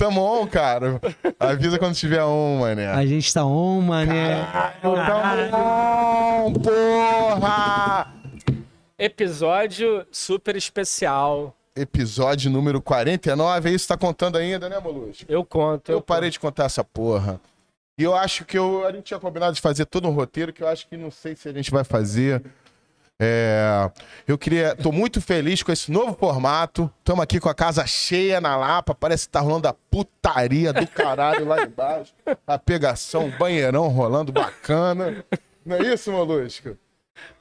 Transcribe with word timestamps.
Tamo 0.00 0.22
on, 0.22 0.46
cara. 0.46 0.98
Avisa 1.38 1.78
quando 1.78 1.94
tiver 1.94 2.24
on, 2.24 2.60
mané. 2.60 2.86
A 2.86 3.04
gente 3.04 3.34
tá 3.34 3.44
on, 3.44 3.82
mané. 3.82 4.48
Tamo 4.80 4.96
on, 5.54 6.52
porra! 6.54 8.10
Episódio 8.98 10.06
super 10.10 10.56
especial. 10.56 11.54
Episódio 11.76 12.50
número 12.50 12.80
49. 12.80 13.68
É 13.68 13.72
isso 13.74 13.86
tá 13.86 13.98
contando 13.98 14.38
ainda, 14.38 14.70
né, 14.70 14.78
Molusco? 14.80 15.26
Eu 15.28 15.44
conto. 15.44 15.92
Eu 15.92 16.00
parei 16.00 16.30
de 16.30 16.40
contar 16.40 16.64
essa 16.64 16.82
porra. 16.82 17.38
E 17.98 18.02
eu 18.02 18.16
acho 18.16 18.46
que 18.46 18.56
eu, 18.56 18.86
a 18.86 18.92
gente 18.92 19.02
tinha 19.04 19.20
combinado 19.20 19.52
de 19.54 19.60
fazer 19.60 19.84
todo 19.84 20.08
um 20.08 20.12
roteiro 20.12 20.50
que 20.50 20.62
eu 20.62 20.68
acho 20.68 20.88
que 20.88 20.96
não 20.96 21.10
sei 21.10 21.36
se 21.36 21.46
a 21.46 21.52
gente 21.52 21.70
vai 21.70 21.84
fazer. 21.84 22.42
É, 23.22 23.90
eu 24.26 24.38
queria. 24.38 24.74
Tô 24.74 24.90
muito 24.90 25.20
feliz 25.20 25.62
com 25.62 25.70
esse 25.70 25.92
novo 25.92 26.16
formato. 26.18 26.90
Estamos 27.00 27.22
aqui 27.22 27.38
com 27.38 27.50
a 27.50 27.54
casa 27.54 27.86
cheia 27.86 28.40
na 28.40 28.56
Lapa. 28.56 28.94
Parece 28.94 29.26
que 29.26 29.32
tá 29.32 29.40
rolando 29.40 29.68
a 29.68 29.74
putaria 29.74 30.72
do 30.72 30.86
caralho 30.86 31.44
lá 31.46 31.62
embaixo. 31.62 32.14
A 32.46 32.58
pegação, 32.58 33.26
o 33.28 33.38
banheirão 33.38 33.88
rolando 33.88 34.32
bacana. 34.32 35.22
Não 35.66 35.76
é 35.76 35.92
isso, 35.92 36.10
Molusco? 36.10 36.78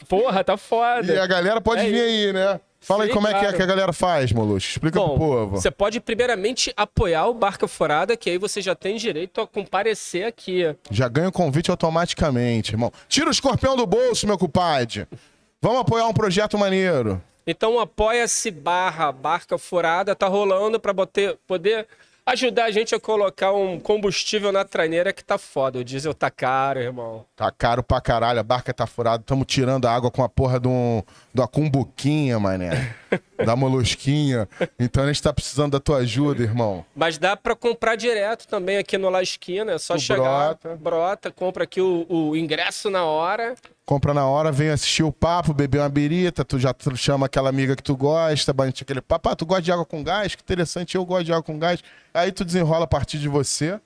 Porra, 0.09 0.43
tá 0.43 0.57
foda. 0.57 1.13
E 1.13 1.17
a 1.17 1.25
galera 1.25 1.61
pode 1.61 1.81
É 1.85 1.89
vir 1.89 2.01
aí, 2.01 2.33
né? 2.33 2.59
Fala 2.81 3.03
aí 3.03 3.09
Sim, 3.09 3.13
como 3.15 3.27
é 3.27 3.31
que 3.31 3.37
é 3.37 3.41
claro. 3.41 3.55
que 3.57 3.63
a 3.63 3.65
galera 3.65 3.93
faz, 3.93 4.31
Molusco. 4.33 4.71
Explica 4.71 4.99
pro 4.99 5.07
Bom, 5.09 5.17
povo. 5.17 5.51
você 5.57 5.71
pode 5.71 5.99
primeiramente 6.01 6.73
apoiar 6.75 7.27
o 7.27 7.33
Barca 7.33 7.67
Furada, 7.67 8.15
que 8.17 8.29
aí 8.29 8.37
você 8.37 8.61
já 8.61 8.73
tem 8.75 8.97
direito 8.97 9.39
a 9.39 9.47
comparecer 9.47 10.25
aqui. 10.25 10.75
Já 10.91 11.07
ganha 11.07 11.29
o 11.29 11.31
convite 11.31 11.69
automaticamente, 11.71 12.73
irmão. 12.73 12.91
Tira 13.07 13.27
o 13.27 13.31
escorpião 13.31 13.75
do 13.77 13.85
bolso, 13.85 14.25
meu 14.27 14.37
compadre. 14.37 15.07
Vamos 15.61 15.81
apoiar 15.81 16.07
um 16.07 16.13
projeto 16.13 16.57
maneiro. 16.57 17.21
Então 17.45 17.79
apoia-se 17.79 18.49
barra 18.51 19.11
Barca 19.11 19.57
Furada, 19.57 20.15
tá 20.15 20.27
rolando 20.27 20.79
pra 20.79 20.93
boter- 20.93 21.37
poder 21.47 21.85
ajudar 22.25 22.65
a 22.65 22.71
gente 22.71 22.93
a 22.93 22.99
colocar 22.99 23.51
um 23.53 23.79
combustível 23.79 24.51
na 24.51 24.63
traineira 24.63 25.11
que 25.11 25.23
tá 25.23 25.37
foda. 25.37 25.79
O 25.79 25.83
diesel 25.83 26.13
tá 26.13 26.29
caro, 26.29 26.79
irmão. 26.79 27.25
Tá 27.35 27.51
caro 27.51 27.81
pra 27.83 27.99
caralho, 27.99 28.39
a 28.39 28.43
barca 28.43 28.71
tá 28.73 28.85
furada. 28.85 29.23
Tamo 29.25 29.43
tirando 29.43 29.85
a 29.85 29.91
água 29.93 30.11
com 30.11 30.23
a 30.23 30.29
porra 30.29 30.59
de 30.59 30.67
um, 30.67 31.01
da 31.33 31.47
cumbuquinha, 31.47 32.39
mané. 32.39 32.95
da 33.43 33.55
molusquinha. 33.55 34.47
Então 34.79 35.03
a 35.03 35.07
gente 35.07 35.23
tá 35.23 35.33
precisando 35.33 35.71
da 35.71 35.79
tua 35.79 35.97
ajuda, 35.97 36.43
irmão. 36.43 36.85
Mas 36.95 37.17
dá 37.17 37.35
pra 37.35 37.55
comprar 37.55 37.95
direto 37.95 38.47
também 38.47 38.77
aqui 38.77 38.95
no 38.97 39.09
La 39.09 39.23
Esquina. 39.23 39.71
É 39.73 39.77
só 39.79 39.95
Tu 39.95 40.01
chegar, 40.01 40.49
brota. 40.55 40.75
brota, 40.77 41.31
compra 41.31 41.63
aqui 41.63 41.81
o, 41.81 42.05
o 42.07 42.37
ingresso 42.37 42.91
na 42.91 43.03
hora. 43.05 43.55
Compra 43.89 44.13
na 44.13 44.23
hora, 44.27 44.51
vem 44.51 44.69
assistir 44.69 45.01
o 45.01 45.11
papo, 45.11 45.51
beber 45.51 45.79
uma 45.79 45.89
birita, 45.89 46.45
tu 46.45 46.59
já 46.59 46.71
tu 46.71 46.95
chama 46.95 47.25
aquela 47.25 47.49
amiga 47.49 47.75
que 47.75 47.81
tu 47.81 47.97
gosta, 47.97 48.53
bate 48.53 48.83
aquele 48.83 49.01
papo, 49.01 49.29
ah, 49.29 49.35
tu 49.35 49.47
gosta 49.47 49.63
de 49.63 49.71
água 49.71 49.83
com 49.83 50.03
gás? 50.03 50.35
Que 50.35 50.43
interessante, 50.43 50.93
eu 50.93 51.03
gosto 51.03 51.25
de 51.25 51.31
água 51.31 51.41
com 51.41 51.57
gás. 51.57 51.83
Aí 52.13 52.31
tu 52.31 52.45
desenrola 52.45 52.83
a 52.83 52.87
partir 52.87 53.17
de 53.17 53.27
você. 53.27 53.79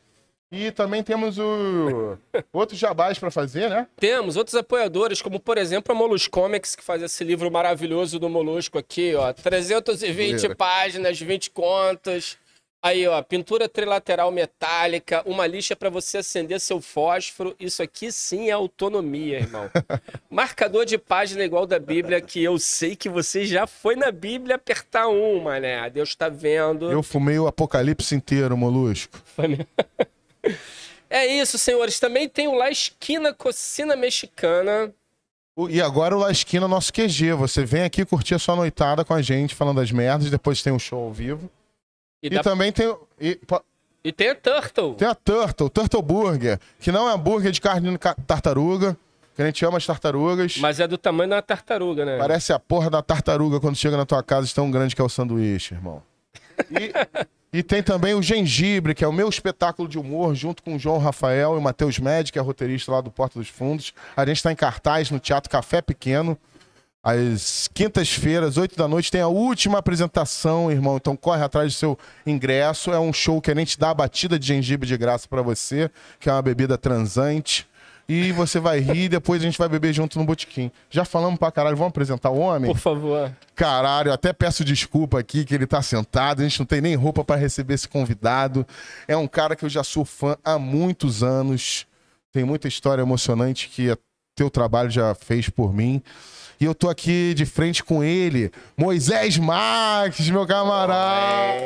E 0.51 0.71
também 0.71 1.01
temos 1.03 1.37
o 1.39 2.17
outros 2.51 2.77
jabás 2.77 3.17
pra 3.17 3.31
fazer, 3.31 3.69
né? 3.69 3.87
Temos 3.95 4.35
outros 4.35 4.57
apoiadores, 4.57 5.21
como 5.21 5.39
por 5.39 5.57
exemplo 5.57 5.95
a 5.95 5.97
Molus 5.97 6.27
Comics, 6.27 6.75
que 6.75 6.83
faz 6.83 7.01
esse 7.01 7.23
livro 7.23 7.49
maravilhoso 7.49 8.19
do 8.19 8.27
Molusco 8.27 8.77
aqui, 8.77 9.15
ó. 9.15 9.31
320 9.31 10.37
Zoeira. 10.37 10.53
páginas, 10.53 11.17
20 11.17 11.49
contas. 11.49 12.37
Aí, 12.85 13.07
ó, 13.07 13.21
pintura 13.21 13.69
trilateral 13.69 14.29
metálica, 14.29 15.23
uma 15.25 15.47
lixa 15.47 15.73
para 15.73 15.89
você 15.89 16.17
acender 16.17 16.59
seu 16.59 16.81
fósforo. 16.81 17.55
Isso 17.57 17.81
aqui 17.81 18.11
sim 18.11 18.49
é 18.49 18.51
autonomia, 18.51 19.39
irmão. 19.39 19.71
Marcador 20.29 20.85
de 20.85 20.97
página 20.97 21.45
igual 21.45 21.65
da 21.65 21.79
Bíblia, 21.79 22.19
que 22.19 22.43
eu 22.43 22.59
sei 22.59 22.93
que 22.93 23.07
você 23.07 23.45
já 23.45 23.65
foi 23.65 23.95
na 23.95 24.11
Bíblia 24.11 24.57
apertar 24.57 25.07
um, 25.07 25.41
mané. 25.41 25.89
Deus 25.89 26.13
tá 26.13 26.27
vendo. 26.27 26.91
Eu 26.91 27.01
fumei 27.01 27.39
o 27.39 27.47
apocalipse 27.47 28.15
inteiro, 28.15 28.57
molusco. 28.57 29.17
É 31.09 31.25
isso, 31.25 31.57
senhores. 31.57 32.01
Também 32.01 32.27
tem 32.27 32.49
o 32.49 32.55
La 32.55 32.69
Esquina 32.69 33.33
Cocina 33.33 33.95
Mexicana. 33.95 34.91
E 35.69 35.79
agora 35.79 36.17
o 36.17 36.19
La 36.19 36.31
Esquina, 36.31 36.67
nosso 36.67 36.91
QG. 36.91 37.31
Você 37.33 37.63
vem 37.63 37.83
aqui 37.83 38.03
curtir 38.03 38.33
a 38.33 38.39
sua 38.39 38.57
noitada 38.57 39.05
com 39.05 39.13
a 39.13 39.21
gente, 39.21 39.55
falando 39.55 39.77
das 39.77 39.91
merdas. 39.91 40.29
Depois 40.29 40.61
tem 40.61 40.73
um 40.73 40.79
show 40.79 41.05
ao 41.05 41.13
vivo. 41.13 41.49
E, 42.23 42.33
E, 42.33 42.41
também 42.41 42.71
tem, 42.71 42.95
e, 43.19 43.37
e 44.01 44.11
tem 44.13 44.29
a 44.29 44.35
Turtle. 44.35 44.95
tem 44.95 45.07
a 45.07 45.13
Turtle, 45.13 45.69
Turtle 45.69 46.01
Burger, 46.01 46.57
que 46.79 46.89
não 46.89 47.09
é 47.09 47.13
hambúrguer 47.13 47.51
de 47.51 47.59
carne 47.59 47.91
de 47.91 47.97
tartaruga, 48.25 48.97
que 49.35 49.41
a 49.41 49.45
gente 49.45 49.65
ama 49.65 49.77
as 49.77 49.85
tartarugas. 49.85 50.57
Mas 50.57 50.79
é 50.79 50.87
do 50.87 50.97
tamanho 50.97 51.29
da 51.29 51.41
tartaruga, 51.41 52.05
né? 52.05 52.17
Parece 52.17 52.53
a 52.53 52.59
porra 52.59 52.89
da 52.89 53.01
tartaruga 53.01 53.59
quando 53.59 53.75
chega 53.75 53.97
na 53.97 54.05
tua 54.05 54.23
casa, 54.23 54.47
de 54.47 54.55
tão 54.55 54.71
grande 54.71 54.95
que 54.95 55.01
é 55.01 55.03
o 55.03 55.09
sanduíche, 55.09 55.73
irmão. 55.73 56.01
E, 56.71 56.93
e 57.59 57.61
tem 57.61 57.83
também 57.83 58.13
o 58.13 58.21
Gengibre, 58.21 58.95
que 58.95 59.03
é 59.03 59.07
o 59.07 59.11
meu 59.11 59.27
espetáculo 59.27 59.89
de 59.89 59.99
humor, 59.99 60.33
junto 60.33 60.63
com 60.63 60.75
o 60.75 60.79
João 60.79 60.99
Rafael 60.99 61.55
e 61.55 61.57
o 61.57 61.61
Matheus 61.61 61.99
Med, 61.99 62.31
que 62.31 62.39
é 62.39 62.41
roteirista 62.41 62.91
lá 62.91 63.01
do 63.01 63.11
Porta 63.11 63.37
dos 63.37 63.49
Fundos. 63.49 63.93
A 64.15 64.25
gente 64.25 64.37
está 64.37 64.49
em 64.49 64.55
cartaz 64.55 65.11
no 65.11 65.19
Teatro 65.19 65.49
Café 65.49 65.81
Pequeno. 65.81 66.37
Às 67.03 67.69
quintas-feiras, 67.73 68.55
8 68.55 68.77
da 68.77 68.87
noite, 68.87 69.11
tem 69.11 69.19
a 69.19 69.27
última 69.27 69.79
apresentação, 69.79 70.71
irmão. 70.71 70.95
Então 70.95 71.17
corre 71.17 71.43
atrás 71.43 71.73
do 71.73 71.77
seu 71.77 71.99
ingresso. 72.25 72.93
É 72.93 72.99
um 72.99 73.11
show 73.11 73.41
que 73.41 73.51
a 73.51 73.55
gente 73.55 73.77
dá 73.77 73.89
a 73.89 73.93
batida 73.93 74.39
de 74.39 74.47
gengibre 74.47 74.87
de 74.87 74.95
graça 74.95 75.27
pra 75.27 75.41
você, 75.41 75.91
que 76.17 76.29
é 76.29 76.31
uma 76.31 76.41
bebida 76.41 76.77
transante. 76.77 77.67
E 78.07 78.31
você 78.33 78.59
vai 78.59 78.79
rir 78.79 79.05
e 79.05 79.09
depois 79.09 79.41
a 79.41 79.45
gente 79.45 79.57
vai 79.57 79.67
beber 79.69 79.93
junto 79.93 80.19
no 80.19 80.25
botequim. 80.25 80.71
Já 80.89 81.05
falamos 81.05 81.39
pra 81.39 81.51
caralho, 81.51 81.75
vamos 81.75 81.91
apresentar 81.91 82.29
o 82.29 82.37
homem? 82.37 82.71
Por 82.71 82.79
favor. 82.79 83.31
Caralho, 83.55 84.11
até 84.11 84.33
peço 84.33 84.63
desculpa 84.63 85.19
aqui 85.19 85.45
que 85.45 85.55
ele 85.55 85.65
tá 85.65 85.81
sentado, 85.81 86.41
a 86.41 86.43
gente 86.43 86.59
não 86.59 86.65
tem 86.65 86.81
nem 86.81 86.95
roupa 86.95 87.23
pra 87.23 87.35
receber 87.35 87.73
esse 87.75 87.87
convidado. 87.87 88.67
É 89.07 89.15
um 89.15 89.27
cara 89.27 89.55
que 89.55 89.63
eu 89.63 89.69
já 89.69 89.83
sou 89.83 90.03
fã 90.03 90.37
há 90.43 90.59
muitos 90.59 91.23
anos. 91.23 91.85
Tem 92.31 92.43
muita 92.43 92.67
história 92.67 93.01
emocionante 93.01 93.69
que 93.69 93.91
o 93.91 93.97
teu 94.35 94.49
trabalho 94.49 94.89
já 94.89 95.15
fez 95.15 95.49
por 95.49 95.73
mim. 95.73 96.01
E 96.63 96.65
eu 96.65 96.73
tô 96.73 96.89
aqui 96.89 97.33
de 97.33 97.45
frente 97.45 97.83
com 97.83 98.01
ele, 98.01 98.49
Moisés 98.77 99.37
Marques, 99.37 100.29
meu 100.29 100.47
camarada. 100.47 101.59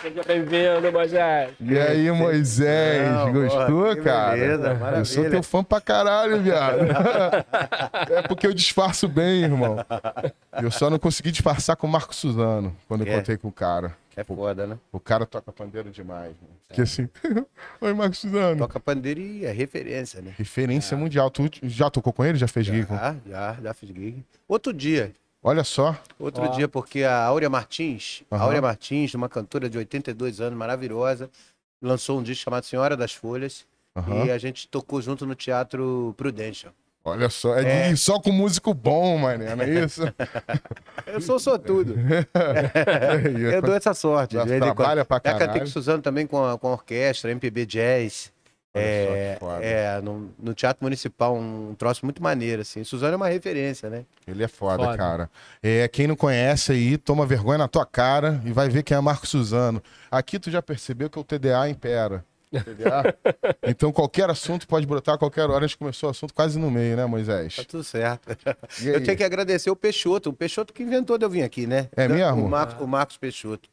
Seja 0.00 0.22
bem-vindo, 0.26 0.90
Moisés. 0.90 1.50
E 1.60 1.78
aí, 1.78 2.10
Moisés, 2.10 3.06
Não, 3.10 3.32
gostou, 3.34 3.94
cara? 4.02 4.30
beleza, 4.34 4.66
eu 4.66 5.04
sou 5.04 5.18
maravilha. 5.24 5.30
teu 5.30 5.42
fã 5.42 5.62
pra 5.62 5.78
caralho, 5.78 6.40
viado. 6.40 6.86
é 8.10 8.22
porque 8.26 8.46
eu 8.46 8.54
disfarço 8.54 9.06
bem, 9.06 9.42
irmão. 9.42 9.76
Eu 10.62 10.70
só 10.70 10.88
não 10.88 10.98
consegui 10.98 11.30
disfarçar 11.30 11.76
com 11.76 11.86
o 11.86 11.90
Marco 11.90 12.14
Suzano 12.14 12.74
quando 12.88 13.06
eu 13.06 13.12
É. 13.12 13.16
contei 13.18 13.36
com 13.36 13.48
o 13.48 13.52
cara. 13.52 13.94
É 14.16 14.22
foda, 14.24 14.66
né? 14.66 14.78
O 14.92 15.00
cara 15.00 15.26
toca 15.26 15.50
pandeiro 15.52 15.90
demais, 15.90 16.34
mano. 16.40 16.54
Porque 16.68 16.82
assim. 16.82 17.08
Oi, 17.80 17.92
Marco 17.92 18.14
Suzano. 18.16 18.58
Toca 18.58 18.78
pandeiro 18.78 19.20
e 19.20 19.44
é 19.44 19.50
referência, 19.52 20.22
né? 20.22 20.34
Referência 20.38 20.96
mundial. 20.96 21.30
Tu 21.30 21.48
já 21.64 21.90
tocou 21.90 22.12
com 22.12 22.24
ele? 22.24 22.38
Já 22.38 22.46
fez 22.46 22.66
gig? 22.66 22.86
com- 22.86 22.94
Já, 22.96 23.16
já, 23.26 23.58
já 23.62 23.74
fiz 23.74 23.88
gig. 23.90 24.24
Outro 24.46 24.72
dia, 24.72 25.12
Olha 25.42 25.64
só. 25.64 25.96
outro 26.18 26.44
Ó. 26.44 26.48
dia, 26.48 26.66
porque 26.68 27.02
a 27.02 27.22
Áurea 27.24 27.50
Martins, 27.50 28.22
a 28.30 28.36
Aham. 28.36 28.44
Áurea 28.44 28.62
Martins, 28.62 29.12
uma 29.14 29.28
cantora 29.28 29.68
de 29.68 29.76
82 29.76 30.40
anos, 30.40 30.58
maravilhosa, 30.58 31.28
lançou 31.82 32.18
um 32.18 32.22
disco 32.22 32.44
chamado 32.44 32.64
Senhora 32.64 32.96
das 32.96 33.12
Folhas. 33.12 33.66
Aham. 33.96 34.24
E 34.26 34.30
a 34.30 34.38
gente 34.38 34.66
tocou 34.68 35.00
junto 35.02 35.26
no 35.26 35.34
Teatro 35.34 36.14
Prudential. 36.16 36.72
Olha 37.04 37.28
só. 37.28 37.56
É, 37.58 37.90
É. 37.90 37.96
só 37.96 38.18
com 38.18 38.32
músico 38.32 38.72
bom, 38.72 39.18
mané, 39.18 39.54
não 39.54 39.64
é 39.64 39.84
isso? 39.84 40.02
Eu 41.06 41.20
sou 41.20 41.38
sortudo. 41.38 41.94
É 42.34 43.56
Eu 43.56 43.62
dou 43.62 43.74
essa 43.74 43.92
sorte. 43.94 44.34
Já 44.34 44.46
trabalha 44.46 45.04
pra 45.04 45.16
Já 45.16 45.20
cantei 45.20 45.38
caralho. 45.46 45.60
com 45.60 45.66
o 45.66 45.70
Suzano 45.70 46.02
também 46.02 46.26
com 46.26 46.42
a, 46.44 46.58
com 46.58 46.68
a 46.68 46.72
orquestra, 46.72 47.30
MPB 47.30 47.66
Jazz. 47.66 48.32
É, 48.76 49.38
é, 49.62 50.00
no, 50.02 50.32
no 50.36 50.52
Teatro 50.52 50.82
Municipal, 50.82 51.36
um 51.36 51.76
troço 51.78 52.04
muito 52.04 52.20
maneiro, 52.20 52.62
assim. 52.62 52.82
Suzano 52.82 53.12
é 53.12 53.16
uma 53.16 53.28
referência, 53.28 53.88
né? 53.88 54.04
Ele 54.26 54.42
é 54.42 54.48
foda, 54.48 54.82
Foda. 54.82 54.96
cara. 54.98 55.30
É, 55.62 55.86
quem 55.86 56.08
não 56.08 56.16
conhece 56.16 56.72
aí, 56.72 56.98
toma 56.98 57.24
vergonha 57.24 57.58
na 57.58 57.68
tua 57.68 57.86
cara 57.86 58.40
e 58.44 58.50
vai 58.50 58.68
ver 58.68 58.82
quem 58.82 58.96
é 58.96 59.00
Marco 59.00 59.28
Suzano. 59.28 59.80
Aqui 60.10 60.40
tu 60.40 60.50
já 60.50 60.60
percebeu 60.60 61.08
que 61.08 61.16
o 61.18 61.22
TDA 61.22 61.68
impera. 61.68 62.24
Então 63.66 63.90
qualquer 63.92 64.28
assunto 64.30 64.66
pode 64.66 64.86
brotar 64.86 65.14
a 65.14 65.18
qualquer 65.18 65.48
hora. 65.48 65.64
A 65.64 65.66
gente 65.66 65.78
começou 65.78 66.08
o 66.08 66.10
assunto 66.10 66.32
quase 66.34 66.58
no 66.58 66.70
meio, 66.70 66.96
né, 66.96 67.06
Moisés? 67.06 67.56
Tá 67.56 67.64
tudo 67.64 67.82
certo. 67.84 68.28
E 68.82 68.88
aí? 68.88 68.94
Eu 68.94 69.02
tinha 69.02 69.16
que 69.16 69.24
agradecer 69.24 69.70
o 69.70 69.76
Peixoto, 69.76 70.30
o 70.30 70.32
Peixoto 70.32 70.72
que 70.72 70.82
inventou 70.82 71.16
de 71.18 71.24
eu 71.24 71.30
vir 71.30 71.42
aqui, 71.42 71.66
né? 71.66 71.88
É 71.96 72.06
mesmo? 72.08 72.44
O 72.44 72.48
Marcos, 72.48 72.80
o 72.82 72.86
Marcos 72.86 73.16
Peixoto. 73.16 73.68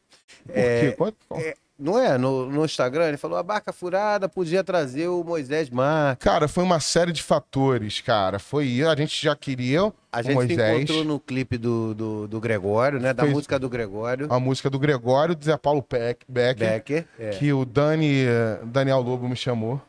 Por 0.46 0.54
quê? 0.54 0.92
Qual- 0.98 1.14
qual- 1.28 1.42
Não 1.80 1.98
é? 1.98 2.16
No, 2.18 2.46
no 2.50 2.64
Instagram, 2.64 3.08
ele 3.08 3.18
falou: 3.18 3.38
a 3.38 3.44
barca 3.44 3.74
furada 3.74 4.30
podia 4.30 4.64
trazer 4.64 5.08
o 5.08 5.24
Moisés 5.24 5.70
Marques. 5.70 6.24
Cara, 6.24 6.48
foi 6.48 6.64
uma 6.64 6.80
série 6.80 7.12
de 7.12 7.24
fatores, 7.24 8.02
cara. 8.02 8.38
Foi 8.38 8.84
a 8.84 8.96
gente 8.96 9.20
já 9.24 9.36
queria 9.36 9.82
A 10.12 10.20
o 10.20 10.24
gente 10.24 10.28
se 10.28 10.34
Moisés, 10.36 10.78
encontrou 10.78 11.04
no 11.04 11.20
clipe 11.20 11.58
do, 11.58 11.96
do, 11.96 12.28
do 12.28 12.40
Gregório, 12.40 13.00
né? 13.00 13.14
Da 13.14 13.24
Fez- 13.24 13.34
música 13.34 13.58
do 13.58 13.68
Gregório. 13.68 14.28
a 14.32 14.40
música 14.40 14.70
do 14.70 14.78
Gregório, 14.78 15.36
do 15.36 15.44
Zé 15.44 15.58
Paulo 15.58 15.82
Peck, 15.82 16.24
Becker, 16.30 16.70
Becker. 16.70 17.06
é. 17.20 17.30
que 17.32 17.52
o 17.52 17.66
Dani, 17.66 18.26
eh, 18.26 18.60
Daniel 18.66 19.02
Lobo 19.02 19.28
me 19.28 19.36
chamou. 19.36 19.82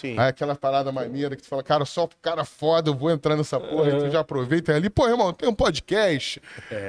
Sim. 0.00 0.14
Aí 0.18 0.28
aquela 0.28 0.54
parada 0.54 0.92
maneira 0.92 1.34
que 1.34 1.42
tu 1.42 1.48
fala, 1.48 1.62
cara, 1.62 1.86
só 1.86 2.06
cara 2.20 2.44
foda, 2.44 2.90
eu 2.90 2.94
vou 2.94 3.10
entrar 3.10 3.34
nessa 3.34 3.58
porra, 3.58 3.88
e 3.90 3.98
tu 3.98 4.10
já 4.10 4.20
aproveita 4.20 4.74
ali, 4.74 4.90
pô, 4.90 5.08
irmão, 5.08 5.32
tem 5.32 5.48
um 5.48 5.54
podcast. 5.54 6.42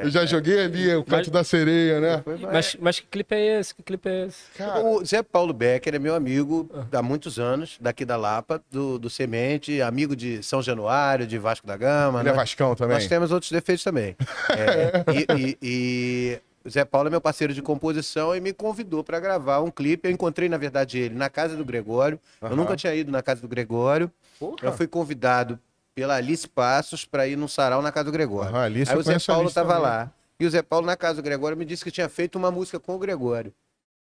eu 0.04 0.10
já 0.10 0.26
joguei 0.26 0.60
ali 0.66 0.94
o 0.94 1.04
canto 1.06 1.18
Mas- 1.20 1.30
da 1.30 1.44
sereia, 1.46 2.02
né? 2.02 2.24
Mas, 2.52 2.76
mas 2.82 3.00
que 3.00 3.08
clipe 3.08 3.34
é 3.34 3.60
esse? 3.62 3.74
Que 3.74 3.82
clipe 3.82 4.10
é 4.10 4.26
esse? 4.26 4.40
Cara, 4.58 4.82
O 4.84 5.06
Zé 5.06 5.24
Paulo 5.24 5.54
Becker 5.54 5.96
é 5.96 6.00
meu 6.00 6.14
amigo 6.16 6.70
Ah. 6.92 6.98
há 7.00 7.02
muitos 7.02 7.40
anos, 7.40 7.78
daqui 7.80 8.04
da 8.04 8.18
Lapa, 8.18 8.62
do, 8.70 9.00
do 9.00 9.10
Semente, 9.10 9.82
amigo 9.82 10.14
de 10.16 10.44
São 10.44 10.62
Januário, 10.62 11.26
de 11.26 11.38
Vasco 11.38 11.66
da 11.66 11.78
Gama. 11.78 12.20
ele 12.20 12.28
é 12.28 12.32
né? 12.34 12.38
Vascão 12.38 12.76
também. 12.76 12.96
Nós 12.98 13.08
temos 13.08 13.32
outros 13.32 13.52
defeitos 13.52 13.84
também. 13.86 14.16
É, 14.50 15.04
e, 15.14 15.42
e- 15.42 15.58
e 15.62 16.40
o 16.68 16.70
Zé 16.70 16.84
Paulo 16.84 17.08
é 17.08 17.10
meu 17.10 17.22
parceiro 17.22 17.54
de 17.54 17.62
composição 17.62 18.36
e 18.36 18.42
me 18.42 18.52
convidou 18.52 19.02
para 19.02 19.20
gravar 19.22 19.62
um 19.62 19.72
clipe. 19.72 20.10
Eu 20.10 20.12
encontrei, 20.12 20.50
na 20.50 20.58
verdade, 20.58 21.00
ele 21.00 21.16
na 21.16 21.30
casa 21.30 21.56
do 21.56 21.64
Gregório. 21.64 22.20
Eu 22.42 22.48
Aham. 22.48 22.56
nunca 22.58 22.76
tinha 22.76 22.94
ido 22.94 23.10
na 23.10 23.24
casa 23.24 23.42
do 23.42 23.48
Gregório. 23.48 24.12
Porra. 24.38 24.58
Eu 24.62 24.74
fui 24.74 24.86
convidado 24.86 25.58
pela 25.96 26.16
Alice 26.16 26.46
Passos 26.46 27.06
para 27.06 27.26
ir 27.26 27.38
num 27.38 27.48
sarau 27.48 27.82
na 27.82 27.90
casa 27.90 28.06
do 28.06 28.12
Gregório. 28.12 28.50
Aham, 28.50 28.64
Alice, 28.66 28.92
Aí 28.92 28.98
eu 28.98 29.00
o 29.00 29.04
Zé 29.04 29.18
Paulo 29.18 29.48
estava 29.48 29.78
lá. 29.78 30.12
E 30.38 30.46
o 30.46 30.50
Zé 30.50 30.62
Paulo, 30.62 30.86
na 30.86 30.98
casa 30.98 31.22
do 31.22 31.24
Gregório, 31.24 31.58
me 31.58 31.64
disse 31.64 31.86
que 31.86 31.90
tinha 31.90 32.10
feito 32.10 32.36
uma 32.36 32.52
música 32.52 32.80
com 32.82 32.96
o 32.96 33.00
Gregório. 33.00 33.54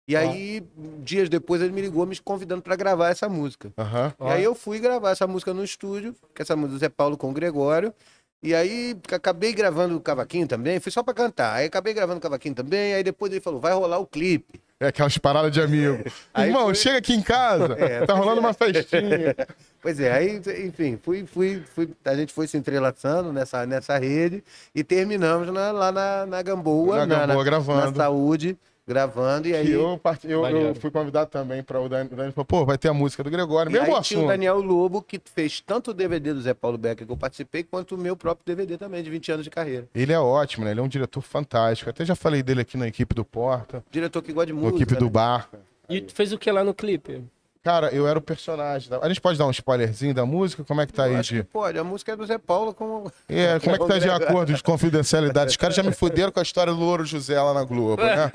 E 0.08 0.16
aí, 0.16 0.68
dias 1.04 1.30
depois, 1.30 1.62
ele 1.62 1.72
me 1.72 1.82
ligou 1.82 2.04
me 2.04 2.18
convidando 2.18 2.64
para 2.64 2.76
gravar 2.76 3.10
essa 3.10 3.30
música. 3.30 3.72
Aham. 3.78 4.12
E 4.20 4.28
aí 4.28 4.44
eu 4.44 4.56
fui 4.56 4.80
gravar 4.80 5.12
essa 5.12 5.28
música 5.28 5.54
no 5.54 5.64
estúdio, 5.64 6.16
que 6.34 6.42
essa 6.42 6.56
música 6.56 6.74
do 6.74 6.80
Zé 6.80 6.90
Paulo 6.90 7.16
com 7.16 7.30
o 7.30 7.34
Gregório. 7.34 7.94
E 8.42 8.56
aí 8.56 8.96
acabei 9.12 9.52
gravando 9.54 9.98
o 9.98 10.00
cavaquinho 10.00 10.48
também, 10.48 10.80
fui 10.80 10.92
só 10.92 11.04
pra 11.04 11.14
cantar. 11.14 11.56
Aí 11.56 11.66
acabei 11.66 11.94
gravando 11.94 12.20
o 12.20 12.22
cavaquinho 12.22 12.56
também, 12.56 12.94
aí 12.94 13.04
depois 13.04 13.32
ele 13.32 13.42
falou, 13.42 13.60
vai 13.60 13.74
rolar 13.74 13.98
o 14.00 14.06
clipe. 14.08 14.62
É 14.80 14.88
aquelas 14.88 15.18
paradas 15.18 15.52
de 15.52 15.60
amigo. 15.62 16.02
Aí 16.34 16.48
Irmão, 16.48 16.64
foi- 16.68 16.76
chega 16.76 17.00
aqui 17.00 17.14
em 17.14 17.22
casa, 17.22 17.76
É, 17.78 18.06
tá 18.06 18.14
rolando 18.14 18.40
uma 18.40 18.54
festinha. 18.54 19.36
Pois 19.82 19.98
é, 19.98 20.12
aí, 20.12 20.42
enfim, 20.68 21.00
fui, 21.02 21.26
fui, 21.26 21.64
fui, 21.74 21.90
a 22.04 22.14
gente 22.14 22.34
foi 22.34 22.48
se 22.48 22.58
entrelaçando 22.58 23.32
nessa, 23.32 23.66
nessa 23.66 23.98
rede 23.98 24.44
e 24.76 24.84
terminamos 24.84 25.48
na- 25.54 25.72
lá 25.72 25.90
na, 25.90 26.26
na 26.26 26.42
Gamboa, 26.42 27.06
Na 27.06 27.26
Gamboa, 27.26 27.44
gravando. 27.46 27.92
na 27.92 27.94
saúde, 28.04 28.58
gravando. 28.90 29.48
E 29.48 29.56
aí, 29.56 29.72
eu, 29.72 29.98
part- 29.98 30.26
eu, 30.26 30.44
eu 30.46 30.76
fui 30.76 30.90
convidado 30.92 31.30
também 31.30 31.62
para 31.64 31.80
o 31.80 31.88
Dani. 31.88 32.10
O 32.12 32.16
Dani 32.16 32.32
falou, 32.32 32.46
pô, 32.46 32.66
vai 32.66 32.78
ter 32.78 32.90
a 32.90 32.94
música 32.94 33.24
do 33.24 33.30
Gregório. 33.30 33.70
e 33.70 33.74
Mesmo 33.74 33.86
aí 33.96 34.02
tinha 34.02 34.20
o 34.20 34.24
assunto. 34.24 34.28
Daniel 34.28 34.60
Lobo, 34.60 35.02
que 35.02 35.22
fez 35.34 35.62
tanto 35.62 35.92
o 35.92 35.94
DVD 35.94 36.34
do 36.34 36.42
Zé 36.42 36.54
Paulo 36.54 36.78
Becker 36.78 37.06
que 37.06 37.14
eu 37.14 37.18
participei, 37.18 37.64
quanto 37.64 37.96
o 37.96 37.98
meu 37.98 38.18
próprio 38.18 38.44
DVD 38.46 38.78
também, 38.78 39.02
de 39.04 39.10
20 39.10 39.32
anos 39.32 39.44
de 39.46 39.50
carreira. 39.52 39.88
Ele 39.94 40.12
é 40.12 40.20
ótimo, 40.20 40.66
né? 40.66 40.72
Ele 40.72 40.80
é 40.80 40.84
um 40.84 40.88
diretor 40.88 41.22
fantástico. 41.22 41.90
Até 41.90 42.04
já 42.04 42.16
falei 42.16 42.42
dele 42.44 42.62
aqui 42.62 42.76
na 42.78 42.88
equipe 42.88 43.14
do 43.14 43.24
Porta, 43.24 43.84
Diretor 43.92 44.22
que 44.24 44.34
gosta 44.34 44.48
de 44.48 44.54
na 44.54 44.60
música. 44.60 44.78
equipe 44.84 44.96
do 44.96 45.06
né? 45.06 45.12
Bar. 45.12 45.50
E 45.88 46.02
tu 46.02 46.14
fez 46.14 46.34
o 46.34 46.38
que 46.38 46.52
lá 46.52 46.64
no 46.64 46.74
clipe? 46.74 47.24
Cara, 47.62 47.90
eu 47.94 48.08
era 48.08 48.18
o 48.18 48.22
personagem. 48.22 48.90
da- 48.90 49.00
A 49.00 49.08
gente 49.10 49.20
pode 49.20 49.38
dar 49.38 49.46
um 49.46 49.52
spoilerzinho 49.52 50.14
da 50.14 50.26
música? 50.26 50.64
Como 50.64 50.80
é 50.80 50.86
que 50.86 50.94
tá 50.94 51.08
Eu 51.08 51.14
aí 51.14 51.20
acho 51.20 51.30
que 51.30 51.36
de. 51.42 51.44
pode, 51.44 51.78
a 51.78 51.84
música 51.84 52.14
é 52.14 52.16
do 52.16 52.26
Zé 52.26 52.38
Paulo 52.38 52.74
com. 52.74 53.12
É, 53.28 53.60
como 53.60 53.76
é 53.76 53.80
que 53.80 53.86
tá 53.88 53.98
de 54.00 54.10
acordo 54.10 54.54
de 54.54 54.64
confidencialidade? 54.64 55.52
Os 55.52 55.58
caras 55.58 55.76
já 55.76 55.84
me 55.84 55.92
fuderam 55.92 56.32
com 56.32 56.40
a 56.40 56.44
história 56.44 56.74
do 56.74 56.80
Louro 56.80 57.04
José 57.06 57.40
lá 57.42 57.54
na 57.54 57.64
Globo, 57.66 58.02
né? 58.02 58.32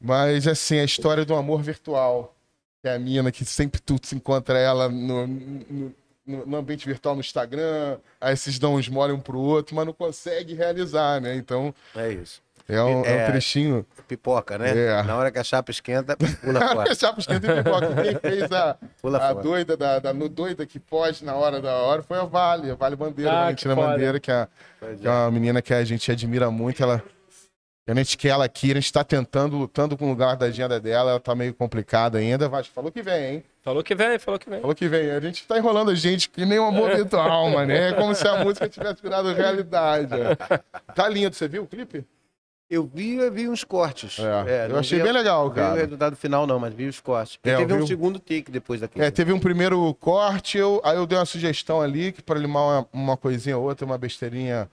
Mas, 0.00 0.46
assim, 0.46 0.78
a 0.78 0.84
história 0.84 1.24
do 1.24 1.34
amor 1.34 1.62
virtual. 1.62 2.34
Que 2.82 2.88
é 2.88 2.94
a 2.96 2.98
mina 2.98 3.30
que 3.30 3.44
sempre 3.44 3.80
tu 3.80 3.96
se 4.02 4.14
encontra 4.16 4.58
ela 4.58 4.88
no, 4.88 5.26
no, 5.26 5.94
no- 6.26 6.46
no 6.46 6.56
ambiente 6.56 6.84
virtual 6.86 7.14
no 7.14 7.20
Instagram, 7.20 7.96
aí 8.20 8.36
vocês 8.36 8.58
dão 8.58 8.74
uns 8.74 8.88
mole 8.88 9.12
um 9.12 9.20
pro 9.20 9.38
outro, 9.38 9.74
mas 9.74 9.86
não 9.86 9.92
consegue 9.92 10.52
realizar, 10.54 11.20
né? 11.20 11.34
Então, 11.36 11.72
É 11.96 12.10
isso. 12.12 12.42
É 12.68 12.82
um, 12.82 13.04
é 13.04 13.12
um 13.12 13.20
É. 13.20 13.26
trechinho. 13.30 13.86
Pipoca, 14.08 14.58
né? 14.58 14.76
É. 14.76 15.02
Na 15.02 15.16
hora 15.16 15.30
que 15.30 15.38
a 15.38 15.44
chapa 15.44 15.70
esquenta, 15.70 16.16
pula 16.16 16.60
fora. 16.68 16.94
Chapa 16.94 17.20
esquenta 17.20 17.46
e 17.46 17.56
pipoca. 17.62 17.88
Quem 18.02 18.18
fez 18.30 18.52
a, 18.52 18.76
Pula 19.00 19.18
a 19.18 19.32
doida 19.32 19.76
da, 19.76 19.98
da 19.98 20.12
no 20.12 20.28
doida 20.28 20.66
que 20.66 20.78
foge 20.78 21.24
na 21.24 21.34
hora 21.34 21.60
da 21.60 21.74
hora 21.76 22.02
foi 22.02 22.18
a 22.18 22.24
Vale, 22.24 22.70
a 22.70 22.74
Vale 22.74 22.96
Bandeira, 22.96 23.30
Ah, 23.30 23.34
a 23.34 23.42
Valentina 23.44 23.74
que. 23.74 23.80
Bandeira, 23.80 24.20
que 24.20 24.30
é, 24.30 24.48
Pois 24.80 25.00
que 25.00 25.06
é 25.06 25.10
uma 25.10 25.30
menina 25.30 25.62
que 25.62 25.72
a 25.72 25.84
gente 25.84 26.10
admira 26.12 26.50
muito. 26.50 26.82
Ela, 26.82 27.02
a 27.88 27.94
gente 27.94 28.16
quer 28.16 28.28
ela 28.28 28.44
aqui, 28.44 28.70
a 28.70 28.74
gente 28.74 28.92
tá 28.92 29.02
tentando, 29.02 29.56
lutando 29.56 29.96
com 29.96 30.06
o 30.06 30.08
lugar 30.08 30.36
da 30.36 30.46
agenda 30.46 30.78
dela, 30.78 31.10
ela 31.12 31.20
tá 31.20 31.34
meio 31.34 31.52
complicada 31.54 32.18
ainda. 32.18 32.48
Vasco, 32.48 32.72
falou 32.74 32.92
que 32.92 33.02
vem, 33.02 33.24
hein? 33.36 33.44
Falou 33.62 33.82
que 33.82 33.94
vem, 33.94 34.18
falou 34.18 34.38
que 34.40 34.48
vem. 34.50 34.60
Falou 34.60 34.74
que 34.74 34.88
vem. 34.88 35.10
A 35.10 35.20
gente 35.20 35.46
tá 35.46 35.56
enrolando 35.58 35.90
a 35.90 35.94
gente 35.94 36.28
que 36.28 36.44
nem 36.44 36.58
um 36.58 36.66
amor 36.66 36.94
virtual, 36.94 37.48
mano. 37.50 37.70
É 37.72 37.92
como 37.92 38.14
se 38.14 38.26
a 38.26 38.44
música 38.44 38.68
tivesse 38.68 39.00
virado 39.02 39.32
realidade. 39.32 40.12
é. 40.14 40.36
Tá 40.94 41.08
lindo, 41.08 41.34
você 41.34 41.48
viu 41.48 41.62
o 41.62 41.66
clipe? 41.66 42.04
Eu 42.72 42.86
vi, 42.86 43.16
eu 43.16 43.30
vi 43.30 43.46
uns 43.50 43.64
cortes. 43.64 44.18
É, 44.18 44.64
eu 44.64 44.70
não 44.70 44.78
achei 44.78 44.96
vi- 44.96 45.04
bem 45.04 45.12
legal, 45.12 45.44
não 45.44 45.52
vi 45.52 45.60
o 45.60 45.62
cara. 45.62 45.74
resultado 45.80 46.16
final, 46.16 46.46
não, 46.46 46.58
mas 46.58 46.72
vi 46.72 46.86
os 46.88 47.00
cortes. 47.00 47.36
Porque 47.36 47.50
É, 47.50 47.54
eu 47.54 47.58
teve 47.58 47.74
vi 47.76 47.82
um 47.82 47.86
segundo 47.86 48.18
take 48.18 48.50
depois 48.50 48.80
daquele. 48.80 49.04
É, 49.04 49.10
teve 49.10 49.30
um 49.30 49.38
primeiro 49.38 49.92
corte, 49.96 50.56
eu, 50.56 50.80
aí 50.82 50.96
eu 50.96 51.06
dei 51.06 51.18
uma 51.18 51.26
sugestão 51.26 51.82
ali, 51.82 52.12
que 52.12 52.22
para 52.22 52.38
limar 52.38 52.62
uma, 52.62 52.88
uma 52.90 53.16
coisinha 53.18 53.58
ou 53.58 53.64
outra, 53.64 53.84
uma 53.84 53.98
besteirinha 53.98 54.70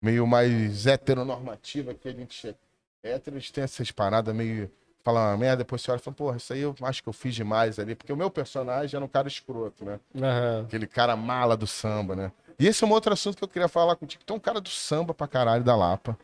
meio 0.00 0.24
mais 0.24 0.86
heteronormativa, 0.86 1.92
que 1.94 2.08
a 2.08 2.12
gente 2.12 2.54
é 3.02 3.14
hétero, 3.14 3.36
a 3.36 3.40
gente 3.40 3.52
tem 3.52 3.64
essas 3.64 3.90
paradas 3.90 4.32
meio. 4.32 4.70
Fala 5.02 5.30
uma 5.30 5.36
merda, 5.36 5.56
depois 5.58 5.82
você 5.82 5.90
olha 5.90 5.98
e 5.98 6.00
fala, 6.00 6.14
porra, 6.14 6.36
isso 6.36 6.52
aí 6.52 6.60
eu 6.60 6.76
acho 6.82 7.02
que 7.02 7.08
eu 7.08 7.12
fiz 7.12 7.34
demais 7.34 7.76
ali, 7.80 7.96
porque 7.96 8.12
o 8.12 8.16
meu 8.16 8.30
personagem 8.30 8.94
era 8.96 9.04
um 9.04 9.08
cara 9.08 9.26
escroto, 9.26 9.84
né? 9.84 9.98
Aham. 10.16 10.60
Aquele 10.68 10.86
cara 10.86 11.16
mala 11.16 11.56
do 11.56 11.66
samba, 11.66 12.14
né? 12.14 12.30
E 12.56 12.68
esse 12.68 12.84
é 12.84 12.86
um 12.86 12.90
outro 12.92 13.12
assunto 13.12 13.36
que 13.36 13.42
eu 13.42 13.48
queria 13.48 13.66
falar 13.66 13.96
contigo. 13.96 14.22
Tem 14.24 14.36
um 14.36 14.38
cara 14.38 14.60
do 14.60 14.68
samba 14.68 15.12
pra 15.12 15.26
caralho 15.26 15.64
da 15.64 15.74
Lapa. 15.74 16.16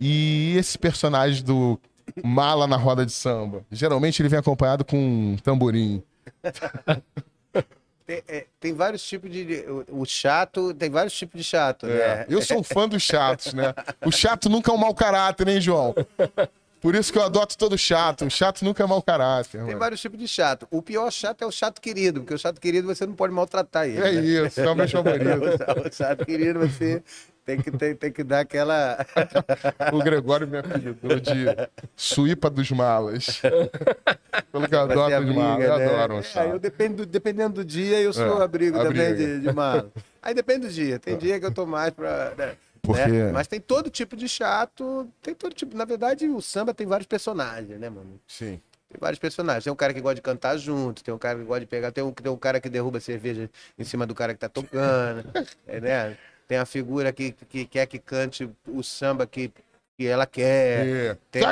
E 0.00 0.56
esse 0.56 0.78
personagem 0.78 1.44
do 1.44 1.78
mala 2.24 2.66
na 2.66 2.76
roda 2.76 3.04
de 3.04 3.12
samba, 3.12 3.64
geralmente 3.70 4.20
ele 4.22 4.28
vem 4.28 4.38
acompanhado 4.38 4.84
com 4.84 4.96
um 4.96 5.36
tamborim. 5.36 6.02
Tem, 8.06 8.24
é, 8.26 8.46
tem 8.58 8.74
vários 8.74 9.04
tipos 9.04 9.30
de. 9.30 9.64
O, 9.68 10.00
o 10.00 10.04
chato, 10.04 10.74
tem 10.74 10.90
vários 10.90 11.12
tipos 11.12 11.40
de 11.40 11.44
chato, 11.44 11.86
É, 11.86 11.90
né? 11.90 12.26
Eu 12.28 12.42
sou 12.42 12.58
um 12.58 12.62
fã 12.62 12.88
dos 12.88 13.02
chatos, 13.02 13.54
né? 13.54 13.72
O 14.04 14.10
chato 14.10 14.48
nunca 14.48 14.72
é 14.72 14.74
um 14.74 14.78
mau 14.78 14.92
caráter, 14.92 15.46
hein, 15.46 15.60
João? 15.60 15.94
Por 16.80 16.94
isso 16.94 17.12
que 17.12 17.18
eu 17.18 17.22
adoto 17.22 17.56
todo 17.58 17.76
chato. 17.76 18.24
O 18.24 18.30
chato 18.30 18.64
nunca 18.64 18.82
é 18.82 18.86
mau 18.86 19.02
caráter. 19.02 19.58
Tem 19.58 19.60
mano. 19.60 19.78
vários 19.78 20.00
tipos 20.00 20.18
de 20.18 20.26
chato. 20.26 20.66
O 20.70 20.80
pior 20.80 21.10
chato 21.12 21.42
é 21.42 21.46
o 21.46 21.52
chato 21.52 21.80
querido, 21.80 22.20
porque 22.20 22.34
o 22.34 22.38
chato 22.38 22.58
querido 22.58 22.86
você 22.86 23.06
não 23.06 23.14
pode 23.14 23.34
maltratar 23.34 23.86
ele. 23.86 23.98
É 23.98 24.12
né? 24.12 24.46
isso, 24.46 24.60
é 24.60 24.70
o 24.70 24.74
meu 24.74 24.88
favorito. 24.88 25.24
O 25.86 25.92
chato 25.94 26.24
querido 26.24 26.58
você 26.58 27.02
tem 27.56 27.60
que, 27.60 27.70
tem, 27.70 27.94
tem 27.96 28.12
que 28.12 28.22
dar 28.24 28.40
aquela. 28.40 28.98
O 29.92 29.98
Gregório 30.02 30.46
me 30.46 30.58
apelidou 30.58 31.18
de 31.18 31.46
Suípa 31.96 32.48
dos 32.48 32.70
Malas. 32.70 33.40
Pelo 34.52 34.68
que 34.68 34.74
eu 34.74 34.80
adoro 34.80 35.08
ser 35.08 35.14
a 35.14 35.20
os 35.20 35.34
malas. 35.34 35.64
Eu 35.64 35.76
né? 35.78 35.84
adoro 35.86 36.14
É, 36.18 36.22
chato. 36.22 36.48
eu 36.48 36.58
dependo, 36.58 36.96
do- 36.98 37.06
dependendo 37.06 37.54
do 37.56 37.64
dia, 37.64 38.00
eu 38.00 38.12
sou 38.12 38.40
É, 38.40 38.44
abrigo 38.44 38.78
também 38.78 39.14
de, 39.14 39.40
de 39.40 39.52
mala. 39.52 39.90
Aí 40.22 40.34
depende 40.34 40.66
do 40.66 40.72
dia. 40.72 40.98
Tem 40.98 41.16
dia 41.16 41.38
que 41.40 41.46
eu 41.46 41.52
tô 41.52 41.66
mais 41.66 41.90
pra. 41.92 42.32
né? 42.36 42.56
Porque- 42.82 43.06
né? 43.06 43.32
Mas 43.32 43.46
tem 43.46 43.60
todo 43.60 43.90
tipo 43.90 44.16
de 44.16 44.28
chato. 44.28 45.08
Tem 45.22 45.34
todo 45.34 45.54
tipo. 45.54 45.76
Na 45.76 45.84
verdade, 45.84 46.26
o 46.28 46.40
samba 46.40 46.72
tem 46.72 46.86
vários 46.86 47.06
personagens, 47.06 47.78
né, 47.78 47.88
mano? 47.90 48.20
Sim. 48.26 48.60
Tem 48.88 48.98
vários 48.98 49.18
personagens. 49.20 49.64
Tem 49.64 49.72
um 49.72 49.76
cara 49.76 49.92
que 49.94 50.00
gosta 50.00 50.16
de 50.16 50.22
cantar 50.22 50.56
junto, 50.56 51.04
tem 51.04 51.14
um 51.14 51.18
cara 51.18 51.38
que 51.38 51.44
gosta 51.44 51.60
de 51.60 51.66
pegar, 51.66 51.92
tem 51.92 52.02
um, 52.02 52.10
tem 52.10 52.30
um 52.32 52.36
cara 52.36 52.60
que 52.60 52.68
derruba 52.68 52.98
cerveja 53.00 53.48
em 53.78 53.84
cima 53.84 54.04
do 54.06 54.14
cara 54.14 54.34
que 54.34 54.40
tá 54.40 54.48
tocando, 54.48 55.24
é, 55.68 55.80
né? 55.80 56.16
Tem 56.50 56.58
a 56.58 56.66
figura 56.66 57.12
que, 57.12 57.30
que 57.30 57.64
quer 57.64 57.86
que 57.86 57.96
cante 57.96 58.50
o 58.66 58.82
samba 58.82 59.24
que, 59.24 59.52
que 59.96 60.04
ela 60.04 60.26
quer. 60.26 60.84
É. 60.84 61.16
Tem-! 61.30 61.42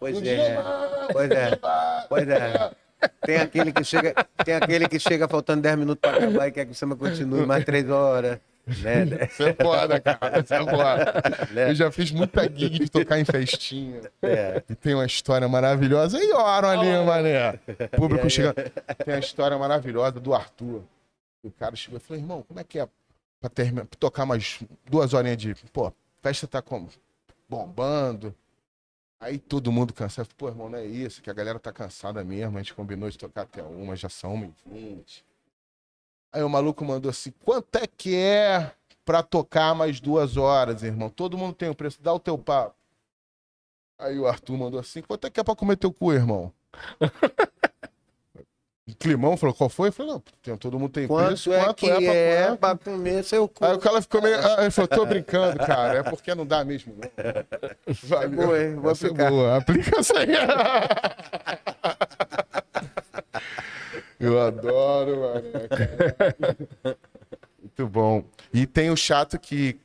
Pois 0.00 0.20
é. 0.26 0.56
Pois 1.12 1.30
é. 1.30 1.58
Pois 2.08 2.28
é. 2.28 2.70
Tem 3.24 3.36
aquele 3.36 3.72
que 3.72 3.84
chega, 3.84 4.12
tem 4.44 4.54
aquele 4.54 4.88
que 4.88 4.98
chega 4.98 5.28
faltando 5.28 5.62
10 5.62 5.76
minutos 5.78 6.00
para 6.00 6.16
acabar 6.18 6.48
e 6.48 6.50
quer 6.50 6.66
que 6.66 6.72
o 6.72 6.74
samba 6.74 6.96
continue 6.96 7.46
mais 7.46 7.64
3 7.64 7.88
horas. 7.90 8.40
Né? 8.66 9.04
Isso 9.30 9.44
é 9.44 9.54
foda, 9.54 10.00
cara. 10.00 10.40
Isso 10.40 10.54
é 10.54 10.58
foda. 10.58 11.22
Né? 11.52 11.70
Eu 11.70 11.74
já 11.76 11.92
fiz 11.92 12.10
muita 12.10 12.42
gig 12.42 12.76
de 12.76 12.88
tocar 12.88 13.20
em 13.20 13.24
festinha. 13.24 14.00
É. 14.20 14.64
E 14.68 14.74
tem 14.74 14.94
uma 14.94 15.06
história 15.06 15.46
maravilhosa. 15.46 16.18
E 16.18 16.32
oram 16.32 16.70
ali, 16.70 17.06
mané. 17.06 17.60
O 17.92 17.96
público 17.96 18.24
E 18.24 18.26
aí? 18.26 18.30
chega. 18.30 18.52
Tem 19.04 19.14
a 19.14 19.20
história 19.20 19.56
maravilhosa 19.56 20.18
do 20.18 20.34
Arthur. 20.34 20.82
O 21.40 21.52
cara 21.52 21.76
chegou 21.76 21.98
e 21.98 22.00
falou: 22.00 22.20
irmão, 22.20 22.42
como 22.42 22.58
é 22.58 22.64
que 22.64 22.80
é 22.80 22.88
pra, 23.40 23.48
terminar, 23.50 23.86
pra 23.86 23.98
tocar 23.98 24.26
mais 24.26 24.60
duas 24.86 25.14
horinhas 25.14 25.36
de. 25.38 25.54
Pô, 25.72 25.92
festa 26.22 26.46
tá 26.46 26.62
como? 26.62 26.88
Bombando. 27.48 28.34
Aí 29.20 29.38
todo 29.38 29.72
mundo 29.72 29.92
cansado. 29.92 30.28
Pô, 30.36 30.48
irmão, 30.48 30.68
não 30.68 30.78
é 30.78 30.84
isso, 30.86 31.22
que 31.22 31.30
a 31.30 31.34
galera 31.34 31.58
tá 31.58 31.72
cansada 31.72 32.22
mesmo. 32.22 32.56
A 32.56 32.62
gente 32.62 32.74
combinou 32.74 33.10
de 33.10 33.18
tocar 33.18 33.42
até 33.42 33.62
uma, 33.62 33.96
já 33.96 34.08
são 34.08 34.34
uma 34.34 34.46
e 34.46 34.54
vinte. 34.66 35.24
Aí 36.32 36.42
o 36.42 36.48
maluco 36.48 36.84
mandou 36.84 37.10
assim: 37.10 37.32
quanto 37.44 37.76
é 37.76 37.86
que 37.86 38.14
é 38.14 38.72
pra 39.04 39.22
tocar 39.22 39.74
mais 39.74 40.00
duas 40.00 40.36
horas, 40.36 40.82
irmão? 40.82 41.08
Todo 41.10 41.38
mundo 41.38 41.54
tem 41.54 41.68
o 41.68 41.74
preço, 41.74 42.00
dá 42.00 42.12
o 42.12 42.20
teu 42.20 42.38
papo. 42.38 42.76
Aí 43.98 44.18
o 44.18 44.26
Arthur 44.26 44.56
mandou 44.56 44.78
assim: 44.78 45.02
quanto 45.02 45.26
é 45.26 45.30
que 45.30 45.40
é 45.40 45.44
pra 45.44 45.56
comer 45.56 45.76
teu 45.76 45.92
cu, 45.92 46.12
irmão? 46.12 46.52
Climão 48.94 49.36
falou: 49.36 49.54
qual 49.54 49.68
foi? 49.68 49.88
Eu 49.88 49.92
falei: 49.92 50.12
não, 50.12 50.22
tem- 50.42 50.56
todo 50.56 50.78
mundo 50.78 50.90
tem 50.92 51.06
preço. 51.06 51.50
Quanto 51.50 51.70
é 51.70 51.74
que 51.74 51.86
pra 51.86 51.96
é 52.14 52.46
comer? 52.46 52.56
pra 52.58 52.76
comer 52.76 53.24
seu 53.24 53.46
cu? 53.48 53.64
Aí 53.64 53.74
o 53.74 53.78
cara 53.78 54.00
ficou 54.02 54.22
meio. 54.22 54.38
Aí 54.38 54.64
ele 54.64 54.70
falou: 54.70 54.88
tô 54.88 55.04
brincando, 55.06 55.58
cara. 55.58 55.98
É 55.98 56.02
porque 56.02 56.34
não 56.34 56.46
dá 56.46 56.64
mesmo. 56.64 56.94
Não. 56.94 57.94
Valeu. 58.04 58.30
boa, 58.30 58.62
hein? 58.62 58.74
Vou 58.76 58.90
Essa 58.90 59.06
é 59.06 59.10
aplicar. 59.10 59.30
boa. 59.30 59.56
Aplica 59.56 60.00
essa 60.00 60.18
aí. 60.18 60.28
Eu 64.20 64.40
adoro, 64.40 65.20
mano. 65.20 65.42
Muito 67.62 67.86
bom. 67.88 68.24
E 68.52 68.66
tem 68.66 68.90
o 68.90 68.96
chato 68.96 69.38
que, 69.38 69.78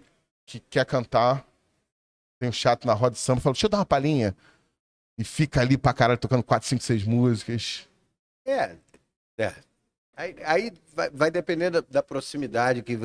que 0.46 0.60
quer 0.60 0.86
cantar. 0.86 1.46
Tem 2.40 2.50
o 2.50 2.54
chato 2.54 2.86
na 2.86 2.94
roda 2.94 3.12
de 3.14 3.20
samba. 3.20 3.42
Fala, 3.42 3.54
deixa 3.54 3.68
eu 3.68 3.70
dar 3.70 3.78
uma 3.78 3.86
palhinha. 3.86 4.36
E 5.18 5.24
fica 5.24 5.62
ali 5.62 5.78
pra 5.78 5.94
caralho 5.94 6.20
tocando 6.20 6.44
4, 6.44 6.68
5, 6.68 6.82
6 6.84 7.04
músicas. 7.04 7.88
É, 8.46 8.72
é. 9.38 9.52
Aí, 10.16 10.36
aí 10.46 10.74
vai, 10.96 11.10
vai 11.12 11.32
depender 11.32 11.70
da, 11.72 11.84
da 11.90 12.04
proximidade 12.04 12.84
que 12.84 12.96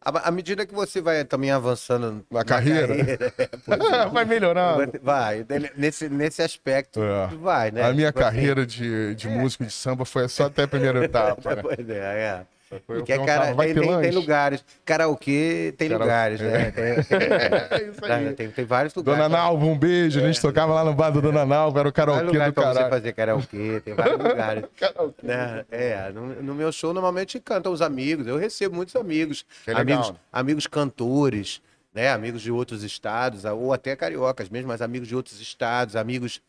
à, 0.00 0.28
à 0.28 0.30
medida 0.30 0.66
que 0.66 0.74
você 0.74 1.00
vai 1.00 1.24
também 1.24 1.50
avançando 1.50 2.24
Na 2.30 2.44
carreira? 2.44 2.94
é, 2.94 3.16
pois 3.64 3.80
é. 3.92 4.06
Vai 4.06 4.24
melhorando. 4.24 4.92
vai, 5.02 5.46
nesse, 5.76 6.08
nesse 6.08 6.42
aspecto, 6.42 7.00
É. 7.02 7.26
vai, 7.36 7.70
né? 7.70 7.82
A 7.84 7.92
minha 7.92 8.12
carreira 8.12 8.66
de, 8.66 9.14
de 9.14 9.28
músico 9.28 9.64
de 9.64 9.72
samba 9.72 10.04
foi 10.04 10.28
só 10.28 10.46
até 10.46 10.64
a 10.64 10.68
primeira 10.68 11.02
etapa. 11.04 11.54
né? 11.56 11.62
Pois 11.62 11.88
é, 11.90 11.94
é. 11.96 12.46
Foi- 12.86 12.98
eu 12.98 13.02
Que 13.04 13.12
é 13.14 13.24
cara, 13.24 13.54
tem, 13.54 13.74
tem, 13.74 14.00
tem 14.00 14.10
lugares. 14.10 14.64
Karaokê 14.84 15.74
tem 15.78 15.88
lugares, 15.88 16.40
né? 16.40 16.70
Tem, 16.70 16.94
tem, 17.02 17.18
É 17.18 17.82
isso 17.90 18.04
aí. 18.04 18.32
tem, 18.36 18.50
tem 18.50 18.64
vários 18.64 18.94
lugares. 18.94 19.22
Dona 19.22 19.28
Nalva, 19.28 19.64
um 19.64 19.78
beijo. 19.78 20.20
A 20.20 20.26
gente 20.26 20.40
tocava 20.40 20.74
lá 20.74 20.84
no 20.84 20.92
bar 20.94 21.10
do 21.10 21.22
Dona 21.22 21.46
Nalva, 21.46 21.80
era 21.80 21.88
o 21.88 21.92
karaokê 21.92 22.24
do 22.26 22.30
pra 22.32 22.46
você 22.46 22.52
caralho. 22.52 22.88
fazer 22.90 23.12
karaokê, 23.12 23.80
tem 23.84 23.94
vários 23.94 24.18
lugares. 24.22 24.64
Karaokê. 24.78 25.26
né? 25.26 25.64
É, 25.70 26.10
no, 26.12 26.42
no 26.42 26.54
meu 26.54 26.70
show 26.72 26.92
normalmente 26.92 27.38
cantam 27.40 27.72
os 27.72 27.80
amigos. 27.80 28.26
Eu 28.26 28.36
recebo 28.36 28.76
muitos 28.76 28.96
amigos, 28.96 29.44
Que 29.64 29.70
legal. 29.72 29.82
amigos, 29.82 30.12
amigos 30.32 30.66
cantores, 30.66 31.62
né? 31.94 32.10
Amigos 32.10 32.42
de 32.42 32.50
outros 32.50 32.82
estados, 32.82 33.44
ou 33.44 33.72
até 33.72 33.94
cariocas 33.96 34.48
mesmo, 34.48 34.68
mas 34.68 34.82
amigos 34.82 35.08
de 35.08 35.16
outros 35.16 35.40
estados, 35.40 35.96
amigos. 35.96 36.40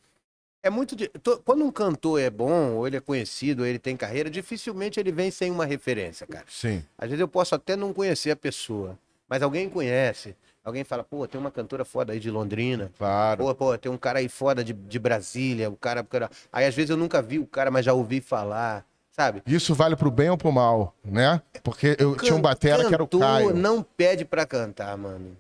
É 0.62 0.70
muito. 0.70 0.96
de- 0.96 1.10
Quando 1.46 1.64
um 1.64 1.72
cantor 1.72 2.20
é 2.20 2.30
bom, 2.30 2.76
ou 2.76 2.88
ele 2.88 2.98
é 2.98 3.00
conhecido, 3.00 3.62
ou 3.62 3.66
ele 3.66 3.80
tem 3.80 3.96
carreira, 3.96 4.30
dificilmente 4.30 5.00
ele 5.00 5.12
vem 5.12 5.32
sem 5.32 5.50
uma 5.52 5.66
referência, 5.66 6.28
cara. 6.28 6.46
Sim. 6.50 6.84
Às 6.98 7.10
vezes 7.10 7.22
eu 7.22 7.28
posso 7.28 7.56
até 7.56 7.76
não 7.76 7.94
conhecer 7.94 8.32
a 8.32 8.36
pessoa, 8.36 8.98
mas 9.28 9.42
alguém 9.42 9.70
conhece. 9.70 10.36
Alguém 10.64 10.84
fala, 10.84 11.04
pô, 11.04 11.26
tem 11.28 11.40
uma 11.40 11.50
cantora 11.50 11.86
foda 11.86 12.12
aí 12.14 12.20
de 12.20 12.30
Londrina. 12.30 12.92
Claro. 12.98 13.44
Pô, 13.46 13.56
pô, 13.56 13.78
tem 13.78 13.90
um 13.92 13.98
cara 13.98 14.20
aí 14.20 14.28
foda 14.28 14.64
de, 14.64 14.74
de 14.74 15.00
Brasília, 15.00 15.70
o 15.70 15.76
cara, 15.78 16.02
o 16.02 16.06
cara- 16.06 16.30
Aí 16.52 16.66
às 16.66 16.76
vezes 16.76 16.90
eu 16.90 16.98
nunca 16.98 17.22
vi 17.22 17.40
o 17.40 17.48
cara, 17.48 17.72
mas 17.72 17.86
já 17.86 17.94
ouvi 17.94 18.20
falar, 18.20 18.86
sabe? 19.12 19.42
Isso 19.48 19.74
vale 19.74 19.96
pro 19.96 20.12
bem 20.12 20.30
ou 20.30 20.38
pro 20.38 20.52
mal, 20.52 20.94
né? 21.04 21.42
Porque 21.64 21.96
eu 21.98 22.16
tinha 22.18 22.36
um 22.36 22.42
batera 22.42 22.86
que 22.86 22.94
era 22.94 23.02
o 23.02 23.08
Cantor 23.08 23.20
Caio. 23.28 23.56
não 23.56 23.82
pede 23.82 24.26
pra 24.26 24.46
cantar, 24.46 24.96
mano. 24.98 25.36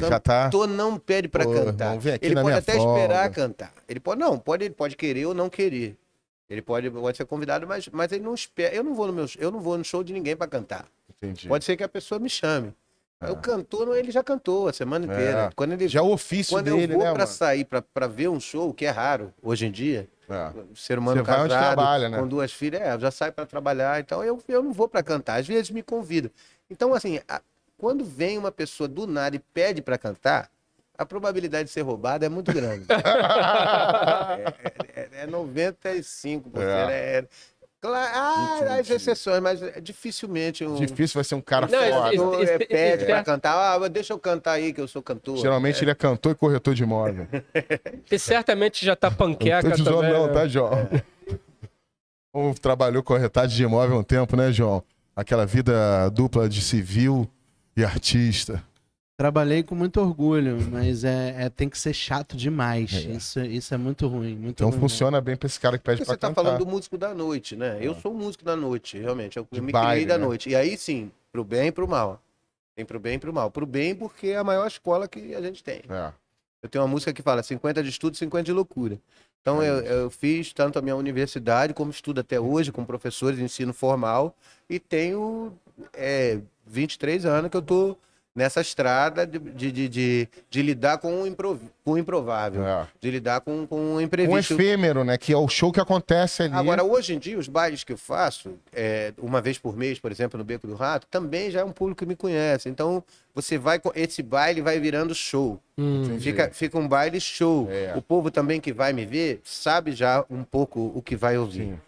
Ele 0.00 0.08
já 0.08 0.18
tá. 0.20 0.44
Cantor 0.44 0.66
não 0.68 0.98
pede 0.98 1.28
pra 1.28 1.44
Pô, 1.44 1.52
cantar. 1.52 1.96
ele 2.20 2.34
pode 2.34 2.56
até 2.56 2.72
folga. 2.74 3.00
esperar 3.00 3.30
cantar. 3.30 3.72
Ele 3.88 4.00
pode 4.00 4.20
não, 4.20 4.38
pode 4.38 4.64
ele 4.64 4.74
pode 4.74 4.96
querer 4.96 5.26
ou 5.26 5.34
não 5.34 5.48
querer. 5.48 5.96
Ele 6.48 6.60
pode, 6.60 6.90
pode 6.90 7.16
ser 7.16 7.24
convidado, 7.24 7.66
mas, 7.66 7.88
mas 7.88 8.12
ele 8.12 8.22
não 8.22 8.34
espera. 8.34 8.74
Eu 8.74 8.84
não 8.84 8.94
vou 8.94 9.06
no 9.06 9.12
meu, 9.12 9.26
eu 9.38 9.50
não 9.50 9.60
vou 9.60 9.78
no 9.78 9.84
show 9.84 10.04
de 10.04 10.12
ninguém 10.12 10.36
pra 10.36 10.46
cantar. 10.46 10.86
Entendi. 11.16 11.48
Pode 11.48 11.64
ser 11.64 11.76
que 11.76 11.82
a 11.82 11.88
pessoa 11.88 12.18
me 12.18 12.28
chame. 12.28 12.74
É. 13.20 13.30
O 13.30 13.36
cantor, 13.36 13.96
ele 13.96 14.10
já 14.10 14.22
cantou 14.22 14.68
a 14.68 14.72
semana 14.72 15.06
inteira. 15.06 15.44
É. 15.44 15.50
Quando 15.56 15.72
ele 15.72 15.88
Já 15.88 16.00
é 16.00 16.02
o 16.02 16.10
ofício 16.12 16.54
quando 16.54 16.64
dele, 16.66 16.92
eu 16.92 16.96
vou 16.98 17.06
né, 17.06 17.12
pra 17.12 17.24
mano? 17.24 17.26
sair 17.34 17.64
pra, 17.64 17.80
pra 17.80 18.06
ver 18.06 18.28
um 18.28 18.38
show, 18.38 18.74
que 18.74 18.84
é 18.84 18.90
raro 18.90 19.32
hoje 19.42 19.64
em 19.66 19.70
dia, 19.70 20.06
É. 20.28 20.50
o 20.70 20.76
ser 20.76 20.98
humano 20.98 21.18
Você 21.24 21.30
vai 21.30 21.40
onde 21.40 21.48
casado, 21.54 21.74
trabalha, 21.74 22.08
né? 22.10 22.18
com 22.18 22.28
duas 22.28 22.52
filhas, 22.52 22.82
é, 22.82 22.98
já 22.98 23.10
saio 23.10 23.32
para 23.32 23.46
trabalhar, 23.46 23.98
então 24.00 24.22
eu, 24.22 24.38
eu 24.46 24.62
não 24.62 24.72
vou 24.72 24.86
para 24.86 25.02
cantar. 25.02 25.40
Às 25.40 25.46
vezes 25.46 25.70
me 25.70 25.82
convidam. 25.82 26.30
Então, 26.68 26.92
assim, 26.92 27.18
a- 27.26 27.40
quando 27.84 28.02
vem 28.02 28.38
uma 28.38 28.50
pessoa 28.50 28.88
do 28.88 29.06
nada 29.06 29.36
e 29.36 29.38
pede 29.38 29.82
para 29.82 29.98
cantar, 29.98 30.48
a 30.96 31.04
probabilidade 31.04 31.64
de 31.64 31.70
ser 31.70 31.82
roubada 31.82 32.24
é 32.24 32.30
muito 32.30 32.50
grande. 32.50 32.86
é, 34.94 35.00
é, 35.02 35.24
é 35.24 35.26
95%. 35.26 36.44
É. 36.56 37.18
É. 37.18 37.24
Claro, 37.82 38.10
ah, 38.14 38.76
as 38.80 38.88
exceções, 38.88 39.42
mas 39.42 39.62
é 39.62 39.78
dificilmente 39.82 40.64
um. 40.64 40.76
Difícil 40.76 41.12
vai 41.18 41.24
ser 41.24 41.34
um 41.34 41.42
cara 41.42 41.66
Não, 41.66 41.78
esse- 42.10 42.22
é, 42.40 42.54
esse- 42.54 42.64
pede 42.64 43.04
para 43.04 43.22
cantar, 43.22 43.52
ah, 43.54 43.88
deixa 43.88 44.14
eu 44.14 44.18
cantar 44.18 44.52
aí 44.52 44.72
que 44.72 44.80
eu 44.80 44.88
sou 44.88 45.02
cantor. 45.02 45.36
Geralmente 45.36 45.84
ele 45.84 45.90
é 45.90 45.94
cantor 45.94 46.32
e 46.32 46.34
corretor 46.34 46.72
de 46.74 46.84
imóvel. 46.84 47.28
E 48.10 48.18
certamente 48.18 48.82
já 48.86 48.96
tá 48.96 49.10
Não 49.10 49.16
panqueca 49.18 49.68
tô 49.68 49.76
te 49.76 49.82
zoando, 49.82 50.00
também. 50.00 50.12
não, 50.14 50.26
né? 50.28 50.32
tá, 50.32 50.48
João? 50.48 50.88
Como 52.32 52.58
trabalhou 52.58 53.02
corretagem 53.02 53.54
de 53.54 53.62
imóvel 53.62 53.98
há 53.98 54.00
um 54.00 54.02
tempo, 54.02 54.34
né, 54.36 54.50
João? 54.50 54.82
Aquela 55.14 55.44
vida 55.44 56.08
dupla 56.08 56.48
de 56.48 56.62
civil 56.62 57.30
e 57.76 57.84
artista. 57.84 58.62
Trabalhei 59.16 59.62
com 59.62 59.76
muito 59.76 60.00
orgulho, 60.00 60.58
mas 60.72 61.04
é, 61.04 61.44
é- 61.44 61.48
tem 61.48 61.68
que 61.68 61.78
ser 61.78 61.92
chato 61.94 62.36
demais. 62.36 62.92
É. 62.92 62.98
Isso, 63.12 63.40
isso 63.42 63.72
é 63.72 63.76
muito 63.76 64.08
ruim. 64.08 64.34
Muito 64.34 64.56
Então 64.56 64.70
ruim 64.70 64.80
funciona 64.80 65.20
bem 65.20 65.36
pra 65.36 65.46
esse 65.46 65.60
cara 65.60 65.78
que 65.78 65.84
pede 65.84 65.98
Porque 65.98 66.06
pra 66.06 66.14
você 66.14 66.18
tá 66.18 66.28
cantar. 66.28 66.42
falando 66.42 66.58
do 66.58 66.66
músico 66.66 66.98
da 66.98 67.14
noite, 67.14 67.54
né? 67.54 67.78
Eu 67.80 67.94
sou 67.94 68.12
um 68.12 68.16
músico 68.18 68.44
da 68.44 68.56
noite, 68.56 68.98
realmente. 68.98 69.36
Eu 69.36 69.46
De 69.52 69.60
me 69.60 69.70
baile, 69.70 69.90
criei 70.02 70.06
da 70.06 70.18
né? 70.18 70.24
noite. 70.24 70.50
E 70.50 70.56
aí 70.56 70.76
sim, 70.76 71.12
pro 71.30 71.44
bem 71.44 71.68
e 71.68 71.72
pro 71.72 71.86
mal. 71.86 72.20
Tem 72.74 72.84
pro 72.84 72.98
bem 72.98 73.14
e 73.14 73.18
pro 73.20 73.32
mal. 73.32 73.52
Pro 73.52 73.64
bem 73.66 73.94
porque 73.94 74.28
é 74.28 74.36
a 74.36 74.42
maior 74.42 74.66
escola 74.66 75.06
que 75.06 75.32
a 75.32 75.40
gente 75.40 75.62
tem. 75.62 75.82
É. 75.88 76.12
Eu 76.60 76.68
tenho 76.68 76.82
uma 76.82 76.90
música 76.90 77.12
que 77.12 77.22
fala 77.22 77.40
50 77.40 77.84
de 77.84 77.90
estudo, 77.90 78.16
50 78.16 78.42
de 78.46 78.52
loucura. 78.52 78.98
Então 79.44 79.62
eu, 79.62 79.80
eu 79.80 80.10
fiz 80.10 80.54
tanto 80.54 80.78
a 80.78 80.82
minha 80.82 80.96
universidade 80.96 81.74
como 81.74 81.90
estudo 81.90 82.18
até 82.18 82.40
hoje 82.40 82.72
com 82.72 82.82
professores 82.82 83.36
de 83.36 83.44
ensino 83.44 83.74
formal 83.74 84.34
e 84.70 84.80
tenho 84.80 85.52
é, 85.92 86.40
23 86.66 87.26
anos 87.26 87.50
que 87.50 87.56
eu 87.58 87.60
tô 87.60 87.94
nessa 88.34 88.60
estrada 88.60 89.24
de, 89.26 89.38
de, 89.38 89.88
de, 89.88 90.28
de, 90.50 90.62
lidar 90.62 90.98
com 90.98 91.22
o, 91.22 91.26
improv, 91.26 91.60
com 91.84 91.92
o 91.92 91.98
improvável, 91.98 92.66
É. 92.66 92.86
de 93.00 93.10
lidar 93.10 93.40
com, 93.42 93.64
com 93.66 93.76
o 93.76 93.94
Um 93.94 94.00
imprevisto. 94.00 94.54
efêmero, 94.54 95.04
né? 95.04 95.16
Que 95.16 95.32
é 95.32 95.36
o 95.36 95.46
show 95.46 95.70
que 95.70 95.78
acontece 95.80 96.42
ali. 96.42 96.52
Agora, 96.54 96.82
hoje 96.82 97.14
em 97.14 97.18
dia, 97.18 97.38
os 97.38 97.46
bailes 97.46 97.84
que 97.84 97.92
eu 97.92 97.96
faço, 97.96 98.54
é, 98.72 99.12
uma 99.18 99.40
vez 99.40 99.56
por 99.56 99.76
mês, 99.76 100.00
por 100.00 100.10
exemplo, 100.10 100.36
no 100.36 100.44
Beco 100.44 100.66
do 100.66 100.74
Rato, 100.74 101.06
também 101.08 101.48
já 101.50 101.60
é 101.60 101.64
um 101.64 101.70
público 101.70 102.00
que 102.00 102.06
me 102.06 102.16
conhece. 102.16 102.68
Então, 102.68 103.04
você 103.32 103.56
vai. 103.56 103.78
com- 103.78 103.92
Esse 103.94 104.22
baile 104.22 104.60
vai 104.60 104.80
virando 104.80 105.14
show. 105.14 105.60
Hum. 105.78 106.18
Fica, 106.18 106.50
fica 106.52 106.76
um 106.76 106.88
baile 106.88 107.20
show. 107.20 107.68
É. 107.70 107.92
O 107.96 108.02
povo 108.02 108.30
também 108.32 108.60
que 108.60 108.72
vai 108.72 108.92
me 108.92 109.06
ver 109.06 109.40
sabe 109.44 109.92
já 109.92 110.24
um 110.28 110.42
pouco 110.42 110.90
o 110.94 111.00
que 111.00 111.14
vai 111.14 111.38
ouvir. 111.38 111.66
Sim. 111.68 111.78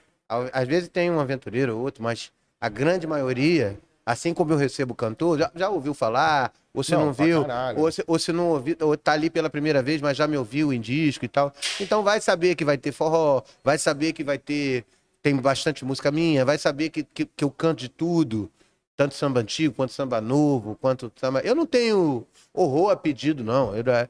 Às 0.52 0.66
vezes 0.68 0.88
tem 0.88 1.10
um 1.10 1.18
aventureiro 1.20 1.76
ou 1.76 1.82
outro, 1.82 2.02
mas 2.02 2.30
a 2.60 2.68
grande 2.68 3.06
maioria, 3.06 3.76
assim 4.06 4.32
como 4.32 4.52
eu 4.52 4.56
recebo 4.56 4.94
cantor, 4.94 5.36
já, 5.36 5.50
já 5.52 5.68
ouviu 5.68 5.92
falar, 5.92 6.52
ou 6.72 6.84
se 6.84 6.92
Não, 6.92 7.06
não, 7.06 7.12
viu, 7.12 7.44
ou 7.76 7.90
se, 7.90 8.04
ou 8.06 8.18
se 8.18 8.32
não 8.32 8.50
ouviu, 8.50 8.76
ou 8.80 8.96
tá 8.96 9.12
ali 9.12 9.28
pela 9.28 9.50
primeira 9.50 9.82
vez, 9.82 10.00
mas 10.00 10.16
já 10.16 10.28
me 10.28 10.36
ouviu 10.36 10.72
em 10.72 10.80
disco 10.80 11.25
e 11.25 11.28
tal. 11.28 11.52
Então 11.80 12.04
vai 12.04 12.20
saber 12.20 12.54
que 12.54 12.64
vai 12.64 12.78
ter 12.78 12.92
forró, 12.92 13.42
vai 13.64 13.76
saber 13.76 14.12
que 14.12 14.22
vai 14.22 14.38
ter. 14.38 14.84
Tem 15.20 15.34
bastante 15.34 15.84
música 15.84 16.12
minha, 16.12 16.44
vai 16.44 16.56
saber 16.56 16.90
que, 16.90 17.02
que, 17.02 17.25
que 17.25 17.42
eu 17.42 17.50
canto 17.50 17.80
de 17.80 17.88
tudo. 17.88 18.48
Tanto 18.96 19.14
samba 19.14 19.40
antigo, 19.40 19.75
quanto 19.75 19.92
samba 19.92 20.20
novo, 20.20 20.76
quanto 20.80 21.12
samba. 21.16 21.40
Eu 21.40 21.54
não 21.54 21.66
tenho 21.66 22.25
horror 22.56 22.90
a 22.90 22.96
pedido, 22.96 23.44
não. 23.44 23.75
Eu, 23.76 23.84
é- 23.92 24.08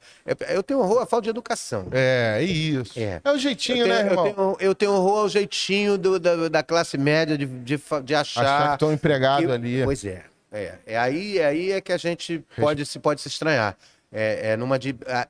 eu 0.54 0.62
tenho 0.62 0.80
horror 0.80 1.02
à 1.02 1.06
falta 1.06 1.24
de 1.24 1.30
educação. 1.30 1.88
É, 1.92 2.42
isso. 2.42 2.98
É. 2.98 3.20
É 3.24 3.30
o 3.32 3.38
jeitinho, 3.38 3.78
Eu 3.78 3.84
tenho, 3.88 3.94
né, 3.96 4.02
eu 4.02 4.06
irmão? 4.10 4.24
tenho- 4.32 4.56
eu 4.60 4.74
tenho 4.74 4.92
horror 4.92 5.18
ao 5.20 5.28
jeitinho 5.28 5.98
do- 5.98 6.18
da, 6.18 6.48
da 6.48 6.62
classe 6.62 6.96
média 6.96 7.36
de, 7.36 7.44
de, 7.46 7.76
de 8.04 8.14
Achar 8.14 8.40
que 8.40 8.46
achar. 8.46 8.72
estão 8.74 8.92
empregados 8.92 9.46
que- 9.46 9.52
ali. 9.52 9.84
Pois 9.84 10.04
é. 10.04 10.22
É, 10.52 10.74
é 10.86 10.96
aí, 10.98 11.38
é 11.38 11.44
aí 11.46 11.72
é 11.72 11.80
que 11.80 11.92
a 11.92 11.96
gente 11.98 12.42
pode 12.58 12.86
se, 12.86 12.98
pode 12.98 13.20
se 13.20 13.28
estranhar. 13.28 13.76
É, 14.12 14.52
é 14.52 14.56
numa 14.56 14.76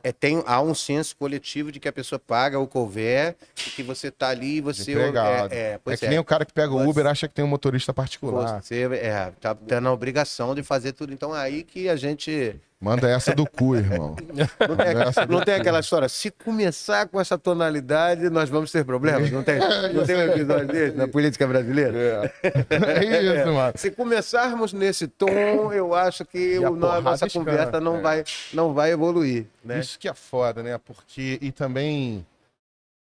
é, 0.04 0.12
tem, 0.12 0.42
há 0.46 0.60
um 0.60 0.74
senso 0.74 1.16
coletivo 1.16 1.72
de 1.72 1.80
que 1.80 1.88
a 1.88 1.92
pessoa 1.92 2.18
paga 2.18 2.58
o 2.60 2.66
couver 2.66 3.34
e 3.66 3.70
que 3.70 3.82
você 3.82 4.10
tá 4.10 4.28
ali 4.28 4.58
e 4.58 4.60
você. 4.60 4.92
Empregado. 4.92 5.52
É, 5.52 5.56
é, 5.56 5.60
É 5.72 5.80
pois 5.82 5.98
que 5.98 6.06
nem 6.06 6.18
o 6.18 6.24
cara 6.24 6.44
que 6.44 6.52
pega 6.52 6.70
o 6.72 6.88
Uber 6.88 7.06
acha 7.06 7.26
que 7.26 7.34
tem 7.34 7.44
um 7.44 7.48
motorista 7.48 7.92
particular. 7.94 8.62
Você 8.62 8.82
é, 9.00 9.32
tá 9.40 9.54
tendo 9.54 9.88
a 9.88 9.92
obrigação 9.92 10.54
de 10.54 10.62
fazer 10.62 10.92
tudo. 10.92 11.12
Então 11.12 11.34
é 11.34 11.40
aí 11.40 11.64
que 11.64 11.88
a 11.88 11.96
gente. 11.96 12.54
Manda 12.78 13.08
essa 13.08 13.34
do 13.34 13.46
cu, 13.48 13.74
irmão. 13.74 14.14
Não 14.28 15.26
do 15.26 15.32
não 15.32 15.40
tem 15.40 15.54
cu. 15.54 15.60
aquela 15.62 15.80
história. 15.80 16.08
Se 16.10 16.30
começar 16.30 17.08
com 17.08 17.18
essa 17.18 17.38
tonalidade, 17.38 18.28
nós 18.28 18.50
vamos 18.50 18.70
ter 18.70 18.84
problemas. 18.84 19.30
Não 19.30 19.42
tem, 19.42 19.58
não 19.94 20.04
tem 20.04 20.16
um 20.16 20.22
episódio 20.22 20.66
desse 20.66 20.96
na 20.96 21.08
política 21.08 21.46
brasileira? 21.46 22.32
É, 22.42 23.04
é 23.04 23.22
isso, 23.22 23.52
mano. 23.52 23.72
Se 23.76 23.90
começarmos 23.90 24.74
nesse 24.74 25.08
tom, 25.08 25.72
eu 25.72 25.94
acho 25.94 26.24
que 26.26 26.56
a 26.62 26.70
o, 26.70 26.76
nossa 26.76 27.28
conversa 27.30 27.80
não, 27.80 27.96
é. 27.96 28.00
vai, 28.02 28.24
não 28.52 28.74
vai 28.74 28.92
evoluir. 28.92 29.46
Né? 29.64 29.80
Isso 29.80 29.98
que 29.98 30.08
é 30.08 30.14
foda, 30.14 30.62
né? 30.62 30.78
Porque, 30.78 31.38
e 31.40 31.50
também 31.50 32.26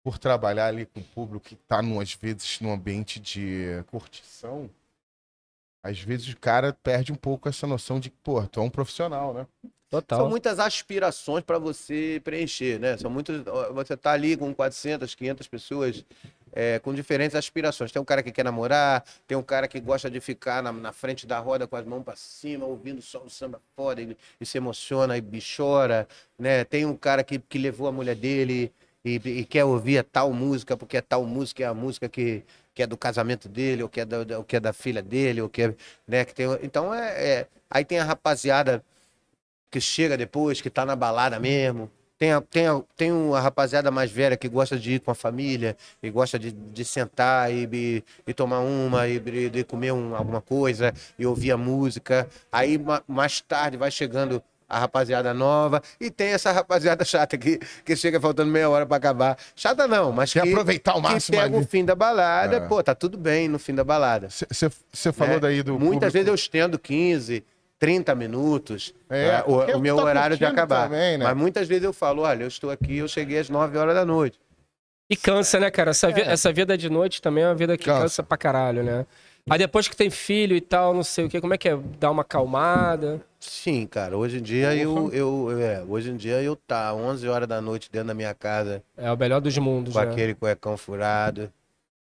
por 0.02 0.18
trabalhar 0.18 0.68
ali 0.68 0.86
com 0.86 1.00
o 1.00 1.04
público 1.04 1.44
que 1.44 1.54
tá, 1.54 1.82
num, 1.82 2.00
às 2.00 2.14
vezes, 2.14 2.58
num 2.60 2.72
ambiente 2.72 3.20
de 3.20 3.84
curtição, 3.90 4.70
às 5.82 5.98
vezes 6.00 6.32
o 6.32 6.36
cara 6.36 6.72
perde 6.82 7.12
um 7.12 7.16
pouco 7.16 7.48
essa 7.48 7.66
noção 7.66 7.98
de, 7.98 8.10
pô, 8.10 8.42
tu 8.46 8.60
é 8.60 8.62
um 8.62 8.70
profissional, 8.70 9.32
né? 9.32 9.46
Total. 9.90 10.20
São 10.20 10.30
muitas 10.30 10.60
aspirações 10.60 11.42
para 11.42 11.58
você 11.58 12.20
preencher, 12.22 12.78
né? 12.78 12.96
São 12.96 13.10
muitos. 13.10 13.42
Você 13.74 13.96
tá 13.96 14.12
ali 14.12 14.36
com 14.36 14.54
400, 14.54 15.16
500 15.16 15.48
pessoas 15.48 16.04
é, 16.52 16.78
com 16.78 16.94
diferentes 16.94 17.34
aspirações. 17.34 17.90
Tem 17.90 18.00
um 18.00 18.04
cara 18.04 18.22
que 18.22 18.30
quer 18.30 18.44
namorar, 18.44 19.04
tem 19.26 19.36
um 19.36 19.42
cara 19.42 19.66
que 19.66 19.80
gosta 19.80 20.08
de 20.08 20.20
ficar 20.20 20.62
na, 20.62 20.70
na 20.70 20.92
frente 20.92 21.26
da 21.26 21.40
roda 21.40 21.66
com 21.66 21.74
as 21.74 21.84
mãos 21.84 22.04
para 22.04 22.14
cima, 22.14 22.64
ouvindo 22.66 23.02
só 23.02 23.20
o 23.20 23.28
samba 23.28 23.60
foda 23.74 24.00
e, 24.00 24.16
e 24.40 24.46
se 24.46 24.58
emociona 24.58 25.18
e, 25.18 25.24
e 25.32 25.40
chora, 25.40 26.06
né? 26.38 26.64
Tem 26.64 26.86
um 26.86 26.96
cara 26.96 27.24
que, 27.24 27.40
que 27.40 27.58
levou 27.58 27.88
a 27.88 27.92
mulher 27.92 28.14
dele 28.14 28.72
e, 29.04 29.16
e 29.16 29.44
quer 29.44 29.64
ouvir 29.64 29.98
a 29.98 30.04
tal 30.04 30.32
música, 30.32 30.76
porque 30.76 30.98
a 30.98 31.02
tal 31.02 31.24
música 31.24 31.64
é 31.64 31.66
a 31.66 31.74
música 31.74 32.08
que, 32.08 32.44
que 32.74 32.82
é 32.82 32.86
do 32.86 32.96
casamento 32.96 33.48
dele, 33.48 33.82
ou 33.82 33.88
que 33.88 34.00
é 34.00 34.04
da, 34.04 34.38
ou 34.38 34.44
que 34.44 34.56
é 34.56 34.60
da 34.60 34.72
filha 34.72 35.02
dele, 35.02 35.40
ou 35.42 35.48
que 35.48 35.62
é, 35.62 35.74
né, 36.06 36.24
que 36.24 36.34
tem, 36.34 36.46
então 36.62 36.94
é, 36.94 37.40
é- 37.40 37.46
aí 37.70 37.84
tem 37.84 37.98
a 37.98 38.04
rapaziada 38.04 38.82
que 39.70 39.80
chega 39.80 40.16
depois, 40.16 40.60
que 40.60 40.70
tá 40.70 40.84
na 40.84 40.96
balada 40.96 41.38
mesmo. 41.38 41.90
Tem 42.18 42.32
a, 42.32 42.40
tem, 42.42 42.66
a, 42.66 42.82
tem 42.96 43.12
uma 43.12 43.40
rapaziada 43.40 43.90
mais 43.90 44.10
velha 44.10 44.36
que 44.36 44.48
gosta 44.48 44.78
de 44.78 44.94
ir 44.94 45.00
com 45.00 45.10
a 45.10 45.14
família 45.14 45.74
e 46.02 46.10
gosta 46.10 46.38
de, 46.38 46.52
de 46.52 46.84
sentar 46.84 47.50
e, 47.52 47.66
e, 47.72 48.04
e 48.26 48.34
tomar 48.34 48.60
uma 48.60 49.08
e 49.08 49.18
de 49.48 49.64
comer 49.64 49.92
um- 49.92 50.14
alguma 50.14 50.42
coisa 50.42 50.92
e 51.18 51.24
ouvir 51.24 51.50
a 51.52 51.56
música. 51.56 52.28
Aí 52.52 52.76
ma- 52.76 53.02
mais 53.08 53.40
tarde 53.40 53.78
vai 53.78 53.90
chegando 53.90 54.42
a 54.70 54.78
rapaziada 54.78 55.34
nova 55.34 55.82
e 56.00 56.10
tem 56.10 56.28
essa 56.28 56.52
rapaziada 56.52 57.04
chata 57.04 57.36
que, 57.36 57.58
que 57.84 57.96
chega 57.96 58.20
faltando 58.20 58.50
meia 58.50 58.70
hora 58.70 58.86
pra 58.86 58.96
acabar. 58.96 59.36
Chata 59.56 59.86
não, 59.88 60.12
mas 60.12 60.32
Quer 60.32 60.42
que, 60.44 60.48
aproveitar 60.50 60.94
que 60.94 61.00
máximo 61.00 61.36
pega 61.36 61.56
ali. 61.56 61.64
o 61.64 61.68
fim 61.68 61.84
da 61.84 61.94
balada, 61.94 62.56
É. 62.56 62.60
pô, 62.60 62.82
tá 62.82 62.94
tudo 62.94 63.18
bem 63.18 63.48
no 63.48 63.58
fim 63.58 63.74
da 63.74 63.82
balada. 63.84 64.28
Você 64.30 65.12
falou 65.12 65.34
né? 65.34 65.40
daí 65.40 65.62
do. 65.62 65.72
Muitas 65.72 65.90
público- 65.94 66.12
vezes 66.12 66.28
eu 66.28 66.34
estendo 66.34 66.78
15, 66.78 67.44
30 67.78 68.14
minutos, 68.14 68.94
É, 69.08 69.32
né, 69.32 69.42
o, 69.46 69.76
o 69.76 69.80
meu 69.80 69.96
horário 69.96 70.36
de 70.36 70.44
acabar. 70.44 70.84
também, 70.84 71.18
né? 71.18 71.24
Mas 71.24 71.36
muitas 71.36 71.66
vezes 71.66 71.82
eu 71.84 71.92
falo, 71.92 72.22
olha, 72.22 72.44
eu 72.44 72.48
estou 72.48 72.70
aqui, 72.70 72.98
eu 72.98 73.08
cheguei 73.08 73.38
às 73.38 73.48
9 73.50 73.76
horas 73.76 73.94
da 73.94 74.04
noite. 74.04 74.38
E 75.08 75.16
cansa, 75.16 75.58
né, 75.58 75.70
cara? 75.72 75.90
Essa, 75.90 76.08
vi- 76.12 76.20
É. 76.20 76.30
essa 76.30 76.52
vida 76.52 76.78
de 76.78 76.88
noite 76.88 77.20
também 77.20 77.42
é 77.42 77.48
uma 77.48 77.54
vida 77.54 77.76
que 77.76 77.86
Cansa. 77.86 78.00
cansa, 78.02 78.22
pra 78.22 78.36
caralho, 78.38 78.84
né? 78.84 79.04
Aí 79.50 79.58
depois 79.58 79.88
que 79.88 79.96
tem 79.96 80.08
filho 80.10 80.56
e 80.56 80.60
tal, 80.60 80.94
não 80.94 81.02
sei 81.02 81.24
o 81.24 81.28
quê, 81.28 81.40
como 81.40 81.52
é 81.52 81.58
que 81.58 81.68
é? 81.68 81.76
Dá 81.98 82.08
uma 82.08 82.22
acalmada? 82.22 83.20
Sim, 83.40 83.84
cara, 83.84 84.16
hoje 84.16 84.38
em 84.38 84.42
dia 84.42 84.76
eu, 84.76 85.10
eu 85.12 85.58
é, 85.60 85.82
hoje 85.88 86.10
em 86.10 86.16
dia 86.16 86.40
eu 86.40 86.54
tá 86.54 86.94
11 86.94 87.26
horas 87.26 87.48
da 87.48 87.60
noite 87.60 87.90
dentro 87.90 88.08
da 88.08 88.14
minha 88.14 88.32
casa 88.32 88.80
É 88.96 89.10
o 89.10 89.16
melhor 89.16 89.40
dos 89.40 89.58
mundos, 89.58 89.94
com 89.94 90.00
né? 90.00 90.08
aquele 90.08 90.34
cuecão 90.34 90.76
furado. 90.76 91.52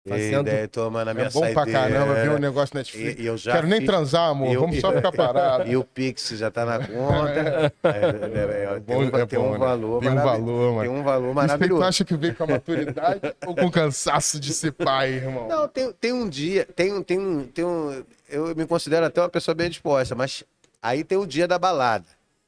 Fazendo- 0.07 0.49
E 0.49 0.53
daí 0.53 0.69
tomando 0.69 1.09
a 1.09 1.15
minha 1.15 1.27
É 1.29 1.31
bom 1.31 1.41
pra 1.55 1.65
caramba 1.65 1.89
ver 1.89 2.11
o 2.11 2.15
saideira. 2.15 2.39
negócio 2.39 2.77
Netflix. 2.77 3.19
E, 3.21 3.25
eu 3.25 3.39
já 3.39 3.53
Quero 3.53 3.67
nem 3.67 3.83
transar, 3.87 4.29
amor. 4.29 4.53
eu- 4.53 4.61
Vamos 4.61 4.79
só 4.79 4.93
ficar 4.93 5.11
parado. 5.17 5.67
E 5.67 5.77
o 5.79 5.83
Pix 5.83 6.29
já 6.37 6.51
tá 6.51 6.67
na 6.67 6.79
conta. 6.79 7.73
É, 7.85 7.89
é, 7.89 8.77
é, 8.77 8.81
tem 8.81 8.97
um, 8.97 9.03
é 9.17 9.27
tem 9.27 9.39
um 9.39 9.53
né? 9.53 9.59
valor 9.59 10.01
Tem 10.01 10.11
um 10.11 10.15
valor, 10.17 10.81
Tem 10.83 10.89
mano. 10.91 11.01
um 11.01 11.03
valor 11.03 11.35
maravilhoso. 11.35 11.83
acha 11.83 12.05
que 12.05 12.17
veio 12.17 12.35
com 12.35 12.45
a 12.45 12.47
maturidade 12.49 13.21
ou 13.47 13.55
com 13.55 13.65
o 13.67 13.71
cansaço 13.71 14.39
de 14.39 14.53
ser 14.53 14.73
pai, 14.73 15.15
irmão? 15.15 15.49
Não, 15.49 15.67
tem, 15.69 15.91
tem 15.93 16.13
um 16.13 16.29
dia, 16.29 16.67
tem, 16.77 16.93
um- 16.93 17.03
tem, 17.03 17.19
um- 17.19 17.47
tem 17.47 17.65
um. 17.65 18.05
Eu 18.29 18.55
me 18.55 18.67
considero 18.67 19.07
até 19.07 19.23
uma 19.23 19.29
pessoa 19.31 19.55
bem 19.55 19.71
disposta, 19.71 20.15
mas 20.15 20.45
aí 20.83 21.03
tem 21.03 21.17
o 21.17 21.25
dia 21.27 21.49
da 21.49 21.59
balada. 21.59 22.05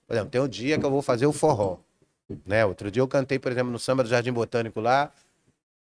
Por 0.07 0.13
exemplo, 0.15 0.31
tem 0.31 0.41
o 0.43 0.49
dia 0.49 0.79
que 0.79 0.85
eu 0.85 0.91
vou 0.91 1.01
fazer 1.03 1.25
o 1.27 1.33
forró. 1.33 1.79
Né? 2.45 2.67
Outro 2.67 2.91
dia 2.91 3.01
eu 3.01 3.09
cantei, 3.09 3.39
por 3.39 3.51
exemplo, 3.51 3.71
no 3.73 3.79
samba 3.79 4.03
do 4.03 4.09
Jardim 4.11 4.33
Botânico 4.33 4.79
lá. 4.81 5.11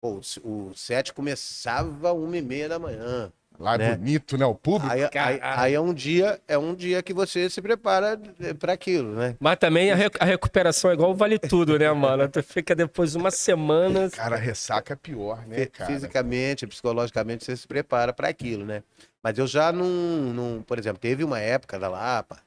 Pô, 0.06 0.20
o, 0.44 0.72
set 0.76 1.12
começava 1.12 2.12
uma 2.12 2.36
e 2.36 2.42
meia 2.42 2.68
da 2.68 2.78
manhã. 2.78 3.32
Lá 3.58 3.74
é 3.74 3.78
né? 3.78 3.96
bonito, 3.96 4.38
né? 4.38 4.46
O 4.46 4.54
público. 4.54 4.92
Aí, 4.92 5.02
aí, 5.02 5.40
aí 5.42 5.74
é 5.74 5.80
um 5.80 5.92
dia, 5.92 6.38
é 6.46 6.56
um 6.56 6.74
dia 6.74 7.02
que 7.02 7.12
você 7.12 7.50
se 7.50 7.60
prepara 7.60 8.20
para 8.60 8.74
aquilo, 8.74 9.14
né? 9.14 9.34
Mas 9.40 9.56
também 9.56 9.90
a, 9.90 9.96
a 10.20 10.24
recuperação 10.24 10.90
é 10.90 10.94
igual 10.94 11.10
o 11.10 11.14
vale 11.14 11.38
tudo, 11.38 11.76
né, 11.78 11.90
mano? 11.90 12.28
Tu 12.28 12.42
fica 12.42 12.74
depois 12.74 13.16
uma 13.16 13.30
semana. 13.30 14.10
Cara, 14.14 14.36
ressaca 14.36 14.92
é 14.92 14.96
pior, 14.96 15.44
né, 15.46 15.66
cara? 15.66 15.90
Fisicamente, 15.90 16.66
psicologicamente, 16.66 17.44
você 17.44 17.56
se 17.56 17.66
prepara 17.66 18.12
para 18.12 18.28
aquilo, 18.28 18.64
né? 18.64 18.82
Mas 19.22 19.38
eu 19.38 19.46
já 19.46 19.72
não, 19.72 19.86
não. 19.86 20.62
Por 20.62 20.78
exemplo, 20.78 21.00
teve 21.00 21.24
uma 21.24 21.40
época 21.40 21.78
da 21.78 21.88
Lapa, 21.88 22.38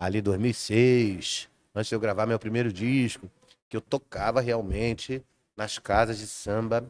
ali 0.00 0.22
2006, 0.22 1.48
antes 1.74 1.88
de 1.90 1.94
eu 1.94 2.00
gravar 2.00 2.26
meu 2.26 2.38
primeiro 2.38 2.72
disco, 2.72 3.30
que 3.68 3.76
eu 3.76 3.80
tocava 3.80 4.40
realmente 4.40 5.22
nas 5.56 5.78
casas 5.78 6.18
de 6.18 6.26
samba 6.26 6.84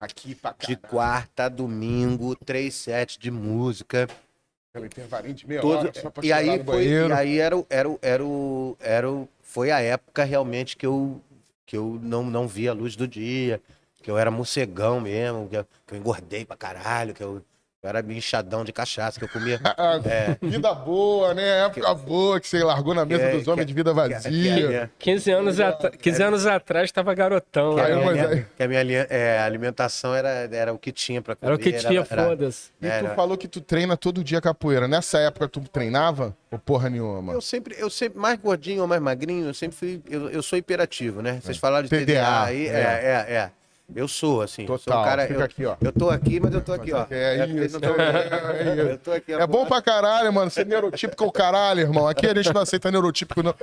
Aqui 0.00 0.34
pra 0.34 0.54
de 0.56 0.76
quarta 0.76 1.44
a 1.44 1.48
domingo, 1.48 2.36
três 2.36 2.74
sets 2.74 3.18
de 3.18 3.30
música. 3.30 4.08
Intervalinho 4.76 5.34
de 5.34 5.46
meia 5.48 5.60
Todo- 5.60 5.78
hora 5.88 5.92
só 6.00 6.08
pra 6.08 6.24
e 6.24 6.32
aí 6.32 6.62
foi, 6.64 6.84
e 6.86 7.12
aí 7.12 7.38
era, 7.40 7.56
o- 7.56 7.66
era, 7.68 7.88
era, 8.00 8.22
era, 8.78 9.28
foi 9.42 9.72
a 9.72 9.80
época 9.80 10.22
realmente 10.22 10.76
que 10.76 10.86
eu, 10.86 11.20
que 11.66 11.76
eu 11.76 11.98
não, 12.00 12.22
não 12.22 12.46
via 12.46 12.70
a 12.70 12.74
luz 12.74 12.94
do 12.94 13.08
dia, 13.08 13.60
que 14.00 14.08
eu 14.08 14.16
era 14.16 14.30
morcegão 14.30 15.00
mesmo, 15.00 15.48
que 15.48 15.56
eu, 15.56 15.66
que 15.84 15.94
eu 15.94 15.98
engordei 15.98 16.44
pra 16.44 16.56
caralho, 16.56 17.12
que 17.12 17.22
eu, 17.24 17.42
eu 17.80 17.88
era 17.88 18.00
inchadão 18.12 18.64
de 18.64 18.72
cachaça, 18.72 19.18
que 19.20 19.24
eu 19.24 19.28
comia. 19.28 19.60
Ah, 19.78 20.00
É. 20.04 20.36
Vida 20.42 20.74
boa, 20.74 21.32
né? 21.32 21.66
Época 21.66 21.94
boa 21.94 22.40
que 22.40 22.48
você 22.48 22.62
largou 22.64 22.92
na 22.94 23.04
mesa 23.04 23.28
Que- 23.30 23.36
dos 23.36 23.46
homens 23.46 23.60
que- 23.60 23.66
de 23.66 23.74
vida 23.74 23.90
que- 23.90 23.96
vazia. 23.96 24.90
15 24.98 25.30
anos, 25.30 25.60
at... 25.60 25.96
15 25.96 26.22
anos 26.22 26.46
atrás 26.46 26.90
tava 26.90 27.14
garotão, 27.14 27.76
Que 27.76 27.80
Aí, 27.80 27.92
a 27.92 27.96
né? 27.96 28.04
mas 28.04 28.12
minha, 28.14 28.28
aí- 28.28 28.46
que 28.56 28.62
a 28.62 28.68
minha 28.68 29.06
é, 29.08 29.38
alimentação 29.40 30.12
era, 30.14 30.28
era 30.50 30.72
o 30.72 30.78
que 30.78 30.90
tinha 30.90 31.22
pra 31.22 31.36
comer. 31.36 31.48
Era 31.48 31.54
o 31.56 31.58
que 31.58 31.72
tinha, 31.72 32.04
era- 32.10 32.24
foda-se. 32.24 32.70
E 32.82 32.86
tu 32.88 32.92
Era. 32.92 33.14
falou 33.14 33.38
que 33.38 33.46
tu 33.46 33.60
treina 33.60 33.96
todo 33.96 34.24
dia 34.24 34.40
capoeira. 34.40 34.88
Nessa 34.88 35.18
época 35.20 35.46
tu 35.46 35.60
treinava? 35.60 36.36
Ou 36.50 36.58
porra 36.58 36.90
nenhuma? 36.90 37.32
Eu 37.32 37.40
sempre, 37.40 37.76
eu 37.78 37.88
sempre, 37.90 38.18
mais 38.18 38.40
gordinho 38.40 38.82
ou 38.82 38.88
mais 38.88 39.00
magrinho, 39.00 39.46
eu 39.46 39.54
sempre 39.54 39.76
fui. 39.76 40.02
Eu, 40.10 40.28
eu 40.30 40.42
sou 40.42 40.58
hiperativo, 40.58 41.22
né? 41.22 41.38
Vocês 41.42 41.56
falaram 41.58 41.84
de 41.84 41.90
TDA, 41.90 42.04
TDA, 42.06 42.42
aí. 42.42 42.66
é. 42.66 42.70
É, 42.70 42.74
é, 43.28 43.34
é. 43.34 43.50
Eu 43.94 44.06
sou, 44.06 44.42
assim. 44.42 44.66
sou 44.66 44.78
Total. 44.78 45.00
um 45.00 45.04
cara, 45.04 45.26
Fica 45.26 45.40
eu, 45.40 45.44
aqui, 45.44 45.64
ó. 45.66 45.76
eu 45.80 45.92
tô 45.92 46.10
aqui, 46.10 46.38
mas 46.40 46.52
eu 46.54 46.60
tô 46.60 46.72
aqui, 46.72 46.92
ó. 46.92 47.06
É 47.10 47.46
isso. 47.46 47.58
É 47.58 47.64
isso. 47.64 48.98
Tô 49.02 49.12
aqui. 49.12 49.32
É 49.32 49.46
bom 49.46 49.64
pra 49.66 49.80
caralho, 49.80 50.32
mano. 50.32 50.50
Ser 50.50 50.66
neurotípico 50.66 51.24
é 51.24 51.26
o 51.26 51.32
caralho, 51.32 51.80
irmão. 51.80 52.06
Aqui 52.06 52.26
a 52.26 52.34
gente 52.34 52.52
não 52.52 52.60
aceita 52.60 52.90
neurotípico, 52.90 53.42
não. 53.42 53.54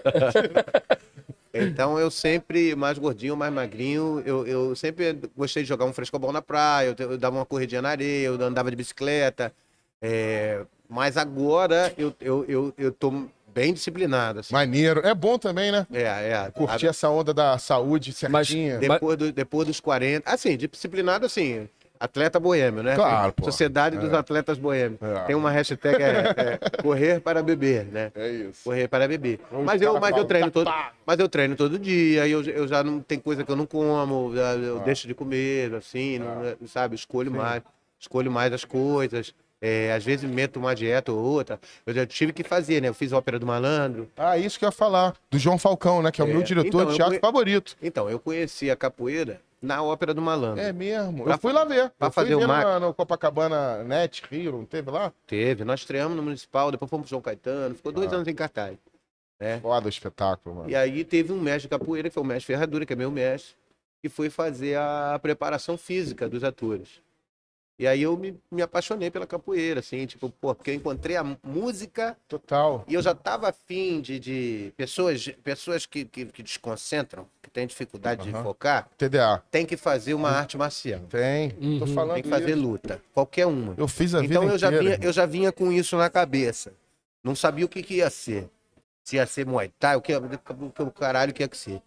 Então 1.54 1.98
eu 1.98 2.12
sempre, 2.12 2.76
mais 2.76 2.98
gordinho, 2.98 3.38
mais 3.38 3.54
magrinho, 3.54 4.22
eu, 4.26 4.46
eu 4.46 4.76
sempre 4.76 5.18
gostei 5.38 5.64
de 5.64 5.70
jogar 5.70 5.86
um 5.86 5.94
frescobol 5.94 6.32
na 6.34 6.42
praia, 6.42 6.94
eu, 7.00 7.12
eu 7.12 7.18
dava 7.18 7.38
uma 7.38 7.46
corridinha 7.46 7.82
na 7.82 7.90
areia, 7.90 8.28
eu 8.28 8.42
andava 8.44 8.70
de 8.70 8.76
bicicleta. 8.76 9.54
é, 10.02 10.66
mas 10.90 11.16
agora 11.18 11.94
eu, 11.98 12.14
eu, 12.20 12.46
eu, 12.48 12.74
eu 12.78 12.92
tô 12.92 13.24
bem 13.56 13.74
disciplinado, 13.74 14.42
assim. 14.42 14.54
Maneiro. 14.54 15.00
É 15.08 15.14
bom 15.16 15.40
também, 15.40 15.72
né? 15.72 15.88
É, 15.94 16.02
é. 16.04 16.52
Curtir 16.54 16.88
essa 16.88 17.10
onda 17.10 17.34
da 17.34 17.58
saúde 17.58 18.12
certinha. 18.12 18.78
Depois, 18.78 19.18
do- 19.18 19.32
depois 19.32 19.66
dos 19.66 19.80
40. 19.80 20.30
Assim, 20.30 20.58
disciplinado 20.58 21.26
assim. 21.26 21.70
Atleta 21.98 22.38
boêmio, 22.42 22.84
né? 22.84 22.94
Claro, 22.94 23.32
pô. 23.32 23.46
Sociedade 23.46 23.98
dos 23.98 24.14
Atletas 24.14 24.58
Boêmios. 24.58 25.02
É. 25.02 25.20
Tem 25.22 25.36
uma 25.36 25.50
hashtag 25.50 26.04
é, 26.04 26.60
é, 26.62 26.82
correr 26.84 27.22
para 27.22 27.42
beber, 27.42 27.86
né? 27.86 28.12
É 28.14 28.30
isso. 28.30 28.66
Correr 28.66 28.90
para 28.90 29.08
beber. 29.08 29.40
Mas 29.64 29.82
eu, 29.82 29.98
mas 29.98 30.16
eu 30.16 30.26
treino 30.26 30.52
todo, 30.52 30.70
mas 31.06 31.18
eu 31.18 31.30
treino 31.30 31.56
todo 31.56 31.80
dia. 31.80 32.28
E 32.28 32.32
eu, 32.32 32.44
eu 32.44 32.68
já 32.68 32.84
não 32.84 33.00
tem 33.00 33.18
coisa 33.18 33.46
que 33.46 33.50
eu 33.52 33.56
não 33.56 33.66
como, 33.66 34.34
eu 34.36 34.80
Ah. 34.82 34.84
deixo 34.84 35.08
de 35.08 35.14
comer, 35.14 35.74
assim, 35.74 36.20
não- 36.20 36.68
sabe? 36.68 36.96
Escolho 36.96 37.32
mais, 37.32 37.64
escolho 37.98 38.30
mais 38.30 38.52
as 38.52 38.66
coisas. 38.66 39.34
É, 39.68 39.94
às 39.94 40.04
vezes 40.04 40.30
meto 40.30 40.58
uma 40.58 40.76
dieta 40.76 41.12
ou 41.12 41.18
outra. 41.18 41.60
Eu 41.86 41.94
já 41.94 42.06
tive 42.06 42.32
que 42.32 42.44
fazer, 42.44 42.82
né? 42.82 42.88
Eu 42.90 42.94
fiz 42.94 43.12
ópera 43.12 43.40
do 43.40 43.46
malandro. 43.48 44.08
Ah, 44.16 44.38
isso 44.38 44.60
que 44.60 44.66
eu 44.66 44.68
ia 44.68 44.72
falar. 44.72 45.16
Do 45.32 45.40
João 45.40 45.58
Falcão, 45.58 46.04
né? 46.04 46.12
Que 46.12 46.22
é 46.22 46.24
o 46.24 46.28
É. 46.30 46.34
meu 46.34 46.44
diretor 46.44 46.68
Então, 46.82 46.86
de 46.92 46.96
teatro 46.96 47.12
conhe- 47.14 47.20
favorito. 47.20 47.76
Então, 47.82 48.08
eu 48.10 48.20
conheci 48.20 48.70
a 48.70 48.76
capoeira 48.76 49.42
na 49.62 49.82
ópera 49.82 50.14
do 50.14 50.22
malandro. 50.22 50.62
É 50.62 50.72
mesmo. 50.72 51.24
Pra- 51.24 51.34
Eu 51.34 51.38
fui 51.40 51.52
lá 51.52 51.64
ver. 51.66 51.90
pra 51.98 52.10
eu 52.10 52.12
fazer 52.12 52.36
o 52.36 52.48
Mac. 52.48 52.80
no 52.80 52.94
Copacabana 52.94 53.84
Net 53.84 54.22
Rio, 54.30 54.52
não 54.52 54.66
teve 54.66 54.92
lá? 54.92 55.12
Teve, 55.26 55.64
nós 55.64 55.80
estreamos 55.80 56.16
no 56.16 56.22
Municipal, 56.22 56.70
depois 56.72 56.88
fomos 56.90 57.06
pro 57.06 57.10
João 57.10 57.22
Caetano, 57.22 57.74
ficou 57.74 57.92
dois 57.92 58.12
Ah. 58.14 58.18
anos 58.18 58.28
em 58.28 58.36
cartaz. 58.36 58.78
Foda 59.62 59.88
o 59.88 59.90
espetáculo, 59.90 60.56
mano. 60.58 60.70
E 60.70 60.76
aí 60.76 61.04
teve 61.04 61.34
um 61.34 61.40
mestre 61.42 61.64
de 61.64 61.68
capoeira, 61.70 62.08
que 62.10 62.14
foi 62.14 62.24
o 62.24 62.26
mestre 62.26 62.54
Ferradura, 62.54 62.86
que 62.86 62.94
é 62.94 62.96
meu 62.96 63.12
mestre, 63.12 63.54
que 64.02 64.10
foi 64.10 64.30
fazer 64.30 64.78
a 64.78 65.20
preparação 65.22 65.78
física 65.78 66.30
dos 66.30 66.44
atores. 66.44 67.02
E 67.78 67.86
aí 67.86 68.02
eu 68.04 68.16
me, 68.16 68.40
me 68.50 68.62
apaixonei 68.62 69.12
pela 69.12 69.28
capoeira, 69.28 69.82
assim, 69.82 70.06
tipo, 70.06 70.30
pô, 70.30 70.56
porque 70.56 70.72
eu 70.72 70.76
encontrei 70.76 71.18
a 71.18 71.24
música 71.44 72.16
Total. 72.26 72.86
e 72.88 72.94
eu 72.94 73.02
já 73.02 73.14
tava 73.14 73.50
afim 73.50 74.00
de, 74.00 74.18
de 74.18 74.74
pessoas, 74.78 75.28
pessoas 75.44 75.86
que, 75.86 76.06
que, 76.06 76.26
que 76.28 76.42
desconcentram, 76.42 77.28
que 77.42 77.50
têm 77.50 77.68
dificuldade 77.68 78.24
de 78.24 78.30
Aham. 78.34 78.44
focar, 78.44 78.88
TDA. 78.98 79.44
tem 79.52 79.66
que 79.66 79.76
fazer 79.76 80.14
uma 80.14 80.30
arte 80.30 80.58
marcial. 80.58 81.02
Tem. 81.10 81.50
Tô 81.52 81.66
Uhum. 81.66 81.88
falando 81.88 82.14
Tem 82.14 82.24
que 82.24 82.30
fazer 82.30 82.52
isso. 82.52 82.62
luta, 82.66 83.02
qualquer 83.14 83.46
uma. 83.46 83.74
Eu 83.78 83.90
fiz 83.90 84.16
a 84.16 84.24
Então 84.24 84.44
vida 84.44 84.54
eu 84.54 84.58
já, 84.58 84.68
inteira, 84.68 84.82
vinha, 84.84 84.94
irmão. 84.94 85.08
eu 85.10 85.14
já 85.14 85.26
vinha 85.26 85.52
com 85.52 85.70
isso 85.72 85.98
na 85.98 86.10
cabeça. 86.10 86.72
Não 87.22 87.36
sabia 87.36 87.66
o 87.66 87.70
que, 87.70 87.84
que 87.84 87.96
ia 87.96 88.10
ser. 88.10 88.50
Se 89.04 89.18
ia 89.18 89.28
ser 89.28 89.46
Muay 89.46 89.70
Thai, 89.78 89.98
o 89.98 90.02
que, 90.02 90.16
o 90.16 90.30
que 90.72 90.82
o 90.82 90.92
caralho 90.92 91.34
que 91.34 91.44
ia 91.44 91.50
ser. 91.52 91.82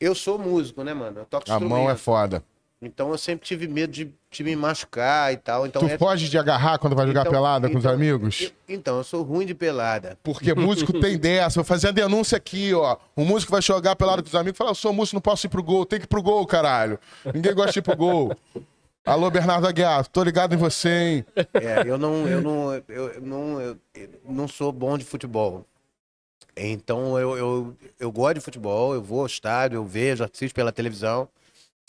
Eu 0.00 0.14
sou 0.14 0.38
músico, 0.38 0.82
né, 0.82 0.92
mano? 0.92 1.20
Eu 1.20 1.24
toco 1.24 1.50
A 1.50 1.60
mão 1.60 1.88
é 1.88 1.96
foda. 1.96 2.42
Então 2.80 3.10
eu 3.10 3.18
sempre 3.18 3.44
tive 3.44 3.66
medo 3.66 3.92
de, 3.92 4.14
de 4.30 4.44
me 4.44 4.54
machucar 4.54 5.32
e 5.32 5.36
tal. 5.36 5.66
Então, 5.66 5.82
tu 5.82 5.88
é- 5.88 5.98
foge 5.98 6.28
de 6.28 6.38
agarrar 6.38 6.78
quando 6.78 6.94
vai 6.94 7.06
jogar 7.08 7.22
Então- 7.22 7.32
pelada 7.32 7.68
com 7.68 7.76
os 7.76 7.84
então- 7.84 7.92
amigos? 7.92 8.40
eu- 8.42 8.50
então, 8.68 8.98
eu 8.98 9.04
sou 9.04 9.22
ruim 9.24 9.44
de 9.44 9.54
pelada. 9.54 10.16
Porque 10.22 10.54
músico 10.54 10.92
tem 11.00 11.18
dessa. 11.18 11.56
Vou 11.56 11.64
fazer 11.64 11.88
a 11.88 11.90
denúncia 11.90 12.36
aqui, 12.36 12.72
ó. 12.72 12.96
O 13.16 13.24
músico 13.24 13.50
vai 13.50 13.60
jogar 13.60 13.96
pelado 13.96 14.22
com 14.22 14.28
os 14.28 14.34
amigos 14.36 14.56
e 14.56 14.58
fala: 14.58 14.70
Eu 14.70 14.74
sou 14.76 14.92
músico, 14.92 15.16
não 15.16 15.20
posso 15.20 15.46
ir 15.46 15.50
pro 15.50 15.62
gol. 15.62 15.84
Tem 15.84 15.98
que 15.98 16.04
ir 16.04 16.08
pro 16.08 16.22
gol, 16.22 16.46
caralho. 16.46 17.00
Ninguém 17.34 17.52
gosta 17.52 17.72
de 17.72 17.78
ir 17.80 17.82
pro 17.82 17.96
gol. 17.96 18.32
Alô, 19.04 19.30
Bernardo 19.30 19.66
Aguiar, 19.66 20.06
tô 20.06 20.22
ligado 20.22 20.54
em 20.54 20.58
você, 20.58 20.88
hein? 20.90 21.26
É, 21.54 21.82
eu 21.88 21.96
não, 21.96 22.28
eu 22.28 22.42
não, 22.42 22.74
eu 22.86 23.20
não, 23.22 23.60
eu, 23.60 23.76
eu 23.94 24.08
não 24.28 24.46
sou 24.46 24.70
bom 24.70 24.98
de 24.98 25.04
futebol. 25.04 25.64
Então 26.56 27.18
eu, 27.18 27.36
eu, 27.36 27.76
eu 27.98 28.12
gosto 28.12 28.34
de 28.34 28.40
futebol, 28.40 28.92
eu 28.94 29.00
vou 29.02 29.20
ao 29.20 29.26
estádio, 29.26 29.76
eu 29.76 29.84
vejo, 29.84 30.24
assisto 30.24 30.54
pela 30.54 30.72
televisão, 30.72 31.28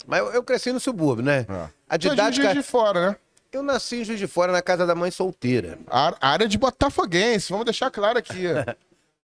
Mas 0.07 0.19
eu, 0.19 0.31
eu 0.33 0.43
cresci 0.43 0.71
no 0.71 0.79
subúrbio, 0.79 1.23
né? 1.23 1.45
É. 1.49 1.53
A 1.89 1.95
é 1.95 1.97
de 1.97 2.09
didática. 2.09 2.43
Juiz 2.51 2.53
de 2.57 2.63
fora, 2.63 3.09
né? 3.12 3.15
Eu 3.51 3.63
nasci 3.63 4.01
em 4.01 4.03
Juiz 4.05 4.19
de 4.19 4.27
Fora, 4.27 4.51
na 4.51 4.62
casa 4.62 4.85
da 4.85 4.93
mãe 4.93 5.09
solteira. 5.09 5.79
A 5.89 6.13
área 6.21 6.47
de 6.47 6.55
Botafoguense, 6.55 7.49
vamos 7.51 7.65
deixar 7.65 7.89
claro 7.91 8.17
aqui. 8.17 8.43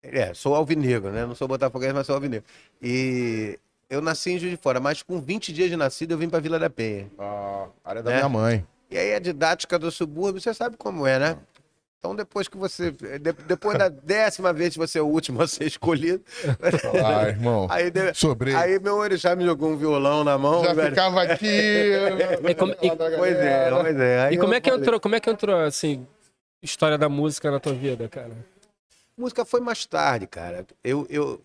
É, 0.07 0.35
sou 0.35 0.55
alvinegro, 0.55 1.11
né? 1.11 1.24
Não 1.24 1.35
sou 1.35 1.48
botafoguense, 1.48 1.94
mas 1.94 2.07
sou 2.07 2.14
alvinegro. 2.16 2.44
E 2.83 3.59
eu 3.88 4.03
nasci 4.03 4.33
em 4.33 4.38
Juiz 4.38 4.50
de 4.50 4.59
Fora, 4.59 4.79
mas 4.79 5.03
com 5.03 5.18
20 5.18 5.50
dias 5.50 5.70
de 5.70 5.77
nascido 5.79 6.12
eu 6.12 6.18
vim 6.18 6.29
pra 6.29 6.40
Vila 6.40 6.59
da 6.59 6.68
Penha. 6.68 7.07
Ah, 7.18 7.68
área 7.83 8.03
da 8.03 8.12
É. 8.12 8.16
minha 8.16 8.29
mãe. 8.29 8.66
E 8.90 8.98
aí 8.98 9.14
a 9.14 9.18
didática 9.18 9.79
do 9.79 9.90
subúrbio, 9.90 10.42
você 10.42 10.53
sabe 10.53 10.77
como 10.77 11.07
é, 11.07 11.18
né? 11.18 11.38
Então 12.05 12.14
depois 12.14 12.47
que 12.49 12.59
você. 12.59 12.90
de- 12.90 13.33
depois 13.33 13.79
da 13.79 13.88
décima 13.88 14.53
vez 14.53 14.75
que 14.75 14.79
você 14.79 14.99
é 14.99 15.03
o 15.03 15.07
último 15.07 15.40
a 15.40 15.49
ser 15.49 15.64
escolhido. 15.64 16.23
Ah, 17.03 17.29
irmão. 17.31 17.67
aí, 17.73 17.90
de- 17.90 18.12
Sobrei. 18.12 18.55
aí 18.55 18.79
meu 18.79 18.97
orixá 18.97 19.35
me 19.35 19.43
jogou 19.43 19.71
um 19.71 19.77
violão 19.79 20.23
na 20.23 20.37
mão. 20.37 20.62
Já 20.62 20.75
velho. 20.75 20.90
ficava 20.90 21.23
aqui. 21.23 21.47
E 22.47 22.55
como- 22.55 22.73
e- 22.83 22.90
Pois 23.17 23.37
é, 23.37 23.71
pois 23.71 23.99
é. 23.99 24.21
Aí 24.27 24.35
E 24.35 24.38
como 24.38 24.53
é 24.53 24.61
que 24.61 24.69
falei, 24.69 24.83
entrou, 24.85 25.01
como 25.01 25.14
é 25.14 25.21
que 25.21 25.31
entrou, 25.31 25.57
assim, 25.61 26.07
história 26.62 26.99
da 26.99 27.09
música 27.09 27.51
na 27.51 27.59
tua 27.59 27.73
vida, 27.73 28.07
cara? 28.07 28.33
Música 29.17 29.43
foi 29.47 29.61
mais 29.62 29.87
tarde, 29.87 30.27
cara. 30.27 30.67
Eu, 30.85 31.07
eu, 31.09 31.40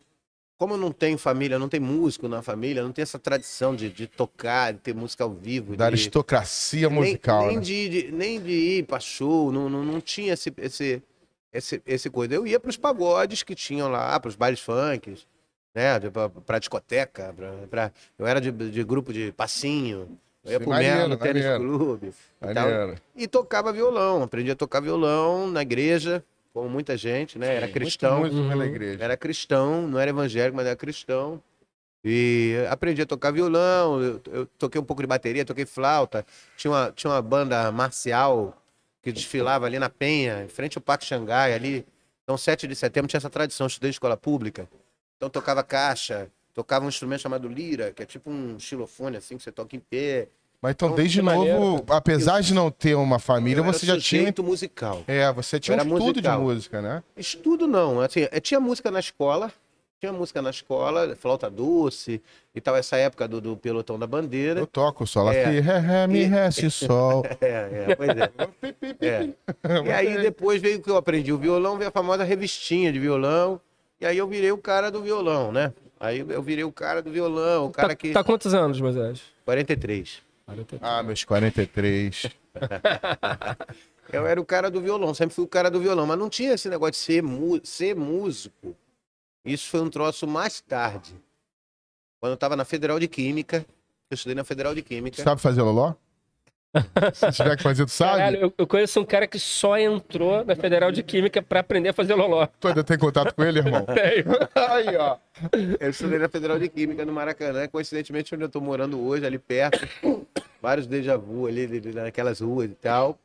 como 0.60 0.74
eu 0.74 0.78
não 0.78 0.92
tenho 0.92 1.18
família, 1.18 1.58
não 1.58 1.70
tem 1.70 1.80
músico 1.80 2.28
na 2.28 2.42
família, 2.42 2.84
não 2.84 2.92
tem 2.92 3.02
essa 3.02 3.18
tradição 3.18 3.74
de, 3.76 3.90
de 3.90 4.06
tocar, 4.06 4.74
de 4.74 4.80
ter 4.80 4.94
música 4.94 5.24
ao 5.24 5.32
vivo. 5.32 5.76
Da 5.78 5.86
de, 5.86 5.94
aristocracia 5.96 6.90
nem, 6.90 7.00
musical, 7.00 7.48
nem 7.48 7.56
né? 7.56 7.62
de, 7.64 7.90
de- 7.90 8.12
nem 8.12 8.42
de 8.42 8.52
ir 8.52 8.84
pra 8.84 9.00
show, 9.00 9.52
não, 9.54 9.70
não, 9.70 9.84
não 9.86 10.02
tinha 10.02 10.34
esse, 10.34 10.54
esse, 10.58 11.02
esse, 11.54 11.82
esse 11.88 12.10
coisa. 12.10 12.36
Eu 12.36 12.46
ia 12.46 12.60
pros 12.60 12.76
pagodes 12.76 13.42
que 13.42 13.56
tinham 13.56 13.90
lá, 13.90 14.20
pros 14.20 14.36
bailes 14.36 14.60
funks, 14.60 15.26
né? 15.74 15.98
Pra, 16.12 16.28
pra 16.30 16.60
discoteca, 16.60 17.34
pra, 17.36 17.52
pra- 17.70 17.92
eu 18.18 18.28
era 18.28 18.42
de, 18.42 18.52
de 18.52 18.84
grupo 18.84 19.14
de 19.14 19.32
passinho. 19.32 20.20
Eu 20.44 20.52
ia 20.52 20.58
Sim, 20.60 20.64
pro 20.66 20.74
Merlo 20.74 21.18
Tênis. 21.18 21.46
Clube. 21.58 22.14
e. 23.16 23.24
E 23.24 23.28
tocava 23.28 23.72
violão, 23.72 24.24
aprendi 24.24 24.52
a 24.52 24.56
tocar 24.56 24.82
violão 24.82 25.48
na 25.50 25.62
igreja, 25.62 26.22
como 26.54 26.70
muita 26.70 26.98
gente, 26.98 27.38
né? 27.38 27.56
Era 27.56 27.68
cristão. 27.68 28.20
Muito 28.20 28.36
músico 28.36 28.54
Uhum. 28.54 28.64
igreja. 28.64 29.04
Era 29.04 29.18
cristão, 29.18 29.88
não 29.88 30.00
era 30.00 30.10
evangélico, 30.10 30.56
mas 30.56 30.66
era 30.66 30.76
cristão. 30.76 31.42
E 32.04 32.56
aprendi 32.70 33.02
a 33.02 33.06
tocar 33.06 33.32
violão, 33.32 34.02
eu, 34.02 34.22
eu 34.32 34.46
toquei 34.46 34.80
um 34.80 34.84
pouco 34.84 35.02
de 35.02 35.08
bateria, 35.08 35.44
toquei 35.44 35.66
flauta. 35.66 36.26
Tinha 36.56 36.72
uma, 36.72 36.92
tinha 36.92 37.12
uma 37.12 37.22
banda 37.22 37.72
marcial 37.72 38.62
que 39.02 39.12
desfilava 39.12 39.66
ali 39.66 39.78
na 39.80 39.90
Penha, 39.90 40.44
em 40.44 40.48
frente 40.48 40.78
ao 40.78 40.82
Parque 40.82 41.06
Xangai, 41.06 41.54
ali. 41.54 41.86
Então, 42.24 42.38
7 42.38 42.68
de 42.68 42.76
setembro 42.76 43.10
tinha 43.10 43.18
essa 43.18 43.30
tradição, 43.30 43.66
eu 43.66 43.70
estudei 43.70 43.90
escola 43.90 44.16
pública. 44.16 44.70
Então, 45.18 45.30
tocava 45.30 45.64
caixa, 45.64 46.30
tocava 46.54 46.86
um 46.86 46.90
instrumento 46.90 47.22
chamado 47.22 47.48
lira, 47.48 47.92
que 47.92 48.04
é 48.04 48.06
tipo 48.06 48.30
um 48.30 48.58
xilofone, 48.60 49.18
assim, 49.18 49.36
que 49.38 49.44
você 49.44 49.52
toca 49.52 49.76
em 49.76 49.80
pé. 49.80 50.28
Mas 50.62 50.72
então, 50.74 50.90
Então, 50.90 50.98
desde 50.98 51.20
que 51.20 51.26
novo, 51.26 51.38
maneiro, 51.38 51.86
apesar 51.88 52.42
de 52.42 52.54
não 52.54 52.70
ter 52.70 52.96
uma 52.96 53.18
família, 53.18 53.62
Eu 53.62 53.64
você 53.64 53.86
já 53.86 53.98
tinha. 53.98 54.34
musical. 54.40 55.04
É, 55.08 55.32
você 55.32 55.60
tinha 55.60 55.78
um 55.78 55.82
estudo 55.82 56.00
de 56.00 56.06
musical. 56.28 56.42
música, 56.42 56.82
né? 56.82 57.04
Estudo 57.16 57.68
não, 57.68 58.02
assim, 58.02 58.28
eh, 58.30 58.40
tinha 58.42 58.60
música 58.60 58.92
na 58.92 59.00
escola, 59.00 59.52
tinha 60.02 60.12
música 60.12 60.42
na 60.42 60.50
escola, 60.50 61.16
flauta 61.16 61.50
doce 61.50 62.22
e 62.54 62.60
tal, 62.60 62.76
essa 62.76 62.98
época 62.98 63.26
do, 63.28 63.40
do 63.40 63.56
pelotão 63.56 63.98
da 63.98 64.06
bandeira. 64.06 64.60
Eu 64.60 64.68
toco 64.68 65.08
só 65.08 65.24
lá 65.24 65.34
É. 65.34 65.46
aqui, 65.46 65.60
ré, 65.62 65.78
ré, 65.80 66.08
mi, 66.08 66.24
ré, 66.24 66.52
si, 66.52 66.70
sol. 66.70 67.24
É, 67.40 67.86
é, 67.92 67.96
pois 67.96 68.10
é. 68.10 68.30
É. 69.02 69.88
E 69.88 69.92
aí 69.94 70.18
depois 70.22 70.62
veio 70.62 70.82
que 70.82 70.90
eu 70.90 70.98
aprendi 70.98 71.32
o 71.32 71.38
violão, 71.38 71.78
veio 71.78 71.88
a 71.90 71.92
famosa 71.92 72.24
revistinha 72.26 72.92
de 72.92 73.00
violão, 73.00 73.62
e 74.02 74.06
aí 74.06 74.18
eu 74.18 74.28
virei 74.28 74.52
o 74.52 74.58
cara 74.58 74.92
do 74.92 75.02
violão, 75.02 75.52
né? 75.54 75.72
Aí 76.00 76.20
eu 76.28 76.42
virei 76.42 76.64
o 76.64 76.72
cara 76.72 77.02
do 77.02 77.12
violão, 77.12 77.66
o 77.68 77.70
cara 77.72 77.90
tá, 77.90 77.96
que... 77.96 78.12
tá 78.12 78.24
quantos 78.24 78.54
anos, 78.54 78.80
Moisés? 78.80 79.22
43. 79.46 80.22
Ah, 80.82 81.04
meus 81.04 81.24
43. 81.24 82.26
Eu 84.12 84.26
era 84.26 84.42
o 84.42 84.46
cara 84.46 84.72
do 84.72 84.82
violão, 84.82 85.14
sempre 85.14 85.36
fui 85.36 85.44
o 85.46 85.48
cara 85.48 85.70
do 85.70 85.80
violão, 85.80 86.06
mas 86.08 86.18
não 86.18 86.30
tinha 86.30 86.54
esse 86.54 86.68
negócio 86.68 86.94
de 86.94 86.98
ser, 86.98 87.22
mu- 87.22 87.62
ser 87.64 87.96
músico. 87.96 88.76
Isso 89.46 89.70
foi 89.70 89.82
um 89.82 89.90
troço 89.90 90.26
mais 90.28 90.60
tarde. 90.62 91.14
Quando 92.20 92.32
eu 92.32 92.38
tava 92.38 92.56
na 92.56 92.66
Federal 92.66 93.00
de 93.00 93.08
Química, 93.08 93.66
eu 94.10 94.16
estudei 94.16 94.34
na 94.36 94.44
Federal 94.44 94.74
de 94.74 94.82
Química. 94.82 95.22
Sabe 95.24 95.40
fazer 95.40 95.62
loló? 95.62 95.94
Se 97.14 97.32
tiver 97.32 97.58
que 97.58 97.64
fazer, 97.64 97.86
tu 97.86 97.92
sabe? 97.92 98.18
Caralho, 98.18 98.38
eu, 98.38 98.54
eu 98.58 98.68
conheço 98.68 99.00
um 99.00 99.06
cara 99.06 99.26
que 99.26 99.40
só 99.40 99.78
entrou 99.78 100.46
na 100.46 100.56
Federal 100.56 100.92
de 100.92 101.02
Química 101.02 101.42
pra 101.42 101.62
aprender 101.62 101.90
a 101.90 101.94
fazer 101.94 102.14
loló. 102.14 102.48
Tu 102.60 102.68
ainda 102.68 102.84
tem 102.84 102.98
contato 102.98 103.34
com 103.34 103.44
ele, 103.44 103.60
irmão? 103.60 103.86
Aí, 104.56 104.96
ó. 104.96 105.18
Eu 105.80 105.90
estudei 105.90 106.20
na 106.20 106.30
Federal 106.30 106.60
de 106.60 106.70
Química 106.70 107.04
no 107.06 107.12
Maracanã, 107.12 107.68
coincidentemente 107.68 108.36
onde 108.36 108.44
eu 108.44 108.50
tô 108.50 108.62
morando 108.62 109.00
hoje, 109.00 109.26
ali 109.26 109.40
perto. 109.40 109.88
Vários 110.62 110.86
déjà 110.86 111.18
vu 111.18 111.48
ali, 111.48 111.64
ali 111.64 111.94
naquelas 111.94 112.40
ruas 112.40 112.70
e 112.70 112.76
tal. 112.76 113.18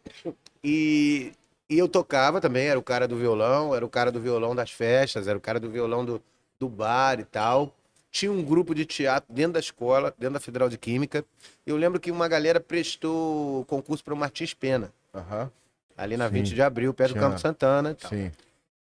E, 0.62 1.32
e 1.68 1.78
eu 1.78 1.86
tocava 1.86 2.40
também, 2.40 2.68
era 2.68 2.78
o 2.78 2.82
cara 2.82 3.06
do 3.06 3.16
violão, 3.16 3.74
era 3.74 3.84
o 3.84 3.90
cara 3.90 4.10
do 4.10 4.20
violão 4.20 4.54
das 4.54 4.70
festas, 4.70 5.28
era 5.28 5.36
o 5.36 5.40
cara 5.40 5.60
do 5.60 5.68
violão 5.68 6.04
do, 6.04 6.22
do 6.58 6.68
bar 6.68 7.20
e 7.20 7.24
tal. 7.24 7.74
Tinha 8.14 8.30
um 8.30 8.44
grupo 8.44 8.76
de 8.76 8.84
teatro 8.86 9.34
dentro 9.34 9.54
da 9.54 9.58
escola, 9.58 10.14
dentro 10.16 10.34
da 10.34 10.40
Federal 10.40 10.68
de 10.68 10.78
Química. 10.78 11.24
Eu 11.66 11.76
lembro 11.76 11.98
que 11.98 12.12
uma 12.12 12.28
galera 12.28 12.60
prestou 12.60 13.64
concurso 13.64 14.04
para 14.04 14.14
o 14.14 14.16
Martins 14.16 14.54
Pena, 14.54 14.92
Aham, 15.12 15.50
ali 15.96 16.16
na 16.16 16.28
Sim. 16.28 16.34
20 16.34 16.54
de 16.54 16.62
abril, 16.62 16.94
perto 16.94 17.10
do 17.10 17.14
Tinha. 17.18 17.28
Campo 17.28 17.40
Santana. 17.40 17.90
e 17.90 17.94
tal. 17.96 18.10
sim. 18.10 18.30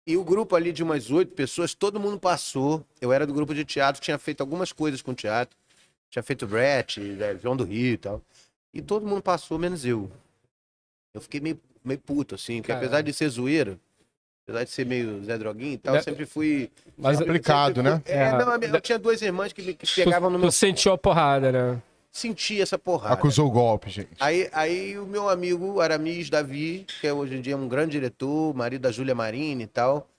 E 0.06 0.18
o 0.18 0.24
grupo 0.26 0.54
ali 0.54 0.74
de 0.74 0.84
umas 0.84 1.10
oito 1.12 1.34
pessoas, 1.34 1.74
todo 1.74 1.98
mundo 1.98 2.20
passou. 2.20 2.86
Eu 3.00 3.14
era 3.14 3.26
do 3.26 3.34
grupo 3.34 3.56
de 3.56 3.64
teatro, 3.64 4.02
tinha 4.02 4.18
feito 4.20 4.42
algumas 4.42 4.74
coisas 4.74 5.02
com 5.02 5.14
teatro. 5.14 5.56
Tinha 6.10 6.22
feito 6.24 6.46
Brett, 6.46 7.00
né, 7.00 7.38
João 7.42 7.56
do 7.56 7.64
Rio 7.64 7.94
e 7.94 7.98
tal. 7.98 8.22
E 8.74 8.82
todo 8.82 9.08
mundo 9.08 9.22
passou, 9.22 9.58
menos 9.58 9.86
eu. 9.86 10.12
Eu 11.14 11.22
fiquei 11.22 11.40
meio, 11.40 11.58
meio 11.86 12.00
puto, 12.02 12.36
assim, 12.36 12.58
porque 12.58 12.74
Caralho. 12.74 12.86
apesar 12.88 13.02
de 13.02 13.14
ser 13.14 13.30
zoeiro, 13.30 13.80
apesar 14.44 14.64
de 14.64 14.70
ser 14.72 14.86
meio 14.86 15.24
Zé 15.24 15.38
Droguinho 15.38 15.74
e 15.74 15.78
tal, 15.78 15.96
eu 15.96 16.00
É- 16.00 16.04
sempre 16.04 16.26
fui. 16.26 16.70
Sempre- 16.96 17.24
aplicado, 17.24 17.76
sempre 17.76 17.92
né? 17.92 18.02
É, 18.06 18.18
É. 18.24 18.32
não, 18.32 18.54
eu 18.56 18.82
tinha 18.82 19.00
duas 19.00 19.22
irmãs 19.22 19.54
que, 19.54 19.62
me- 19.62 19.74
que 19.74 19.88
pegavam 20.04 20.30
no 20.30 20.38
tu, 20.38 20.42
meu. 20.42 20.50
tu 20.50 20.54
sentiu 20.54 20.94
a 20.94 20.98
porrada, 20.98 21.52
né? 21.52 21.82
Senti 22.12 22.62
essa 22.62 22.78
porrada. 22.78 23.14
Acusou 23.14 23.48
o 23.48 23.52
golpe, 23.52 23.90
gente. 23.90 24.10
Aí, 24.20 24.50
aí 24.52 25.00
o 25.00 25.06
meu 25.06 25.30
amigo 25.30 25.80
Aramis 25.80 26.30
Davi, 26.30 26.86
que 27.00 27.08
é 27.08 27.14
hoje 27.14 27.36
em 27.38 27.42
dia 27.42 27.56
um 27.56 27.70
grande 27.70 27.92
diretor, 27.94 28.54
marido 28.54 28.82
da 28.82 28.92
Júlia 28.92 29.16
Marini 29.16 29.64
e 29.64 29.68
tal, 29.68 30.10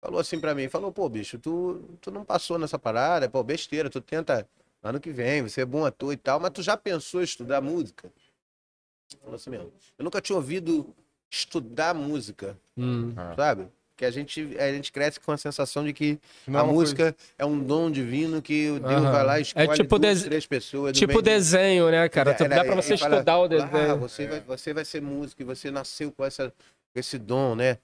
falou 0.00 0.20
assim 0.20 0.38
pra 0.38 0.54
mim, 0.54 0.68
falou, 0.68 0.92
pô, 0.92 1.08
bicho, 1.08 1.38
tu, 1.40 1.82
tu 2.00 2.10
não 2.12 2.24
passou 2.24 2.56
nessa 2.56 2.78
parada, 2.78 3.28
pô, 3.28 3.42
besteira, 3.42 3.90
tu 3.90 4.00
tenta 4.00 4.46
ano 4.80 5.00
que 5.00 5.10
vem, 5.10 5.42
você 5.42 5.62
é 5.62 5.64
bom 5.64 5.84
ator 5.84 6.12
e 6.12 6.16
tal, 6.16 6.38
mas 6.38 6.52
tu 6.52 6.62
já 6.62 6.76
pensou 6.76 7.20
em 7.20 7.24
estudar 7.24 7.60
música? 7.60 8.08
Falou 9.20 9.34
assim 9.34 9.50
mesmo. 9.50 9.72
Eu 9.98 10.04
nunca 10.04 10.20
tinha 10.20 10.36
ouvido 10.36 10.94
estudar 11.30 11.94
música, 11.94 12.56
Hum. 12.76 13.14
sabe? 13.36 13.68
Que 13.96 14.04
a 14.04 14.10
gente, 14.10 14.56
a 14.58 14.72
gente 14.72 14.90
cresce 14.90 15.20
com 15.20 15.30
a 15.30 15.36
sensação 15.36 15.84
de 15.84 15.92
que 15.92 16.18
Não 16.46 16.58
é 16.58 16.62
a 16.62 16.66
música 16.66 17.14
é 17.38 17.44
um 17.44 17.58
dom 17.62 17.90
divino 17.90 18.40
que 18.40 18.70
o 18.70 18.80
Deus 18.80 19.02
Aham. 19.02 19.10
vai 19.12 19.24
lá 19.24 19.38
e 19.38 19.40
É 19.40 19.42
escolhe 19.42 19.74
tipo 19.74 19.98
duas, 19.98 20.14
dese- 20.16 20.24
três 20.24 20.46
pessoas. 20.46 20.96
Tipo 20.96 21.22
de- 21.22 21.30
desenho, 21.30 21.90
né, 21.90 22.08
cara? 22.08 22.32
Tu- 22.34 22.44
Era- 22.44 22.56
Dá 22.56 22.64
pra 22.64 22.74
você 22.74 22.94
e 22.94 22.98
fala, 22.98 23.16
estudar 23.16 23.38
o 23.38 23.44
Ah, 23.44 23.48
desenho. 23.48 23.98
você, 23.98 24.26
vai, 24.26 24.40
você 24.40 24.72
vai 24.74 24.84
ser 24.86 25.02
músico 25.02 25.42
e 25.42 25.44
você 25.44 25.70
nasceu 25.70 26.10
com 26.10 26.24
essa, 26.24 26.52
esse 26.94 27.18
dom, 27.18 27.54
né? 27.54 27.76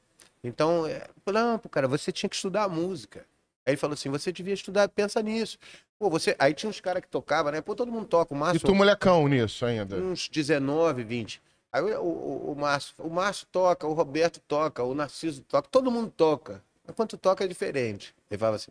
Então, 0.42 0.86
é, 0.86 1.06
não, 1.26 1.58
cara, 1.58 1.86
você 1.86 2.10
tinha 2.10 2.30
que 2.30 2.36
estudar 2.36 2.64
a 2.64 2.68
música. 2.68 3.20
Aí 3.66 3.72
ele 3.72 3.76
falou 3.76 3.94
assim, 3.94 4.08
você 4.08 4.32
devia 4.32 4.54
estudar, 4.54 4.88
pensa 4.88 5.20
nisso. 5.20 5.58
Pô, 5.98 6.08
você... 6.08 6.34
Aí 6.38 6.54
tinha 6.54 6.70
uns 6.70 6.80
caras 6.80 7.02
que 7.02 7.08
tocavam, 7.08 7.50
né? 7.52 7.60
Pô, 7.60 7.74
todo 7.74 7.90
mundo 7.92 8.06
toca, 8.06 8.32
o 8.32 8.36
E 8.36 8.40
Márcio, 8.40 8.60
tu, 8.66 8.74
molecão, 8.74 9.26
nisso 9.28 9.66
ainda? 9.66 9.96
uns 9.96 10.28
19, 10.28 11.02
20. 11.02 11.42
Aí 11.76 11.82
o, 11.96 12.02
o, 12.02 12.52
o 12.52 12.56
Márcio, 12.56 12.94
o 12.98 13.10
Márcio 13.10 13.46
toca, 13.52 13.86
o 13.86 13.92
Roberto 13.92 14.40
toca, 14.48 14.82
o 14.82 14.94
Narciso 14.94 15.42
toca, 15.42 15.68
todo 15.70 15.90
mundo 15.90 16.10
toca. 16.16 16.62
Mas 16.86 16.96
quando 16.96 17.16
toca 17.18 17.44
é 17.44 17.48
diferente. 17.48 18.14
Ele 18.30 18.38
falava 18.38 18.56
assim, 18.56 18.70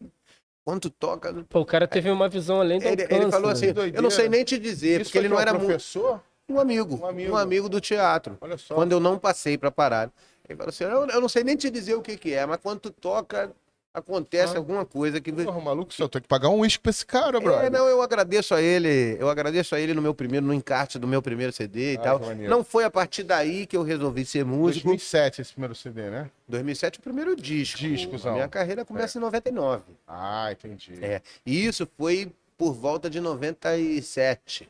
quando 0.63 0.89
toca... 0.89 1.33
Pô, 1.49 1.59
o 1.59 1.65
cara 1.65 1.87
teve 1.87 2.09
uma 2.09 2.27
visão 2.27 2.59
além 2.61 2.79
do 2.79 2.85
Ele, 2.87 3.03
alcance, 3.03 3.21
ele 3.21 3.31
falou 3.31 3.47
né? 3.47 3.53
assim, 3.53 3.65
eu 3.67 3.73
Doideira. 3.73 4.01
não 4.01 4.09
sei 4.09 4.27
nem 4.29 4.43
te 4.43 4.57
dizer, 4.57 5.01
Isso 5.01 5.09
porque 5.09 5.19
ele 5.19 5.29
não 5.29 5.39
era 5.39 5.53
um 5.53 5.59
professor? 5.59 6.21
um 6.49 6.59
amigo, 6.59 6.95
Um 6.95 7.05
amigo. 7.05 7.33
um 7.33 7.37
amigo 7.37 7.69
do 7.69 7.79
teatro. 7.81 8.37
Olha 8.41 8.57
só. 8.57 8.73
Quando 8.75 8.91
eu 8.91 8.99
não 8.99 9.19
passei 9.19 9.57
para 9.57 9.69
parar. 9.71 10.11
Ele 10.47 10.57
falou 10.57 10.69
assim: 10.69 10.83
eu, 10.83 11.07
eu 11.07 11.21
não 11.21 11.29
sei 11.29 11.43
nem 11.43 11.55
te 11.55 11.69
dizer 11.69 11.95
o 11.95 12.01
que, 12.01 12.17
que 12.17 12.33
é, 12.33 12.45
mas 12.45 12.57
quando 12.61 12.79
tu 12.79 12.91
toca, 12.91 13.51
acontece 13.95 14.53
Ah. 14.53 14.57
alguma 14.57 14.85
coisa 14.85 15.19
que. 15.21 15.31
Porra, 15.31 15.59
maluco, 15.61 15.93
só 15.93 16.07
tem 16.07 16.21
que 16.21 16.27
pagar 16.27 16.49
um 16.49 16.59
uísque 16.59 16.81
pra 16.83 16.89
esse 16.89 17.05
cara, 17.05 17.39
brother. 17.39 17.65
É, 17.65 17.69
não, 17.69 17.87
eu 17.87 18.01
agradeço 18.01 18.53
a 18.53 18.61
ele, 18.61 19.17
eu 19.19 19.29
agradeço 19.29 19.73
a 19.73 19.79
ele 19.79 19.93
no 19.93 20.01
meu 20.01 20.13
primeiro, 20.13 20.45
no 20.45 20.53
encarte 20.53 20.99
do 20.99 21.07
meu 21.07 21.21
primeiro 21.21 21.51
CD 21.53 21.93
e 21.93 21.97
Ah, 21.97 22.01
tal. 22.01 22.19
que 22.19 22.25
maneiro. 22.27 22.51
Não 22.51 22.63
foi 22.63 22.83
a 22.83 22.91
partir 22.91 23.23
daí 23.23 23.65
que 23.65 23.75
eu 23.77 23.83
resolvi 23.83 24.25
ser 24.25 24.43
músico. 24.45 24.85
2007 24.87 25.41
esse 25.41 25.51
primeiro 25.53 25.73
CD, 25.75 26.09
né? 26.09 26.29
2007, 26.47 26.99
o 26.99 27.01
primeiro 27.01 27.35
disco. 27.35 27.79
Discozão. 27.79 28.31
A 28.31 28.35
minha 28.35 28.47
carreira 28.47 28.83
começa 28.85 29.17
em 29.17 29.21
99. 29.21 29.81
Ah, 30.07 30.49
entendi. 30.51 30.93
É. 31.03 31.21
E 31.45 31.65
isso 31.65 31.87
foi 31.97 32.31
por 32.57 32.73
volta 32.73 33.09
de 33.09 33.19
97, 33.19 34.69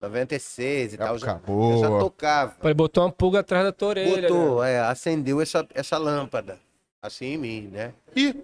96 0.00 0.94
e 0.94 0.96
tal. 0.98 1.18
Já, 1.18 1.40
eu 1.48 1.78
já 1.80 1.88
tocava. 1.98 2.54
Ele 2.62 2.74
botou 2.74 3.04
uma 3.04 3.12
pulga 3.12 3.40
atrás 3.40 3.64
da 3.64 3.72
tua 3.72 3.88
orelha. 3.88 4.22
né? 4.22 4.28
Botou, 4.28 4.62
é, 4.64 4.80
acendeu 4.80 5.40
essa, 5.40 5.66
essa 5.74 5.96
lâmpada, 5.96 6.58
assim 7.00 7.26
em 7.26 7.38
mim, 7.38 7.70
né? 7.72 7.92
E 8.14 8.34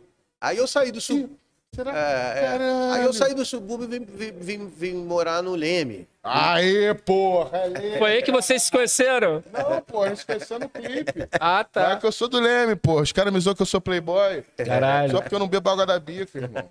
Aí 0.40 0.56
eu 0.56 0.66
saí 0.66 0.90
do, 0.90 1.00
sub, 1.00 1.28
Será? 1.74 1.92
É, 1.96 2.56
é. 2.56 2.92
Aí 2.94 3.04
eu 3.04 3.12
saí 3.12 3.32
do 3.34 3.44
subúrbio 3.44 3.86
e 3.94 3.98
vim, 4.00 4.04
vim- 4.04 4.32
vim- 4.32 4.66
vim 4.68 4.94
morar 5.04 5.40
no 5.42 5.54
Leme. 5.54 6.08
Aê, 6.22 6.92
porra! 6.94 7.58
é 7.58 7.96
Foi 7.98 8.10
aí 8.12 8.22
que 8.22 8.32
vocês 8.32 8.64
se 8.64 8.70
conheceram? 8.72 9.42
Não, 9.52 9.80
pô, 9.80 10.02
a 10.02 10.08
gente 10.08 10.18
esqueceu 10.18 10.58
no 10.58 10.68
clipe. 10.68 11.28
Ah, 11.40 11.60
É 11.60 11.64
tá. 11.64 11.96
que 11.96 12.04
eu 12.04 12.10
sou 12.12 12.26
do 12.28 12.40
Leme, 12.40 12.74
pô. 12.74 13.00
Os 13.00 13.12
caras 13.12 13.32
me 13.32 13.38
zoam 13.40 13.54
que 13.54 13.62
eu 13.62 13.66
sou 13.66 13.80
playboy. 13.80 14.42
Caralho. 14.56 15.12
Só 15.12 15.20
porque 15.22 15.34
eu 15.34 15.38
não 15.38 15.46
bebo 15.48 15.70
água 15.70 15.86
da 15.86 15.98
bica, 16.00 16.38
irmão. 16.38 16.68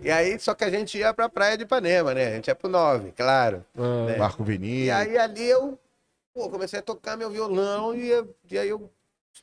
E 0.00 0.10
aí, 0.10 0.38
só 0.40 0.54
que 0.54 0.64
a 0.64 0.70
gente 0.70 0.98
ia 0.98 1.14
pra 1.14 1.28
praia 1.28 1.56
de 1.56 1.62
Ipanema, 1.62 2.12
né? 2.12 2.26
A 2.26 2.34
gente 2.34 2.48
ia 2.48 2.54
pro 2.54 2.68
9, 2.68 3.12
claro. 3.12 3.64
Ah. 3.78 4.12
É. 4.12 4.16
Marco 4.16 4.42
E 4.42 4.46
Vinícius. 4.46 4.96
aí 4.96 5.16
ali 5.16 5.44
eu 5.48 5.78
pô, 6.34 6.50
comecei 6.50 6.80
a 6.80 6.82
tocar 6.82 7.16
meu 7.16 7.30
violão 7.30 7.94
e, 7.94 8.10
e 8.50 8.58
aí 8.58 8.68
eu 8.68 8.90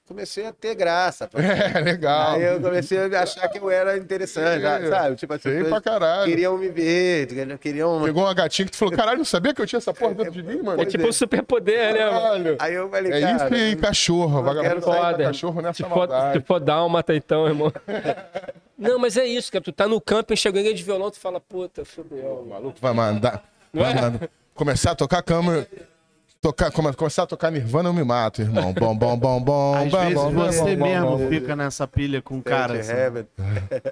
comecei 0.08 0.46
a 0.46 0.52
ter 0.54 0.76
graça. 0.76 1.28
pô. 1.28 1.38
É, 1.42 1.80
legal. 1.80 2.34
Aí 2.36 2.44
eu 2.44 2.60
comecei 2.62 2.98
a 3.00 3.22
achar 3.22 3.48
que 3.48 3.58
eu 3.60 3.70
era 3.70 3.98
interessante, 3.98 4.64
É. 4.66 4.90
sabe? 4.90 5.16
Tipo, 5.16 5.34
as 5.34 5.42
Sei 5.42 5.52
pessoas 5.54 5.70
pra 5.70 5.82
caralho. 5.82 6.26
queriam 6.30 6.58
me 6.58 6.70
ver, 6.70 7.28
queriam... 7.60 8.02
Pegou 8.04 8.24
uma 8.24 8.34
gatinha 8.34 8.66
que 8.66 8.72
tu 8.72 8.78
falou, 8.78 8.94
caralho, 8.96 9.18
não 9.18 9.26
sabia 9.26 9.54
que 9.54 9.62
eu 9.62 9.66
tinha 9.68 9.78
essa 9.78 9.94
porra 9.94 10.14
dentro 10.16 10.32
de 10.32 10.44
mim, 10.44 10.62
mano? 10.62 10.82
É 10.82 10.86
tipo 10.86 11.08
um 11.08 11.12
superpoder, 11.12 11.94
né? 11.94 12.10
mano? 12.10 12.56
Aí 12.60 12.74
eu 12.74 12.90
falei, 12.90 13.12
É 13.12 13.22
cara... 13.22 13.46
isso 13.46 13.56
e 13.56 13.76
cachorro. 13.76 14.42
Vagabundo 14.44 14.82
Foda. 14.82 15.24
cachorro 15.24 15.62
nessa 15.62 15.84
Se 15.84 15.84
for, 15.84 15.98
maldade. 15.98 16.40
se 16.40 16.46
for 16.46 16.60
dálmata, 16.60 17.16
então, 17.16 17.48
irmão. 17.48 17.72
Não, 18.78 19.00
mas 19.00 19.16
é 19.18 19.26
isso, 19.26 19.52
cara. 19.52 19.64
Tu 19.64 19.72
tá 19.72 19.88
no 19.88 20.02
camping, 20.02 20.36
chega 20.36 20.60
alguém 20.60 20.74
de 20.74 20.84
violão, 20.84 21.10
tu 21.10 21.20
fala, 21.20 21.40
puta, 21.40 21.86
fudeu. 21.86 22.44
O 22.46 22.50
maluco 22.50 22.78
vai 22.82 22.94
mandar. 22.94 23.44
Não 23.72 23.82
vai 23.84 23.92
é? 23.92 23.96
mandar- 24.02 24.30
começar 24.54 24.92
a 24.92 24.96
tocar 24.96 25.22
câmera. 25.24 25.68
Tocar, 26.44 26.72
come- 26.74 26.92
começar 26.94 27.24
a 27.24 27.26
tocar 27.26 27.50
Nirvana, 27.50 27.88
eu 27.88 27.94
me 27.94 28.04
mato, 28.04 28.42
irmão. 28.42 28.74
Bom, 28.74 28.94
bom, 28.94 29.18
bom, 29.18 29.42
bom. 29.42 29.76
Às 29.78 29.90
bom, 29.90 30.00
vezes 30.02 30.14
bom, 30.16 30.34
você 30.34 30.76
bom, 30.76 30.84
mesmo 30.84 31.18
bom. 31.18 31.30
fica 31.30 31.56
nessa 31.56 31.88
pilha 31.88 32.22
com 32.22 32.40
o 32.40 32.44
cara. 32.44 32.74
Assim. 32.82 32.92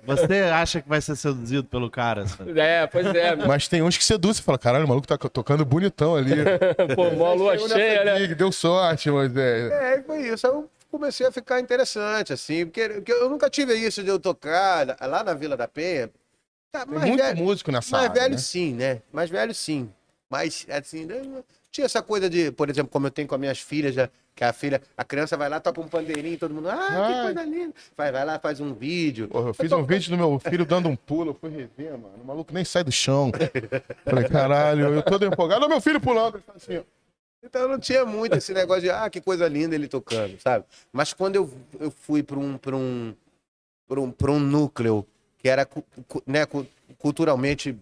Você 0.05 0.33
acha 0.53 0.81
que 0.81 0.89
vai 0.89 0.99
ser 0.99 1.15
seduzido 1.15 1.63
pelo 1.63 1.89
cara? 1.89 2.23
assim. 2.23 2.43
É, 2.59 2.85
pois 2.87 3.05
é. 3.15 3.37
Mas 3.37 3.69
tem 3.69 3.81
uns 3.81 3.97
que 3.97 4.03
seduzem. 4.03 4.43
Fala, 4.43 4.57
caralho, 4.57 4.83
o 4.83 4.87
maluco 4.89 5.07
tá 5.07 5.17
tocando 5.17 5.63
bonitão 5.63 6.13
ali. 6.17 6.33
Pô, 6.93 7.09
mó 7.11 7.33
lua 7.33 7.57
cheia, 7.69 8.03
né? 8.03 8.17
gig, 8.19 8.35
Deu 8.35 8.51
sorte, 8.51 9.09
mas 9.09 9.33
é. 9.37 9.95
É, 9.95 10.03
foi 10.03 10.27
isso. 10.27 10.45
Aí 10.45 10.51
eu 10.51 10.69
comecei 10.91 11.25
a 11.25 11.31
ficar 11.31 11.61
interessante, 11.61 12.33
assim, 12.33 12.65
porque, 12.65 12.89
porque 12.89 13.13
eu 13.13 13.29
nunca 13.29 13.49
tive 13.49 13.73
isso 13.75 14.03
de 14.03 14.09
eu 14.09 14.19
tocar 14.19 14.97
lá 14.99 15.23
na 15.23 15.33
Vila 15.33 15.55
da 15.55 15.69
Penha. 15.69 16.09
Tá, 16.69 16.85
Tem 16.85 16.95
mais 16.95 17.07
muito 17.07 17.23
velho- 17.23 17.37
músico 17.37 17.71
nessa 17.71 17.91
Mais 17.95 18.09
área, 18.09 18.21
velho 18.23 18.33
né? 18.33 18.37
sim, 18.41 18.73
né? 18.73 19.01
Mais 19.13 19.29
velho 19.29 19.55
sim. 19.55 19.89
Mas, 20.29 20.65
assim, 20.69 21.05
né, 21.05 21.21
tinha 21.71 21.86
essa 21.86 22.01
coisa 22.01 22.29
de, 22.29 22.51
por 22.51 22.69
exemplo, 22.69 22.91
como 22.91 23.07
eu 23.07 23.12
tenho 23.12 23.27
com 23.27 23.36
as 23.36 23.41
minhas 23.41 23.60
filhas, 23.60 23.95
já, 23.95 24.10
que 24.36 24.43
a 24.43 24.51
filha, 24.51 24.81
a 24.97 25.03
criança 25.03 25.38
vai 25.38 25.47
lá, 25.47 25.60
toca 25.60 25.79
um 25.79 25.88
pandeirinho, 25.88 26.38
todo 26.38 26.53
mundo, 26.53 26.69
ah, 26.69 26.75
que 26.75 26.93
Ai. 26.93 27.23
coisa 27.23 27.43
linda. 27.43 27.73
Vai, 27.95 28.12
vai 28.12 28.25
lá, 28.25 28.38
faz 28.39 28.60
um 28.60 28.73
vídeo. 28.73 29.29
Porra, 29.29 29.49
eu 29.49 29.53
fiz 29.53 29.71
um 29.71 29.86
vídeo 29.86 30.10
do 30.10 30.17
meu 30.17 30.38
filho 30.39 30.65
dando 30.65 30.89
um 30.89 30.95
pulo, 30.95 31.31
eu 31.31 31.34
fui 31.34 31.49
rever, 31.49 31.91
mano. 31.91 32.15
O 32.21 32.25
maluco 32.25 32.53
nem 32.53 32.65
sai 32.65 32.84
do 32.84 32.91
chão. 32.91 33.31
Falei, 34.03 34.27
caralho, 34.27 34.93
eu 34.93 35.01
todo 35.01 35.25
empolgado. 35.25 35.67
Meu 35.69 35.79
filho 35.79 36.01
pulando. 36.01 36.36
Ele 36.36 36.43
fala 36.43 36.57
assim, 36.57 36.77
ó. 36.77 36.84
Então 37.43 37.67
não 37.67 37.79
tinha 37.79 38.05
muito 38.05 38.36
esse 38.36 38.53
negócio 38.53 38.84
de, 38.84 38.89
ah, 38.91 39.10
que 39.10 39.19
coisa 39.19 39.47
linda 39.47 39.73
ele 39.73 39.88
tocando, 39.88 40.39
sabe? 40.39 40.63
Mas 40.91 41.12
quando 41.12 41.38
eu, 41.38 41.49
eu 41.79 41.89
fui 41.89 42.21
para 42.21 42.38
um, 42.38 42.55
pra 42.57 42.75
um, 42.75 43.15
pra 43.88 43.99
um, 43.99 44.12
pra 44.12 44.31
um 44.31 44.39
núcleo 44.39 45.07
que 45.41 45.49
era 45.49 45.67
né, 46.25 46.45
cu- 46.45 46.67
culturalmente 46.99 47.75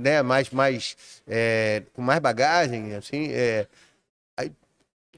né, 0.00 0.22
mais, 0.22 0.50
mais 0.50 0.96
é, 1.28 1.82
com 1.92 2.00
mais 2.02 2.18
bagagem, 2.20 2.94
assim, 2.94 3.28
é, 3.30 3.66
aí 4.36 4.50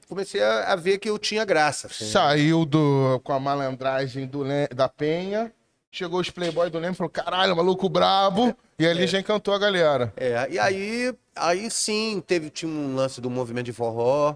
comecei 0.09 0.41
a, 0.41 0.73
a 0.73 0.75
ver 0.75 0.97
que 0.97 1.09
eu 1.09 1.17
tinha 1.17 1.45
graça. 1.45 1.87
assim, 1.87 2.05
né? 2.05 2.11
Saiu 2.11 2.65
do, 2.65 3.19
com 3.23 3.31
a 3.33 3.39
malandragem 3.39 4.27
do, 4.27 4.43
da 4.75 4.89
Penha, 4.89 5.51
chegou 5.91 6.19
os 6.19 6.29
playboy 6.29 6.69
do 6.69 6.79
Leme 6.79 6.93
e 6.93 6.97
falou, 6.97 7.09
caralho, 7.09 7.55
maluco 7.55 7.87
brabo. 7.87 8.55
E 8.79 8.85
ali 8.85 9.07
já 9.07 9.19
encantou 9.19 9.53
a 9.53 9.59
galera. 9.59 10.13
É, 10.15 10.47
e 10.51 10.59
aí, 10.59 11.13
aí 11.35 11.71
sim, 11.71 12.21
teve, 12.25 12.49
tinha 12.49 12.69
um 12.71 12.95
lance 12.95 13.19
do 13.19 13.29
movimento 13.29 13.65
de 13.65 13.73
forró, 13.73 14.35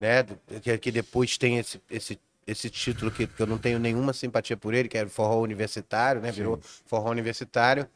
né? 0.00 0.24
Que, 0.62 0.76
que 0.78 0.90
depois 0.90 1.38
tem 1.38 1.58
esse, 1.58 1.80
esse, 1.90 2.18
esse 2.50 2.68
título 2.68 3.10
que, 3.10 3.26
que 3.26 3.42
eu 3.42 3.46
não 3.46 3.58
tenho 3.58 3.78
nenhuma 3.78 4.12
simpatia 4.12 4.56
por 4.56 4.74
ele, 4.74 4.88
que 4.88 4.98
era 4.98 5.06
o 5.06 5.10
forró 5.10 5.40
universitário, 5.40 6.20
né? 6.20 6.32
Virou 6.32 6.60
forró 6.84 7.10
universitário. 7.10 7.86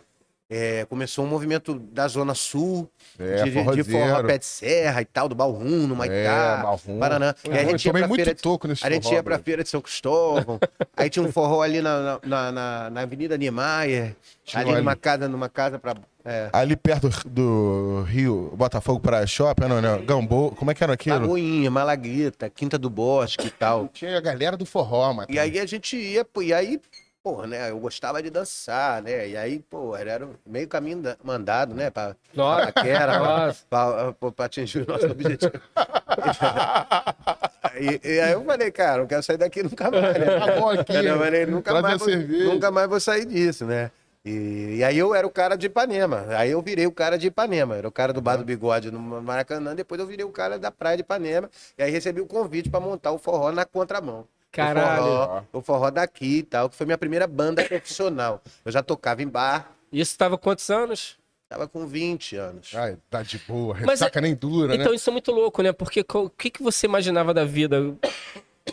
É, 0.51 0.85
começou 0.85 1.25
um 1.25 1.29
movimento 1.29 1.75
da 1.79 2.07
Zona 2.07 2.35
Sul, 2.35 2.89
É, 3.19 3.45
de, 3.45 3.51
de, 3.51 3.83
de 3.83 3.85
forró 3.91 4.23
pé 4.25 4.37
de 4.37 4.45
serra 4.45 5.01
e 5.01 5.05
tal, 5.07 5.27
do 5.27 5.35
Balrum, 5.35 5.87
no 5.87 5.97
Maitá, 5.97 6.15
É, 6.15 6.63
Balrum. 6.63 6.99
Paraná. 7.01 7.35
E 7.45 7.51
aí 7.51 7.59
a 7.59 7.63
Eu 7.63 7.69
gente 7.71 7.85
ia 7.87 7.91
tomei 7.93 8.03
pra 8.03 8.09
muito 8.09 8.19
feira 8.21 8.35
de- 8.35 8.43
toco 8.43 8.69
nesse 8.69 8.87
a 8.87 8.91
gente 8.91 9.05
forró, 9.05 9.15
ia 9.15 9.23
pra 9.23 9.39
feira 9.39 9.63
de 9.63 9.71
São 9.71 9.81
Cristóvão, 9.81 10.61
aí 10.95 11.09
tinha 11.09 11.25
um 11.25 11.33
forró 11.33 11.63
ali 11.63 11.81
na, 11.81 12.21
na, 12.23 12.53
na, 12.53 12.91
na 12.91 13.01
Avenida 13.01 13.39
Niemeyer, 13.39 14.15
Tinha 14.45 14.61
ali 14.61 14.71
ali. 14.73 14.79
numa 14.81 14.95
casa, 14.95 15.29
numa 15.29 15.49
casa 15.49 15.79
pra... 15.79 15.95
É, 16.27 16.49
Ali 16.53 16.75
perto 16.77 17.11
do 17.29 18.03
Rio, 18.09 18.51
Botafogo 18.57 18.99
Praia 19.01 19.27
Shopping, 19.27 19.67
não, 19.67 19.81
não, 19.83 20.05
Gambô, 20.05 20.51
como 20.53 20.71
é 20.71 20.75
que 20.75 20.83
era 20.85 20.93
aquilo? 20.95 21.21
Lagoinha, 21.21 21.71
Malagueta, 21.71 22.49
Quinta 22.49 22.79
do 22.79 22.89
Bosque 22.89 23.49
e 23.49 23.51
tal. 23.51 23.89
Tinha 23.89 24.17
a 24.17 24.21
galera 24.23 24.57
do 24.57 24.65
forró, 24.65 25.13
mano. 25.13 25.29
E 25.31 25.39
aí 25.39 25.59
a 25.59 25.67
gente 25.67 25.97
ia, 25.97 26.27
e 26.43 26.53
aí, 26.55 26.81
porra, 27.25 27.47
né? 27.47 27.71
Eu 27.71 27.79
gostava 27.79 28.23
de 28.23 28.29
dançar, 28.29 29.01
né? 29.03 29.27
E 29.31 29.35
aí, 29.35 29.59
pô, 29.59 29.97
era 29.97 30.29
meio 30.47 30.69
caminho 30.69 31.01
da- 31.01 31.17
mandado, 31.25 31.75
né? 31.75 31.89
Pra, 31.89 32.15
Nossa. 32.35 32.71
pra 32.71 32.83
quera, 32.83 33.19
pra, 33.19 33.47
Nossa. 33.47 33.65
pra, 33.71 34.13
pra- 34.13 34.33
pra 34.33 34.45
atingir 34.45 34.83
o 34.83 34.87
nosso 34.93 35.07
objetivo. 35.07 35.53
e, 37.81 38.01
e 38.05 38.21
aí 38.21 38.33
eu 38.33 38.45
falei, 38.45 38.71
cara, 38.71 38.99
não 38.99 39.07
quero 39.07 39.23
sair 39.23 39.39
daqui 39.39 39.63
nunca 39.63 39.91
mais, 39.91 40.19
né? 40.19 40.39
Tá 40.39 40.61
bom 40.61 40.69
aqui, 40.69 40.95
Eu 40.95 41.19
falei, 41.19 41.47
nunca 41.47 41.81
mais, 41.81 41.99
vou, 41.99 42.09
nunca 42.55 42.71
mais 42.71 42.89
vou 42.91 43.01
sair 43.01 43.25
disso, 43.25 43.65
né? 43.65 43.91
E, 44.23 44.77
e 44.79 44.85
aí 44.85 44.99
eu 44.99 45.15
era 45.15 45.27
o 45.27 45.31
cara 45.31 45.57
de 45.57 45.67
Ipanema. 45.67 46.27
Aí 46.37 46.51
eu 46.51 46.61
virei 46.61 46.87
o 46.87 46.93
cara 46.93 47.17
de 47.19 47.27
Ipanema. 47.29 47.77
Era 47.77 47.89
o 47.89 47.93
cara 47.93 48.11
do 48.13 48.21
bar 48.23 48.37
do 48.37 48.45
bigode 48.45 48.91
no 48.91 48.99
Maracanã. 48.99 49.75
Depois 49.75 50.01
eu 50.01 50.07
virei 50.07 50.25
o 50.25 50.31
cara 50.31 50.59
da 50.59 50.71
praia 50.71 50.97
de 50.97 51.03
Ipanema. 51.03 51.51
E 51.77 51.83
aí 51.83 51.91
recebi 51.91 52.23
o 52.23 52.27
convite 52.27 52.71
para 52.71 52.81
montar 52.81 53.13
o 53.13 53.19
forró 53.19 53.53
na 53.53 53.67
contramão. 53.67 54.27
Caralho. 54.55 55.03
O 55.03 55.07
forró, 55.07 55.43
o 55.53 55.61
forró 55.63 55.91
daqui 55.91 56.39
e 56.39 56.43
tal, 56.43 56.69
que 56.71 56.77
foi 56.77 56.87
minha 56.87 56.99
primeira 56.99 57.27
banda 57.27 57.65
profissional. 57.65 58.43
Eu 58.65 58.71
já 58.73 58.83
tocava 58.83 59.23
em 59.23 59.29
bar, 59.29 59.71
Isso 59.93 60.17
tava 60.17 60.39
quantos 60.39 60.69
anos? 60.71 61.17
tava 61.49 61.69
com 61.69 61.87
20 61.87 62.35
anos. 62.37 62.73
Ai, 62.75 62.97
tá 63.09 63.23
de 63.23 63.39
boa, 63.39 63.75
Mas 63.75 64.01
ressaca 64.01 64.21
nem 64.21 64.35
dura, 64.35 64.75
Então 64.75 64.91
né? 64.91 64.97
isso 64.97 65.09
é 65.09 65.13
muito 65.13 65.31
louco, 65.31 65.63
né? 65.63 65.73
Porque 65.73 66.05
o 66.15 66.29
que, 66.31 66.51
que 66.51 66.63
você 66.63 66.87
imaginava 66.87 67.33
da 67.33 67.45
vida 67.45 67.95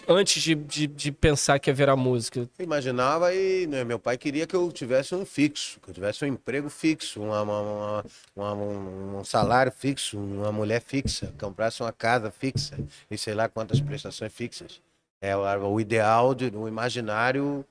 antes 0.08 0.42
de, 0.42 0.56
de, 0.56 0.88
de 0.88 1.12
pensar 1.12 1.60
que 1.60 1.70
ia 1.70 1.74
virar 1.74 1.96
música? 1.96 2.50
Eu 2.58 2.64
imaginava 2.64 3.34
e 3.36 3.68
né, 3.68 3.84
meu 3.84 4.00
pai 4.00 4.18
queria 4.18 4.48
que 4.48 4.56
eu 4.56 4.72
tivesse 4.72 5.14
um 5.14 5.26
fixo, 5.26 5.80
que 5.82 5.90
eu 5.90 5.94
tivesse 5.94 6.24
um 6.26 6.28
emprego 6.28 6.70
fixo, 6.70 7.22
uma, 7.22 7.42
uma- 7.44 7.62
uma- 7.62 8.04
uma- 8.36 8.54
um, 8.54 9.20
um 9.20 9.24
salário 9.24 9.72
fixo, 9.72 10.18
uma 10.18 10.52
mulher 10.52 10.82
fixa, 10.82 11.32
comprasse 11.40 11.84
uma 11.84 11.92
casa 11.92 12.32
fixa 12.32 12.78
e 13.12 13.18
sei 13.18 13.34
lá 13.36 13.48
quantas 13.48 13.80
prestações 13.80 14.34
fixas. 14.34 14.82
É 15.22 15.36
o, 15.36 15.80
ideal 15.80 16.34
de, 16.34 16.46
o 16.56 16.68
imaginário 16.68 17.64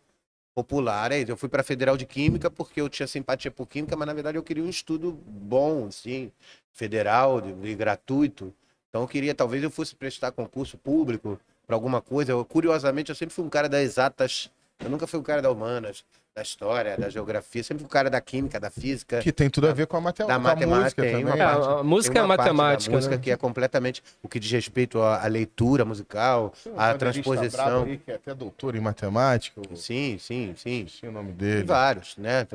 popular. 0.54 1.12
É 1.12 1.20
isso. 1.20 1.30
Eu 1.32 1.36
fui 1.36 1.48
para 1.48 1.62
Federal 1.62 1.96
de 1.96 2.06
Química 2.06 2.50
porque 2.50 2.80
eu 2.80 2.88
tinha 2.88 3.06
simpatia 3.06 3.50
por 3.50 3.66
Química, 3.66 3.96
mas 3.96 4.06
na 4.06 4.14
verdade 4.14 4.38
eu 4.38 4.42
queria 4.42 4.62
um 4.62 4.68
estudo 4.68 5.12
bom, 5.12 5.86
assim, 5.88 6.30
federal 6.72 7.40
de- 7.40 7.68
e 7.68 7.74
gratuito. 7.74 8.54
Então 8.88 9.02
eu 9.02 9.08
queria, 9.08 9.34
talvez 9.34 9.62
eu 9.62 9.70
fosse 9.70 9.94
prestar 9.94 10.32
concurso 10.32 10.78
público 10.78 11.38
para 11.66 11.76
alguma 11.76 12.00
coisa. 12.00 12.32
Eu, 12.32 12.44
curiosamente, 12.44 13.10
eu 13.10 13.14
sempre 13.16 13.34
fui 13.34 13.44
um 13.44 13.50
cara 13.50 13.68
das 13.68 13.82
exatas. 13.82 14.50
Eu 14.80 14.90
nunca 14.90 15.06
fui 15.06 15.20
um 15.20 15.22
cara 15.22 15.42
da 15.42 15.50
humanas, 15.50 16.04
da 16.34 16.42
história, 16.42 16.96
da 16.96 17.08
geografia. 17.10 17.62
Sempre 17.62 17.84
um 17.84 17.88
cara 17.88 18.08
da 18.08 18.20
química, 18.20 18.60
da 18.60 18.70
física, 18.70 19.20
Que 19.20 19.32
tem 19.32 19.50
tudo 19.50 19.68
a 19.68 19.72
ver 19.72 19.86
com 19.86 19.96
a, 19.96 20.00
mate... 20.00 20.18
da 20.18 20.26
com 20.26 20.32
a 20.32 20.38
música 20.38 20.56
matemática. 20.56 21.02
Tem 21.02 21.14
uma 21.24 21.30
também. 21.32 21.42
É, 21.42 21.46
parte, 21.46 21.68
a 21.68 21.82
música 21.82 22.12
tem 22.14 22.20
é 22.20 22.24
uma 22.24 22.36
parte 22.36 22.46
da 22.48 22.52
matemática, 22.54 22.92
música 22.92 23.16
né? 23.16 23.22
que 23.22 23.30
é 23.30 23.36
completamente 23.36 24.02
o 24.22 24.28
que 24.28 24.38
diz 24.38 24.50
respeito 24.50 25.00
à, 25.02 25.24
à 25.24 25.26
leitura 25.26 25.84
musical, 25.84 26.52
à 26.76 26.94
transposição. 26.94 27.84
aí, 27.84 27.98
que 27.98 28.10
é 28.12 28.14
até 28.14 28.34
doutor 28.34 28.76
em 28.76 28.80
matemática. 28.80 29.60
Eu 29.68 29.76
Sim, 29.76 30.18
sim, 30.18 30.54
sim. 30.56 30.84
esqueci 30.84 31.06
o 31.06 31.12
nome 31.12 31.28
Tem 31.28 31.36
dele. 31.36 31.64
vários, 31.64 32.16
né? 32.16 32.46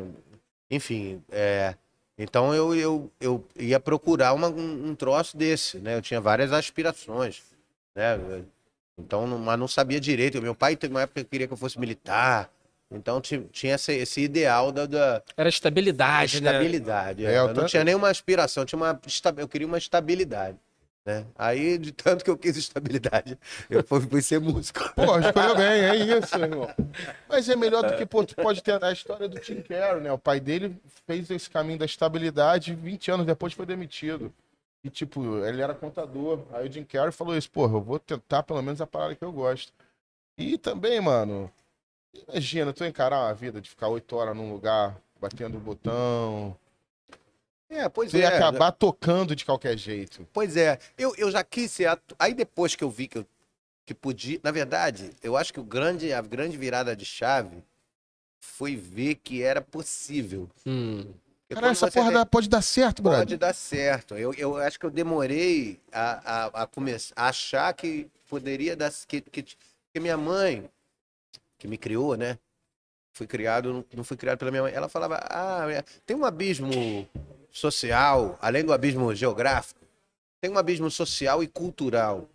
Enfim, 0.72 1.22
é, 1.32 1.76
então 2.18 2.56
eu, 2.56 2.74
eu, 2.76 3.12
eu 3.20 3.44
ia 3.58 3.80
procurar 3.80 4.34
uma- 4.34 4.48
um, 4.50 4.90
um 4.90 4.96
troço 4.96 5.36
desse, 5.38 5.78
né? 5.80 5.96
Eu 5.96 6.02
tinha 6.02 6.20
várias 6.22 6.52
aspirações, 6.54 7.44
né? 7.96 8.18
Então, 8.98 9.28
mas 9.28 9.60
não 9.60 9.68
sabia 9.68 10.00
direito. 10.00 10.42
Meu 10.42 10.56
pai 10.56 10.78
teve 10.78 10.94
uma 10.94 11.02
época 11.02 11.22
que 11.24 11.30
queria 11.30 11.46
que 11.48 11.52
eu 11.54 11.58
fosse 11.58 11.78
militar. 11.78 12.50
Então 12.92 13.20
ti- 13.20 13.48
tinha 13.52 13.76
esse, 13.76 13.94
esse 13.94 14.22
ideal 14.22 14.72
da, 14.72 14.86
da 14.86 15.24
Era 15.36 15.50
estabilidade, 15.50 16.42
né? 16.42 16.52
estabilidade. 16.52 17.26
É, 17.26 17.30
é. 17.32 17.38
eu 17.38 17.42
eu 17.42 17.48
não 17.48 17.54
tô- 17.54 17.66
tinha 17.66 17.84
nenhuma 17.84 18.10
aspiração, 18.10 18.64
eu 18.64 18.68
tinha 18.68 18.78
uma, 18.78 19.00
eu 19.38 19.48
queria 19.48 19.68
uma 19.68 19.78
estabilidade. 19.78 20.58
Né? 21.08 21.24
Aí, 21.38 21.78
de 21.78 21.92
tanto 21.92 22.24
que 22.26 22.30
eu 22.32 22.38
quis 22.38 22.58
estabilidade, 22.58 23.38
eu 23.70 23.84
fui, 23.84 24.02
fui 24.02 24.22
ser 24.24 24.40
músico. 24.40 24.80
Pô, 24.96 25.20
escolheu 25.20 25.56
bem, 25.56 25.68
é 25.84 25.96
isso, 25.96 26.34
irmão. 26.42 26.68
Mas 27.30 27.48
é 27.48 27.56
melhor 27.56 27.84
do 27.84 27.96
que, 27.96 28.08
pô, 28.08 28.24
tu 28.26 28.36
pode 28.36 28.64
ter 28.64 28.84
a 28.84 28.92
história 28.92 29.28
do 29.28 29.40
Tim 29.40 29.62
Carroll, 29.62 30.02
né? 30.02 30.12
O 30.12 30.18
pai 30.18 30.40
dele 30.40 30.76
fez 31.06 31.30
esse 31.30 31.48
caminho 31.48 31.78
da 31.78 31.86
estabilidade 31.86 32.72
e 32.72 32.76
20 32.76 33.12
anos 33.12 33.26
depois 33.28 33.54
foi 33.54 33.68
demitido. 33.68 34.34
E, 34.84 34.90
tipo, 34.90 35.44
ele 35.46 35.62
era 35.62 35.76
contador. 35.76 36.40
Aí 36.52 36.68
o 36.68 36.72
Jim 36.72 36.84
Carrey 36.84 37.12
falou 37.12 37.36
isso, 37.38 37.52
porra, 37.52 37.74
eu 37.76 37.82
vou 37.82 38.00
tentar 38.00 38.42
pelo 38.42 38.62
menos 38.64 38.82
a 38.82 38.88
parada 38.88 39.14
que 39.16 39.24
eu 39.24 39.32
gosto. 39.32 39.72
E 40.40 40.58
também, 40.58 41.00
mano, 41.02 41.52
imagina, 42.28 42.74
tu 42.74 42.84
encarar 42.86 43.22
uma 43.26 43.34
vida 43.34 43.62
de 43.62 43.70
ficar 43.70 43.88
oito 43.88 44.16
horas 44.16 44.36
num 44.36 44.52
lugar 44.52 44.98
batendo 45.20 45.58
o 45.58 45.62
botão. 45.62 46.56
É, 47.70 47.90
pois 47.90 48.14
ia 48.14 48.26
é. 48.26 48.36
acabar 48.36 48.72
tocando 48.72 49.36
de 49.36 49.44
qualquer 49.44 49.78
jeito. 49.78 50.28
Pois 50.32 50.56
é, 50.56 50.80
eu, 50.98 51.16
eu 51.18 51.32
já 51.32 51.44
quis 51.44 51.72
ser 51.72 51.88
ator. 51.88 52.16
Aí 52.20 52.34
depois 52.34 52.76
que 52.76 52.84
eu 52.84 52.90
vi 52.90 53.08
que 53.08 53.18
eu 53.18 53.26
que 53.86 53.94
podia. 53.94 54.40
Na 54.44 54.52
verdade, 54.52 55.12
eu 55.22 55.38
acho 55.38 55.54
que 55.54 55.60
o 55.60 55.64
grande, 55.64 56.12
a 56.12 56.22
grande 56.22 56.58
virada 56.58 56.96
de 56.96 57.06
chave 57.06 57.64
foi 58.40 58.76
ver 58.76 59.16
que 59.16 59.44
era 59.44 59.62
possível. 59.62 60.50
Hum. 60.66 61.04
Porque 61.48 61.54
Cara, 61.54 61.68
quando 61.68 61.72
essa 61.74 61.92
porra 61.92 62.06
tem- 62.08 62.14
dá- 62.14 62.26
pode 62.26 62.50
dar 62.50 62.62
certo, 62.64 63.04
pode 63.04 63.16
brother. 63.18 63.38
dar 63.38 63.54
certo. 63.54 64.16
Eu, 64.16 64.34
eu 64.34 64.58
acho 64.58 64.80
que 64.80 64.86
eu 64.86 64.90
demorei 64.90 65.80
a, 65.92 66.46
a, 66.46 66.64
a 66.64 66.68
começar 66.68 67.14
a 67.16 67.28
achar 67.28 67.72
que 67.74 68.08
poderia 68.28 68.76
dar. 68.76 68.92
Que, 69.08 69.22
que, 69.22 69.44
que 69.44 70.00
minha 70.00 70.18
mãe, 70.18 70.68
que 71.58 71.68
me 71.68 71.78
criou, 71.78 72.16
né? 72.16 72.38
Fui 73.14 73.26
criado, 73.28 73.72
não- 73.74 73.86
não 73.96 74.04
fui 74.04 74.18
criado 74.18 74.38
pela 74.38 74.52
minha 74.52 74.64
mãe. 74.64 74.74
Ela 74.74 74.90
falava: 74.90 75.20
ah, 75.30 75.66
é, 75.72 75.84
tem 76.06 76.16
um 76.16 76.26
abismo 76.26 77.08
social, 77.52 78.38
além 78.42 78.64
do 78.64 78.74
abismo 78.74 79.14
geográfico, 79.16 79.80
tem 80.42 80.52
um 80.52 80.58
abismo 80.58 80.90
social 80.92 81.42
e 81.42 81.48
cultural. 81.48 82.28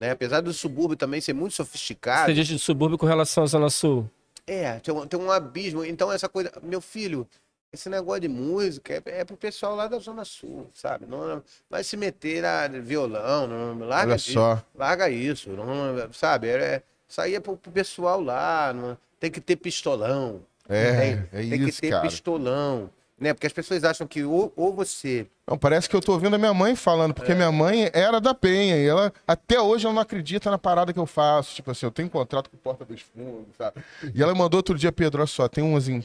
Né? 0.00 0.10
Apesar 0.10 0.40
do 0.40 0.52
subúrbio 0.52 0.96
também 0.96 1.20
ser 1.20 1.32
muito 1.32 1.54
sofisticado. 1.54 2.26
Você 2.30 2.34
diz 2.34 2.46
de 2.48 2.58
subúrbio 2.58 2.98
com 2.98 3.06
relação 3.06 3.44
à 3.44 3.46
Zona 3.46 3.70
Sul. 3.70 4.08
É, 4.46 4.78
tem 4.80 4.94
um, 4.94 5.06
tem 5.06 5.18
um 5.20 5.30
abismo. 5.30 5.84
Então, 5.84 6.10
essa 6.12 6.28
coisa. 6.28 6.52
Meu 6.62 6.80
filho, 6.80 7.26
esse 7.72 7.88
negócio 7.88 8.20
de 8.20 8.28
música 8.28 8.94
é, 8.94 9.20
é 9.20 9.24
pro 9.24 9.36
pessoal 9.36 9.74
lá 9.74 9.86
da 9.88 9.98
Zona 9.98 10.24
Sul, 10.24 10.70
sabe? 10.72 11.04
Não 11.06 11.42
vai 11.68 11.82
se 11.84 11.96
meter 11.96 12.42
na 12.42 12.68
violão, 12.68 13.46
não, 13.46 13.78
larga 13.86 14.12
Olha 14.12 14.16
disso, 14.16 14.32
só. 14.32 14.62
larga 14.74 15.10
isso, 15.10 15.50
não, 15.50 16.12
sabe? 16.12 16.48
É, 16.48 16.82
isso 17.08 17.20
aí 17.20 17.34
é 17.34 17.40
pro, 17.40 17.56
pro 17.56 17.70
pessoal 17.72 18.20
lá, 18.20 18.72
não- 18.72 18.96
tem 19.18 19.30
que 19.30 19.40
ter 19.40 19.56
pistolão. 19.56 20.40
É, 20.68 20.92
tem, 21.00 21.10
é 21.32 21.48
tem 21.50 21.62
isso, 21.68 21.76
que 21.76 21.80
ter 21.82 21.90
cara. 21.90 22.02
pistolão. 22.08 22.90
Né? 23.18 23.32
Porque 23.32 23.46
as 23.46 23.52
pessoas 23.52 23.82
acham 23.82 24.06
que 24.06 24.22
ou, 24.24 24.52
ou 24.54 24.74
você. 24.74 25.26
Não, 25.48 25.56
parece 25.56 25.88
que 25.88 25.96
eu 25.96 26.02
tô 26.02 26.12
ouvindo 26.12 26.34
a 26.36 26.38
minha 26.38 26.52
mãe 26.52 26.76
falando, 26.76 27.14
porque 27.14 27.34
minha 27.34 27.50
mãe 27.50 27.88
era 27.94 28.20
da 28.20 28.34
Penha 28.34 28.76
e 28.76 28.86
ela, 28.86 29.10
até 29.26 29.58
hoje, 29.58 29.86
ela 29.86 29.94
não 29.94 30.02
acredita 30.02 30.50
na 30.50 30.58
parada 30.58 30.92
que 30.92 30.98
eu 30.98 31.06
faço. 31.06 31.54
Tipo 31.54 31.70
assim, 31.70 31.86
eu 31.86 31.90
tenho 31.90 32.10
contrato 32.10 32.50
com 32.50 32.58
Porta 32.58 32.84
dos 32.84 33.00
Fundos, 33.00 33.56
sabe? 33.56 33.82
E 34.14 34.22
ela 34.22 34.34
mandou 34.34 34.58
outro 34.58 34.76
dia, 34.76 34.92
Pedro, 34.92 35.20
olha 35.22 35.26
só, 35.26 35.48
tem 35.48 35.64
uns, 35.64 35.88
em- 35.88 36.04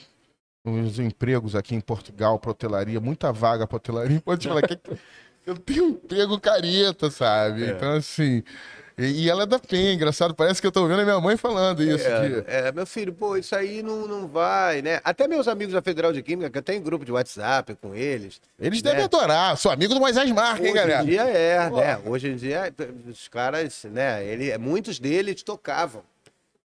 uns 0.65 0.99
empregos 0.99 1.53
aqui 1.53 1.75
em 1.75 1.81
Portugal 1.81 2.39
pra 2.39 2.51
hotelaria, 2.51 3.01
muita 3.01 3.33
vaga 3.33 3.67
pra 3.67 3.75
hotelaria. 3.75 4.21
Pode 4.23 4.47
falar 4.47 4.61
que 4.61 4.79
eu 5.45 5.57
tenho 5.57 5.85
um 5.87 5.89
emprego 5.89 6.39
careta, 6.39 7.11
sabe? 7.11 7.71
Então, 7.71 7.91
assim. 7.93 8.41
E, 9.01 9.23
e 9.23 9.29
ela 9.29 9.43
é 9.43 9.45
da 9.45 9.57
Penha, 9.57 9.93
engraçado, 9.93 10.35
parece 10.35 10.61
que 10.61 10.67
eu 10.67 10.71
tô 10.71 10.81
ouvindo 10.81 11.01
a 11.01 11.03
minha 11.03 11.19
mãe 11.19 11.35
falando 11.35 11.81
isso. 11.81 12.05
É, 12.07 12.67
é, 12.67 12.71
meu 12.71 12.85
filho, 12.85 13.11
pô, 13.11 13.35
isso 13.35 13.55
aí 13.55 13.81
não, 13.81 14.07
não 14.07 14.27
vai, 14.27 14.81
né? 14.81 15.01
Até 15.03 15.27
meus 15.27 15.47
amigos 15.47 15.73
da 15.73 15.81
Federal 15.81 16.13
de 16.13 16.21
Química, 16.21 16.49
que 16.49 16.57
eu 16.57 16.61
tenho 16.61 16.81
grupo 16.81 17.03
de 17.03 17.11
WhatsApp 17.11 17.75
com 17.81 17.95
eles. 17.95 18.39
Eles 18.59 18.83
né? 18.83 18.91
devem 18.91 19.05
adorar. 19.05 19.57
Sou 19.57 19.71
amigo 19.71 19.93
do 19.93 19.99
Moisés 19.99 20.29
Marques, 20.31 20.63
hein, 20.65 20.71
Hoje 20.71 20.79
galera? 20.79 21.03
em 21.03 21.05
dia 21.07 21.23
é, 21.23 21.69
né? 21.69 21.99
Hoje 22.05 22.29
em 22.29 22.35
dia, 22.35 22.73
os 23.09 23.27
caras, 23.27 23.85
né? 23.85 24.23
Ele, 24.23 24.55
muitos 24.59 24.99
deles 24.99 25.41
tocavam. 25.41 26.03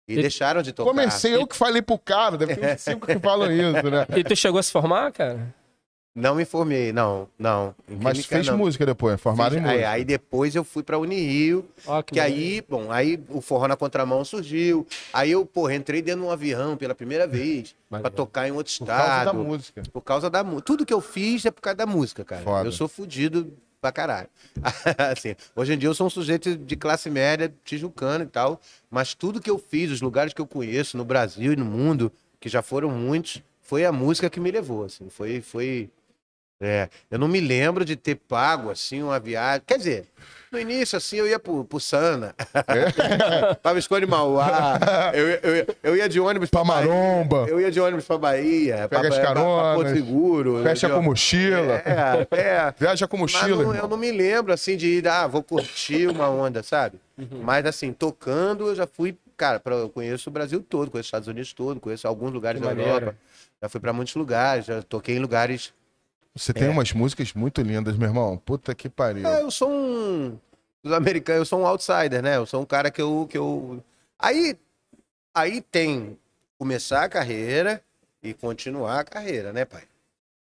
E, 0.07 0.13
E- 0.13 0.21
deixaram 0.21 0.61
de 0.61 0.71
tocar. 0.71 0.89
Comecei 0.89 1.35
eu 1.35 1.47
que 1.47 1.55
falei 1.55 1.81
pro 1.81 1.97
cara, 1.97 2.37
deve 2.37 2.55
ter 2.55 2.75
uns 2.75 2.81
cinco 2.81 3.07
que 3.07 3.19
falam 3.19 3.51
isso, 3.51 3.89
né? 3.89 4.05
E 4.17 4.23
tu 4.23 4.35
chegou 4.35 4.59
a 4.59 4.63
se 4.63 4.71
formar, 4.71 5.11
cara? 5.11 5.53
Não 6.15 6.35
me 6.35 6.43
formei, 6.43 6.91
não, 6.91 7.29
não. 7.37 7.73
Em 7.87 7.95
Mas 7.95 8.13
química, 8.17 8.35
fez 8.35 8.47
não. 8.47 8.57
música 8.57 8.85
depois, 8.85 9.21
formado 9.21 9.53
Fiz- 9.53 9.61
em 9.63 9.65
aí, 9.65 9.71
música. 9.73 9.89
aí 9.91 10.03
depois 10.03 10.55
eu 10.55 10.63
fui 10.63 10.81
pra 10.83 10.97
Unirio, 10.97 11.63
Ó, 11.85 12.01
que 12.01 12.19
aí, 12.19 12.61
bom, 12.67 12.91
aí 12.91 13.23
o 13.29 13.39
forró 13.39 13.67
na 13.67 13.77
contramão 13.77 14.25
surgiu. 14.25 14.85
Aí 15.13 15.31
eu, 15.31 15.45
porra, 15.45 15.75
entrei 15.75 16.01
dentro 16.01 16.21
de 16.21 16.27
um 16.27 16.31
avião 16.31 16.75
pela 16.75 16.95
primeira 16.95 17.27
vez 17.27 17.75
pra 17.89 17.99
Maneiro. 17.99 18.15
tocar 18.15 18.47
em 18.47 18.51
outro 18.51 18.73
Por 18.79 18.87
causa 18.87 19.07
da 19.07 19.17
estado. 19.19 19.37
música. 19.37 19.83
Por 19.93 20.01
causa 20.01 20.29
da 20.29 20.43
música. 20.43 20.61
Tudo 20.63 20.85
que 20.85 20.93
eu 20.93 20.99
fiz 20.99 21.45
é 21.45 21.51
por 21.51 21.61
causa 21.61 21.77
da 21.77 21.85
música, 21.85 22.25
cara. 22.25 22.41
Foda. 22.41 22.67
Eu 22.67 22.71
sou 22.71 22.87
fudido 22.87 23.53
pra 23.79 23.91
caralho. 23.91 24.27
assim, 25.15 25.35
hoje 25.55 25.73
em 25.73 25.77
dia 25.77 25.87
eu 25.87 25.93
sou 25.95 26.07
um 26.07 26.09
sujeito 26.09 26.57
de 26.57 26.75
classe 26.75 27.09
média, 27.09 27.53
tijucano 27.63 28.23
e 28.25 28.27
tal, 28.27 28.59
mas 28.89 29.13
tudo 29.13 29.39
que 29.39 29.49
eu 29.49 29.57
fiz, 29.59 29.91
os 29.91 30.01
lugares 30.01 30.33
que 30.33 30.41
eu 30.41 30.47
conheço 30.47 30.97
no 30.97 31.05
Brasil 31.05 31.53
e 31.53 31.55
no 31.55 31.63
mundo, 31.65 32.11
que 32.39 32.49
já 32.49 32.61
foram 32.61 32.89
muitos, 32.89 33.41
foi 33.61 33.85
a 33.85 33.91
música 33.91 34.29
que 34.29 34.39
me 34.39 34.49
levou, 34.51 34.83
assim. 34.85 35.07
Foi, 35.09 35.39
foi... 35.39 35.89
É, 36.61 36.89
eu 37.09 37.17
não 37.17 37.27
me 37.27 37.39
lembro 37.39 37.85
de 37.85 37.95
ter 37.95 38.15
pago, 38.15 38.69
assim, 38.69 39.01
uma 39.01 39.17
viagem... 39.19 39.61
Quer 39.65 39.77
dizer, 39.77 40.05
no 40.51 40.59
início, 40.59 40.97
assim, 40.97 41.15
eu 41.15 41.25
ia 41.27 41.39
pro, 41.39 41.63
pro 41.63 41.79
Sana, 41.79 42.35
pra 43.61 43.73
Visconde 43.73 44.05
Mauá, 44.05 44.77
eu, 45.13 45.29
ia- 45.29 45.39
eu, 45.41 45.75
eu 45.83 45.95
ia 45.95 46.09
de 46.09 46.19
ônibus 46.19 46.49
Pra 46.49 46.63
Bahia, 46.63 46.87
maromba, 46.89 47.45
eu 47.47 47.61
ia 47.61 47.71
de 47.71 47.79
ônibus 47.79 48.05
pra 48.05 48.17
Bahia, 48.17 48.87
pra, 48.89 48.99
Pega 48.99 49.07
as 49.07 49.15
pra- 49.15 49.23
pra 49.25 49.35
caronas, 49.35 49.75
Porto 49.75 49.93
Seguro. 49.95 50.63
fecha 50.63 50.87
eu- 50.87 50.95
com 50.95 51.01
mochila. 51.01 51.81
É, 51.85 52.27
é. 52.31 52.73
Viaja 52.77 53.07
com 53.07 53.17
mochila. 53.17 53.63
não- 53.63 53.75
eu 53.75 53.87
não 53.87 53.97
me 53.97 54.11
lembro, 54.11 54.51
assim, 54.51 54.75
de 54.75 54.87
ir, 54.87 55.07
ah, 55.07 55.27
vou 55.27 55.41
curtir 55.43 56.07
uma 56.07 56.29
onda, 56.29 56.61
sabe? 56.63 56.99
Uhum. 57.17 57.41
Mas, 57.41 57.65
assim, 57.65 57.93
tocando, 57.93 58.67
eu 58.67 58.75
já 58.75 58.85
fui, 58.87 59.15
cara, 59.37 59.59
pra, 59.61 59.75
eu 59.75 59.89
conheço 59.89 60.29
o 60.29 60.33
Brasil 60.33 60.61
todo, 60.67 60.91
conheço 60.91 61.05
os 61.05 61.07
Estados 61.07 61.27
Unidos 61.29 61.53
todo, 61.53 61.79
conheço 61.79 62.05
alguns 62.07 62.31
lugares 62.33 62.59
Que 62.61 62.67
da 62.67 62.73
maneiro. 62.75 62.91
Europa. 63.05 63.15
Já 63.61 63.69
fui 63.69 63.79
pra 63.79 63.93
muitos 63.93 64.15
lugares, 64.15 64.65
já 64.65 64.81
toquei 64.81 65.15
em 65.15 65.19
lugares... 65.19 65.73
Você 66.39 66.53
tem 66.53 66.67
É. 66.67 66.69
umas 66.69 66.93
músicas 66.93 67.33
muito 67.33 67.61
lindas, 67.61 67.97
meu 67.97 68.07
irmão. 68.07 68.37
Puta 68.37 68.73
que 68.73 68.87
pariu. 68.87 69.27
É, 69.27 69.41
eu 69.41 69.51
sou 69.51 69.69
um... 69.69 70.37
Os 70.81 70.91
americanos, 70.93 71.39
eu 71.39 71.45
sou 71.45 71.59
um 71.59 71.67
outsider, 71.67 72.23
né? 72.23 72.37
Eu 72.37 72.45
sou 72.45 72.61
um 72.61 72.65
cara 72.65 72.89
que 72.89 73.01
eu... 73.01 73.27
Que 73.29 73.37
eu... 73.37 73.83
Aí, 74.17 74.57
aí 75.33 75.61
tem 75.61 76.17
começar 76.57 77.03
a 77.03 77.09
carreira 77.09 77.81
e 78.23 78.33
continuar 78.33 79.01
a 79.01 79.03
carreira, 79.03 79.51
né, 79.51 79.65
pai? 79.65 79.83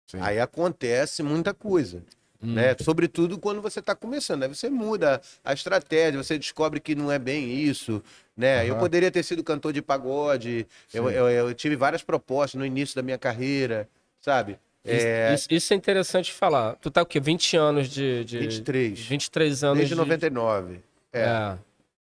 Sim. 0.07 0.17
Aí 0.21 0.39
acontece 0.39 1.23
muita 1.23 1.53
coisa. 1.53 2.03
Hum. 2.43 2.53
Né? 2.53 2.75
Sobretudo 2.81 3.37
quando 3.37 3.61
você 3.61 3.79
está 3.79 3.95
começando. 3.95 4.43
Aí 4.43 4.49
você 4.49 4.69
muda 4.69 5.21
a 5.43 5.53
estratégia, 5.53 6.21
você 6.21 6.37
descobre 6.37 6.81
que 6.81 6.95
não 6.95 7.09
é 7.09 7.17
bem 7.17 7.53
isso. 7.53 8.03
Né? 8.35 8.67
Eu 8.67 8.73
Aham. 8.73 8.79
poderia 8.81 9.09
ter 9.09 9.23
sido 9.23 9.41
cantor 9.41 9.71
de 9.71 9.81
pagode. 9.81 10.67
Eu, 10.93 11.09
eu, 11.09 11.29
eu 11.29 11.53
tive 11.53 11.77
várias 11.77 12.03
propostas 12.03 12.59
no 12.59 12.65
início 12.65 12.93
da 12.93 13.01
minha 13.01 13.17
carreira, 13.17 13.87
sabe? 14.19 14.59
É, 14.87 15.33
Isso, 15.33 15.47
isso 15.49 15.73
é 15.73 15.75
interessante 15.75 16.31
falar. 16.31 16.75
Tu 16.75 16.89
tá 16.89 17.01
o 17.01 17.05
quê? 17.05 17.19
20 17.19 17.57
anos 17.57 17.89
de. 17.89 18.23
de 18.25 18.39
23. 18.39 18.99
23 18.99 19.63
anos 19.63 19.77
Desde 19.77 19.95
de. 19.95 19.99
99. 19.99 20.79
É, 21.13 21.21
É. 21.21 21.57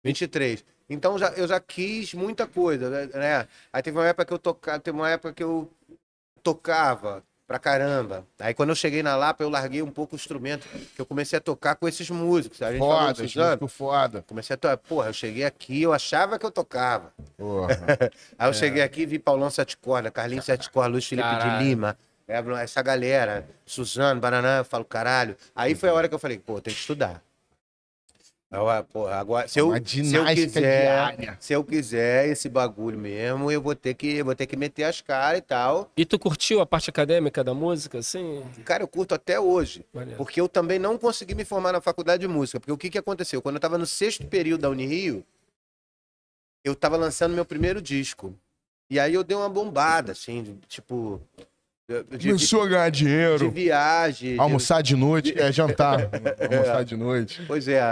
23. 0.03 0.65
Então 0.89 1.17
já, 1.19 1.29
eu 1.31 1.47
já 1.47 1.61
quis 1.61 2.15
muita 2.15 2.47
coisa, 2.47 3.09
né? 3.15 3.47
Aí 3.73 3.81
teve 3.83 3.97
uma 3.97 4.07
época 4.07 4.25
que 4.25 4.33
eu 4.33 4.39
tocava, 4.39 4.81
teve 4.81 4.97
uma 4.99 5.09
época 5.09 5.33
que 5.33 5.43
eu 5.43 5.71
tocava 6.43 7.23
pra 7.47 7.59
caramba. 7.59 8.27
Aí 8.39 8.55
quando 8.55 8.71
eu 8.71 8.75
cheguei 8.75 9.03
na 9.03 9.15
Lapa, 9.15 9.43
eu 9.43 9.49
larguei 9.51 9.83
um 9.83 9.91
pouco 9.91 10.15
o 10.15 10.17
instrumento, 10.17 10.67
que 10.95 11.01
eu 11.01 11.07
comecei 11.07 11.37
a 11.37 11.41
tocar 11.41 11.77
com 11.77 11.87
esses 11.87 12.09
músicos. 12.11 12.61
A 12.63 12.71
gente 12.73 12.81
Foda, 12.81 13.23
músico 13.23 13.69
foda. 13.69 14.25
Comecei 14.27 14.55
a 14.55 14.57
tocar. 14.57 14.77
Porra, 14.79 15.09
eu 15.09 15.13
cheguei 15.13 15.45
aqui, 15.45 15.83
eu 15.83 15.93
achava 15.93 16.39
que 16.39 16.47
eu 16.47 16.51
tocava. 16.51 17.13
Porra. 17.37 17.77
Aí 18.39 18.49
eu 18.49 18.55
cheguei 18.55 18.83
aqui 18.83 19.03
e 19.03 19.07
vi 19.07 19.19
Paulão 19.19 19.51
Sete 19.51 19.77
Corda, 19.77 20.11
Carlinhos 20.11 20.45
Sete 20.45 20.71
Corda, 20.71 20.91
Luiz 20.91 21.07
Felipe 21.07 21.29
Caralho. 21.29 21.59
de 21.59 21.65
Lima. 21.65 21.97
É, 22.31 22.63
Essa 22.63 22.83
galera, 22.83 23.49
Suzano, 23.67 24.21
Bananã, 24.21 24.59
eu 24.59 24.65
falo, 24.65 24.85
caralho. 24.85 25.37
Aí 25.55 25.75
foi 25.75 25.89
a 25.89 25.95
hora 25.95 26.09
que 26.09 26.15
eu 26.15 26.19
falei, 26.19 26.39
pô, 26.39 26.61
tem 26.61 26.73
que 26.73 26.81
estudar. 26.81 27.23
Eu, 28.53 28.69
ah, 28.69 28.83
pô, 28.83 29.07
agora, 29.07 29.47
se 29.47 29.61
eu, 29.61 29.73
se 29.87 30.13
eu 30.13 30.25
quiser, 30.25 30.83
diária. 30.83 31.37
se 31.39 31.53
eu 31.53 31.63
quiser 31.63 32.29
esse 32.29 32.49
bagulho 32.49 32.99
mesmo, 32.99 33.49
eu 33.49 33.63
vou 33.63 33.77
ter 33.77 33.95
que, 33.95 34.25
vou 34.25 34.35
ter 34.35 34.45
que 34.45 34.57
meter 34.57 34.83
as 34.83 35.01
caras 35.01 35.39
e 35.39 35.43
tal. 35.43 35.89
E 35.97 36.05
tu 36.05 36.19
curtiu 36.19 36.61
a 36.61 36.67
parte 36.67 36.91
acadêmica 36.91 37.45
da 37.45 37.55
música, 37.55 37.99
assim? 37.99 38.43
Cara, 38.65 38.83
eu 38.83 38.89
curto 38.89 39.15
até 39.15 39.39
hoje. 39.39 39.85
Maneiro. 39.95 40.19
Porque 40.19 40.41
eu 40.41 40.49
também 40.49 40.81
não 40.81 40.99
consegui 40.99 41.33
me 41.33 41.45
formar 41.45 41.73
na 41.73 41.81
faculdade 41.81 42.23
de 42.23 42.29
música. 42.29 42.59
Porque 42.59 42.73
o 42.73 42.77
que, 42.77 42.91
que 42.91 42.99
aconteceu? 42.99 43.41
Quando 43.41 43.55
eu 43.55 43.59
estava 43.59 43.79
no 43.79 43.87
sexto 43.87 44.27
período 44.27 44.63
da 44.63 44.71
Unirio, 44.71 45.25
eu 46.65 46.73
estava 46.73 46.97
lançando 46.97 47.35
meu 47.35 47.45
primeiro 47.45 47.81
disco. 47.81 48.35
E 48.91 48.99
aí 48.99 49.15
eu 49.15 49.23
dei 49.23 49.37
uma 49.37 49.49
bombada, 49.49 50.11
assim, 50.11 50.43
de, 50.43 50.55
tipo. 50.67 51.21
De, 51.91 52.19
de- 52.19 52.27
Começou 52.29 52.63
a 52.63 52.67
ganhar 52.69 52.89
de 52.91 52.99
dinheiro. 53.05 53.51
viagem. 53.51 54.35
de- 54.35 54.41
Almoçar 54.41 54.81
de 54.81 54.95
noite. 54.95 55.35
É 55.37 55.51
jantar. 55.51 55.99
Almoçar 56.41 56.85
de 56.85 56.97
noite. 56.97 57.43
Pois 57.49 57.67
é. 57.67 57.83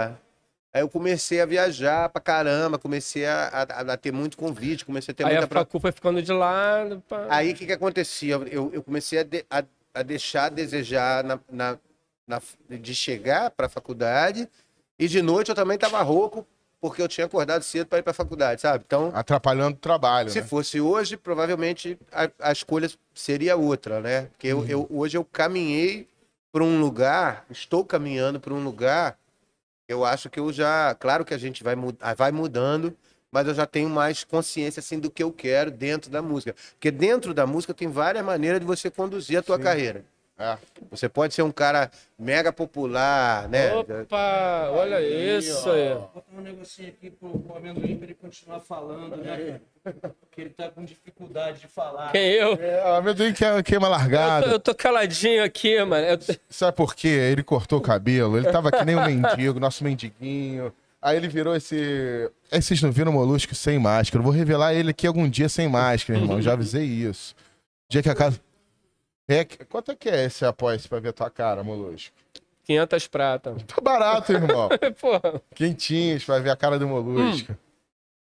Aí 0.71 0.81
eu 0.81 0.87
comecei 0.87 1.41
a 1.41 1.45
viajar 1.45 2.07
pra 2.09 2.21
caramba, 2.21 2.77
comecei 2.77 3.25
a, 3.25 3.47
a- 3.67 3.93
a 3.93 3.97
ter 3.97 4.13
muito 4.13 4.37
convite, 4.37 4.85
comecei 4.85 5.11
a 5.11 5.15
ter 5.15 5.25
Aí 5.25 5.31
muita. 5.33 5.45
a 5.45 5.47
pro- 5.49 5.59
facu 5.59 5.79
foi 5.81 5.91
ficando 5.91 6.21
de 6.21 6.31
lado. 6.31 7.03
pá. 7.09 7.25
Aí 7.29 7.51
o 7.51 7.55
que, 7.55 7.65
que 7.65 7.73
acontecia? 7.73 8.35
Eu, 8.35 8.69
eu 8.71 8.81
comecei 8.81 9.19
a, 9.19 9.23
de- 9.23 9.45
a- 9.49 9.63
a 9.93 10.01
deixar 10.03 10.45
a 10.45 10.49
desejar 10.49 11.23
na, 11.23 11.39
na- 11.51 11.77
na- 12.25 12.41
de 12.69 12.95
chegar 12.95 13.49
para 13.51 13.65
a 13.65 13.69
faculdade 13.69 14.47
e 14.97 15.07
de 15.09 15.21
noite 15.21 15.49
eu 15.49 15.55
também 15.55 15.75
estava 15.75 16.01
rouco 16.03 16.47
porque 16.81 17.01
eu 17.01 17.07
tinha 17.07 17.25
acordado 17.25 17.63
cedo 17.63 17.87
para 17.87 17.99
ir 17.99 18.03
para 18.03 18.11
a 18.11 18.13
faculdade, 18.13 18.61
sabe? 18.61 18.83
Então, 18.85 19.11
Atrapalhando 19.13 19.75
o 19.75 19.79
trabalho, 19.79 20.29
se 20.29 20.41
né? 20.41 20.47
fosse 20.47 20.79
hoje, 20.79 21.17
provavelmente 21.17 21.97
a, 22.11 22.29
a 22.39 22.51
escolha 22.51 22.89
seria 23.13 23.55
outra, 23.57 23.99
né? 23.99 24.23
Porque 24.27 24.47
eu, 24.47 24.65
eu- 24.65 24.87
hoje 24.89 25.17
eu 25.17 25.25
caminhei 25.25 26.07
para 26.51 26.63
um 26.63 26.79
lugar, 26.79 27.45
estou 27.49 27.83
caminhando 27.85 28.39
para 28.39 28.53
um 28.53 28.63
lugar. 28.63 29.17
Eu 29.87 30.05
acho 30.05 30.29
que 30.29 30.39
eu 30.39 30.53
já, 30.53 30.95
claro 30.95 31.25
que 31.25 31.33
a 31.33 31.37
gente 31.37 31.63
vai, 31.63 31.75
mu- 31.75 31.95
vai 32.15 32.31
mudando, 32.31 32.95
mas 33.31 33.47
eu 33.47 33.53
já 33.53 33.65
tenho 33.65 33.89
mais 33.89 34.23
consciência 34.23 34.79
assim 34.79 34.99
do 34.99 35.11
que 35.11 35.21
eu 35.21 35.31
quero 35.31 35.69
dentro 35.71 36.09
da 36.09 36.21
música. 36.21 36.55
Porque 36.71 36.91
dentro 36.91 37.33
da 37.33 37.45
música 37.45 37.73
tem 37.73 37.87
várias 37.87 38.23
maneiras 38.23 38.59
de 38.59 38.65
você 38.65 38.89
conduzir 38.89 39.37
a 39.37 39.43
tua 39.43 39.57
Sim. 39.57 39.63
carreira. 39.63 40.05
É. 40.39 40.57
Você 40.89 41.09
pode 41.09 41.33
ser 41.33 41.41
um 41.41 41.51
cara 41.51 41.91
mega 42.17 42.53
popular, 42.53 43.49
né? 43.49 43.73
Opa, 43.75 44.69
olha 44.71 45.01
isso 45.01 45.69
aí. 45.69 45.89
Vou 45.93 46.11
botar 46.15 46.37
um 46.37 46.41
negocinho 46.41 46.87
aqui 46.89 47.09
pro, 47.11 47.37
pro 47.39 47.57
amendoim 47.57 47.97
pra 47.97 48.05
ele 48.05 48.13
continuar 48.15 48.61
falando, 48.61 49.17
né? 49.17 49.59
Porque 49.83 50.39
ele 50.41 50.49
tá 50.51 50.69
com 50.69 50.83
dificuldade 50.85 51.59
de 51.59 51.67
falar. 51.67 52.11
Quem 52.13 52.31
eu? 52.31 52.53
É, 52.53 52.83
o 52.85 52.95
amendoim 52.95 53.33
que- 53.33 53.63
queima 53.63 53.87
Eu 53.87 53.91
tô, 53.91 53.97
largada. 53.97 54.45
eu 54.47 54.59
tô 54.59 54.73
caladinho 54.73 55.43
aqui, 55.43 55.83
mano. 55.83 56.05
Eu 56.07 56.17
Sabe 56.49 56.75
por 56.77 56.95
quê? 56.95 57.07
Ele 57.09 57.43
cortou 57.43 57.79
o 57.79 57.81
cabelo, 57.81 58.37
ele 58.37 58.49
tava 58.49 58.71
que 58.71 58.85
nem 58.85 58.95
um 58.95 59.05
mendigo, 59.05 59.59
nosso 59.59 59.83
mendiguinho. 59.83 60.71
Aí 61.01 61.17
ele 61.17 61.27
virou 61.27 61.55
esse. 61.55 62.29
Aí 62.51 62.61
vocês 62.61 62.81
não 62.81 62.91
viram 62.91 63.11
o 63.11 63.15
Molusco 63.15 63.53
sem 63.55 63.77
máscara. 63.77 64.19
Eu 64.19 64.23
vou 64.23 64.33
revelar 64.33 64.73
ele 64.73 64.91
aqui 64.91 65.05
algum 65.07 65.29
dia 65.29 65.49
sem 65.49 65.67
máscara, 65.67 66.17
irmão. 66.19 66.41
Já 66.41 66.53
avisei 66.53 66.83
isso. 66.85 67.35
Dia 67.89 68.01
que 68.03 68.09
a 68.09 68.15
casa. 68.15 68.39
É, 69.29 69.45
quanto 69.45 69.91
é 69.91 69.95
que 69.95 70.09
é 70.09 70.25
esse 70.25 70.43
apoio 70.43 70.79
pra 70.89 70.99
ver 70.99 71.13
tua 71.13 71.29
cara, 71.29 71.63
Molusco? 71.63 72.13
500 72.65 73.07
prata. 73.07 73.55
Tá 73.67 73.79
barato, 73.81 74.31
irmão. 74.33 74.69
Porra. 74.99 75.41
Quentinhos 75.55 76.23
pra 76.25 76.39
ver 76.39 76.49
a 76.49 76.55
cara 76.55 76.79
do 76.79 76.87
Molusco. 76.87 77.55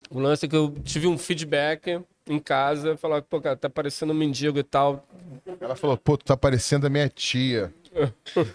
O 0.09 0.19
lance 0.19 0.45
é 0.45 0.49
que 0.49 0.55
eu 0.55 0.71
tive 0.83 1.07
um 1.07 1.17
feedback 1.17 2.01
em 2.27 2.39
casa, 2.39 2.97
falar, 2.97 3.21
pô, 3.21 3.39
cara, 3.41 3.55
tá 3.55 3.69
parecendo 3.69 4.11
um 4.11 4.15
mendigo 4.15 4.59
e 4.59 4.63
tal. 4.63 5.05
Ela 5.59 5.75
falou, 5.75 5.97
pô, 5.97 6.17
tu 6.17 6.25
tá 6.25 6.35
parecendo 6.37 6.85
a 6.85 6.89
minha 6.89 7.07
tia. 7.09 7.73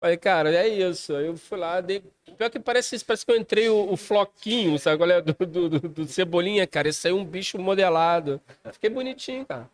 Falei, 0.00 0.16
cara, 0.18 0.54
é 0.54 0.68
isso. 0.68 1.14
Aí 1.16 1.26
eu 1.26 1.36
fui 1.36 1.56
lá, 1.58 1.80
dei. 1.80 2.02
Pior 2.36 2.50
que 2.50 2.58
parece 2.60 2.96
isso, 2.96 3.06
parece 3.06 3.24
que 3.24 3.32
eu 3.32 3.36
entrei 3.36 3.68
o, 3.70 3.92
o 3.92 3.96
floquinho, 3.96 4.78
sabe 4.78 4.98
qual 4.98 5.08
é? 5.10 5.22
Do, 5.22 5.32
do, 5.32 5.68
do- 5.68 5.88
do 5.88 6.06
Cebolinha, 6.06 6.66
cara. 6.66 6.88
Esse 6.88 7.06
aí 7.08 7.12
é 7.14 7.16
um 7.16 7.24
bicho 7.24 7.58
modelado. 7.58 8.38
Fiquei 8.72 8.90
bonitinho, 8.90 9.46
cara. 9.46 9.70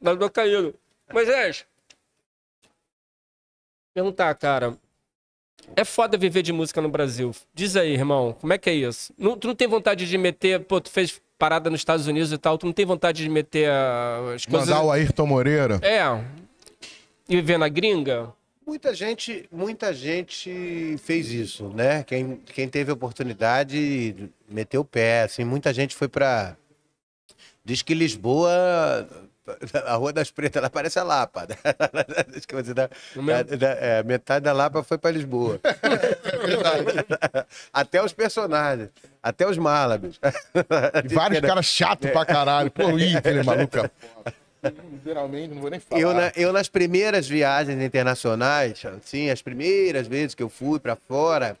Mas 0.00 0.18
tô 0.18 0.30
caído. 0.30 0.74
Mas 1.12 1.28
é. 1.28 1.52
Perguntar, 3.94 4.34
cara. 4.34 4.76
É 5.76 5.84
foda 5.84 6.18
viver 6.18 6.42
de 6.42 6.52
música 6.52 6.80
no 6.80 6.88
Brasil. 6.88 7.34
Diz 7.54 7.76
aí, 7.76 7.92
irmão, 7.92 8.36
como 8.38 8.52
é 8.52 8.58
que 8.58 8.68
é 8.68 8.74
isso? 8.74 9.14
Não- 9.16 9.36
tu 9.36 9.46
não 9.48 9.54
tem 9.54 9.68
vontade 9.68 10.06
de 10.06 10.18
meter. 10.18 10.60
Pô, 10.60 10.80
tu 10.80 10.90
fez 10.90 11.20
parada 11.38 11.70
nos 11.70 11.80
Estados 11.80 12.06
Unidos 12.06 12.32
e 12.32 12.38
tal, 12.38 12.56
tu 12.58 12.66
não 12.66 12.72
tem 12.72 12.84
vontade 12.84 13.22
de 13.22 13.28
meter 13.28 13.68
ah, 13.68 14.32
as 14.34 14.46
coisas. 14.46 14.68
Mandar 14.68 14.82
o 14.82 14.90
Ayrton 14.90 15.26
Moreira. 15.26 15.80
É. 15.82 16.02
E 17.28 17.36
viver 17.36 17.58
na 17.58 17.68
gringa? 17.68 18.32
Muita 18.66 18.94
gente, 18.94 19.46
muita 19.52 19.92
gente 19.92 20.96
fez 21.02 21.30
isso, 21.30 21.68
né? 21.68 22.02
Quem, 22.02 22.36
quem 22.36 22.66
teve 22.68 22.90
oportunidade 22.90 24.30
meteu 24.48 24.80
o 24.80 24.84
pé, 24.84 25.24
assim, 25.24 25.44
muita 25.44 25.72
gente 25.72 25.94
foi 25.94 26.08
pra. 26.08 26.56
Diz 27.62 27.82
que 27.82 27.94
Lisboa, 27.94 29.06
a 29.86 29.94
Rua 29.94 30.12
das 30.12 30.30
Pretas, 30.30 30.60
ela 30.60 30.70
parece 30.70 30.98
a 30.98 31.02
Lapa. 31.02 31.46
mesmo? 33.22 33.26
da- 33.26 33.42
da- 33.56 33.78
é, 33.80 34.02
metade 34.02 34.44
da 34.44 34.52
Lapa 34.52 34.82
foi 34.82 34.98
pra 34.98 35.10
Lisboa. 35.10 35.60
até 37.72 38.02
os 38.02 38.12
personagens, 38.12 38.90
até 39.22 39.46
os 39.48 39.58
málabes. 39.58 40.18
E 41.04 41.08
vários 41.14 41.40
caras 41.40 41.66
chatos 41.66 42.10
pra 42.10 42.24
caralho. 42.24 42.70
Pô, 42.70 42.98
ih, 42.98 43.16
aquele 43.16 43.42
maluco 43.44 43.78
é 43.78 43.90
foda. 43.90 44.34
Literalmente, 44.92 45.54
não 45.54 45.60
vou 45.60 45.70
nem 45.70 45.80
falar. 45.80 46.00
Eu, 46.00 46.14
na- 46.14 46.32
eu 46.36 46.52
nas 46.52 46.68
primeiras 46.68 47.28
viagens 47.28 47.80
internacionais, 47.82 48.82
assim, 48.86 49.28
as 49.30 49.42
primeiras 49.42 50.06
vezes 50.06 50.34
que 50.34 50.42
eu 50.42 50.48
fui 50.48 50.80
pra 50.80 50.96
fora, 50.96 51.56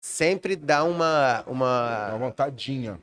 sempre 0.00 0.54
dá 0.54 0.84
uma, 0.84 1.42
Uma 1.48 2.08
uma 2.10 2.18
vontadinha. 2.18 3.00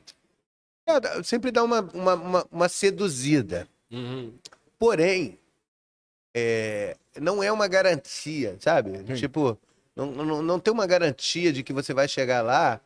é, 0.88 1.22
sempre 1.22 1.50
dá 1.50 1.62
uma, 1.62 1.80
uma, 1.92 2.14
uma, 2.14 2.46
uma 2.50 2.68
seduzida. 2.68 3.66
Uhum. 3.94 4.32
Porém, 4.78 5.38
é, 6.34 6.96
não 7.20 7.42
é 7.42 7.50
uma 7.52 7.68
garantia, 7.68 8.56
sabe? 8.60 8.98
Sim. 9.06 9.14
Tipo, 9.14 9.56
não, 9.94 10.06
não, 10.10 10.42
não 10.42 10.58
tem 10.58 10.72
uma 10.72 10.86
garantia 10.86 11.52
de 11.52 11.62
que 11.62 11.72
você 11.72 11.94
vai 11.94 12.08
chegar 12.08 12.42
lá 12.42 12.80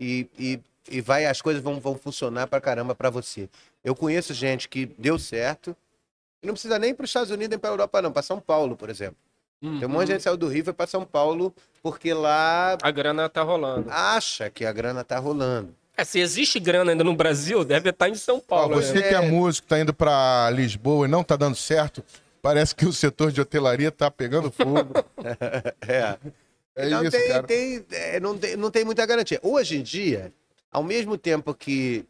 e, 0.00 0.26
e, 0.38 0.60
e 0.90 1.00
vai, 1.00 1.26
as 1.26 1.42
coisas 1.42 1.62
vão, 1.62 1.78
vão 1.78 1.96
funcionar 1.96 2.46
pra 2.46 2.60
caramba 2.60 2.94
pra 2.94 3.10
você. 3.10 3.48
Eu 3.84 3.94
conheço 3.94 4.32
gente 4.32 4.68
que 4.68 4.86
deu 4.86 5.18
certo 5.18 5.76
e 6.42 6.46
não 6.46 6.54
precisa 6.54 6.78
nem 6.78 6.94
para 6.94 7.04
os 7.04 7.10
Estados 7.10 7.30
Unidos 7.30 7.50
nem 7.50 7.58
para 7.58 7.70
a 7.70 7.72
Europa, 7.74 8.00
não, 8.02 8.10
para 8.12 8.22
São 8.22 8.40
Paulo, 8.40 8.76
por 8.76 8.88
exemplo. 8.88 9.16
Tem 9.60 9.86
um 9.86 9.88
monte 9.88 10.06
de 10.06 10.12
gente 10.12 10.18
que 10.18 10.22
saiu 10.24 10.36
do 10.36 10.48
Rio 10.48 10.60
e 10.60 10.64
foi 10.64 10.72
para 10.74 10.86
São 10.86 11.04
Paulo 11.04 11.52
porque 11.82 12.12
lá 12.12 12.76
A 12.82 12.90
grana 12.90 13.28
tá 13.28 13.42
rolando. 13.42 13.90
acha 13.90 14.50
que 14.50 14.64
a 14.64 14.72
grana 14.72 15.02
tá 15.02 15.18
rolando. 15.18 15.74
É, 15.96 16.04
se 16.04 16.20
existe 16.20 16.60
grana 16.60 16.92
ainda 16.92 17.02
no 17.02 17.14
Brasil, 17.14 17.64
deve 17.64 17.90
estar 17.90 18.08
em 18.08 18.14
São 18.14 18.36
Ó, 18.36 18.40
Paulo. 18.40 18.74
você 18.74 18.94
né? 18.94 19.02
que 19.08 19.14
é 19.14 19.20
músico, 19.20 19.66
tá 19.66 19.78
indo 19.80 19.94
pra 19.94 20.50
Lisboa 20.50 21.06
e 21.06 21.10
não 21.10 21.24
tá 21.24 21.36
dando 21.36 21.56
certo, 21.56 22.04
parece 22.42 22.74
que 22.74 22.84
o 22.84 22.92
setor 22.92 23.32
de 23.32 23.40
hotelaria 23.40 23.90
tá 23.90 24.10
pegando 24.10 24.50
fogo. 24.50 24.92
É. 25.88 26.16
É 26.78 26.90
não, 26.90 27.02
isso, 27.02 27.16
tem, 27.16 27.28
cara. 27.28 27.42
tem- 27.44 27.86
é, 27.90 28.20
não, 28.20 28.36
tem, 28.36 28.54
não 28.54 28.70
tem 28.70 28.84
muita 28.84 29.06
garantia. 29.06 29.40
Hoje 29.42 29.78
em 29.78 29.82
dia, 29.82 30.30
ao 30.70 30.82
mesmo 30.82 31.16
tempo 31.16 31.54
que. 31.54 32.04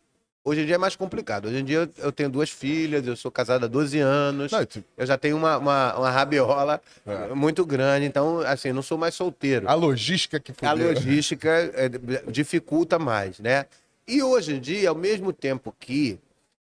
Hoje 0.48 0.60
em 0.60 0.66
dia 0.66 0.76
é 0.76 0.78
mais 0.78 0.94
complicado. 0.94 1.46
Hoje 1.48 1.56
em 1.58 1.64
dia 1.64 1.90
eu, 1.98 2.12
tenho 2.12 2.30
duas 2.30 2.48
filhas, 2.50 3.04
eu 3.04 3.16
sou 3.16 3.32
casado 3.32 3.64
há 3.64 3.66
12 3.68 3.98
anos, 3.98 4.52
Não, 4.52 4.64
tu- 4.64 4.84
eu 4.96 5.04
já 5.04 5.18
tenho 5.18 5.36
uma, 5.36 5.58
uma, 5.58 5.98
uma 5.98 6.08
rabiola 6.10 6.80
É. 7.04 7.34
muito 7.34 7.66
grande, 7.66 8.06
então, 8.06 8.38
assim, 8.42 8.70
não 8.72 8.80
sou 8.80 8.96
mais 8.96 9.16
solteiro. 9.16 9.68
a 9.68 9.74
logística 9.74 10.38
que 10.38 10.52
A 10.64 10.70
fudeu. 10.70 10.86
logística 10.94 11.48
é, 11.50 11.88
dificulta 12.30 12.96
mais, 12.96 13.40
né? 13.40 13.66
E 14.06 14.22
hoje 14.22 14.54
em 14.54 14.60
dia, 14.60 14.88
ao 14.90 14.94
mesmo 14.94 15.32
tempo 15.32 15.74
que, 15.80 16.16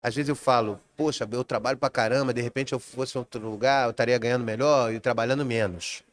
às 0.00 0.14
vezes 0.14 0.28
eu 0.28 0.36
falo, 0.36 0.78
poxa, 0.96 1.28
eu 1.28 1.42
trabalho 1.42 1.76
pra 1.76 1.90
caramba, 1.90 2.32
de 2.32 2.40
repente 2.40 2.72
eu 2.72 2.78
fosse 2.78 3.16
em 3.16 3.18
outro 3.18 3.40
lugar, 3.50 3.86
eu 3.86 3.90
estaria 3.90 4.16
ganhando 4.16 4.44
melhor 4.44 4.94
e 4.94 5.00
trabalhando 5.00 5.44
menos. 5.44 6.04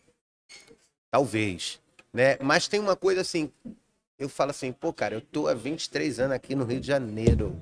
Talvez, 1.12 1.80
né? 2.12 2.36
Mas 2.42 2.68
tem 2.68 2.80
uma 2.80 2.96
coisa 2.96 3.22
assim, 3.22 3.52
eu 4.18 4.30
falo 4.30 4.52
assim, 4.52 4.72
pô, 4.72 4.94
cara, 4.94 5.16
eu 5.16 5.22
tô 5.22 5.48
há 5.48 5.54
23 5.54 6.20
anos 6.20 6.36
aqui 6.36 6.56
no 6.56 6.64
Rio 6.64 6.80
de 6.80 6.88
Janeiro, 6.88 7.60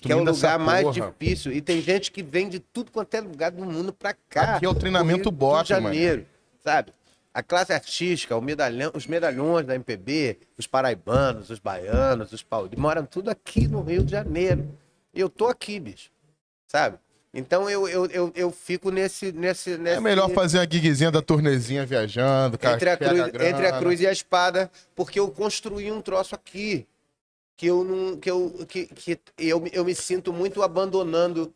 que 0.00 0.12
é 0.12 0.16
o 0.16 0.24
lugar 0.24 0.58
mais 0.58 0.86
difícil, 0.92 1.52
e 1.52 1.60
tem 1.60 1.80
gente 1.80 2.10
que 2.10 2.22
vem 2.22 2.48
de 2.48 2.58
tudo 2.58 2.90
quanto 2.90 3.14
é 3.14 3.20
lugar 3.20 3.50
do 3.50 3.64
mundo 3.64 3.92
pra 3.92 4.14
cá. 4.28 4.56
Aqui 4.56 4.66
é 4.66 4.68
o 4.68 4.74
treinamento 4.74 5.28
Rio 5.28 5.32
bot, 5.32 5.66
de 5.66 5.74
mano. 5.74 5.86
Janeiro, 5.86 6.26
sabe? 6.62 6.92
A 7.32 7.42
classe 7.42 7.72
artística, 7.72 8.40
medalhão, 8.40 8.92
os 8.94 9.08
medalhões 9.08 9.66
da 9.66 9.74
MPB, 9.74 10.38
os 10.56 10.68
paraibanos, 10.68 11.50
os 11.50 11.58
baianos, 11.58 12.32
os 12.32 12.44
paulistas, 12.44 12.78
moram 12.78 13.04
tudo 13.04 13.28
aqui 13.28 13.66
no 13.66 13.82
Rio 13.82 14.04
de 14.04 14.12
Janeiro. 14.12 14.68
E 15.12 15.20
eu 15.20 15.28
tô 15.28 15.48
aqui, 15.48 15.80
bicho. 15.80 16.10
Sabe? 16.68 16.96
Então 17.34 17.68
eu, 17.68 17.88
eu, 17.88 18.06
eu, 18.06 18.32
eu 18.36 18.50
fico 18.52 18.90
nesse, 18.92 19.32
nesse, 19.32 19.76
nesse. 19.76 19.96
É 19.96 20.00
melhor 20.00 20.30
fazer 20.30 20.60
a 20.60 20.62
giguezinha 20.62 21.10
da 21.10 21.20
turnezinha 21.20 21.84
viajando, 21.84 22.56
cara. 22.56 22.76
entre 22.76 22.90
a, 22.90 22.96
cruz, 22.96 23.12
grana. 23.32 23.48
entre 23.50 23.66
a 23.66 23.78
cruz 23.78 24.00
e 24.00 24.06
a 24.06 24.12
espada, 24.12 24.70
porque 24.94 25.18
eu 25.18 25.28
construí 25.28 25.90
um 25.90 26.00
troço 26.00 26.34
aqui. 26.34 26.86
Que 27.56 27.66
eu 27.66 27.84
não. 27.84 28.16
Que 28.16 28.30
eu, 28.30 28.64
que, 28.68 28.86
que 28.86 29.18
eu, 29.38 29.64
eu 29.72 29.84
me 29.84 29.94
sinto 29.94 30.32
muito 30.32 30.62
abandonando. 30.62 31.52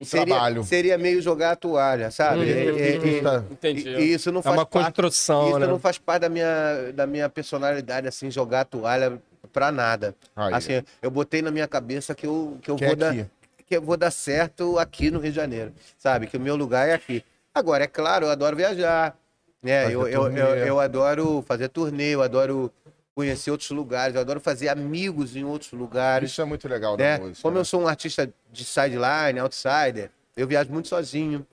O 0.00 0.04
seria, 0.06 0.24
trabalho. 0.34 0.64
seria 0.64 0.96
meio 0.96 1.20
jogar 1.20 1.50
a 1.52 1.56
toalha, 1.56 2.10
sabe? 2.10 2.50
É- 2.50 2.64
é- 2.70 2.96
é- 3.18 3.20
Tá. 3.20 3.44
Entendi. 3.50 3.86
e, 3.86 3.98
e 4.00 4.14
isso 4.14 4.32
não 4.32 4.40
é 4.40 4.42
faz 4.42 4.56
uma 4.56 4.64
parte. 4.64 4.86
construção, 4.86 5.50
Isso 5.50 5.58
né? 5.58 5.66
não 5.66 5.78
faz 5.78 5.98
parte 5.98 6.22
da 6.22 6.30
minha, 6.30 6.90
da 6.94 7.06
minha 7.06 7.28
personalidade, 7.28 8.08
assim, 8.08 8.30
jogar 8.30 8.62
a 8.62 8.64
toalha 8.64 9.20
pra 9.52 9.70
nada. 9.70 10.14
Aí. 10.34 10.54
Assim, 10.54 10.82
eu 11.02 11.10
botei 11.10 11.42
na 11.42 11.50
minha 11.50 11.68
cabeça 11.68 12.14
que 12.14 12.26
eu, 12.26 12.56
que 12.62 12.70
eu 12.70 12.76
Que 12.76 12.84
é 12.84 12.86
vou 12.86 12.96
dar 12.96 13.10
aqui. 13.10 13.26
Que 13.70 13.76
eu 13.76 13.80
vou 13.82 13.96
dar 13.96 14.10
certo 14.10 14.80
aqui 14.80 15.12
no 15.12 15.20
Rio 15.20 15.30
de 15.30 15.36
Janeiro, 15.36 15.72
sabe? 15.96 16.26
Que 16.26 16.36
o 16.36 16.40
meu 16.40 16.56
lugar 16.56 16.88
é 16.88 16.94
aqui. 16.94 17.24
Agora, 17.54 17.84
é 17.84 17.86
claro, 17.86 18.26
eu 18.26 18.30
adoro 18.30 18.56
viajar, 18.56 19.16
né? 19.62 19.86
Eu, 19.86 20.08
eu, 20.08 20.28
eu, 20.36 20.56
eu 20.56 20.80
adoro 20.80 21.40
fazer 21.46 21.68
turnê, 21.68 22.08
eu 22.16 22.20
adoro 22.20 22.72
conhecer 23.14 23.48
outros 23.52 23.70
lugares, 23.70 24.16
eu 24.16 24.20
adoro 24.20 24.40
fazer 24.40 24.68
amigos 24.70 25.36
em 25.36 25.44
outros 25.44 25.70
lugares, 25.70 26.32
Isso 26.32 26.42
é 26.42 26.44
muito 26.44 26.66
legal 26.66 26.96
né? 26.96 27.18
música. 27.18 27.42
Como 27.42 27.54
né? 27.54 27.60
eu 27.60 27.64
sou 27.64 27.80
um 27.82 27.86
artista 27.86 28.28
de 28.50 28.64
sideline, 28.64 29.38
outsider, 29.38 30.10
eu 30.36 30.48
viajo 30.48 30.72
muito 30.72 30.88
sozinho. 30.88 31.46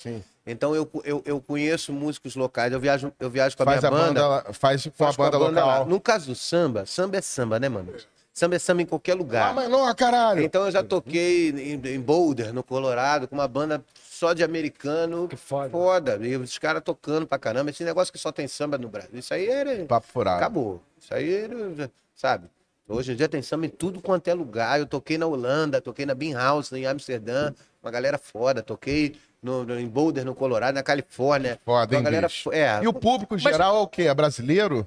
Sim. 0.00 0.22
Então 0.46 0.76
eu, 0.76 0.88
eu, 1.02 1.22
eu 1.26 1.40
conheço 1.40 1.92
músicos 1.92 2.36
locais, 2.36 2.72
eu 2.72 2.78
viajo, 2.78 3.12
eu 3.18 3.28
viajo 3.28 3.56
com 3.56 3.64
a 3.64 3.66
Faz 3.66 3.80
minha 3.80 3.88
a 3.88 3.90
banda, 3.90 4.28
lá- 4.28 4.44
faz 4.52 4.86
com 4.96 5.04
a 5.04 5.12
banda 5.12 5.38
lá. 5.64 5.72
local. 5.78 5.86
No 5.86 6.00
caso 6.00 6.26
do 6.28 6.34
samba, 6.36 6.86
samba 6.86 7.16
é 7.16 7.20
samba, 7.20 7.58
né, 7.58 7.68
mano? 7.68 7.92
Samba 8.38 8.54
é 8.54 8.58
samba 8.60 8.82
em 8.82 8.86
qualquer 8.86 9.12
Ah, 9.12 9.14
lugar. 9.16 9.52
mas 9.54 9.68
não, 9.68 9.92
caralho. 9.96 10.40
Então 10.42 10.64
eu 10.66 10.70
já 10.70 10.80
toquei 10.82 11.50
em, 11.50 11.74
em 11.94 12.00
Boulder, 12.00 12.52
no 12.54 12.62
Colorado, 12.62 13.26
com 13.26 13.34
uma 13.34 13.48
banda 13.48 13.84
só 14.08 14.32
de 14.32 14.44
americano. 14.44 15.26
Que 15.26 15.34
foda. 15.36 15.70
Foda. 15.70 16.18
E 16.22 16.36
os 16.36 16.56
caras 16.56 16.80
tocando 16.84 17.26
pra 17.26 17.36
caramba. 17.36 17.70
Esse 17.70 17.82
negócio 17.82 18.12
que 18.12 18.18
só 18.18 18.30
tem 18.30 18.46
samba 18.46 18.78
no 18.78 18.88
Brasil. 18.88 19.10
Isso 19.18 19.34
aí 19.34 19.48
era. 19.48 19.84
Papo 19.86 20.06
furado. 20.06 20.36
Acabou. 20.36 20.80
Isso 21.00 21.12
aí 21.12 21.34
era. 21.34 21.90
Sabe? 22.14 22.46
Hoje 22.88 23.12
em 23.12 23.16
dia 23.16 23.28
tem 23.28 23.42
samba 23.42 23.66
em 23.66 23.70
tudo 23.70 24.00
quanto 24.00 24.28
é 24.28 24.34
lugar. 24.34 24.78
Eu 24.78 24.86
toquei 24.86 25.18
na 25.18 25.26
Holanda, 25.26 25.80
toquei 25.80 26.06
na 26.06 26.14
Bean 26.14 26.36
House, 26.38 26.70
em 26.72 26.86
Amsterdã. 26.86 27.52
Uma 27.82 27.90
galera 27.90 28.18
foda. 28.18 28.62
Toquei 28.62 29.16
no, 29.42 29.64
no- 29.64 29.78
em 29.80 29.88
Boulder, 29.88 30.24
no 30.24 30.34
Colorado, 30.34 30.76
na 30.76 30.82
Califórnia. 30.84 31.58
Foda, 31.64 31.92
Uma 31.92 31.98
hein, 31.98 32.04
galera. 32.04 32.28
bicho? 32.28 32.52
É. 32.52 32.80
E 32.84 32.86
o 32.86 32.92
público 32.92 33.36
geral 33.36 33.76
é 33.78 33.80
o 33.80 33.88
quê? 33.88 34.02
É 34.02 34.14
brasileiro? 34.14 34.86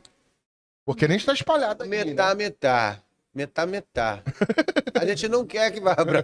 Porque 0.85 1.05
nem 1.07 1.17
está 1.17 1.33
espalhado 1.33 1.83
aqui, 1.83 1.89
Metá, 1.89 2.29
né? 2.29 2.35
metá. 2.45 2.97
Metá, 3.33 3.65
metá. 3.65 4.21
A 4.93 5.05
gente 5.05 5.29
não 5.29 5.45
quer 5.45 5.71
que 5.71 5.79
vá 5.79 5.95
pra 5.95 6.21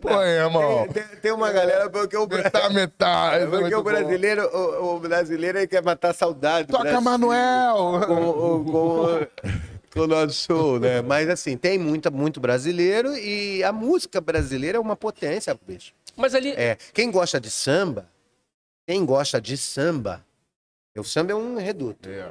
Pô, 0.00 0.22
irmão. 0.22 0.86
tem, 0.88 1.02
tem- 1.02 1.16
tem 1.20 1.32
uma 1.32 1.50
galera 1.50 1.90
porque 1.90 2.16
o, 2.16 2.26
Metade, 2.26 2.72
metade. 2.74 3.42
É 3.44 3.46
porque 3.46 3.62
muito 3.62 3.78
o 3.78 3.82
brasileiro, 3.82 4.46
o, 4.56 4.94
o 4.96 5.00
brasileiro 5.00 5.66
quer 5.68 5.82
matar 5.82 6.10
a 6.10 6.14
saudade. 6.14 6.68
Toca 6.68 6.84
Brasil 6.84 7.00
Manuel! 7.00 8.00
Com, 8.06 8.32
com, 8.32 8.64
com- 8.64 9.26
com 9.92 10.00
o 10.00 10.06
nosso 10.06 10.34
show, 10.34 10.78
né? 10.78 11.02
Mas 11.02 11.28
assim, 11.28 11.56
tem 11.56 11.78
muita, 11.78 12.10
muito 12.12 12.38
brasileiro 12.40 13.16
e 13.16 13.62
a 13.64 13.72
música 13.72 14.20
brasileira 14.20 14.78
é 14.78 14.80
uma 14.80 14.94
potência, 14.96 15.58
bicho. 15.66 15.92
Mas 16.16 16.34
ali. 16.34 16.50
É, 16.52 16.76
quem 16.92 17.10
gosta 17.10 17.40
de 17.40 17.50
samba, 17.50 18.06
quem 18.86 19.04
gosta 19.04 19.40
de 19.40 19.56
samba, 19.56 20.24
o 20.96 21.02
samba 21.02 21.32
é 21.32 21.34
um 21.34 21.56
reduto. 21.56 22.08
É. 22.08 22.28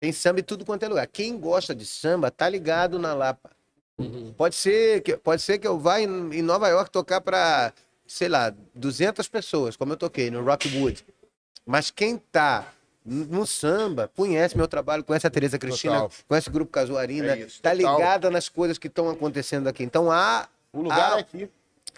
Tem 0.00 0.12
samba 0.12 0.40
em 0.40 0.42
tudo 0.42 0.64
quanto 0.64 0.82
é 0.84 0.88
lugar. 0.88 1.06
Quem 1.06 1.38
gosta 1.38 1.74
de 1.74 1.86
samba 1.86 2.30
tá 2.30 2.48
ligado 2.48 2.98
na 2.98 3.14
Lapa. 3.14 3.50
Uhum. 3.98 4.32
Pode 4.36 4.54
ser 4.54 5.00
que, 5.02 5.16
pode 5.16 5.40
ser 5.40 5.58
que 5.58 5.66
eu 5.66 5.78
vá 5.78 6.00
em, 6.00 6.06
em 6.34 6.42
Nova 6.42 6.68
York 6.68 6.90
tocar 6.90 7.20
para, 7.20 7.72
sei 8.06 8.28
lá, 8.28 8.54
200 8.74 9.26
pessoas, 9.28 9.74
como 9.76 9.92
eu 9.94 9.96
toquei 9.96 10.30
no 10.30 10.44
Rockwood. 10.44 11.04
Mas 11.64 11.90
quem 11.90 12.18
tá 12.18 12.72
no 13.04 13.46
samba 13.46 14.10
conhece 14.14 14.56
meu 14.56 14.68
trabalho, 14.68 15.02
conhece 15.02 15.26
a 15.26 15.30
Tereza 15.30 15.58
Cristina, 15.58 15.94
Total. 16.02 16.10
conhece 16.28 16.48
o 16.48 16.52
Grupo 16.52 16.70
Casuarina, 16.72 17.32
É 17.32 17.38
isso, 17.38 17.62
tá 17.62 17.70
total. 17.74 17.96
ligada 17.96 18.30
nas 18.30 18.48
coisas 18.48 18.76
que 18.78 18.88
estão 18.88 19.08
acontecendo 19.08 19.66
aqui. 19.68 19.82
Então 19.82 20.10
há, 20.10 20.48
O 20.72 20.82
lugar 20.82 21.12
Ah, 21.14 21.16
é 21.16 21.20
aqui. 21.20 21.48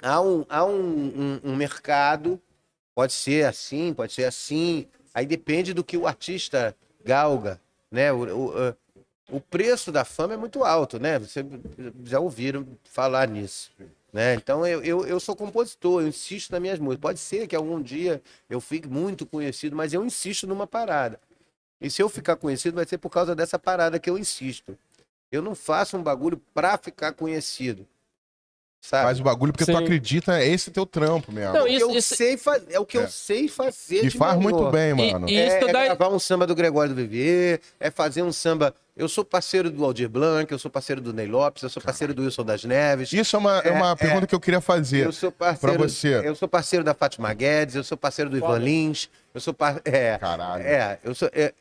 há, 0.01 0.21
um, 0.21 0.45
há 0.49 0.65
um, 0.65 0.71
um- 0.73 1.41
um 1.51 1.57
mercado, 1.57 2.41
pode 2.95 3.13
ser 3.13 3.45
assim, 3.47 3.93
pode 3.93 4.13
ser 4.13 4.25
assim. 4.25 4.87
Aí 5.13 5.27
depende 5.27 5.75
do 5.75 5.83
que 5.83 5.97
o 5.97 6.07
artista 6.07 6.77
galga, 7.05 7.61
né? 7.91 8.13
O, 8.13 8.19
o, 8.19 8.59
eh, 8.59 8.75
o 9.31 9.41
preço 9.41 9.93
da 9.93 10.05
fama 10.05 10.35
é 10.35 10.37
muito 10.37 10.65
alto, 10.65 10.99
né? 10.99 11.19
Vocês 11.19 11.45
já 12.05 12.21
ouviram 12.21 12.67
falar 12.85 13.29
nisso. 13.29 13.71
Né? 14.13 14.35
Então 14.35 14.67
eu, 14.67 14.83
eu, 14.83 15.07
eu 15.07 15.21
sou 15.21 15.37
compositor, 15.37 16.01
eu 16.01 16.09
insisto 16.09 16.51
nas 16.51 16.61
minhas 16.61 16.79
músicas. 16.79 17.01
Pode 17.03 17.19
ser 17.19 17.47
que 17.47 17.55
algum 17.55 17.81
dia 17.83 18.23
eu 18.49 18.61
fique 18.61 18.89
muito 18.89 19.27
conhecido, 19.27 19.77
mas 19.77 19.93
eu 19.93 20.05
insisto 20.05 20.47
numa 20.47 20.67
parada. 20.67 21.21
E 21.81 21.91
se 21.91 22.03
eu 22.03 22.09
ficar 22.09 22.37
conhecido, 22.37 22.75
vai 22.75 22.87
ser 22.87 22.99
por 22.99 23.11
causa 23.11 23.35
dessa 23.35 23.59
parada 23.59 23.99
que 23.99 24.09
eu 24.09 24.19
insisto. 24.19 24.77
Eu 25.31 25.43
não 25.43 25.55
faço 25.55 25.97
um 25.97 26.03
bagulho 26.03 26.43
pra 26.55 26.79
ficar 26.79 27.13
conhecido. 27.13 27.87
Sabe? 28.81 29.05
Faz 29.07 29.21
o 29.21 29.23
bagulho 29.25 29.53
porque 29.53 29.65
tu 29.71 29.77
Sim. 29.77 29.83
acredita, 29.85 30.39
é 30.41 30.47
esse 30.49 30.71
teu 30.71 30.87
trampo 30.87 31.33
mesmo. 31.33 31.53
Não, 31.53 31.63
o 31.65 31.67
que 31.67 31.73
isso- 31.73 31.85
eu 31.85 31.91
isso- 31.99 32.15
sei 32.17 32.37
fazer, 32.37 32.67
é 32.73 32.79
o 32.81 32.87
que 32.87 32.97
É. 32.97 33.03
eu 33.03 33.09
sei 33.09 33.49
fazer. 33.49 34.05
e 34.05 34.09
de 34.09 34.17
faz 34.17 34.39
melhor. 34.39 34.53
muito 34.53 34.71
bem, 34.71 34.91
E- 34.91 35.13
mano. 35.13 35.29
e- 35.29 35.37
É, 35.37 35.47
Isso 35.59 35.69
é 35.69 35.73
dá- 35.73 35.85
gravar 35.87 36.09
um 36.09 36.19
samba 36.19 36.47
do 36.47 36.55
Gregório 36.55 36.95
do 36.95 36.97
Vivier, 36.97 37.61
é 37.81 37.91
fazer 37.91 38.23
um 38.23 38.33
samba. 38.33 38.73
Eu 38.97 39.09
sou 39.09 39.25
parceiro 39.25 39.69
do 39.71 39.85
Aldir 39.85 40.09
Blanc, 40.09 40.51
eu 40.51 40.59
sou 40.59 40.71
parceiro 40.71 41.01
do 41.01 41.13
Ney 41.13 41.27
Lopes, 41.27 41.63
eu 41.63 41.69
sou 41.69 41.83
parceiro 41.83 42.15
do 42.15 42.23
Wilson 42.23 42.45
das 42.45 42.65
Neves. 42.65 43.13
Isso 43.13 43.37
é 43.37 43.39
uma, 43.39 43.59
é 43.59 43.71
uma 43.73 43.91
É, 43.93 43.97
pergunta 43.97 44.27
que 44.27 44.35
eu 44.35 44.41
queria 44.41 44.61
fazer. 44.61 45.07
Eu 45.07 45.13
sou 45.13 45.31
parceiro. 45.31 45.77
pra 45.77 45.87
você. 45.87 46.15
Eu 46.25 46.35
sou 46.35 46.49
parceiro 46.49 46.85
da 46.85 46.95
Fátima 46.95 47.33
Guedes, 47.35 47.75
eu 47.75 47.85
sou 47.85 47.97
parceiro 47.99 48.31
do 48.31 48.37
Ivan 48.37 48.59
Lins, 48.59 49.09
eu 49.35 49.41
sou 49.41 49.53
par... 49.53 49.81
é, 49.85 50.17
Caralho. 50.19 50.63
é, 50.63 50.99
eu 51.05 51.15
sou 51.15 51.29
é, 51.33 51.53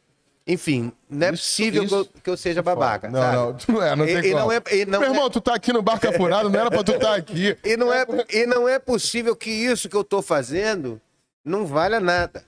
enfim, 0.48 0.91
não 1.10 1.28
é 1.28 1.34
Isso- 1.34 1.43
possível 1.43 1.84
isso- 1.84 2.06
que, 2.06 2.18
eu, 2.18 2.22
que 2.24 2.30
eu 2.30 2.38
seja 2.38 2.62
babaca, 2.64 3.10
Não, 3.10 3.20
sabe? 3.20 3.36
não, 3.36 3.54
tu 3.54 3.72
não 3.74 3.84
é, 3.84 3.95
não 3.95 4.06
tem 4.06 4.16
E, 4.16 4.28
e 4.28 4.34
não 4.34 4.52
é, 4.52 4.62
e 4.72 4.86
não 4.86 5.00
Meu 5.02 5.10
é- 5.10 5.14
irmão, 5.14 5.30
tu 5.30 5.41
tá 5.41 5.54
aqui 5.54 5.74
no 5.74 5.82
Barca 5.82 6.12
Furado, 6.14 6.50
não 6.50 6.60
era 6.60 6.72
pra 6.72 6.84
tu 6.84 6.93
estar 6.93 7.16
aqui. 7.16 7.58
E 7.66 7.76
não, 7.76 7.93
é, 7.93 8.06
e 8.32 8.45
não 8.45 8.68
é 8.70 8.80
possível 8.80 9.36
que 9.36 9.50
isso 9.50 9.89
que 9.89 9.95
eu 9.95 10.04
tô 10.04 10.22
fazendo 10.22 11.02
não 11.43 11.66
valha 11.66 12.00
nada. 12.00 12.45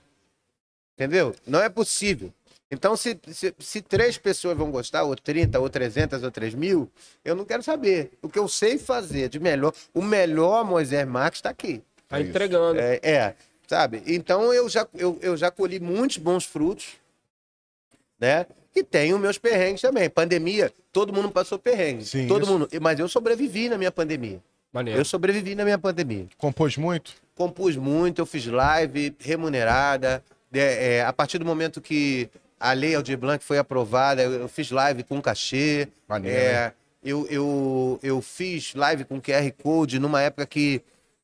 Entendeu? 0.96 1.34
Não 1.48 1.62
é 1.62 1.70
possível. 1.70 2.34
Então, 2.72 2.96
se, 2.96 3.20
se, 3.32 3.54
se 3.58 3.82
três 3.82 4.18
pessoas 4.18 4.56
vão 4.58 4.70
gostar, 4.70 5.04
ou 5.04 5.16
30, 5.16 5.60
ou 5.60 5.70
300, 5.70 6.22
ou 6.24 6.30
3 6.30 6.54
mil, 6.54 6.90
eu 7.26 7.36
não 7.36 7.44
quero 7.46 7.64
saber. 7.64 8.12
O 8.22 8.30
que 8.30 8.38
eu 8.38 8.48
sei 8.48 8.78
fazer 8.78 9.28
de 9.30 9.40
melhor, 9.40 9.74
o 9.94 10.02
melhor 10.02 10.64
Moisés 10.64 11.08
Marques 11.08 11.40
está 11.40 11.50
aqui. 11.50 11.82
Tá 12.08 12.22
entregando. 12.22 12.80
É, 12.80 13.00
é, 13.02 13.36
sabe? 13.68 14.04
Então, 14.06 14.54
eu 14.54 14.70
já, 14.70 14.86
eu, 14.94 15.18
eu 15.22 15.36
já 15.36 15.50
colhi 15.50 15.80
muitos 15.80 16.18
bons 16.18 16.46
frutos, 16.46 16.98
né? 18.20 18.46
E 18.76 18.84
tenho 18.84 19.18
meus 19.18 19.38
perrengues 19.38 19.82
também. 19.82 20.10
Pandemia, 20.10 20.72
todo 20.92 21.14
mundo 21.14 21.30
passou 21.30 21.58
perrengue. 21.58 22.06
Sim, 22.06 22.28
todo 22.28 22.44
isso. 22.44 22.52
mundo. 22.52 22.70
Mas 22.82 23.00
eu 23.00 23.08
sobrevivi 23.08 23.70
na 23.70 23.78
minha 23.78 23.92
pandemia. 23.92 24.40
Maneiro. 24.72 25.00
Eu 25.00 25.06
sobrevivi 25.06 25.56
na 25.56 25.64
minha 25.64 25.78
pandemia. 25.78 26.28
Compôs 26.38 26.78
muito? 26.78 27.14
Compus 27.34 27.76
muito, 27.76 28.20
eu 28.20 28.26
fiz 28.26 28.46
live 28.46 29.16
remunerada. 29.20 30.24
É, 30.54 30.98
é, 30.98 31.06
a 31.06 31.14
partir 31.14 31.38
do 31.40 31.46
momento 31.46 31.82
que 31.82 32.30
a 32.60 32.74
lei 32.74 32.94
Aldir 32.94 33.18
Blanc 33.18 33.44
foi 33.44 33.58
aprovada, 33.58 34.22
eu, 34.22 34.34
eu 34.34 34.48
fiz 34.48 34.70
live 34.70 35.04
com 35.04 35.22
cachê. 35.22 35.88
Maneiro, 36.08 36.38
É, 36.38 36.74
eu, 37.04 37.26
eu, 37.30 38.00
eu 38.04 38.22
fiz 38.22 38.74
live 38.76 39.06
com 39.06 39.22
QR 39.22 39.52
Code 39.64 40.00
numa 40.00 40.22
época 40.22 40.46
que 40.46 40.82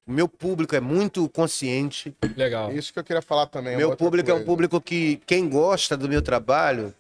o 0.08 0.12
meu 0.12 0.28
público 0.28 0.76
é 0.76 0.80
muito 0.80 1.28
consciente. 1.30 2.16
Legal. 2.36 2.72
Isso 2.72 2.94
que 2.94 3.00
eu 3.00 3.04
queria 3.04 3.22
falar 3.22 3.48
também. 3.48 3.76
meu 3.76 3.90
outra 3.90 4.06
público 4.06 4.30
é 4.30 4.34
um 4.34 4.38
coisa. 4.38 4.46
público 4.46 4.82
que, 4.82 5.20
quem 5.26 5.50
gosta 5.50 5.98
do 5.98 6.08
meu 6.08 6.22
trabalho, 6.22 6.94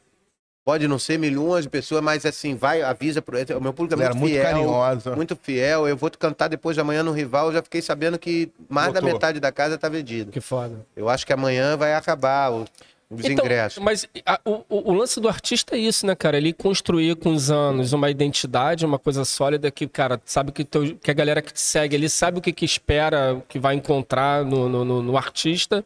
pode 0.66 0.88
não 0.88 0.98
ser 0.98 1.20
milhões 1.20 1.66
de 1.66 1.70
pessoas, 1.70 2.02
mas 2.02 2.26
assim, 2.26 2.56
vai, 2.56 2.82
avisa 2.82 3.22
pro. 3.22 3.38
O 3.58 3.62
meu 3.62 3.72
público 3.74 3.94
é 3.94 3.98
Galera, 3.98 4.16
muito 4.16 4.22
muito 4.22 4.34
fiel. 4.34 4.44
carinhosa. 4.44 5.16
Muito 5.16 5.36
fiel. 5.36 5.88
Eu 5.88 5.96
vou 5.96 6.10
te 6.10 6.18
cantar 6.18 6.48
depois 6.48 6.76
de 6.76 6.82
amanhã 6.82 7.04
no 7.04 7.12
rival. 7.12 7.48
Eu 7.48 7.54
já 7.54 7.62
fiquei 7.62 7.82
sabendo 7.82 8.18
que 8.18 8.52
mais 8.68 8.92
da 8.92 9.00
Botou. 9.00 9.14
metade 9.14 9.40
da 9.40 9.52
casa 9.52 9.78
tá 9.78 9.88
vendida. 9.88 10.32
Que 10.32 10.42
foda. 10.42 10.84
Eu 10.96 11.08
acho 11.08 11.26
que 11.28 11.32
amanhã 11.34 11.78
vai 11.78 11.94
acabar 11.94 12.52
o- 12.52 12.66
os 13.10 13.24
Então, 13.26 13.46
ingressos. 13.46 13.82
Mas 13.84 14.08
a- 14.26 14.40
o, 14.46 14.64
o- 14.70 14.94
lance 14.94 15.20
do 15.20 15.28
artista 15.30 15.76
é 15.76 15.80
isso, 15.80 16.06
né, 16.06 16.16
cara? 16.16 16.38
Ele 16.38 16.52
construir 16.54 17.16
com 17.16 17.32
os 17.34 17.52
anos 17.52 17.94
uma 17.94 18.10
identidade, 18.10 18.86
uma 18.86 18.98
coisa 19.00 19.24
sólida 19.24 19.70
que, 19.72 19.88
cara, 19.88 20.20
sabe 20.26 20.52
que, 20.52 20.64
teu- 20.64 20.96
que 20.98 21.12
a 21.12 21.14
galera 21.14 21.42
que 21.42 21.54
te 21.54 21.60
segue 21.62 21.96
ali 21.96 22.10
sabe 22.10 22.40
o 22.40 22.42
que, 22.42 22.52
que 22.52 22.66
espera, 22.66 23.36
o 23.36 23.42
que 23.42 23.60
vai 23.60 23.76
encontrar 23.76 24.44
no, 24.44 24.68
no, 24.68 24.84
no- 24.86 25.02
no 25.04 25.18
artista. 25.18 25.86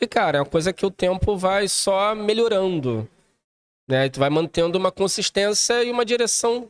E, 0.00 0.06
cara, 0.06 0.38
é 0.38 0.40
uma 0.40 0.46
coisa 0.46 0.72
que 0.72 0.84
o 0.84 0.90
tempo 0.90 1.36
vai 1.36 1.68
só 1.68 2.14
melhorando. 2.14 3.08
Né? 3.88 4.08
Tu 4.08 4.18
vai 4.18 4.30
mantendo 4.30 4.78
uma 4.78 4.90
consistência 4.90 5.84
e 5.84 5.90
uma 5.90 6.04
direção, 6.04 6.68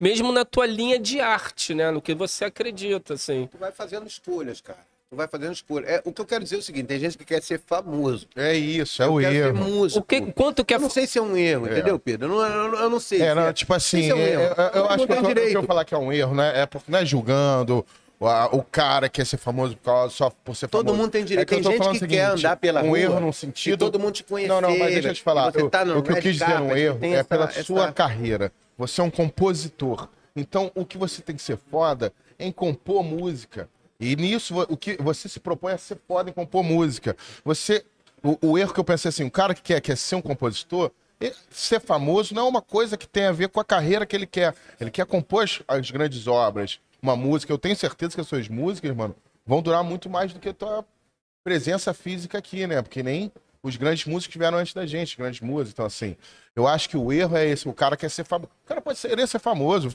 mesmo 0.00 0.30
na 0.32 0.44
tua 0.44 0.66
linha 0.66 0.98
de 0.98 1.20
arte, 1.20 1.74
né? 1.74 1.90
No 1.90 2.00
que 2.00 2.14
você 2.14 2.44
acredita, 2.44 3.14
assim. 3.14 3.48
Tu 3.50 3.58
vai 3.58 3.72
fazendo 3.72 4.06
escolhas, 4.06 4.60
cara. 4.60 4.86
Vai 5.14 5.28
fazendo 5.28 5.52
escolhas. 5.52 5.88
É, 5.88 6.02
o 6.04 6.12
que 6.12 6.20
eu 6.20 6.24
quero 6.26 6.44
dizer 6.44 6.56
é 6.56 6.58
o 6.58 6.62
seguinte: 6.62 6.86
tem 6.86 6.98
gente 6.98 7.16
que 7.16 7.24
quer 7.24 7.42
ser 7.42 7.60
famoso. 7.64 8.26
É 8.36 8.54
isso, 8.54 9.02
é 9.02 9.06
eu 9.06 9.14
o 9.14 9.20
quero 9.20 9.32
ser 9.32 9.38
erro. 9.46 9.56
músico. 9.64 10.00
O 10.00 10.02
que, 10.02 10.20
quanto 10.32 10.64
que 10.64 10.74
é 10.74 10.76
Eu 10.76 10.80
não 10.80 10.90
sei 10.90 11.06
se 11.06 11.18
é 11.18 11.22
um 11.22 11.36
erro, 11.36 11.66
É. 11.66 11.72
entendeu, 11.72 11.98
Pedro? 11.98 12.26
Eu 12.26 12.36
não, 12.36 12.42
eu 12.46 12.70
não- 12.70 12.78
eu 12.80 12.90
não 12.90 13.00
sei. 13.00 13.22
É, 13.22 13.28
se 13.30 13.34
não, 13.34 13.52
tipo 13.52 13.72
assim, 13.74 14.10
é 14.10 14.14
um 14.14 14.18
é- 14.18 14.30
erro. 14.32 14.42
eu, 14.42 14.48
eu 14.48 14.72
Todo 14.72 14.90
acho 14.92 15.06
que 15.06 15.26
direito. 15.28 15.50
que 15.50 15.56
eu 15.56 15.62
falar 15.62 15.84
que 15.84 15.94
é 15.94 15.98
um 15.98 16.12
erro, 16.12 16.34
né? 16.34 16.52
É 16.62 16.66
porque 16.66 16.90
não 16.90 16.98
é 16.98 17.04
julgando 17.06 17.84
o, 18.20 18.26
o 18.56 18.62
cara 18.62 19.08
que 19.08 19.20
quer 19.20 19.26
ser 19.26 19.36
famoso 19.38 19.76
por 19.76 19.84
causa- 19.84 20.14
só 20.14 20.30
por 20.30 20.54
ser 20.56 20.68
Todo 20.68 20.86
famoso. 20.86 21.02
mundo 21.02 21.10
tem 21.12 21.22
É 21.22 21.24
direito. 21.24 21.48
que 21.48 21.54
eu 21.54 21.62
tem 21.62 21.72
gente 21.72 21.80
que 21.82 21.88
o 21.88 21.92
quer 21.92 21.98
seguinte, 21.98 22.20
andar 22.46 22.56
pela 22.56 22.82
um 22.82 22.88
rua. 22.88 22.98
erro 22.98 23.20
num 23.20 23.30
E 23.30 23.32
sentido. 23.32 23.78
todo 23.78 23.98
mundo 23.98 24.12
te 24.12 24.24
conhecer. 24.24 24.48
Não, 24.48 24.60
não, 24.60 24.78
mas 24.78 24.92
deixa 24.92 25.08
eu 25.08 25.14
te 25.14 25.22
falar. 25.22 25.52
Eu- 25.54 25.68
tá 25.70 25.84
no 25.84 25.98
o 25.98 26.02
que 26.02 26.10
eu 26.10 26.14
red 26.14 26.22
quis 26.22 26.32
dizer 26.34 26.44
um 26.60 26.66
carpet, 26.68 26.78
erro 26.80 26.98
é 27.02 27.08
essa- 27.10 27.24
pela 27.24 27.44
essa- 27.44 27.62
sua 27.64 27.92
carreira. 27.92 28.52
Você 28.78 29.00
é 29.00 29.04
um 29.04 29.10
compositor. 29.10 30.08
Então, 30.36 30.70
o 30.74 30.84
que 30.84 30.98
você 30.98 31.22
tem 31.22 31.36
que 31.36 31.42
ser 31.42 31.56
foda 31.70 32.12
é 32.38 32.44
em 32.46 32.50
compor 32.52 33.04
música. 33.04 33.68
E 34.04 34.16
nisso, 34.16 34.54
o 34.68 34.76
que 34.76 34.96
você 35.00 35.28
se 35.28 35.40
propõe 35.40 35.72
a 35.72 35.78
ser 35.78 35.98
foda 36.06 36.28
em 36.28 36.32
compor 36.32 36.62
música. 36.62 37.16
Você. 37.44 37.84
O, 38.22 38.52
o 38.52 38.58
erro 38.58 38.72
que 38.72 38.80
eu 38.80 38.84
pensei 38.84 39.10
assim, 39.10 39.24
o 39.24 39.30
cara 39.30 39.54
que 39.54 39.60
quer, 39.60 39.80
quer 39.80 39.96
ser 39.96 40.14
um 40.14 40.22
compositor, 40.22 40.90
ser 41.50 41.80
famoso 41.80 42.34
não 42.34 42.46
é 42.46 42.48
uma 42.48 42.62
coisa 42.62 42.96
que 42.96 43.06
tem 43.06 43.26
a 43.26 43.32
ver 43.32 43.48
com 43.48 43.60
a 43.60 43.64
carreira 43.64 44.06
que 44.06 44.16
ele 44.16 44.26
quer. 44.26 44.54
Ele 44.80 44.90
quer 44.90 45.06
compor 45.06 45.48
as, 45.68 45.90
grandes 45.90 46.26
obras. 46.26 46.80
Uma 47.00 47.16
música, 47.16 47.52
eu 47.52 47.58
tenho 47.58 47.76
certeza 47.76 48.14
que 48.14 48.20
as 48.20 48.26
suas 48.26 48.48
músicas, 48.48 48.94
mano, 48.96 49.14
vão 49.46 49.60
durar 49.60 49.84
muito 49.84 50.08
mais 50.08 50.32
do 50.32 50.40
que 50.40 50.48
a 50.48 50.54
tua 50.54 50.84
presença 51.42 51.92
física 51.92 52.38
aqui, 52.38 52.66
né? 52.66 52.80
Porque 52.80 53.02
nem 53.02 53.30
os 53.62 53.76
grandes 53.76 54.06
músicos 54.06 54.36
vieram 54.36 54.58
antes 54.58 54.72
da 54.74 54.86
gente, 54.86 55.16
grandes 55.16 55.40
músicos. 55.40 55.72
Então, 55.72 55.86
assim, 55.86 56.16
eu 56.56 56.66
acho 56.66 56.88
que 56.88 56.96
o 56.96 57.12
erro 57.12 57.36
é 57.36 57.46
esse. 57.46 57.68
O 57.68 57.74
cara 57.74 57.96
quer 57.96 58.10
ser 58.10 58.24
famoso. 58.24 58.50
O 58.64 58.68
cara 58.68 58.80
pode 58.80 58.98
ser, 58.98 59.26
ser 59.26 59.38
famoso. 59.38 59.94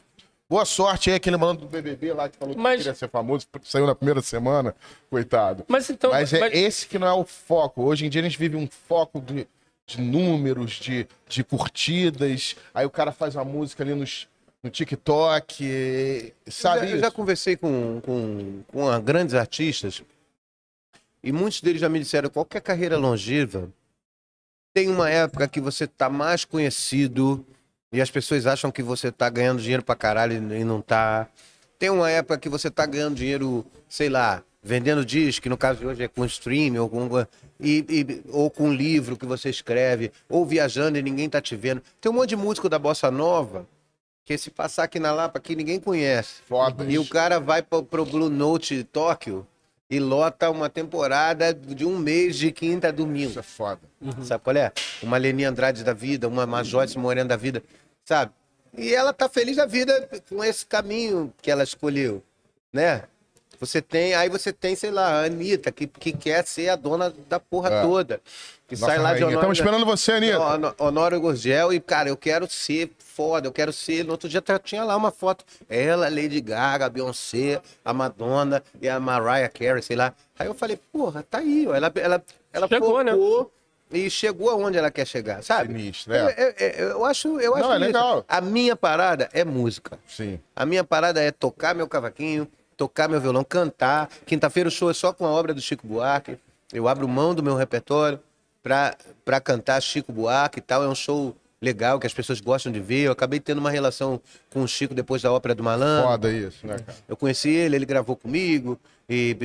Boa 0.49 0.65
sorte 0.65 1.11
aí, 1.11 1.15
aquele 1.15 1.37
malandro 1.37 1.67
do 1.67 1.69
BBB 1.69 2.11
lá 2.11 2.27
que 2.27 2.35
falou 2.35 2.55
que 2.55 2.61
Mas- 2.61 2.77
queria 2.77 2.95
ser 2.95 3.07
famoso, 3.07 3.45
saiu 3.63 3.85
na 3.85 3.93
primeira 3.93 4.19
semana, 4.21 4.75
coitado. 5.07 5.63
Mas 5.67 5.87
então. 5.91 6.09
Mas 6.09 6.33
é 6.33 6.39
mas- 6.39 6.53
esse 6.53 6.87
que 6.87 6.97
não 6.97 7.05
é 7.05 7.13
o 7.13 7.23
foco. 7.23 7.83
Hoje 7.83 8.07
em 8.07 8.09
dia 8.09 8.21
a 8.21 8.23
gente 8.23 8.39
vive 8.39 8.55
um 8.55 8.67
foco 8.67 9.21
de, 9.21 9.47
de 9.85 10.01
números, 10.01 10.71
de, 10.71 11.07
de 11.27 11.43
curtidas. 11.43 12.55
Aí 12.73 12.83
o 12.83 12.89
cara 12.89 13.11
faz 13.11 13.35
uma 13.35 13.45
música 13.45 13.83
ali 13.83 13.93
nos, 13.93 14.27
no 14.63 14.71
TikTok, 14.71 16.33
sabe 16.47 16.85
eu 16.85 16.89
já, 16.89 16.95
eu 16.95 16.99
já 16.99 17.11
conversei 17.11 17.55
com, 17.55 18.01
com, 18.01 18.63
com 18.67 18.99
grandes 19.01 19.35
artistas 19.35 20.01
e 21.23 21.31
muitos 21.31 21.61
deles 21.61 21.79
já 21.79 21.89
me 21.89 21.99
disseram 21.99 22.29
qualquer 22.29 22.61
carreira 22.61 22.97
longeva 22.97 23.69
tem 24.73 24.87
uma 24.89 25.09
época 25.09 25.47
que 25.47 25.59
você 25.59 25.85
tá 25.87 26.09
mais 26.09 26.45
conhecido 26.45 27.45
e 27.91 28.01
as 28.01 28.09
pessoas 28.11 28.45
acham 28.45 28.71
que 28.71 28.83
você 28.83 29.11
tá 29.11 29.29
ganhando 29.29 29.61
dinheiro 29.61 29.83
pra 29.83 29.95
caralho 29.95 30.33
e 30.53 30.63
não 30.63 30.81
tá. 30.81 31.27
Tem 31.77 31.89
uma 31.89 32.09
época 32.09 32.37
que 32.37 32.49
você 32.49 32.69
tá 32.69 32.85
ganhando 32.85 33.15
dinheiro, 33.15 33.65
sei 33.87 34.09
lá, 34.09 34.43
vendendo 34.61 35.05
disco, 35.05 35.43
que 35.43 35.49
no 35.49 35.57
caso 35.57 35.79
de 35.79 35.87
hoje 35.87 36.03
é 36.03 36.07
com 36.07 36.25
stream 36.25 36.75
ou 36.81 36.89
com, 36.89 37.07
e, 37.59 37.85
e- 37.89 38.21
ou 38.29 38.49
com 38.51 38.65
um 38.69 38.73
livro 38.73 39.15
que 39.17 39.25
você 39.25 39.49
escreve, 39.49 40.11
ou 40.27 40.45
viajando 40.45 40.97
e 40.97 41.01
ninguém 41.01 41.29
tá 41.29 41.41
te 41.41 41.55
vendo. 41.55 41.81
Tem 42.01 42.11
um 42.11 42.15
monte 42.15 42.29
de 42.29 42.35
músico 42.35 42.67
da 42.69 42.77
bossa 42.77 43.09
nova 43.09 43.65
que 44.25 44.37
se 44.37 44.51
passar 44.51 44.83
aqui 44.83 44.99
na 44.99 45.11
Lapa, 45.11 45.39
aqui 45.39 45.55
ninguém 45.55 45.79
conhece. 45.79 46.41
Foda. 46.47 46.83
E 46.87 46.99
o 46.99 47.05
cara 47.07 47.39
vai 47.39 47.63
pro, 47.63 47.81
pro 47.81 48.05
Blue 48.05 48.29
Note 48.29 48.83
Tóquio 48.83 49.47
e 49.89 49.99
lota 49.99 50.49
uma 50.49 50.69
temporada 50.69 51.53
de 51.53 51.85
um 51.85 51.97
mês 51.97 52.37
de 52.37 52.51
quinta 52.51 52.89
a 52.89 52.91
domingo. 52.91 53.31
Isso 53.31 53.39
é 53.39 53.43
foda. 53.43 53.81
Sabe 54.23 54.43
qual 54.43 54.55
é? 54.55 54.71
Uma 55.01 55.17
Leni 55.17 55.43
Andrade 55.43 55.83
da 55.83 55.93
vida, 55.93 56.27
uma, 56.27 56.63
Joyce 56.63 56.97
Moreno 56.97 57.27
da 57.27 57.35
vida, 57.35 57.63
sabe? 58.05 58.31
E 58.77 58.93
ela 58.93 59.11
tá 59.11 59.27
feliz 59.27 59.57
da 59.57 59.65
vida 59.65 60.07
com 60.29 60.43
esse 60.43 60.65
caminho 60.65 61.33
que 61.41 61.49
ela 61.49 61.63
escolheu, 61.63 62.23
né? 62.71 63.03
Você 63.60 63.82
tem, 63.82 64.14
aí 64.14 64.30
você 64.30 64.53
tem, 64.53 64.76
sei 64.76 64.89
lá, 64.91 65.22
a 65.22 65.26
Anitta, 65.26 65.72
que, 65.72 65.86
que 65.86 66.14
quer 66.14 66.45
ser 66.45 66.70
a 66.70 66.76
dona 66.76 67.14
da 67.28 67.39
porra 67.39 67.70
É. 67.70 67.82
toda. 67.82 68.22
Que 68.68 68.76
Nossa 68.76 68.86
sai 68.93 68.97
lá 68.99 69.14
de. 69.14 69.20
Honório, 69.24 69.36
Estamos 69.38 69.57
esperando 69.57 69.86
você, 69.86 70.12
Anitta. 70.14 70.76
Honório 70.78 71.20
Gurgel 71.20 71.74
e, 71.74 71.80
cara, 71.80 72.07
eu 72.10 72.16
quero 72.16 72.47
ser 72.49 72.91
foda, 72.99 73.47
eu 73.47 73.51
quero 73.51 73.74
ser. 73.74 74.05
No 74.05 74.12
outro 74.12 74.30
dia 74.30 74.41
tá- 74.41 74.60
tinha 74.60 74.84
lá 74.84 74.95
uma 74.95 75.12
foto. 75.12 75.43
Ela, 75.68 76.07
Lady 76.07 76.39
Gaga, 76.39 76.86
a 76.86 76.89
Beyoncé, 76.89 77.62
a 77.84 77.91
Madonna 77.93 78.64
e 78.82 78.88
a 78.88 78.99
Mariah 78.99 79.49
Carey, 79.49 79.82
sei 79.82 79.95
lá. 79.97 80.14
Aí 80.38 80.47
eu 80.47 80.53
falei, 80.53 80.80
porra, 80.93 81.24
tá 81.30 81.39
aí, 81.39 81.66
ó. 81.68 81.74
Ela, 81.76 81.91
ela, 81.95 82.24
ela 82.53 82.68
Chegou, 82.68 83.03
né? 83.03 83.12
focou 83.12 83.51
e 83.91 84.07
chegou 84.10 84.51
aonde 84.51 84.78
ela 84.78 84.91
quer 84.91 85.05
chegar, 85.07 85.41
sabe? 85.43 85.74
Sinistro, 85.74 86.14
é. 86.14 86.36
Eu, 86.38 86.68
eu- 86.68 86.89
eu 86.89 87.05
acho, 87.05 87.39
eu 87.41 87.55
acho 87.55 87.66
Não, 87.66 87.74
é 87.74 87.78
legal. 87.80 88.24
A 88.28 88.39
minha 88.39 88.76
parada 88.76 89.28
é 89.34 89.43
música. 89.43 89.97
Sim. 90.07 90.39
A 90.55 90.64
minha 90.66 90.84
parada 90.84 91.20
é 91.20 91.32
tocar 91.32 91.74
meu 91.74 91.88
cavaquinho, 91.88 92.47
tocar 92.80 93.09
meu 93.09 93.19
violão, 93.19 93.43
cantar. 93.43 94.09
Quinta-feira 94.25 94.69
o 94.69 94.71
show 94.71 94.89
é 94.89 94.93
só 94.93 95.11
com 95.11 95.25
a 95.25 95.30
obra 95.30 95.53
do 95.53 95.61
Chico 95.61 95.86
Buarque. 95.86 96.38
Eu 96.71 96.88
abro 96.88 97.05
mão 97.09 97.36
do 97.36 97.43
meu 97.43 97.55
repertório 97.55 98.17
pra 98.63 99.41
cantar 99.43 99.82
Chico 99.82 100.13
Buarque 100.13 100.59
e 100.59 100.61
tal. 100.61 100.82
É 100.84 100.88
um 100.88 100.95
show 100.95 101.36
legal 101.61 101.99
que 101.99 102.07
as 102.07 102.13
pessoas 102.13 102.39
gostam 102.39 102.71
de 102.71 102.80
ver. 102.80 103.01
Eu 103.07 103.11
acabei 103.11 103.39
tendo 103.41 103.57
uma 103.57 103.69
relação 103.69 104.21
com 104.49 104.63
o 104.63 104.67
Chico 104.67 104.93
depois 104.93 105.21
da 105.21 105.30
ópera 105.32 105.53
do 105.53 105.61
Malandro. 105.61 106.07
Foda 106.09 106.32
isso, 106.32 106.65
né, 106.65 106.77
cara? 106.80 106.97
Eu 107.07 107.17
conheci 107.17 107.49
ele, 107.49 107.75
ele 107.75 107.86
gravou 107.86 108.15
comigo 108.15 108.80
e, 109.09 109.36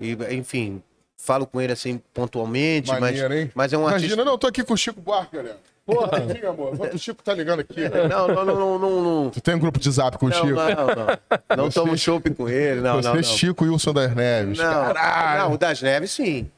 e- 0.00 0.06
e, 0.16 0.34
enfim, 0.34 0.82
falo 1.18 1.46
com 1.46 1.60
ele 1.60 1.74
assim 1.74 2.00
pontualmente, 2.14 2.88
Maneiro, 2.88 3.28
mas, 3.28 3.38
hein? 3.38 3.52
mas 3.54 3.72
é 3.74 3.76
um 3.76 3.82
Imagina, 3.82 3.96
artista. 4.04 4.24
não, 4.24 4.32
eu 4.32 4.38
tô 4.38 4.46
aqui 4.46 4.64
com 4.64 4.72
o 4.72 4.76
Chico 4.78 5.02
Buarque, 5.02 5.36
galera. 5.36 5.58
Porra, 5.86 6.18
aqui, 6.18 6.46
amor. 6.46 6.78
O 6.94 6.98
Chico 6.98 7.22
tá 7.22 7.34
ligando 7.34 7.60
aqui. 7.60 7.88
Não, 7.88 8.28
não, 8.28 8.44
não, 8.44 8.54
não, 8.54 8.78
não, 8.78 9.02
não. 9.24 9.30
Tu 9.30 9.40
tem 9.40 9.54
um 9.54 9.58
grupo 9.58 9.78
de 9.80 9.90
zap 9.90 10.16
com 10.18 10.26
o 10.26 10.28
Não, 10.28 10.36
Chico? 10.36 10.54
não, 10.54 11.56
não. 11.56 11.64
Não 11.64 11.70
tomo 11.70 11.96
chopp 11.98 12.30
com 12.30 12.48
ele, 12.48 12.80
não, 12.80 12.96
Você, 12.96 13.08
não, 13.08 13.14
não. 13.16 13.22
Chico 13.22 13.64
e 13.64 13.68
Wilson 13.70 13.92
das 13.92 14.14
Neves. 14.14 14.58
Não, 14.58 14.64
Caralho. 14.94 15.42
não, 15.42 15.52
o 15.54 15.58
das 15.58 15.82
Neves 15.82 16.10
sim. 16.12 16.48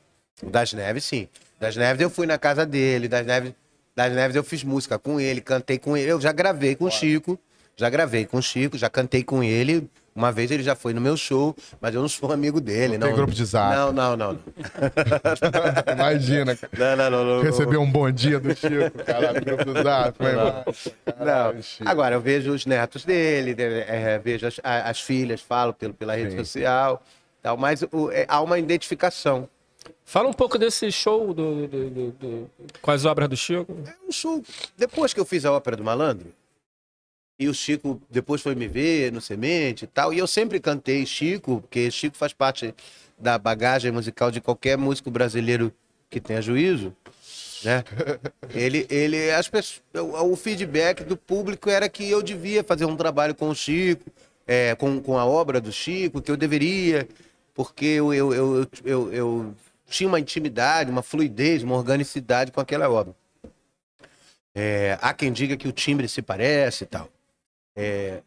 O 0.43 0.51
das 0.51 0.73
Neves 0.73 1.05
sim. 1.05 1.29
Das 1.59 1.77
Neves 1.77 2.03
eu 2.03 2.11
fui 2.11 2.27
na 2.27 2.37
casa 2.37 2.67
dele, 2.67 3.09
das 3.09 3.25
Neves, 3.25 3.55
das 3.95 4.13
Neves 4.13 4.37
eu 4.37 4.43
fiz 4.45 4.65
música 4.65 4.99
com 4.99 5.19
ele, 5.21 5.41
cantei 5.41 5.79
com 5.79 5.97
ele. 5.97 6.11
Eu 6.11 6.21
já 6.21 6.33
gravei 6.33 6.75
com 6.75 6.85
o 6.87 6.91
Chico, 6.91 7.39
já 7.77 7.89
gravei 7.89 8.27
com 8.27 8.37
o 8.39 8.43
Chico, 8.43 8.77
já 8.77 8.91
cantei 8.91 9.23
com 9.23 9.43
ele. 9.43 9.89
Uma 10.15 10.31
vez 10.31 10.51
ele 10.51 10.63
já 10.63 10.75
foi 10.75 10.93
no 10.93 11.01
meu 11.01 11.17
show, 11.17 11.57
mas 11.81 11.95
eu 11.95 12.01
não 12.03 12.09
sou 12.09 12.31
amigo 12.33 12.61
dele, 12.61 12.99
Não 12.99 13.01
não. 13.01 13.07
tem 13.09 13.17
grupo 13.17 13.33
de 13.33 13.45
zap. 13.47 13.75
Não, 13.75 13.93
não, 13.93 14.17
não. 14.17 14.39
Imagina, 15.93 16.55
cara. 16.57 16.97
Não, 16.97 17.11
não, 17.11 17.25
não. 17.25 17.37
não, 17.37 17.43
Receber 17.43 17.77
um 17.79 17.91
bom 17.91 18.11
dia 18.11 18.39
do 18.39 18.55
Chico, 18.55 18.75
no 18.75 19.45
grupo 19.45 19.65
do 19.73 19.83
zap. 19.83 20.17
Não. 20.23 21.15
Caralho, 21.15 21.63
Chico. 21.63 21.89
Agora, 21.89 22.15
eu 22.15 22.21
vejo 22.21 22.53
os 22.53 22.67
netos 22.67 23.05
dele, 23.05 23.55
de- 23.55 23.63
é, 23.63 24.19
vejo 24.19 24.47
as, 24.47 24.61
as 24.63 25.01
filhas, 25.01 25.41
falo 25.41 25.73
pelo, 25.73 25.95
pela 25.95 26.15
rede 26.15 26.33
Sim. 26.33 26.39
social, 26.39 27.03
tal, 27.43 27.57
mas 27.57 27.83
o- 27.91 28.11
é, 28.11 28.25
há 28.29 28.41
uma 28.41 28.59
identificação. 28.59 29.49
Fala 30.05 30.29
um 30.29 30.33
pouco 30.33 30.59
desse 30.59 30.93
show 30.93 31.33
do, 31.33 31.67
do- 31.67 31.91
do- 31.91 32.11
do- 32.13 32.51
com 32.81 32.91
as 32.91 33.05
obras 33.05 33.29
do 33.29 33.37
Chico. 33.37 33.75
É 33.87 33.95
um 34.07 34.13
show. 34.13 34.43
Depois 34.77 35.15
que 35.15 35.21
eu 35.21 35.25
fiz 35.25 35.45
a 35.45 35.53
ópera 35.53 35.77
do 35.77 35.83
Malandro, 35.83 36.27
e 37.39 37.49
o 37.49 37.55
Chico 37.55 38.01
depois 38.11 38.41
foi 38.41 38.55
me 38.55 38.69
ver 38.69 39.13
no 39.13 39.21
Semente 39.21 39.85
e 39.85 39.89
tal, 39.89 40.13
e 40.13 40.19
eu 40.19 40.27
sempre 40.27 40.61
cantei 40.61 41.05
Chico, 41.07 41.61
porque 41.61 41.91
Chico 41.91 42.17
faz 42.17 42.33
parte 42.33 42.75
da 43.19 43.39
bagagem 43.39 43.91
musical 43.93 44.31
de 44.31 44.41
qualquer 44.41 44.77
músico 44.79 45.11
brasileiro 45.11 45.73
que 46.11 46.21
tenha 46.21 46.43
juízo, 46.43 46.95
né? 47.65 47.85
Ele, 48.55 48.87
ele, 48.91 49.31
as 49.31 49.49
pessoas, 49.49 49.83
o, 49.95 50.33
o 50.33 50.37
feedback 50.37 51.05
do 51.05 51.17
público 51.17 51.71
era 51.71 51.89
que 51.89 52.09
eu 52.11 52.21
devia 52.23 52.63
fazer 52.63 52.85
um 52.85 52.97
trabalho 52.97 53.35
com 53.35 53.49
o 53.49 53.55
Chico, 53.55 54.05
é, 54.47 54.75
com, 54.75 55.01
com 55.01 55.17
a 55.19 55.25
obra 55.25 55.61
do 55.61 55.73
Chico, 55.73 56.21
que 56.21 56.31
eu 56.31 56.37
deveria, 56.37 57.09
porque 57.55 57.85
eu, 57.87 58.13
eu, 58.13 58.35
eu, 58.35 58.57
eu, 58.63 58.69
eu- 58.85 59.13
eu 59.13 59.55
tinha 59.89 60.09
uma 60.09 60.21
intimidade, 60.21 60.91
uma 60.91 61.03
fluidez, 61.03 61.63
uma 61.63 61.77
organicidade 61.77 62.51
com 62.53 62.61
aquela 62.61 62.91
obra. 62.91 63.15
É, 64.55 64.99
há 65.01 65.15
quem 65.15 65.33
diga 65.33 65.57
que 65.57 65.69
o 65.69 65.73
timbre 65.73 66.09
se 66.09 66.21
parece 66.21 66.85
e 66.85 66.87
tal. 66.87 67.09
É, 67.77 68.23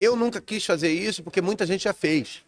eu 0.00 0.16
nunca 0.16 0.40
quis 0.40 0.64
fazer 0.64 0.90
isso 0.90 1.22
porque 1.22 1.40
muita 1.40 1.66
gente 1.66 1.84
já 1.84 1.92
fez. 1.92 2.42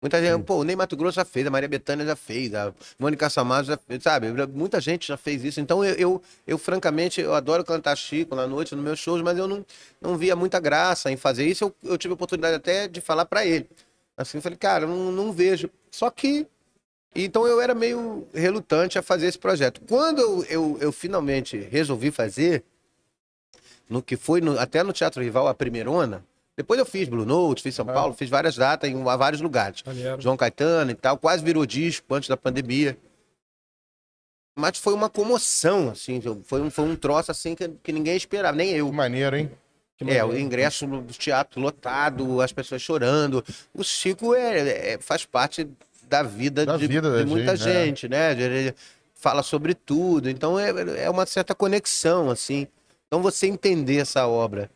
Muita 0.00 0.22
gente, 0.22 0.44
pô, 0.44 0.58
o 0.58 0.64
Ney 0.64 0.76
Mato 0.76 0.96
Grosso 0.96 1.16
já 1.16 1.24
fez, 1.24 1.44
a 1.44 1.50
Maria 1.50 1.68
Bethânia 1.68 2.06
já 2.06 2.14
fez, 2.14 2.54
a 2.54 2.72
Mônica 3.00 3.28
Samado 3.28 3.66
já 3.66 3.76
fez, 3.76 4.00
sabe? 4.00 4.28
Muita 4.46 4.80
gente 4.80 5.08
já 5.08 5.16
fez 5.16 5.42
isso. 5.42 5.60
Então 5.60 5.84
eu, 5.84 5.94
eu, 5.94 6.22
eu, 6.46 6.56
francamente, 6.56 7.20
eu 7.20 7.34
adoro 7.34 7.64
cantar 7.64 7.96
Chico 7.96 8.36
na 8.36 8.46
noite, 8.46 8.76
nos 8.76 8.84
meus 8.84 9.00
shows, 9.00 9.20
mas 9.22 9.36
eu 9.36 9.48
não, 9.48 9.66
não 10.00 10.16
via 10.16 10.36
muita 10.36 10.60
graça 10.60 11.10
em 11.10 11.16
fazer 11.16 11.48
isso. 11.48 11.64
Eu, 11.64 11.74
eu 11.90 11.98
tive 11.98 12.12
a 12.12 12.14
oportunidade 12.14 12.54
até 12.54 12.86
de 12.86 13.00
falar 13.00 13.24
para 13.24 13.44
ele. 13.44 13.68
Assim, 14.16 14.38
eu 14.38 14.42
falei, 14.42 14.56
cara, 14.56 14.84
eu 14.84 14.88
não, 14.88 15.10
não 15.10 15.32
vejo. 15.32 15.68
Só 15.90 16.08
que 16.10 16.46
então 17.14 17.46
eu 17.48 17.60
era 17.60 17.74
meio 17.74 18.28
relutante 18.32 18.98
a 18.98 19.02
fazer 19.02 19.26
esse 19.26 19.38
projeto. 19.38 19.80
Quando 19.88 20.20
eu, 20.20 20.44
eu, 20.44 20.78
eu 20.80 20.92
finalmente 20.92 21.56
resolvi 21.56 22.12
fazer, 22.12 22.62
no 23.88 24.02
que 24.02 24.16
foi 24.16 24.40
no- 24.40 24.58
até 24.58 24.82
no 24.82 24.92
Teatro 24.92 25.22
Rival, 25.22 25.48
a 25.48 25.54
primeirona, 25.54 26.24
depois 26.56 26.78
eu 26.78 26.84
fiz 26.86 27.08
Blue 27.08 27.24
Note, 27.24 27.62
fiz 27.62 27.74
São 27.74 27.86
Paulo, 27.86 28.12
fiz 28.14 28.28
várias 28.28 28.56
datas 28.56 28.90
em 28.90 29.02
vários 29.02 29.40
lugares. 29.40 29.82
Maneiro. 29.86 30.20
João 30.20 30.36
Caetano 30.36 30.90
e 30.90 30.94
tal, 30.94 31.16
quase 31.16 31.42
virou 31.44 31.64
disco 31.64 32.12
antes 32.14 32.28
da 32.28 32.36
pandemia. 32.36 32.96
Mas 34.58 34.76
foi 34.78 34.92
uma 34.92 35.08
comoção, 35.08 35.90
assim, 35.90 36.20
foi 36.42 36.60
um, 36.60 36.68
foi 36.70 36.84
um 36.84 36.96
troço 36.96 37.30
assim 37.30 37.54
que, 37.54 37.68
que 37.82 37.92
ninguém 37.92 38.16
esperava, 38.16 38.56
nem 38.56 38.70
eu. 38.72 38.86
Que 38.88 38.92
maneiro, 38.92 39.36
hein? 39.36 39.50
É, 40.00 40.24
o 40.24 40.36
ingresso 40.36 40.86
do 40.86 41.02
teatro 41.12 41.60
lotado, 41.60 42.40
as 42.40 42.52
pessoas 42.52 42.80
chorando. 42.82 43.44
O 43.74 43.82
Chico 43.84 44.34
é, 44.34 44.94
é- 44.94 44.98
faz 45.00 45.24
parte 45.24 45.68
da 46.08 46.22
vida, 46.22 46.64
Da 46.66 46.76
de, 46.76 46.86
vida 46.86 47.10
de 47.10 47.24
da 47.24 47.26
muita 47.26 47.56
gente, 47.56 48.08
né? 48.08 48.34
né? 48.34 48.42
Ele 48.42 48.74
fala 49.14 49.42
sobre 49.42 49.74
tudo. 49.74 50.28
Então 50.30 50.58
é, 50.58 50.70
é 51.04 51.10
uma 51.10 51.26
certa 51.26 51.54
conexão, 51.54 52.30
assim. 52.30 52.66
Então 53.08 53.22
você 53.22 53.46
entender 53.46 53.96
essa 53.96 54.26
obra, 54.28 54.70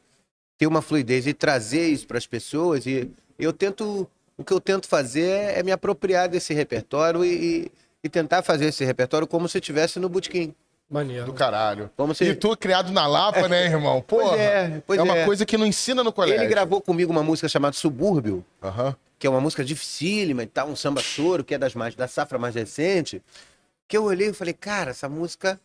ter 0.58 0.66
uma 0.66 0.82
fluidez 0.82 1.26
e 1.26 1.34
trazer 1.34 1.88
isso 1.88 2.06
para 2.06 2.18
as 2.18 2.26
pessoas. 2.26 2.86
E 2.86 3.10
eu 3.38 3.52
tento. 3.52 4.08
O 4.36 4.42
que 4.42 4.52
eu 4.52 4.60
tento 4.60 4.88
fazer 4.88 5.58
é, 5.58 5.62
me 5.62 5.70
apropriar 5.70 6.28
desse 6.28 6.54
repertório 6.54 7.22
e, 7.24 7.70
e 8.02 8.08
tentar 8.08 8.42
fazer 8.42 8.66
esse 8.66 8.84
repertório 8.84 9.26
como 9.26 9.48
se 9.48 9.58
estivesse 9.58 10.00
no 10.00 10.08
botequim. 10.08 10.54
Maneiro. 10.92 11.26
Do 11.26 11.32
caralho. 11.32 11.90
Como 11.96 12.14
se... 12.14 12.24
E 12.24 12.34
tu 12.34 12.54
criado 12.56 12.92
na 12.92 13.06
Lapa, 13.06 13.48
né, 13.48 13.64
irmão? 13.64 14.04
Pois 14.08 14.28
Porra. 14.28 14.42
é, 14.42 14.82
pois 14.86 14.98
é 14.98 15.02
uma 15.02 15.16
é. 15.16 15.24
coisa 15.24 15.46
que 15.46 15.56
não 15.56 15.66
ensina 15.66 16.02
no 16.02 16.12
colégio. 16.12 16.42
Ele 16.42 16.48
gravou 16.48 16.82
comigo 16.82 17.10
uma 17.10 17.22
música 17.22 17.48
chamada 17.48 17.74
Subúrbio. 17.74 18.44
Que 19.18 19.26
é 19.26 19.30
uma 19.30 19.40
música 19.40 19.64
dificílima 19.64 20.42
e 20.42 20.46
tal, 20.46 20.68
um 20.68 20.76
samba 20.76 21.00
choro, 21.00 21.44
que 21.44 21.54
é 21.54 21.58
das 21.58 21.74
mais 21.74 21.94
da 21.94 22.08
safra 22.08 22.38
mais 22.38 22.54
recente, 22.54 23.22
que 23.88 23.96
eu 23.96 24.04
olhei 24.04 24.28
e 24.28 24.32
falei, 24.32 24.52
cara, 24.52 24.90
essa 24.90 25.08
música 25.08 25.58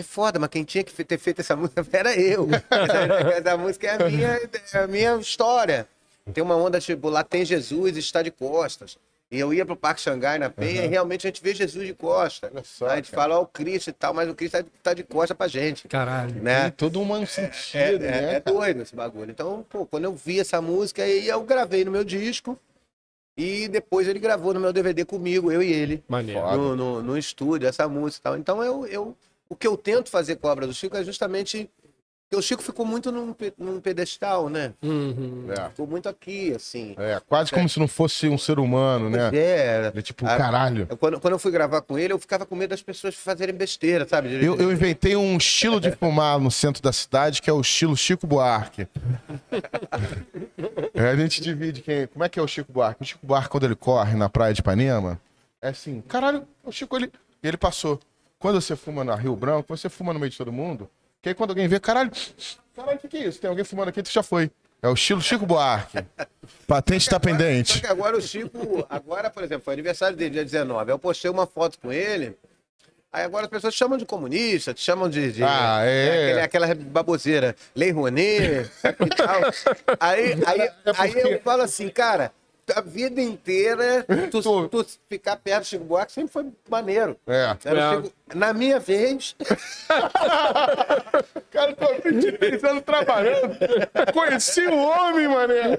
é 0.00 0.02
foda, 0.02 0.38
mas 0.38 0.48
quem 0.50 0.64
tinha 0.64 0.82
que 0.82 1.04
ter 1.04 1.18
feito 1.18 1.40
essa 1.40 1.54
música 1.56 1.84
era 1.92 2.14
eu. 2.18 2.48
essa, 2.70 3.30
essa 3.38 3.56
música 3.56 3.86
é 3.88 3.90
a 4.02 4.08
minha, 4.10 4.28
é 4.72 4.78
a 4.78 4.86
minha 4.86 5.16
história. 5.16 5.86
Tem 6.32 6.42
uma 6.42 6.56
onda 6.56 6.80
tipo, 6.80 7.08
lá 7.08 7.22
tem 7.24 7.44
Jesus 7.44 7.96
e 7.96 8.00
está 8.00 8.22
de 8.22 8.30
costas. 8.30 8.96
E 9.30 9.38
eu 9.40 9.52
ia 9.52 9.64
pro 9.64 9.74
Parque 9.74 10.00
Xangai, 10.02 10.38
na 10.38 10.50
Penha, 10.50 10.84
e 10.84 10.88
realmente 10.88 11.26
a 11.26 11.30
gente 11.30 11.42
vê 11.42 11.54
Jesus 11.54 11.86
de 11.86 11.94
costas. 11.94 12.50
Só, 12.64 12.86
a 12.86 12.96
gente 12.96 13.10
cara. 13.10 13.22
fala, 13.22 13.38
ó, 13.38 13.42
o 13.42 13.46
Cristo 13.46 13.88
e 13.88 13.92
tal, 13.94 14.12
mas 14.12 14.28
o 14.28 14.34
Cristo 14.34 14.62
tá, 14.62 14.64
tá 14.82 14.94
de 14.94 15.02
costas 15.02 15.34
pra 15.36 15.48
gente. 15.48 15.88
Caralho. 15.88 16.34
Né? 16.42 16.64
Tem 16.64 16.70
todo 16.72 17.00
um 17.00 17.16
É, 17.22 17.24
sentido, 17.26 18.04
é- 18.04 18.10
né? 18.10 18.34
é 18.34 18.40
doido 18.40 18.82
esse 18.82 18.94
bagulho. 18.94 19.30
Então, 19.30 19.64
pô, 19.70 19.86
quando 19.86 20.04
eu 20.04 20.12
vi 20.14 20.38
essa 20.38 20.60
música, 20.60 21.02
aí 21.02 21.26
eu 21.26 21.42
gravei 21.44 21.82
no 21.82 21.90
meu 21.90 22.04
disco 22.04 22.58
e 23.36 23.68
depois 23.68 24.06
ele 24.06 24.18
gravou 24.18 24.52
no 24.52 24.60
meu 24.60 24.70
DVD 24.72 25.02
comigo, 25.02 25.50
eu 25.50 25.62
e 25.62 25.72
ele, 25.72 26.04
Maneiro. 26.06 26.40
No, 26.54 26.76
no, 26.76 27.02
no 27.02 27.16
estúdio, 27.18 27.66
essa 27.66 27.88
música 27.88 28.20
e 28.20 28.22
tal. 28.24 28.36
Então, 28.36 28.62
eu, 28.62 28.86
eu, 28.86 29.16
o 29.52 29.56
que 29.56 29.66
eu 29.66 29.76
tento 29.76 30.08
fazer 30.08 30.36
com 30.36 30.48
a 30.48 30.52
obra 30.52 30.66
do 30.66 30.72
Chico 30.72 30.96
é 30.96 31.04
justamente. 31.04 31.68
Porque 32.24 32.40
o 32.40 32.42
Chico 32.48 32.62
ficou 32.62 32.86
muito 32.86 33.12
num, 33.12 33.34
num 33.58 33.78
pedestal, 33.78 34.48
né? 34.48 34.72
Uhum. 34.82 35.48
É. 35.50 35.68
Ficou 35.68 35.86
muito 35.86 36.08
aqui, 36.08 36.54
assim. 36.54 36.94
É, 36.96 37.20
quase 37.28 37.52
como 37.52 37.68
se 37.68 37.78
não 37.78 37.86
fosse 37.86 38.26
um 38.26 38.38
ser 38.38 38.58
humano, 38.58 39.10
né? 39.10 39.28
É. 39.34 39.92
É 39.94 40.00
tipo, 40.00 40.24
A- 40.26 40.38
caralho. 40.38 40.86
Quando, 40.98 41.20
quando 41.20 41.34
eu 41.34 41.38
fui 41.38 41.52
gravar 41.52 41.82
com 41.82 41.98
ele, 41.98 42.14
eu 42.14 42.18
ficava 42.18 42.46
com 42.46 42.56
medo 42.56 42.70
das 42.70 42.82
pessoas 42.82 43.14
fazerem 43.14 43.54
besteira, 43.54 44.08
sabe? 44.08 44.42
Eu, 44.42 44.56
eu 44.56 44.72
inventei 44.72 45.14
um 45.14 45.36
estilo 45.36 45.78
de 45.78 45.90
fumar 45.92 46.38
no 46.40 46.50
centro 46.50 46.82
da 46.82 46.90
cidade 46.90 47.42
que 47.42 47.50
é 47.50 47.52
o 47.52 47.60
estilo 47.60 47.94
Chico 47.94 48.26
Buarque. 48.26 48.88
É, 50.94 51.08
a 51.10 51.16
gente 51.16 51.42
divide 51.42 51.82
quem. 51.82 52.06
Como 52.06 52.24
é 52.24 52.30
que 52.30 52.38
é 52.38 52.42
o 52.42 52.48
Chico 52.48 52.72
Buarque? 52.72 53.02
O 53.02 53.04
Chico 53.04 53.26
Buarque, 53.26 53.50
quando 53.50 53.64
ele 53.64 53.76
corre 53.76 54.16
na 54.16 54.30
praia 54.30 54.54
de 54.54 54.60
Ipanema, 54.60 55.20
é 55.60 55.68
assim: 55.68 56.00
caralho, 56.08 56.48
o 56.64 56.72
Chico 56.72 56.96
ele. 56.96 57.12
E 57.42 57.48
ele 57.48 57.58
passou. 57.58 58.00
Quando 58.42 58.60
você 58.60 58.74
fuma 58.76 59.04
na 59.04 59.14
Rio 59.14 59.34
Branco, 59.36 59.74
você 59.74 59.88
fuma 59.88 60.12
no 60.12 60.18
meio 60.18 60.30
de 60.30 60.36
todo 60.36 60.52
mundo. 60.52 60.90
Que 61.22 61.28
aí 61.30 61.34
quando 61.34 61.50
alguém 61.50 61.68
vê, 61.68 61.78
caralho, 61.80 62.10
Caralho, 62.74 62.96
o 62.96 63.00
que, 63.00 63.06
que 63.08 63.16
é 63.18 63.26
isso? 63.28 63.38
Tem 63.40 63.48
alguém 63.48 63.64
fumando 63.64 63.88
aqui, 63.90 64.02
tu 64.02 64.10
já 64.10 64.22
foi. 64.22 64.50
É 64.82 64.88
o 64.88 64.94
estilo 64.94 65.20
Chico 65.22 65.46
Buarque. 65.46 65.98
Patente 66.66 67.08
tá 67.08 67.16
Só 67.16 67.20
pendente. 67.20 67.80
que 67.80 67.86
agora 67.86 68.16
o 68.16 68.20
Chico, 68.20 68.84
agora, 68.90 69.30
por 69.30 69.44
exemplo, 69.44 69.64
foi 69.64 69.74
aniversário 69.74 70.16
dele, 70.16 70.30
dia 70.30 70.44
19. 70.44 70.90
Eu 70.90 70.98
postei 70.98 71.30
uma 71.30 71.46
foto 71.46 71.78
com 71.78 71.92
ele. 71.92 72.36
Aí 73.12 73.22
agora 73.24 73.44
as 73.44 73.50
pessoas 73.50 73.74
te 73.74 73.78
chamam 73.78 73.96
de 73.98 74.04
comunista, 74.06 74.72
te 74.74 74.80
chamam 74.80 75.08
de. 75.08 75.30
de- 75.32 75.44
Ah, 75.44 75.82
é. 75.84 76.40
aquele- 76.40 76.40
aquela 76.40 76.74
baboseira, 76.74 77.54
Lei 77.76 77.90
Rouanet 77.92 78.68
e 78.82 79.08
tal. 79.16 79.40
Aí, 80.00 80.32
aí, 80.46 80.60
É 80.62 80.72
aí 80.96 81.12
eu 81.20 81.40
falo 81.42 81.62
assim, 81.62 81.88
cara, 81.90 82.32
a 82.74 82.80
vida 82.80 83.20
inteira, 83.20 84.04
tu, 84.30 84.42
Tô. 84.42 84.68
tu 84.68 84.86
ficar 85.08 85.36
perto 85.36 85.62
do 85.62 85.66
Chico 85.66 85.84
Buarque 85.84 86.12
sempre 86.12 86.32
foi 86.32 86.46
maneiro. 86.70 87.16
É. 87.26 87.56
É. 87.64 87.96
Chico- 88.02 88.12
na 88.34 88.52
minha 88.52 88.78
vez, 88.78 89.34
Cara, 91.50 91.74
tô 91.76 91.84
há 91.84 91.92
23 92.04 92.64
anos 92.64 92.82
trabalhando. 92.82 93.56
Conheci 94.12 94.66
o 94.66 94.76
homem, 94.76 95.28
mané. 95.28 95.78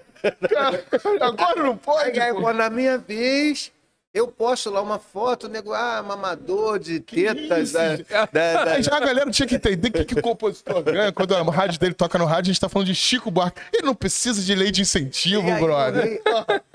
Cara, 0.49 0.84
agora 1.21 1.63
não 1.63 1.77
pode. 1.77 2.19
aí, 2.19 2.31
aí, 2.31 2.53
na 2.53 2.69
minha 2.69 2.97
vez, 2.97 3.71
eu 4.14 4.28
posto 4.28 4.70
lá 4.70 4.80
uma 4.82 4.99
foto, 4.99 5.49
nego, 5.49 5.74
ah, 5.74 6.03
mamador 6.05 6.78
de 6.78 6.99
tetas 6.99 7.72
da, 7.74 7.95
da- 7.95 8.26
da- 8.64 8.74
Aí 8.74 8.84
já 8.84 8.95
a 8.95 8.99
galera 8.99 9.30
tinha 9.32 9.47
que 9.47 9.55
entender 9.55 9.88
o 9.89 9.91
que, 9.91 10.05
que 10.05 10.20
o 10.20 10.22
compositor 10.22 10.84
ganha. 10.84 11.11
Quando 11.11 11.36
a 11.36 11.41
rádio 11.43 11.80
dele 11.80 11.93
toca 11.95 12.18
no 12.18 12.26
rádio, 12.26 12.51
a 12.51 12.53
gente 12.53 12.61
tá 12.61 12.70
falando 12.70 12.88
de 12.88 12.95
Chico 12.95 13.32
Buarque. 13.32 13.59
Ele 13.74 13.84
não 13.88 13.95
precisa 13.95 14.41
de 14.41 14.53
lei 14.53 14.70
de 14.72 14.82
incentivo, 14.82 15.47
E 15.47 15.51
aí, 15.51 15.59
brother. 15.61 16.22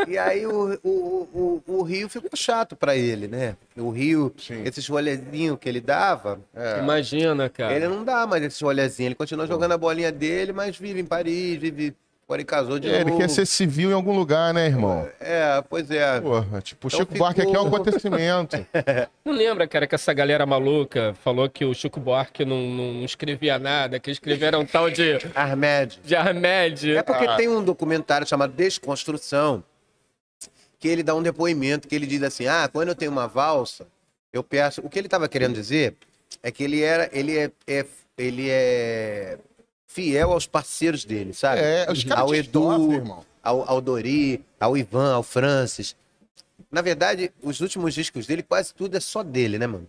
E 0.09 0.19
aí 0.19 0.47
o, 0.47 0.79
o, 0.83 1.63
o, 1.69 1.79
o 1.79 1.83
Rio 1.83 2.09
ficou 2.09 2.31
chato 2.35 2.75
pra 2.75 2.97
ele, 2.97 3.29
né? 3.29 3.57
O 3.77 3.91
Rio, 3.91 4.35
Sim. 4.37 4.63
esses 4.65 4.87
rolezinhos 4.89 5.59
que 5.61 5.69
ele 5.69 5.81
dava, 5.81 6.41
É. 6.55 6.81
Imagina, 6.81 7.49
cara. 7.49 7.73
ele 7.75 7.87
não 7.87 8.05
dá 8.05 8.27
mais 8.27 8.43
esses 8.43 8.61
rolezinhos. 8.61 9.07
Ele 9.11 9.15
continua 9.15 9.47
jogando 9.47 9.73
a 9.73 9.79
bolinha 9.79 10.11
dele, 10.11 10.53
mas 10.53 10.77
vive 10.77 11.01
em 11.01 11.05
Paris, 11.05 11.57
vive. 11.61 11.95
Agora 12.29 12.43
ele 12.43 12.45
casou 12.47 12.79
de 12.79 12.91
É, 12.91 12.97
ele 12.97 13.05
novo. 13.07 13.17
quer 13.23 13.31
ser 13.31 13.47
civil 13.47 13.89
em 13.89 13.95
algum 13.95 14.15
lugar, 14.15 14.53
né, 14.53 14.67
irmão? 14.67 15.09
É, 15.19 15.63
pois 15.67 15.91
é. 15.91 16.21
Porra, 16.21 16.61
tipo, 16.61 16.87
o 16.87 16.89
Então 16.89 17.01
Chico 17.01 17.15
Buarque 17.15 17.41
aqui 17.41 17.57
é 17.57 17.59
um 17.59 17.65
ficou- 17.65 17.77
acontecimento. 17.81 18.67
Não 19.25 19.33
lembra, 19.33 19.67
cara, 19.67 19.87
que 19.87 19.95
essa 19.95 20.13
galera 20.13 20.45
maluca 20.45 21.15
falou 21.25 21.49
que 21.49 21.65
o 21.65 21.73
Chico 21.73 21.99
Buarque 21.99 22.45
não, 22.45 22.61
não 22.69 23.03
escrevia 23.03 23.59
nada, 23.59 23.99
que 23.99 24.11
escreveram 24.11 24.61
um 24.61 24.67
tal 24.67 24.91
de, 24.91 25.19
Armed. 25.35 25.99
de 26.05 26.15
Armed. 26.15 26.97
É 26.97 27.03
porque 27.03 27.25
Ah. 27.27 27.37
tem 27.37 27.49
um 27.49 27.65
documentário 27.65 28.27
chamado 28.27 28.53
Desconstrução, 28.53 29.65
que 30.79 30.87
ele 30.87 31.03
dá 31.03 31.15
um 31.15 31.23
depoimento 31.23 31.89
que 31.89 31.95
ele 31.95 32.07
diz 32.07 32.23
assim: 32.23 32.47
ah, 32.47 32.69
quando 32.71 32.89
eu 32.89 32.95
tenho 32.95 33.11
uma 33.11 33.27
valsa, 33.27 33.87
eu 34.35 34.45
peço. 34.45 34.83
O 34.85 34.91
que 34.91 34.99
ele 34.99 35.07
estava 35.07 35.29
querendo 35.31 35.55
dizer 35.55 35.95
é 36.43 36.51
que 36.51 36.63
ele 36.63 36.83
era, 36.83 37.09
ele 37.11 37.39
é, 37.39 37.51
é- 37.67 37.87
ele 38.19 38.49
é 38.51 39.39
fiel 39.89 40.31
aos 40.33 40.47
parceiros 40.47 41.05
dele, 41.05 41.33
sabe? 41.33 41.63
É, 41.63 41.91
os 41.91 42.05
caras 42.05 42.23
ao 42.23 42.35
Edu, 42.35 42.45
estofam, 42.45 42.93
irmão. 42.93 43.27
ao, 43.43 43.69
ao 43.69 43.81
Dori, 43.81 44.45
ao 44.61 44.77
Ivan, 44.77 45.15
ao 45.15 45.23
Francis. 45.23 45.97
Na 46.71 46.83
verdade, 46.83 47.33
os 47.43 47.61
últimos 47.61 47.95
discos 47.95 48.27
dele, 48.27 48.43
quase 48.43 48.75
tudo 48.75 48.97
é 48.97 49.01
só 49.01 49.23
dele, 49.23 49.59
né, 49.59 49.67
mano? 49.67 49.89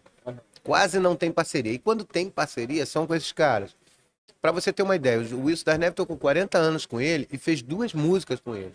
Quase 0.64 1.00
não 1.00 1.16
tem 1.16 1.32
parceria. 1.32 1.74
E 1.74 1.78
quando 1.78 2.06
tem 2.06 2.30
parceria, 2.30 2.86
são 2.86 3.06
com 3.06 3.14
esses 3.14 3.32
caras. 3.32 3.76
Pra 4.42 4.52
você 4.52 4.72
ter 4.72 4.84
uma 4.84 4.96
ideia, 4.96 5.20
o 5.20 5.46
Wilson 5.46 5.66
das 5.66 5.78
Neves 5.78 5.96
tocou 5.96 6.16
40 6.16 6.58
anos 6.58 6.86
com 6.86 7.02
ele 7.02 7.28
e 7.32 7.38
fez 7.38 7.62
duas 7.62 7.94
músicas 7.94 8.40
com 8.40 8.56
ele. 8.56 8.74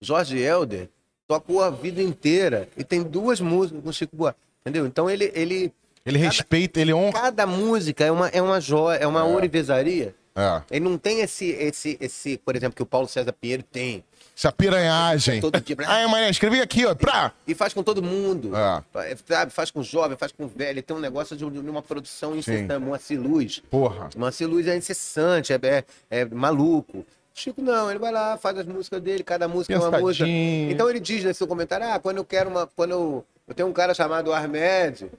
Jorge 0.00 0.38
Helder 0.38 0.88
tocou 1.28 1.62
a 1.62 1.70
vida 1.70 2.02
inteira 2.02 2.68
e 2.76 2.82
tem 2.82 3.02
duas 3.02 3.40
músicas 3.40 3.82
com 3.82 3.88
o 3.88 3.92
Chico 3.92 4.16
Buarque. 4.16 4.40
Entendeu? 4.60 4.84
Então 4.86 5.08
ele, 5.08 5.30
ele 5.34 5.72
Ele 6.04 6.18
respeita, 6.18 6.80
ele 6.80 6.92
honra. 6.92 7.12
cada 7.12 7.46
música 7.46 8.04
é 8.04 8.10
uma 8.10 8.28
é 8.28 8.42
uma 8.42 8.60
joia, 8.60 8.96
é 8.98 9.06
uma 9.06 9.20
É. 9.20 9.24
ourivesaria. 9.24 10.14
É. 10.34 10.62
Ele 10.70 10.84
não 10.84 10.96
tem 10.96 11.20
esse 11.20 11.50
esse 11.50 11.96
esse, 12.00 12.38
por 12.38 12.56
exemplo, 12.56 12.74
que 12.74 12.82
o 12.82 12.86
Paulo 12.86 13.06
César 13.06 13.32
Pinheiro 13.32 13.62
tem. 13.62 14.02
Essa 14.34 14.50
piranhagem. 14.50 15.40
Todo 15.42 15.60
dia. 15.60 15.76
Aí, 15.86 16.06
mané, 16.08 16.30
escrevi 16.30 16.60
aqui, 16.60 16.86
ó. 16.86 16.94
Pra. 16.94 17.32
E 17.46 17.54
faz 17.54 17.74
com 17.74 17.82
todo 17.82 18.02
mundo. 18.02 18.50
É. 18.56 19.14
Sabe? 19.28 19.52
Faz 19.52 19.70
com 19.70 19.82
jovem, 19.82 20.16
faz 20.16 20.32
com 20.32 20.48
velho. 20.48 20.70
Ele 20.70 20.82
tem 20.82 20.96
um 20.96 21.00
negócio 21.00 21.36
de, 21.36 21.48
de 21.48 21.58
uma 21.70 21.82
produção 21.82 22.34
incessante, 22.34 22.72
uma 22.76 22.98
luz. 23.20 23.62
Porra. 23.70 24.08
Uma 24.16 24.32
luz 24.40 24.66
é 24.66 24.74
incessante, 24.76 25.52
é, 25.52 25.58
é, 25.62 25.84
é 26.10 26.24
maluco. 26.24 27.04
Chico 27.34 27.62
não, 27.62 27.90
ele 27.90 27.98
vai 27.98 28.12
lá, 28.12 28.36
faz 28.36 28.58
as 28.58 28.66
músicas 28.66 29.00
dele, 29.00 29.22
cada 29.22 29.48
música 29.48 29.74
é 29.74 29.78
uma 29.78 29.98
música. 29.98 30.26
Então 30.28 30.88
ele 30.88 31.00
diz 31.00 31.24
nesse 31.24 31.38
seu 31.38 31.46
comentário: 31.46 31.86
ah, 31.86 31.98
quando 31.98 32.16
eu 32.18 32.24
quero 32.24 32.48
uma. 32.50 32.66
Quando 32.66 32.90
eu, 32.90 33.24
eu 33.46 33.54
tenho 33.54 33.68
um 33.68 33.72
cara 33.72 33.94
chamado 33.94 34.32
Armed, 34.32 35.06
que 35.06 35.10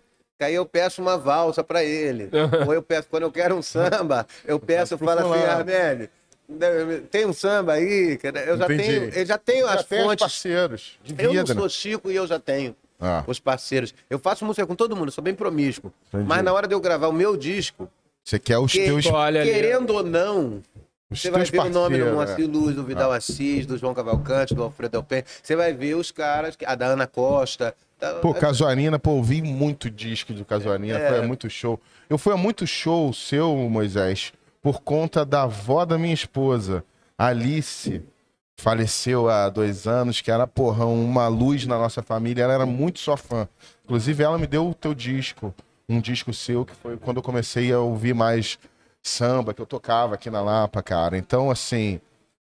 aí 0.43 0.53
eu 0.55 0.65
peço 0.65 1.01
uma 1.01 1.17
valsa 1.17 1.63
pra 1.63 1.83
ele. 1.83 2.29
Ou 2.67 2.73
eu 2.73 2.81
peço, 2.81 3.07
quando 3.09 3.23
eu 3.23 3.31
quero 3.31 3.55
um 3.55 3.61
samba, 3.61 4.27
eu 4.45 4.59
peço, 4.59 4.93
eu 4.93 4.97
falo 4.97 5.33
assim. 5.33 5.43
Armed, 5.45 6.09
tem 7.09 7.25
um 7.25 7.33
samba 7.33 7.73
aí? 7.73 8.19
Eu 8.45 8.57
já 8.57 8.65
Entendi. 8.65 8.83
tenho, 8.83 9.03
eu 9.13 9.25
já 9.25 9.37
tenho 9.37 9.65
Já 9.67 9.73
as 9.75 9.85
tem 9.85 10.03
fontes. 10.03 10.19
parceiros 10.19 10.99
de 11.03 11.13
Eu 11.17 11.33
não 11.33 11.41
vida, 11.41 11.53
né? 11.53 11.59
sou 11.59 11.69
Chico 11.69 12.11
e 12.11 12.15
eu 12.15 12.27
já 12.27 12.37
tenho 12.39 12.75
Ah, 12.99 13.23
os 13.27 13.39
parceiros. 13.39 13.93
Eu 14.09 14.19
faço 14.19 14.45
música 14.45 14.65
com 14.67 14.75
todo 14.75 14.95
mundo, 14.95 15.11
sou 15.11 15.23
bem 15.23 15.33
promíscuo. 15.33 15.91
Entendi. 16.09 16.27
Mas 16.27 16.43
na 16.43 16.53
hora 16.53 16.67
de 16.67 16.75
eu 16.75 16.79
gravar 16.79 17.07
o 17.07 17.13
meu 17.13 17.35
disco, 17.35 17.89
você 18.23 18.37
quer 18.39 18.57
os 18.59 18.71
que- 18.71 18.83
teus, 18.85 19.05
Olha 19.07 19.41
ali. 19.41 19.51
querendo 19.51 19.91
ou 19.91 20.03
não, 20.03 20.61
os 21.09 21.21
você 21.21 21.29
vai 21.31 21.41
teus 21.41 21.49
ver 21.49 21.59
o 21.59 21.69
nome 21.69 21.97
do. 21.97 22.05
Moacir 22.13 22.45
é. 22.45 22.47
Luz, 22.47 22.75
do 22.75 22.83
Vidal 22.83 23.11
Assis, 23.11 23.65
do 23.65 23.77
João 23.77 23.93
Cavalcante, 23.93 24.53
do 24.53 24.63
Alfredo 24.63 24.97
Alpen. 24.97 25.23
Você 25.41 25.55
vai 25.55 25.73
ver 25.73 25.95
os 25.95 26.11
caras, 26.11 26.55
que- 26.55 26.65
a 26.65 26.75
da 26.75 26.87
Ana 26.87 27.07
Costa. 27.07 27.73
Da- 28.11 28.19
Pô, 28.19 28.33
Casuarina, 28.33 28.99
pô, 28.99 29.11
ouvi 29.11 29.41
muito 29.41 29.89
disco 29.89 30.33
do 30.33 30.43
Casuarina, 30.43 30.97
É. 30.99 31.09
foi 31.09 31.27
muito 31.27 31.49
show. 31.49 31.79
Eu 32.09 32.17
fui 32.17 32.33
a 32.33 32.37
muito 32.37 32.65
show 32.67 33.13
seu, 33.13 33.55
Moisés, 33.69 34.33
por 34.61 34.81
conta 34.81 35.25
da 35.25 35.43
avó 35.43 35.85
da 35.85 35.97
minha 35.97 36.13
esposa, 36.13 36.83
Alice. 37.17 38.01
Faleceu 38.59 39.29
há 39.29 39.49
dois 39.49 39.87
anos, 39.87 40.21
que 40.21 40.29
era, 40.29 40.45
porra, 40.45 40.85
uma 40.85 41.27
luz 41.27 41.65
na 41.65 41.77
nossa 41.77 42.03
família. 42.03 42.43
Ela 42.43 42.53
era 42.53 42.65
muito 42.65 42.99
sua 42.99 43.17
fã. 43.17 43.47
Inclusive, 43.83 44.23
ela 44.23 44.37
me 44.37 44.45
deu 44.45 44.69
o 44.69 44.73
teu 44.75 44.93
disco, 44.93 45.53
um 45.89 45.99
disco 45.99 46.31
seu, 46.31 46.63
que 46.63 46.75
foi 46.75 46.95
quando 46.95 47.17
eu 47.17 47.23
comecei 47.23 47.73
a 47.73 47.79
ouvir 47.79 48.13
mais 48.13 48.59
samba, 49.01 49.53
que 49.53 49.61
eu 49.61 49.65
tocava 49.65 50.13
aqui 50.15 50.29
na 50.29 50.39
Lapa, 50.41 50.81
cara. 50.83 51.17
Então, 51.17 51.49
assim, 51.49 51.99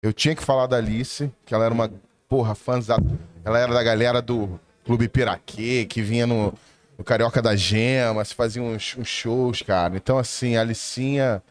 eu 0.03 0.13
tinha 0.13 0.35
que 0.35 0.43
falar 0.43 0.67
da 0.67 0.77
Alice, 0.77 1.31
que 1.45 1.53
ela 1.53 1.65
era 1.65 1.73
uma, 1.73 1.91
porra, 2.29 2.53
fãzada. 2.53 3.03
Ela 3.43 3.59
era 3.59 3.73
da 3.73 3.83
galera 3.83 4.21
do 4.21 4.57
Clube 4.87 5.07
Piraquê, 5.07 5.85
que 5.85 6.01
vinha 6.01 6.25
no, 6.25 6.53
no 6.97 7.03
Carioca 7.03 7.41
da 7.41 7.55
Gema, 7.55 8.25
se 8.25 8.33
fazia 8.33 8.61
uns, 8.63 8.95
uns 8.97 9.07
shows, 9.07 9.61
cara. 9.61 9.95
Então, 9.95 10.17
assim, 10.17 10.55
a 10.55 10.61
Alicinha 10.61 11.43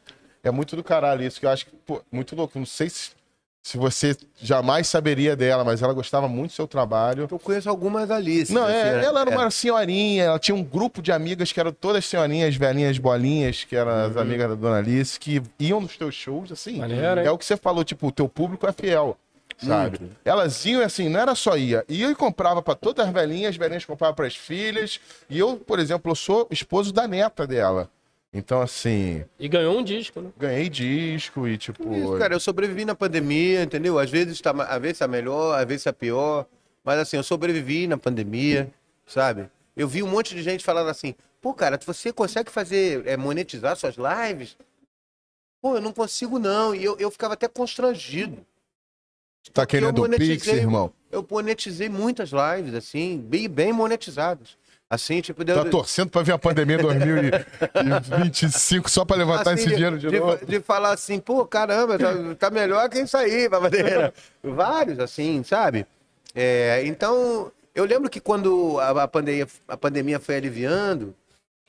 é 0.42 0.50
muito 0.50 0.74
do 0.74 0.82
caralho 0.82 1.22
isso, 1.22 1.38
que 1.38 1.46
eu 1.46 1.50
acho 1.50 1.66
que, 1.66 1.72
pô, 1.86 2.02
muito 2.10 2.34
louco. 2.34 2.58
Não 2.58 2.66
sei 2.66 2.88
se, 2.88 3.10
se 3.62 3.76
você 3.76 4.16
jamais 4.40 4.86
saberia 4.86 5.34
dela, 5.36 5.64
mas 5.64 5.82
ela 5.82 5.92
gostava 5.92 6.26
muito 6.28 6.52
do 6.52 6.54
seu 6.54 6.66
trabalho. 6.68 7.26
Eu 7.30 7.38
conheço 7.38 7.68
algumas 7.68 8.10
Alice. 8.10 8.52
Não, 8.52 8.62
assim, 8.64 8.72
é, 8.74 8.92
né? 8.96 9.04
ela 9.04 9.20
era 9.22 9.30
É. 9.32 9.36
uma 9.36 9.50
senhorinha, 9.50 10.22
ela 10.24 10.38
tinha 10.38 10.54
um 10.54 10.62
grupo 10.62 11.02
de 11.02 11.10
amigas 11.12 11.50
que 11.52 11.58
eram 11.60 11.72
todas 11.72 12.04
senhorinhas, 12.04 12.54
velhinhas, 12.56 12.96
bolinhas, 12.98 13.64
que 13.64 13.74
eram 13.76 13.90
Uhum. 13.92 14.06
as 14.06 14.16
amigas 14.16 14.48
da 14.50 14.54
Dona 14.54 14.78
Alice, 14.78 15.18
que 15.18 15.42
iam 15.58 15.80
nos 15.80 15.96
teus 15.96 16.14
shows, 16.14 16.50
assim. 16.52 16.78
Maneiro, 16.78 17.20
é 17.20 17.30
o 17.30 17.36
que 17.36 17.44
você 17.44 17.56
falou, 17.56 17.82
tipo, 17.84 18.06
o 18.06 18.12
teu 18.12 18.28
público 18.28 18.66
é 18.68 18.72
fiel, 18.72 19.16
sabe? 19.56 20.10
Elas 20.24 20.64
iam, 20.64 20.82
assim, 20.82 21.08
não 21.08 21.20
era 21.20 21.34
só 21.34 21.56
ia, 21.56 21.84
ia 21.88 22.10
e 22.10 22.14
comprava 22.14 22.62
pra 22.62 22.74
todas 22.74 23.06
as 23.06 23.12
velhinhas, 23.12 23.50
as 23.50 23.56
velhinhas 23.56 23.84
compravam 23.84 24.14
pras 24.14 24.34
filhas, 24.34 25.00
e 25.28 25.38
eu, 25.38 25.56
por 25.56 25.78
exemplo, 25.78 26.10
eu 26.10 26.16
sou 26.16 26.46
esposo 26.50 26.92
da 26.92 27.06
neta 27.06 27.46
dela. 27.46 27.90
Então, 28.32 28.60
assim, 28.60 29.24
E 29.38 29.48
ganhou 29.48 29.78
um 29.78 29.82
disco, 29.82 30.20
né? 30.20 30.30
ganhei 30.36 30.68
disco 30.68 31.48
e, 31.48 31.56
tipo... 31.56 31.94
Isso, 31.94 32.18
cara, 32.18 32.34
eu 32.34 32.40
sobrevivi 32.40 32.84
na 32.84 32.94
pandemia, 32.94 33.62
entendeu? 33.62 33.98
Às 33.98 34.10
vezes 34.10 34.40
tá, 34.40 34.50
às 34.50 34.82
vezes 34.82 34.98
tá 34.98 35.08
melhor, 35.08 35.58
às 35.58 35.66
vezes 35.66 35.84
tá 35.84 35.92
pior. 35.92 36.44
Mas 36.84 36.98
assim, 36.98 37.16
eu 37.16 37.22
sobrevivi 37.22 37.86
na 37.86 37.96
pandemia, 37.96 38.70
sabe? 39.06 39.48
Eu 39.76 39.88
vi 39.88 40.02
um 40.02 40.06
monte 40.06 40.34
de 40.34 40.42
gente 40.42 40.64
falando 40.64 40.88
assim, 40.88 41.14
pô, 41.40 41.54
cara, 41.54 41.78
você 41.84 42.12
consegue 42.12 42.50
fazer, 42.50 43.06
é, 43.06 43.16
monetizar 43.16 43.74
suas 43.76 43.96
lives? 43.96 44.56
Pô, 45.60 45.76
eu 45.76 45.80
não 45.80 45.92
consigo 45.92 46.38
não. 46.38 46.74
E 46.74 46.84
eu, 46.84 46.96
eu 46.98 47.10
ficava 47.10 47.34
até 47.34 47.48
constrangido. 47.48 48.44
Tá 49.52 49.66
querendo 49.66 50.02
o 50.02 50.10
Pix, 50.10 50.46
irmão? 50.46 50.92
Eu 51.10 51.26
monetizei 51.28 51.88
muitas 51.88 52.30
lives, 52.30 52.74
assim, 52.74 53.18
bem, 53.18 53.48
bem 53.48 53.72
monetizadas. 53.72 54.56
Assim, 54.88 55.20
tipo, 55.20 55.42
deu. 55.42 55.56
Tá 55.56 55.68
torcendo 55.68 56.10
pra 56.10 56.22
vir 56.22 56.32
a 56.32 56.38
pandemia 56.38 56.76
em 56.76 56.82
2025 56.82 58.88
só 58.88 59.04
pra 59.04 59.16
levantar 59.16 59.54
assim, 59.54 59.64
esse 59.64 59.74
dinheiro 59.74 59.98
de, 59.98 60.08
novo? 60.08 60.46
de 60.46 60.60
falar 60.60 60.92
assim, 60.92 61.18
pô, 61.18 61.44
caramba, 61.44 61.98
tá, 61.98 62.12
tá 62.38 62.50
melhor 62.50 62.88
que 62.88 63.00
isso 63.00 63.16
aí, 63.16 63.48
babadeira. 63.48 64.14
Vários, 64.44 65.00
assim, 65.00 65.42
sabe? 65.42 65.84
É, 66.32 66.82
então, 66.86 67.50
eu 67.74 67.84
lembro 67.84 68.08
que 68.08 68.20
quando 68.20 68.78
a, 68.78 69.02
a 69.02 69.08
pandemia, 69.08 69.48
a 69.66 69.76
pandemia 69.76 70.20
foi 70.20 70.36
aliviando, 70.36 71.12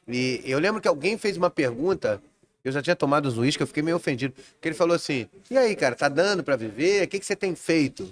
e 0.07 0.43
eu 0.45 0.59
lembro 0.59 0.79
que 0.79 0.87
alguém 0.87 1.17
fez 1.17 1.37
uma 1.37 1.49
pergunta, 1.49 2.21
eu 2.67 2.71
já 2.71 2.81
tinha 2.81 2.95
tomado 2.95 3.25
os 3.27 3.37
uísque, 3.37 3.63
eu 3.63 3.67
fiquei 3.67 3.83
meio 3.83 3.97
ofendido, 3.97 4.33
que 4.61 4.67
ele 4.67 4.75
falou 4.75 4.95
assim, 4.95 5.27
e 5.49 5.57
aí, 5.57 5.75
cara, 5.75 5.95
tá 5.95 6.07
dando 6.09 6.43
pra 6.43 6.55
viver? 6.55 7.03
O 7.03 7.07
que, 7.07 7.19
que 7.19 7.25
você 7.25 7.35
tem 7.35 7.55
feito 7.55 8.09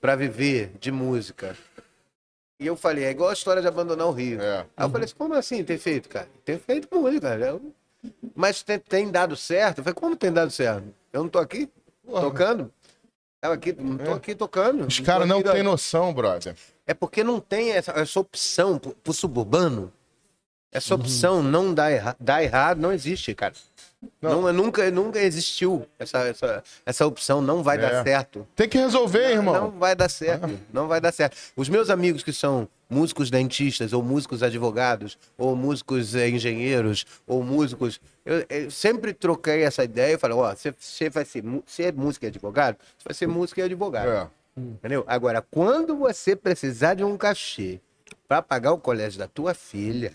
pra 0.00 0.16
viver 0.16 0.72
de 0.80 0.90
música? 0.90 1.56
E 2.58 2.66
eu 2.66 2.76
falei, 2.76 3.04
é 3.04 3.10
igual 3.10 3.30
a 3.30 3.32
história 3.32 3.62
de 3.62 3.68
abandonar 3.68 4.06
o 4.06 4.10
Rio. 4.12 4.40
É. 4.40 4.66
Aí 4.76 4.84
eu 4.86 4.90
falei 4.90 5.04
assim, 5.06 5.14
como 5.16 5.34
assim 5.34 5.64
ter 5.64 5.78
feito, 5.78 6.08
cara? 6.08 6.28
Ter 6.44 6.58
feito 6.58 6.88
música. 6.94 7.28
Eu, 7.36 7.72
Mas 8.34 8.62
tem, 8.62 8.78
tem 8.78 9.10
dado 9.10 9.34
certo? 9.36 9.78
Eu 9.78 9.84
falei, 9.84 9.94
como 9.94 10.14
tem 10.16 10.30
dado 10.32 10.50
certo? 10.50 10.84
Eu 11.12 11.22
não 11.22 11.30
tô 11.30 11.38
aqui 11.38 11.68
Porra. 12.04 12.20
tocando? 12.22 12.70
Eu 13.42 13.52
aqui, 13.52 13.72
não 13.72 13.96
tô 13.96 14.10
É. 14.10 14.14
aqui 14.14 14.34
tocando. 14.34 14.86
Os 14.86 15.00
caras 15.00 15.26
não 15.26 15.38
aqui, 15.38 15.50
têm 15.50 15.62
noção, 15.62 16.12
brother. 16.12 16.54
É 16.86 16.92
porque 16.92 17.24
não 17.24 17.40
tem 17.40 17.70
essa, 17.70 17.92
essa 17.92 18.20
opção 18.20 18.78
pro, 18.78 18.92
pro 18.94 19.12
suburbano. 19.14 19.90
Essa 20.72 20.94
opção 20.94 21.42
não 21.42 21.72
dá, 21.74 21.90
erra, 21.90 22.14
dá 22.20 22.42
errado, 22.42 22.78
não 22.78 22.92
existe, 22.92 23.34
cara. 23.34 23.54
Não. 24.20 24.42
Não. 24.42 24.52
nunca, 24.52 24.90
nunca 24.90 25.20
existiu 25.20 25.86
essa, 25.98 26.18
essa, 26.20 26.64
essa 26.86 27.06
opção, 27.06 27.42
não 27.42 27.62
vai 27.62 27.76
É. 27.76 27.80
dar 27.80 28.02
certo. 28.04 28.46
Tem 28.56 28.68
que 28.68 28.78
resolver, 28.78 29.32
irmão. 29.32 29.54
Não 29.54 29.70
vai 29.70 29.94
dar 29.94 30.08
certo, 30.08 30.58
não 30.72 30.88
vai 30.88 31.00
dar 31.00 31.12
certo. 31.12 31.36
Os 31.54 31.68
meus 31.68 31.90
amigos 31.90 32.22
que 32.22 32.32
são 32.32 32.66
músicos 32.88 33.30
dentistas, 33.30 33.92
ou 33.92 34.02
músicos 34.02 34.42
advogados, 34.42 35.18
ou 35.36 35.54
músicos 35.54 36.14
eh, 36.14 36.28
engenheiros, 36.30 37.04
ou 37.26 37.42
músicos. 37.42 38.00
Eu, 38.24 38.44
eu 38.48 38.70
sempre 38.70 39.12
troquei 39.12 39.62
essa 39.62 39.84
ideia 39.84 40.14
e 40.14 40.18
falei: 40.18 40.36
ó, 40.36 40.54
você, 40.54 41.08
vai 41.10 41.24
ser, 41.24 41.42
você 41.66 41.82
é 41.84 41.92
músico 41.92 42.24
e 42.24 42.28
advogado? 42.28 42.76
Você 42.98 43.04
vai 43.04 43.14
ser 43.14 43.26
músico 43.26 43.60
e 43.60 43.62
advogado. 43.62 44.08
É. 44.08 44.28
Entendeu? 44.56 45.04
Agora, 45.06 45.40
quando 45.50 45.96
você 45.96 46.34
precisar 46.34 46.94
de 46.94 47.04
um 47.04 47.16
cachê 47.16 47.80
para 48.26 48.42
pagar 48.42 48.72
o 48.72 48.78
colégio 48.78 49.18
da 49.18 49.28
tua 49.28 49.54
filha, 49.54 50.12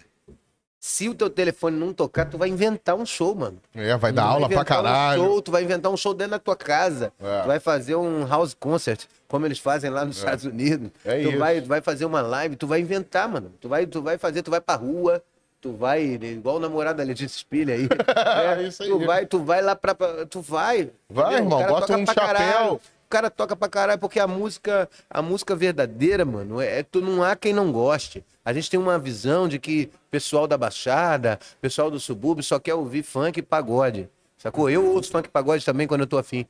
se 0.88 1.10
o 1.10 1.16
teu 1.16 1.32
telefone 1.32 1.76
não 1.76 1.92
tocar, 1.92 2.26
tu 2.26 2.38
vai 2.38 2.48
inventar 2.48 2.94
um 2.94 3.08
show, 3.08 3.34
mano. 3.34 3.58
É, 3.74 3.98
vai 3.98 4.12
dar 4.12 4.22
Tu 4.22 4.26
vai 4.26 4.34
aula 4.36 4.48
pra 4.48 4.56
inventar 4.58 4.78
caralho. 4.84 5.24
Um 5.24 5.26
show, 5.26 5.42
tu 5.42 5.52
vai 5.52 5.64
inventar 5.64 5.92
um 5.92 5.98
show 5.98 6.14
dentro 6.14 6.32
da 6.34 6.40
tua 6.40 6.56
casa. 6.56 7.12
É. 7.20 7.42
Tu 7.42 7.48
vai 7.48 7.60
fazer 7.60 7.96
um 7.96 8.24
house 8.28 8.54
concert, 8.54 9.06
como 9.28 9.48
eles 9.48 9.58
fazem 9.58 9.90
lá 9.90 10.06
nos 10.06 10.18
Estados 10.18 10.46
Unidos. 10.46 10.92
É 11.04 11.24
tu 11.24 11.30
isso. 11.30 11.40
vai, 11.40 11.60
tu 11.60 11.68
vai 11.68 11.82
fazer 11.82 12.06
uma 12.06 12.22
live, 12.22 12.56
tu 12.56 12.68
vai 12.68 12.82
inventar, 12.82 13.28
mano. 13.28 13.52
Tu 13.60 13.68
vai, 13.68 13.88
tu 13.88 14.00
vai 14.00 14.20
fazer, 14.20 14.44
tu 14.44 14.52
vai 14.52 14.62
pra 14.62 14.76
rua, 14.76 15.24
tu 15.60 15.72
vai, 15.74 16.04
igual 16.04 16.58
o 16.58 16.60
namorado 16.60 17.00
da 17.00 17.04
Letícia 17.04 17.36
Spilha 17.40 17.74
aí. 17.74 17.88
É 18.16 18.56
né? 18.58 18.64
isso 18.68 18.84
aí. 18.84 18.90
Tu 18.90 19.00
vai, 19.00 19.26
tu 19.26 19.40
vai 19.44 19.62
lá 19.64 19.76
pra. 19.76 19.96
pra- 19.96 20.28
Tu 20.28 20.40
vai. 20.40 20.92
Vai, 21.10 21.34
entendeu? 21.40 21.58
Irmão, 21.60 21.68
bota 21.68 21.98
um 21.98 22.06
pra 22.06 22.14
chapéu. 22.14 22.28
caralho. 22.28 22.82
O 23.06 23.10
cara 23.10 23.30
toca 23.30 23.56
pra 23.56 23.70
caralho, 23.70 24.00
porque 24.00 24.20
a 24.20 24.28
música, 24.28 24.90
a 25.10 25.22
música 25.22 25.56
verdadeira, 25.56 26.26
mano, 26.26 26.60
é, 26.60 26.82
tu 26.82 27.02
não 27.02 27.24
há 27.24 27.36
quem 27.36 27.54
não 27.54 27.72
goste. 27.72 28.26
A 28.44 28.52
gente 28.52 28.70
tem 28.70 28.80
uma 28.80 28.98
visão 28.98 29.48
de 29.48 29.60
que 29.60 29.92
pessoal 30.10 30.48
da 30.48 30.58
Baixada, 30.58 31.40
pessoal 31.62 31.92
do 31.92 32.00
subúrbio 32.00 32.44
só 32.44 32.60
quer 32.60 32.74
ouvir 32.74 33.04
funk 33.04 33.40
e 33.40 33.44
pagode. 33.44 34.10
Sacou? 34.38 34.70
Eu 34.70 34.86
ouço 34.86 35.12
funk 35.12 35.28
e 35.28 35.32
pagode 35.32 35.64
também 35.64 35.88
quando 35.88 36.02
eu 36.02 36.08
tô 36.08 36.18
afim. 36.18 36.46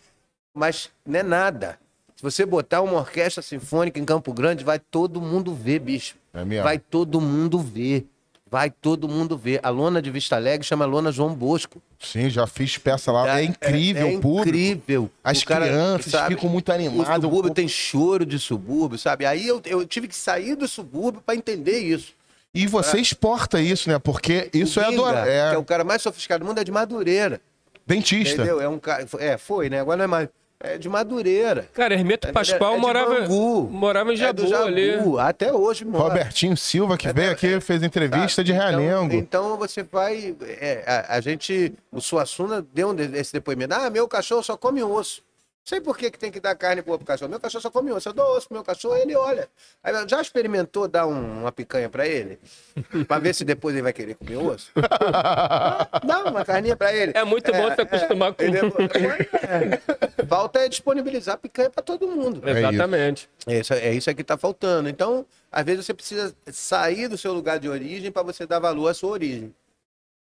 Mas 0.54 0.90
não 1.06 1.20
é 1.20 1.24
nada. 1.24 1.78
Se 2.16 2.24
você 2.24 2.46
botar 2.46 2.82
uma 2.82 3.00
orquestra 3.00 3.44
sinfônica 3.44 4.00
em 4.00 4.06
Campo 4.06 4.34
Grande, 4.34 4.64
vai 4.64 4.80
todo 4.80 5.22
mundo 5.22 5.54
ver, 5.54 5.80
bicho. 5.80 6.16
É 6.34 6.46
mesmo. 6.46 6.64
Vai 6.64 6.80
todo 6.80 7.20
mundo 7.20 7.60
ver. 7.60 8.08
Vai 8.56 8.70
todo 8.70 9.06
mundo 9.10 9.38
ver. 9.38 9.60
A 9.62 9.70
lona 9.70 10.02
de 10.02 10.10
Vista 10.10 10.38
Alegre 10.38 10.66
chama 10.66 10.86
Lona 10.86 11.12
João 11.12 11.34
Bosco. 11.36 11.82
Sim, 12.00 12.30
já 12.30 12.48
fiz 12.48 12.78
peça 12.78 13.12
lá. 13.12 13.38
É, 13.38 13.44
incrível, 13.44 14.08
é 14.08 14.16
o 14.16 14.22
público. 14.22 14.48
incrível. 14.58 15.12
As 15.22 15.42
O 15.42 15.46
cara, 15.46 15.66
crianças 15.68 16.10
sabe, 16.14 16.36
ficam 16.36 16.50
muito 16.50 16.70
O 16.70 16.72
animadas. 16.72 17.10
o 17.10 17.14
subúrbio 17.16 17.42
povo- 17.42 17.54
tem 17.54 17.68
choro 17.68 18.26
de 18.26 18.40
subúrbio, 18.40 18.98
sabe? 18.98 19.26
Aí 19.26 19.46
eu, 19.46 19.62
eu 19.66 19.86
tive 19.86 20.08
que 20.08 20.16
sair 20.16 20.56
do 20.56 20.70
subúrbio 20.70 21.20
para 21.22 21.36
entender 21.36 21.80
isso. 21.80 22.14
E 22.54 22.66
você 22.66 22.98
exporta 22.98 23.60
isso, 23.60 23.90
né? 23.90 24.00
Porque 24.00 24.50
isso 24.54 24.80
O 24.80 24.84
é, 24.84 24.86
adora... 24.86 25.30
é 25.30 25.50
que 25.50 25.56
é 25.56 25.58
o 25.58 25.64
cara 25.66 25.84
mais 25.84 26.02
sofisticado 26.02 26.46
do 26.46 26.48
mundo, 26.48 26.58
é 26.58 26.64
de 26.64 26.72
Madureira. 26.72 27.42
dentista. 27.86 28.36
Entendeu? 28.36 28.62
É 28.62 28.70
um 28.70 28.80
cara. 28.80 29.06
É, 29.20 29.38
foi, 29.38 29.70
né? 29.70 29.82
Agora 29.82 29.98
não 29.98 30.06
é 30.06 30.08
mais. 30.08 30.30
É 30.60 30.78
de 30.78 30.88
Madureira. 30.88 31.68
Cara, 31.74 31.94
Hermeto 31.94 32.28
É- 32.28 32.32
Pascoal 32.32 32.76
é 32.76 32.78
morava, 32.78 33.20
Bangu. 33.22 33.70
morava 33.70 34.12
em 34.12 34.14
É 34.14 34.18
Jabu 34.18 34.56
ali. 34.56 34.94
Até 35.20 35.52
hoje, 35.54 35.84
mora. 35.86 36.06
Robertinho 36.06 36.56
Silva, 36.56 36.98
que 36.98 37.08
É, 37.08 37.14
veio 37.14 37.30
é, 37.30 37.32
aqui, 37.34 37.60
fez 37.60 37.84
entrevista 37.84 38.44
de 38.44 38.54
Então- 38.54 38.66
Realengo. 38.70 39.14
Então, 39.14 39.58
você 39.58 39.84
vai. 39.84 40.36
é, 40.42 40.84
a, 40.88 41.18
a 41.18 41.22
gente. 41.22 41.74
O 41.92 42.00
Suassuna 42.00 42.66
deu 42.74 42.90
um 42.92 42.96
esse 43.16 43.34
depoimento. 43.34 43.74
Ah, 43.76 43.90
meu 43.90 44.08
cachorro 44.08 44.42
só 44.44 44.56
come 44.58 44.82
osso. 44.82 45.22
Sei 45.68 45.82
por 45.82 45.98
que, 45.98 46.12
que 46.12 46.20
tem 46.20 46.32
que 46.32 46.40
dar 46.40 46.54
carne 46.54 46.84
boa 46.84 46.96
pro 46.96 47.08
cachorro. 47.08 47.28
Meu 47.28 47.40
cachorro 47.40 47.60
só 47.64 47.72
come 47.72 47.92
osso. 47.92 48.08
Eu 48.08 48.14
dou 48.14 48.38
osso 48.38 48.48
pro 48.48 48.54
meu 48.56 48.64
cachorro, 48.64 48.96
ele 48.98 49.16
olha. 49.16 49.50
Aí, 49.84 49.92
já 50.08 50.22
experimentou 50.22 50.88
dar 50.88 51.08
um- 51.08 51.42
uma 51.42 51.52
picanha 51.52 51.90
pra 51.90 52.06
ele? 52.08 52.40
pra 53.08 53.18
ver 53.18 53.34
se 53.34 53.44
depois 53.44 53.74
ele 53.74 53.82
vai 53.82 53.92
querer 53.92 54.14
comer 54.14 54.38
osso? 54.38 54.70
Dá 56.06 56.24
uma 56.26 56.46
carninha 56.46 56.76
pra 56.76 56.94
ele. 56.94 57.14
É 57.16 57.24
muito 57.24 57.52
bom 57.52 57.74
se 57.74 57.82
acostumar 57.82 58.32
com- 58.36 58.44
ele 58.44 58.58
é- 58.60 60.26
Falta 60.28 60.60
é 60.60 60.70
disponibilizar 60.70 61.38
picanha 61.40 61.72
pra 61.72 61.82
todo 61.82 62.08
mundo. 62.08 62.48
É. 62.48 62.52
Exatamente. 62.60 63.28
É 63.48 63.60
isso, 63.60 63.74
é 63.74 63.92
isso 63.92 64.08
aí 64.10 64.16
que 64.16 64.24
tá 64.24 64.38
faltando. 64.38 64.88
Então, 64.88 65.26
às 65.52 65.66
vezes 65.66 65.84
você 65.84 65.96
precisa 65.96 66.36
sair 66.52 67.08
do 67.08 67.18
seu 67.18 67.34
lugar 67.34 67.58
de 67.58 67.68
origem 67.68 68.12
para 68.12 68.22
você 68.22 68.46
dar 68.46 68.60
valor 68.60 68.88
à 68.90 68.94
sua 68.94 69.10
origem. 69.10 69.52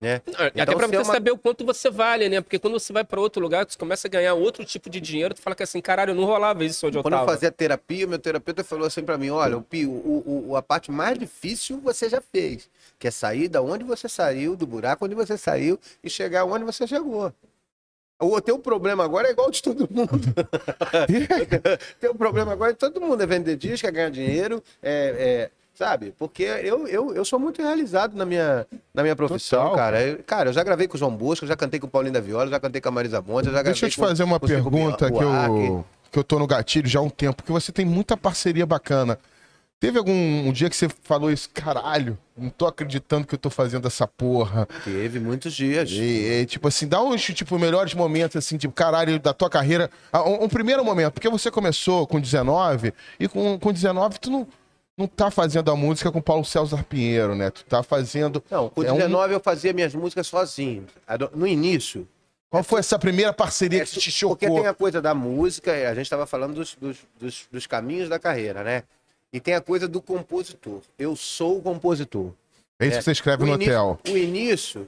Né? 0.02 0.16
Até 0.36 0.62
Então, 0.62 0.74
pra 0.74 0.86
se 0.86 0.90
você 0.90 0.96
é 0.96 0.98
uma- 0.98 1.12
saber 1.14 1.30
o 1.30 1.38
quanto 1.38 1.64
você 1.64 1.88
vale, 1.88 2.28
né? 2.28 2.40
Porque 2.40 2.58
quando 2.58 2.72
você 2.72 2.92
vai 2.92 3.04
pra 3.04 3.20
outro 3.20 3.40
lugar, 3.40 3.64
você 3.64 3.78
começa 3.78 4.08
a 4.08 4.10
ganhar 4.10 4.34
outro 4.34 4.64
tipo 4.64 4.90
de 4.90 5.00
dinheiro, 5.00 5.32
tu 5.32 5.40
fala 5.40 5.54
que 5.54 5.62
assim, 5.62 5.80
caralho, 5.80 6.12
não 6.12 6.24
rolava 6.24 6.64
isso 6.64 6.84
onde 6.88 6.98
eu 6.98 7.02
Quando 7.02 7.14
eu 7.14 7.20
tava. 7.20 7.30
fazia 7.30 7.52
terapia, 7.52 8.04
meu 8.04 8.18
terapeuta 8.18 8.64
falou 8.64 8.84
assim 8.84 9.04
para 9.04 9.16
mim: 9.16 9.30
olha, 9.30 9.56
o, 9.58 9.62
Pio, 9.62 9.92
o, 9.92 10.48
o- 10.48 10.56
a 10.56 10.62
parte 10.62 10.90
mais 10.90 11.16
difícil 11.16 11.78
você 11.80 12.08
já 12.08 12.20
fez, 12.20 12.68
que 12.98 13.06
é 13.06 13.12
sair 13.12 13.46
da 13.46 13.62
onde 13.62 13.84
você 13.84 14.08
saiu, 14.08 14.56
do 14.56 14.66
buraco 14.66 15.04
onde 15.04 15.14
você 15.14 15.38
saiu 15.38 15.78
e 16.02 16.10
chegar 16.10 16.44
onde 16.46 16.64
você 16.64 16.84
chegou. 16.84 17.32
O 18.20 18.40
teu 18.40 18.58
problema 18.58 19.04
agora 19.04 19.28
é 19.28 19.30
igual 19.30 19.52
de 19.52 19.62
todo 19.62 19.88
mundo. 19.88 20.10
teu 22.00 22.12
problema 22.14 22.52
agora 22.52 22.70
é 22.70 22.74
de 22.74 22.78
todo 22.80 23.00
mundo. 23.00 23.22
É 23.22 23.26
vender 23.26 23.56
disco, 23.56 23.86
é 23.86 23.90
ganhar 23.92 24.10
dinheiro, 24.10 24.62
é, 24.82 25.48
é, 25.48 25.50
sabe? 25.74 26.12
Porque 26.18 26.42
eu, 26.42 26.86
eu, 26.86 27.14
eu 27.14 27.24
sou 27.24 27.38
muito 27.38 27.62
realizado 27.62 28.16
na 28.16 28.24
minha, 28.24 28.66
na 28.94 29.02
minha 29.02 29.16
profissão, 29.16 29.62
Total, 29.70 29.76
cara. 29.76 30.02
Eu- 30.02 30.18
cara, 30.24 30.48
eu 30.50 30.52
já 30.52 30.62
gravei 30.62 30.86
com 30.86 30.96
o 30.96 30.98
João 30.98 31.14
Bosco, 31.16 31.44
eu 31.44 31.48
já 31.48 31.56
cantei 31.56 31.80
com 31.80 31.86
o 31.86 31.90
Paulinho 31.90 32.14
da 32.14 32.20
Viola, 32.20 32.48
já 32.48 32.60
cantei 32.60 32.80
com 32.80 32.88
a 32.88 32.92
Marisa 32.92 33.20
Monte, 33.22 33.50
já 33.50 33.62
Deixa 33.62 33.86
eu 33.86 33.90
te 33.90 33.96
com- 33.96 34.06
fazer 34.06 34.22
uma 34.24 34.38
pergunta 34.38 35.10
que 35.10 35.22
eu, 35.22 35.84
que 36.10 36.18
eu 36.18 36.24
tô 36.24 36.38
no 36.38 36.46
gatilho 36.46 36.88
já 36.88 36.98
há 37.00 37.02
um 37.02 37.10
tempo, 37.10 37.36
porque 37.36 37.52
você 37.52 37.72
tem 37.72 37.84
muita 37.86 38.16
parceria 38.16 38.66
bacana. 38.66 39.18
Teve 39.80 39.98
algum 39.98 40.12
um 40.12 40.52
dia 40.52 40.70
que 40.70 40.76
você 40.76 40.88
falou 41.02 41.28
isso, 41.28 41.50
caralho, 41.52 42.16
não 42.38 42.48
tô 42.50 42.66
acreditando 42.68 43.26
que 43.26 43.34
eu 43.34 43.38
tô 43.38 43.50
fazendo 43.50 43.88
essa 43.88 44.06
porra. 44.06 44.68
Teve 44.84 45.18
muitos 45.18 45.52
dias. 45.54 45.90
E, 45.90 46.42
e, 46.42 46.46
tipo 46.46 46.68
assim, 46.68 46.86
dá 46.86 47.02
uns 47.02 47.20
tipo, 47.20 47.58
melhores 47.58 47.92
momentos, 47.92 48.36
assim, 48.36 48.56
tipo, 48.56 48.72
caralho, 48.72 49.18
da 49.18 49.34
tua 49.34 49.50
carreira. 49.50 49.90
Ah, 50.12 50.22
Um, 50.22 50.44
um 50.44 50.48
primeiro 50.48 50.84
momento, 50.84 51.14
porque 51.14 51.28
você 51.28 51.50
começou 51.50 52.06
com 52.06 52.20
19, 52.20 52.94
e 53.18 53.26
com, 53.26 53.58
com 53.58 53.72
19 53.72 54.20
tu 54.20 54.30
não, 54.30 54.46
não 54.96 55.06
tá 55.06 55.30
fazendo 55.30 55.70
a 55.70 55.76
música 55.76 56.12
com 56.12 56.20
Paulo 56.20 56.44
César 56.44 56.84
Pinheiro, 56.84 57.34
né? 57.34 57.50
Tu 57.50 57.64
tá 57.64 57.82
fazendo. 57.82 58.42
Não, 58.50 58.68
com 58.68 58.82
É 58.82 58.92
um- 58.92 58.96
19 58.96 59.34
eu 59.34 59.40
fazia 59.40 59.72
minhas 59.72 59.94
músicas 59.94 60.26
sozinho. 60.26 60.86
No 61.34 61.46
início. 61.46 62.06
Qual 62.50 62.62
foi 62.62 62.80
essa 62.80 62.98
primeira 62.98 63.32
parceria 63.32 63.82
É, 63.82 63.84
que 63.86 63.92
te 63.92 63.94
porque 63.94 64.10
chocou? 64.10 64.36
tem 64.60 64.66
a 64.66 64.74
coisa 64.74 65.00
da 65.00 65.14
música, 65.14 65.72
a 65.72 65.94
gente 65.94 66.04
estava 66.04 66.26
falando 66.26 66.54
dos, 66.54 66.74
dos, 66.74 66.98
dos, 67.18 67.48
dos 67.50 67.66
caminhos 67.66 68.10
da 68.10 68.18
carreira, 68.18 68.62
né? 68.62 68.82
E 69.32 69.40
tem 69.40 69.54
a 69.54 69.60
coisa 69.62 69.88
do 69.88 70.02
compositor. 70.02 70.82
Eu 70.98 71.16
sou 71.16 71.56
o 71.58 71.62
compositor. 71.62 72.30
É 72.78 72.86
isso 72.88 72.98
que 72.98 73.04
você 73.04 73.12
escreve 73.12 73.44
no 73.46 73.54
início, 73.54 73.72
hotel. 73.72 73.98
O 74.12 74.18
início 74.18 74.86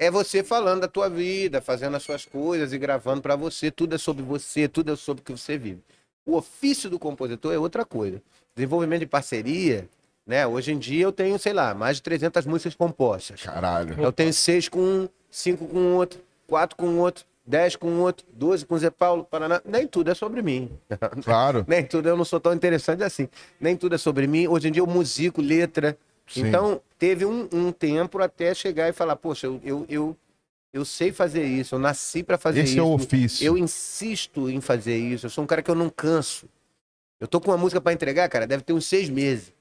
é 0.00 0.10
você 0.10 0.42
falando 0.42 0.80
da 0.80 0.88
tua 0.88 1.08
vida, 1.08 1.60
fazendo 1.62 1.96
as 1.96 2.02
suas 2.02 2.24
coisas 2.24 2.72
e 2.72 2.78
gravando 2.78 3.22
para 3.22 3.36
você. 3.36 3.70
Tudo 3.70 3.94
é 3.94 3.98
sobre 3.98 4.24
você, 4.24 4.66
tudo 4.66 4.92
é 4.92 4.96
sobre 4.96 5.20
o 5.20 5.24
que 5.24 5.30
você 5.30 5.56
vive. 5.56 5.78
O 6.26 6.36
ofício 6.36 6.90
do 6.90 6.98
compositor 6.98 7.52
é 7.54 7.58
outra 7.58 7.84
coisa. 7.84 8.20
Desenvolvimento 8.54 9.00
de 9.00 9.06
parceria, 9.06 9.88
né? 10.26 10.46
Hoje 10.46 10.72
em 10.72 10.78
dia 10.78 11.04
eu 11.04 11.12
tenho, 11.12 11.38
sei 11.38 11.52
lá, 11.52 11.74
mais 11.74 11.96
de 11.96 12.02
300 12.02 12.46
músicas 12.46 12.74
compostas. 12.74 13.42
Caralho. 13.42 14.00
Eu 14.00 14.12
tenho 14.12 14.32
seis 14.32 14.68
com 14.68 14.80
um, 14.80 15.08
cinco 15.30 15.66
com 15.66 15.94
outro, 15.94 16.20
quatro 16.46 16.76
com 16.76 16.98
outro, 16.98 17.24
dez 17.46 17.74
com 17.76 17.98
outro, 18.00 18.26
doze 18.32 18.64
com 18.64 18.78
Zé 18.78 18.90
Paulo, 18.90 19.24
Paraná. 19.24 19.60
Nem 19.64 19.86
tudo 19.86 20.10
é 20.10 20.14
sobre 20.14 20.42
mim. 20.42 20.70
Claro. 21.24 21.64
Nem 21.66 21.84
tudo, 21.84 22.08
eu 22.08 22.16
não 22.16 22.24
sou 22.24 22.40
tão 22.40 22.52
interessante 22.52 23.02
assim. 23.02 23.28
Nem 23.60 23.76
tudo 23.76 23.94
é 23.94 23.98
sobre 23.98 24.26
mim. 24.26 24.46
Hoje 24.46 24.68
em 24.68 24.72
dia 24.72 24.82
eu 24.82 24.86
musico, 24.86 25.40
letra. 25.40 25.96
Sim. 26.26 26.46
Então, 26.46 26.80
teve 26.98 27.24
um, 27.26 27.48
um 27.52 27.72
tempo 27.72 28.22
até 28.22 28.54
chegar 28.54 28.88
e 28.88 28.92
falar, 28.92 29.16
poxa, 29.16 29.48
eu, 29.48 29.60
eu, 29.64 29.86
eu, 29.88 30.16
eu 30.72 30.84
sei 30.84 31.10
fazer 31.10 31.44
isso, 31.44 31.74
eu 31.74 31.78
nasci 31.80 32.22
para 32.22 32.38
fazer 32.38 32.60
Esse 32.60 32.72
isso. 32.72 32.80
é 32.80 32.82
o 32.82 32.92
ofício. 32.92 33.44
Eu 33.44 33.58
insisto 33.58 34.48
em 34.48 34.60
fazer 34.60 34.96
isso. 34.96 35.26
Eu 35.26 35.30
sou 35.30 35.42
um 35.42 35.46
cara 35.46 35.60
que 35.60 35.70
eu 35.70 35.74
não 35.74 35.90
canso. 35.90 36.46
Eu 37.20 37.28
tô 37.28 37.40
com 37.40 37.50
uma 37.50 37.58
música 37.58 37.80
para 37.80 37.92
entregar, 37.92 38.28
cara, 38.28 38.46
deve 38.46 38.62
ter 38.62 38.72
uns 38.72 38.86
seis 38.86 39.08
meses. 39.10 39.52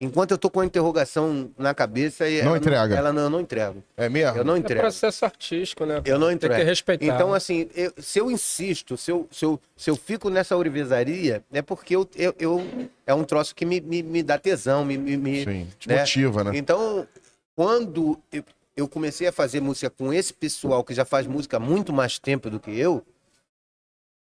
Enquanto 0.00 0.30
eu 0.30 0.38
tô 0.38 0.48
com 0.48 0.60
a 0.60 0.66
interrogação 0.66 1.50
na 1.58 1.74
cabeça, 1.74 2.28
e 2.28 2.40
Não 2.42 2.48
ela 2.50 2.58
entrega. 2.58 2.94
ela 2.96 3.12
não, 3.12 3.22
eu 3.22 3.30
não 3.30 3.40
entrego. 3.40 3.82
É 3.96 4.08
mesmo? 4.08 4.38
Eu 4.38 4.44
não 4.44 4.54
É 4.54 4.58
entrego. 4.58 4.80
processo 4.80 5.24
artístico, 5.24 5.84
né? 5.84 6.00
Eu 6.04 6.18
não 6.20 6.28
Tem 6.28 6.38
que 6.38 6.46
entrego. 6.46 6.64
respeitar. 6.64 7.04
Então, 7.04 7.34
assim, 7.34 7.68
eu- 7.74 7.92
se 7.98 8.18
eu 8.20 8.30
insisto, 8.30 8.96
se 8.96 9.10
eu, 9.10 9.26
se, 9.30 9.44
eu, 9.44 9.60
se 9.76 9.90
eu 9.90 9.96
fico 9.96 10.30
nessa 10.30 10.56
orivesaria, 10.56 11.44
é 11.52 11.62
porque 11.62 11.96
eu, 11.96 12.08
eu, 12.14 12.32
eu- 12.38 12.88
é 13.06 13.12
um 13.14 13.24
troço 13.24 13.54
que 13.56 13.64
me, 13.64 13.80
me, 13.80 14.02
me 14.04 14.22
dá 14.22 14.38
tesão, 14.38 14.84
me, 14.84 14.96
me, 14.96 15.44
Sim. 15.44 15.68
Te 15.80 15.88
né? 15.88 15.98
motiva, 16.00 16.44
né? 16.44 16.52
Então, 16.54 17.06
quando 17.56 18.20
eu, 18.30 18.44
eu 18.76 18.88
comecei 18.88 19.26
a 19.26 19.32
fazer 19.32 19.60
música 19.60 19.90
com 19.90 20.12
esse 20.12 20.32
pessoal 20.32 20.84
que 20.84 20.94
já 20.94 21.04
faz 21.04 21.26
música 21.26 21.56
há 21.56 21.60
muito 21.60 21.92
mais 21.92 22.20
tempo 22.20 22.48
do 22.48 22.60
que 22.60 22.70
eu, 22.70 23.04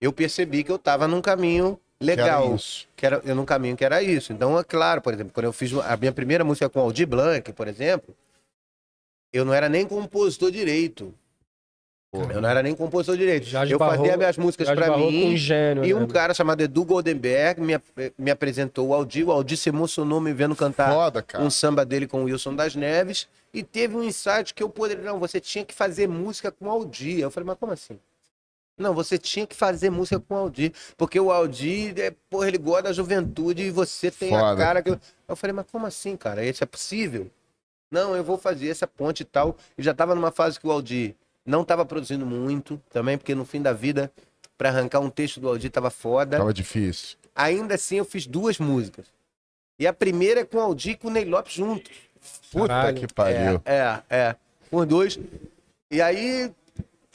eu 0.00 0.12
percebi 0.14 0.64
que 0.64 0.72
eu 0.72 0.76
estava 0.76 1.06
num 1.06 1.20
caminho 1.20 1.78
legal. 2.02 2.56
Que 2.96 3.06
era, 3.06 3.20
eu 3.24 3.34
num 3.34 3.44
caminho 3.44 3.76
que 3.76 3.84
era 3.84 4.02
isso. 4.02 4.32
Então, 4.32 4.58
é 4.58 4.64
claro, 4.64 5.00
por 5.00 5.12
exemplo, 5.12 5.32
quando 5.32 5.46
eu 5.46 5.52
fiz 5.52 5.72
a 5.74 5.96
minha 5.96 6.12
primeira 6.12 6.44
música 6.44 6.68
com 6.68 6.80
Aldir 6.80 7.06
Blanc, 7.06 7.52
por 7.52 7.68
exemplo, 7.68 8.14
eu 9.32 9.44
não 9.44 9.52
era 9.52 9.68
nem 9.68 9.86
compositor 9.86 10.50
direito. 10.50 11.14
Eu 12.10 12.40
não 12.40 12.48
era 12.48 12.62
nem 12.62 12.74
compositor 12.74 13.18
direito. 13.18 13.44
Já 13.44 13.66
eu 13.66 13.78
fazia 13.78 14.16
minhas 14.16 14.38
músicas 14.38 14.66
esbarrou 14.66 15.10
mim. 15.10 15.36
gênio, 15.36 15.84
E 15.84 15.92
né? 15.92 16.00
um 16.00 16.06
cara 16.06 16.32
chamado 16.32 16.62
Edu 16.62 16.82
Goldenberg 16.82 17.60
me, 17.60 17.78
me 18.16 18.30
apresentou 18.30 18.88
o 18.88 18.94
Aldir. 18.94 19.28
O 19.28 19.30
Aldir 19.30 19.58
se 19.58 19.68
emocionou 19.68 20.18
me 20.18 20.32
vendo 20.32 20.56
cantar 20.56 20.90
Foda, 20.90 21.24
um 21.38 21.50
samba 21.50 21.84
dele 21.84 22.06
com 22.06 22.22
o 22.22 22.24
Wilson 22.24 22.54
das 22.54 22.74
Neves. 22.74 23.28
E 23.52 23.62
teve 23.62 23.94
um 23.94 24.02
insight 24.02 24.54
que 24.54 24.62
eu 24.62 24.70
poderia. 24.70 25.04
Não, 25.04 25.18
você 25.18 25.38
tinha 25.38 25.64
que 25.66 25.74
fazer 25.74 26.08
música 26.08 26.50
com 26.50 26.66
o 26.66 26.70
Aldir. 26.70 27.18
Eu 27.20 27.30
falei, 27.30 27.46
mas 27.46 27.58
como 27.58 27.72
assim? 27.72 27.98
Não, 28.78 28.94
você 28.94 29.18
tinha 29.18 29.46
que 29.46 29.56
fazer 29.56 29.90
música 29.90 30.20
com 30.20 30.34
o 30.34 30.38
Aldir. 30.38 30.72
Porque 30.96 31.18
o 31.18 31.32
Aldir, 31.32 31.98
é, 31.98 32.12
porra, 32.30 32.48
ele 32.48 32.58
gosta 32.58 32.84
da 32.84 32.92
juventude 32.92 33.64
e 33.64 33.70
você 33.70 34.10
tem 34.10 34.34
a 34.34 34.40
Foda. 34.40 34.56
cara 34.56 34.82
que. 34.82 34.98
Eu, 35.28 35.36
falei, 35.36 35.52
mas 35.52 35.66
como 35.70 35.86
assim, 35.86 36.16
cara? 36.16 36.44
Isso 36.44 36.62
é 36.62 36.66
possível? 36.66 37.30
Não, 37.90 38.14
eu 38.14 38.22
vou 38.22 38.38
fazer 38.38 38.68
essa 38.68 38.86
ponte 38.86 39.20
e 39.22 39.24
tal. 39.24 39.56
E 39.76 39.82
já 39.82 39.92
tava 39.92 40.14
numa 40.14 40.30
fase 40.30 40.60
que 40.60 40.66
o 40.66 40.70
Aldir 40.70 41.14
não 41.44 41.64
tava 41.64 41.84
produzindo 41.84 42.24
muito 42.24 42.80
também, 42.90 43.18
porque 43.18 43.34
no 43.34 43.44
fim 43.44 43.60
da 43.60 43.72
vida, 43.72 44.12
pra 44.56 44.68
arrancar 44.68 45.00
um 45.00 45.10
texto 45.10 45.40
do 45.40 45.48
Aldir 45.48 45.70
tava 45.70 45.90
foda. 45.90 46.38
Tava 46.38 46.52
difícil. 46.54 47.16
Ainda 47.34 47.74
assim, 47.74 47.96
eu 47.96 48.04
fiz 48.04 48.26
duas 48.26 48.58
músicas. 48.58 49.06
E 49.78 49.86
a 49.86 49.92
primeira 49.92 50.40
é 50.40 50.44
com 50.44 50.58
o 50.58 50.60
Aldir 50.60 50.92
e 50.92 50.96
com 50.96 51.08
o 51.08 51.10
Ney 51.10 51.24
Lopes 51.24 51.54
juntos. 51.54 51.92
Puta 52.50 52.68
Caralho. 52.68 53.00
que 53.00 53.12
pariu. 53.12 53.62
É, 53.64 54.02
é. 54.10 54.36
Com 54.70 54.84
dois. 54.84 55.18
E 55.90 56.02
aí, 56.02 56.52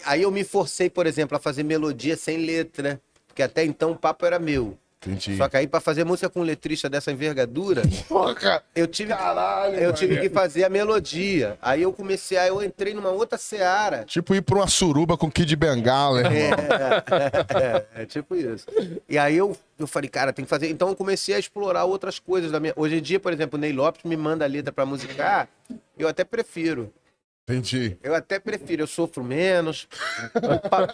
aí 0.06 0.22
eu 0.24 0.32
me 0.32 0.44
forcei, 0.44 0.90
por 0.90 1.06
exemplo, 1.08 1.38
a 1.38 1.40
fazer 1.40 1.64
melodia 1.64 2.16
sem 2.16 2.38
letra. 2.38 3.00
Porque 3.28 3.42
até 3.42 3.64
então 3.66 3.92
o 3.92 3.96
papo 3.96 4.26
era 4.26 4.38
meu. 4.38 4.78
Entendi. 5.06 5.36
Só 5.36 5.50
que 5.50 5.58
aí, 5.58 5.68
pra 5.68 5.82
fazer 5.82 6.06
música 6.06 6.30
com 6.30 6.40
um 6.40 6.44
letrista 6.44 6.90
dessa 6.90 7.12
envergadura, 7.12 7.82
Porra, 8.08 8.64
eu 8.74 8.88
tive, 8.88 9.10
caralho. 9.14 9.76
eu 9.76 9.92
tive 9.92 10.18
que 10.22 10.30
fazer 10.30 10.64
a 10.64 10.70
melodia. 10.70 11.58
Aí 11.62 11.82
eu 11.82 11.92
comecei, 11.92 12.38
aí 12.38 12.48
eu 12.48 12.64
entrei 12.64 12.94
numa 12.94 13.10
outra 13.10 13.38
seara. 13.38 14.06
Tipo 14.06 14.34
ir 14.34 14.42
pra 14.42 14.56
uma 14.56 14.68
suruba 14.68 15.18
com 15.18 15.30
Kid 15.30 15.54
Bengala, 15.58 16.20
irmão. 16.22 16.34
É, 16.34 17.86
é, 18.00 18.04
é 18.04 18.06
tipo 18.06 18.34
isso. 18.36 18.66
E 19.10 19.18
aí 19.18 19.36
eu, 19.36 19.58
eu 19.78 19.88
falei, 19.88 20.10
cara, 20.10 20.32
tem 20.32 20.46
que 20.46 20.50
fazer. 20.50 20.70
Então 20.70 20.88
eu 20.88 20.96
comecei 20.96 21.36
a 21.36 21.40
explorar 21.40 21.84
outras 21.84 22.18
coisas 22.18 22.50
da 22.50 22.60
minha. 22.60 22.74
Hoje 22.78 22.96
em 22.96 23.02
dia, 23.02 23.20
por 23.20 23.34
exemplo, 23.34 23.58
o 23.58 23.62
Ney 23.62 23.74
Lopes 23.74 24.04
me 24.06 24.16
manda 24.16 24.46
a 24.46 24.48
letra 24.48 24.72
pra 24.72 24.86
musicar, 24.86 25.50
eu 25.98 26.08
até 26.08 26.24
prefiro. 26.24 26.94
Entendi. 27.48 27.98
Eu 28.02 28.16
até 28.16 28.40
prefiro, 28.40 28.84
eu 28.84 28.88
sofro 28.88 29.24
menos. 29.24 29.88
O 30.36 30.70
papo, 30.70 30.94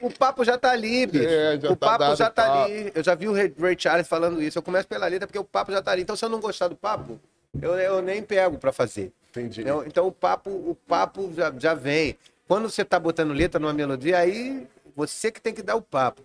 o 0.00 0.10
papo 0.10 0.44
já 0.44 0.56
tá 0.56 0.70
ali, 0.70 1.06
bicho. 1.06 1.28
É, 1.28 1.60
já 1.60 1.70
o 1.70 1.76
tá 1.76 1.98
papo 1.98 2.16
já 2.16 2.30
tá 2.30 2.46
papo. 2.46 2.64
ali. 2.64 2.92
Eu 2.94 3.04
já 3.04 3.14
vi 3.14 3.28
o 3.28 3.32
Ray, 3.32 3.76
Charles 3.78 4.08
falando 4.08 4.42
isso. 4.42 4.58
Eu 4.58 4.62
começo 4.62 4.88
pela 4.88 5.06
letra 5.06 5.26
porque 5.26 5.38
o 5.38 5.44
papo 5.44 5.70
já 5.70 5.82
tá 5.82 5.92
ali. 5.92 6.02
Então, 6.02 6.16
se 6.16 6.24
eu 6.24 6.30
não 6.30 6.40
gostar 6.40 6.68
do 6.68 6.76
papo, 6.76 7.20
eu, 7.60 7.74
eu 7.74 8.00
nem 8.00 8.22
pego 8.22 8.58
pra 8.58 8.72
fazer. 8.72 9.12
Entendi. 9.30 9.60
Então, 9.60 9.84
então 9.86 10.06
o 10.06 10.12
papo, 10.12 10.50
o 10.50 10.74
papo 10.86 11.30
já, 11.36 11.52
já 11.58 11.74
vem. 11.74 12.16
Quando 12.48 12.70
você 12.70 12.84
tá 12.84 12.98
botando 12.98 13.32
letra 13.32 13.60
numa 13.60 13.72
melodia, 13.72 14.18
aí 14.18 14.66
você 14.96 15.30
que 15.30 15.40
tem 15.40 15.52
que 15.52 15.62
dar 15.62 15.76
o 15.76 15.82
papo. 15.82 16.22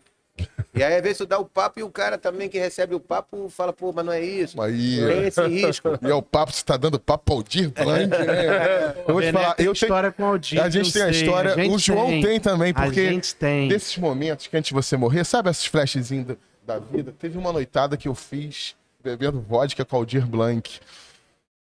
E 0.74 0.84
aí, 0.84 0.96
às 0.96 1.02
vezes, 1.02 1.18
tu 1.18 1.26
dá 1.26 1.38
o 1.40 1.46
papo 1.46 1.80
e 1.80 1.84
o 1.84 1.90
cara 1.90 2.18
também 2.18 2.48
que 2.48 2.58
recebe 2.58 2.96
o 2.96 3.00
papo 3.00 3.50
fala, 3.50 3.74
pô, 3.74 3.92
mas 3.92 4.06
não 4.06 4.14
é 4.14 4.22
isso. 4.22 4.62
Aí, 4.62 4.98
Tem 4.98 5.28
esse 5.28 5.48
risco. 5.48 5.90
e 6.02 6.10
é 6.10 6.14
o 6.14 6.22
papo, 6.22 6.54
você 6.54 6.64
tá 6.64 6.78
dando 6.78 7.00
papo 7.00 7.34
ao 7.34 7.44
Dir 7.44 7.70
Blanc, 7.70 8.08
né? 8.08 8.96
Eu 9.08 9.14
vou 9.14 9.22
te 9.22 9.32
falar, 9.32 9.56
tem 9.56 9.66
eu 9.66 9.74
tenho... 9.74 9.84
história 9.84 10.12
com 10.12 10.24
o 10.24 10.26
Aldir. 10.28 10.62
A 10.62 10.70
gente 10.70 10.94
tem 10.94 11.02
a 11.02 11.10
história, 11.10 11.56
gente 11.56 11.74
o 11.74 11.80
João 11.80 12.22
tem, 12.22 12.40
também, 12.40 12.72
A 12.76 12.84
porque 12.84 13.10
gente 13.10 13.36
tem. 13.36 13.68
desses 13.68 13.98
momentos 13.98 14.48
que 14.48 14.56
antes 14.56 14.70
de 14.70 14.74
você 14.74 14.96
morrer, 14.96 15.24
sabe 15.26 15.50
esses 15.50 15.66
flashzinhos 15.66 16.28
da, 16.28 16.36
da 16.66 16.80
vida? 16.80 17.14
Teve 17.18 17.38
uma 17.38 17.52
noitada 17.52 17.98
que 17.98 18.08
eu 18.08 18.16
fiz 18.16 18.76
bebendo 19.04 19.42
vodka 19.42 19.84
com 19.84 19.96
o 19.96 20.00
Aldir 20.00 20.26
Blanc. 20.26 20.80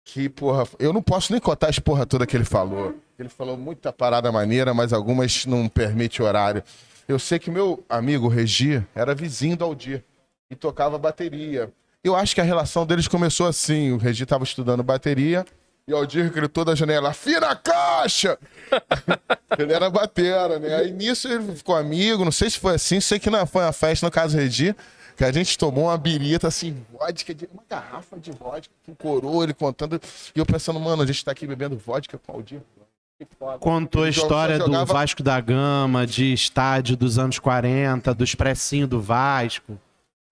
Que, 0.04 0.28
porra, 0.28 0.66
eu 0.78 0.92
não 0.92 1.02
posso 1.02 1.32
nem 1.32 1.40
contar 1.40 1.68
as 1.68 1.78
porra 1.78 2.04
toda 2.04 2.26
que 2.26 2.36
ele 2.36 2.44
falou. 2.44 2.94
Ele 3.18 3.28
falou 3.28 3.56
muita 3.56 3.92
parada 3.92 4.30
maneira, 4.30 4.74
mas 4.74 4.92
algumas 4.92 5.46
não 5.46 5.68
permite 5.68 6.22
horário. 6.22 6.62
Eu 7.06 7.18
sei 7.18 7.38
que 7.38 7.50
meu 7.50 7.84
amigo 7.88 8.28
Regi 8.28 8.82
era 8.94 9.14
vizinho 9.14 9.56
do 9.56 9.64
Aldir 9.64 10.02
e 10.50 10.54
tocava 10.54 10.98
bateria. 10.98 11.72
Eu 12.02 12.16
acho 12.16 12.34
que 12.34 12.40
a 12.40 12.44
relação 12.44 12.86
deles 12.86 13.08
começou 13.08 13.46
assim. 13.46 13.92
O 13.92 13.96
Regi 13.96 14.24
tava 14.24 14.44
estudando 14.44 14.82
bateria 14.82 15.44
e 15.86 15.92
o 15.92 15.96
Aldir 15.96 16.32
gritou 16.32 16.64
da 16.64 16.74
janela, 16.74 17.10
afina 17.10 17.48
a 17.48 17.56
caixa! 17.56 18.38
ele 19.58 19.72
era 19.72 19.90
batera, 19.90 20.58
né? 20.58 20.74
Aí 20.76 20.90
nisso 20.90 21.28
ele 21.28 21.54
ficou 21.54 21.76
amigo, 21.76 22.24
não 22.24 22.32
sei 22.32 22.48
se 22.48 22.58
foi 22.58 22.74
assim, 22.76 23.00
sei 23.00 23.18
que 23.18 23.28
não 23.28 23.46
foi 23.46 23.62
uma 23.62 23.72
festa 23.72 24.06
no 24.06 24.10
caso 24.10 24.34
Regi, 24.34 24.74
que 25.14 25.24
a 25.24 25.30
gente 25.30 25.58
tomou 25.58 25.84
uma 25.84 25.98
birita, 25.98 26.48
assim, 26.48 26.82
vodka, 26.90 27.34
de, 27.34 27.48
uma 27.52 27.62
garrafa 27.68 28.18
de 28.18 28.32
vodka, 28.32 28.74
com 28.86 28.94
coroa, 28.94 29.44
ele 29.44 29.52
contando, 29.52 30.00
e 30.34 30.38
eu 30.38 30.46
pensando, 30.46 30.80
mano, 30.80 31.02
a 31.02 31.06
gente 31.06 31.22
tá 31.22 31.32
aqui 31.32 31.46
bebendo 31.46 31.76
vodka 31.76 32.16
com 32.16 32.32
o 32.32 32.36
Aldir. 32.36 32.60
Contou 33.60 34.02
a 34.04 34.08
história 34.08 34.58
do 34.58 34.66
jogava- 34.66 34.92
Vasco 34.92 35.22
da 35.22 35.40
Gama, 35.40 36.06
de 36.06 36.32
estádio 36.32 36.96
dos 36.96 37.18
anos 37.18 37.38
40, 37.38 38.12
do 38.14 38.24
expressinho 38.24 38.86
do 38.86 39.00
Vasco. 39.00 39.78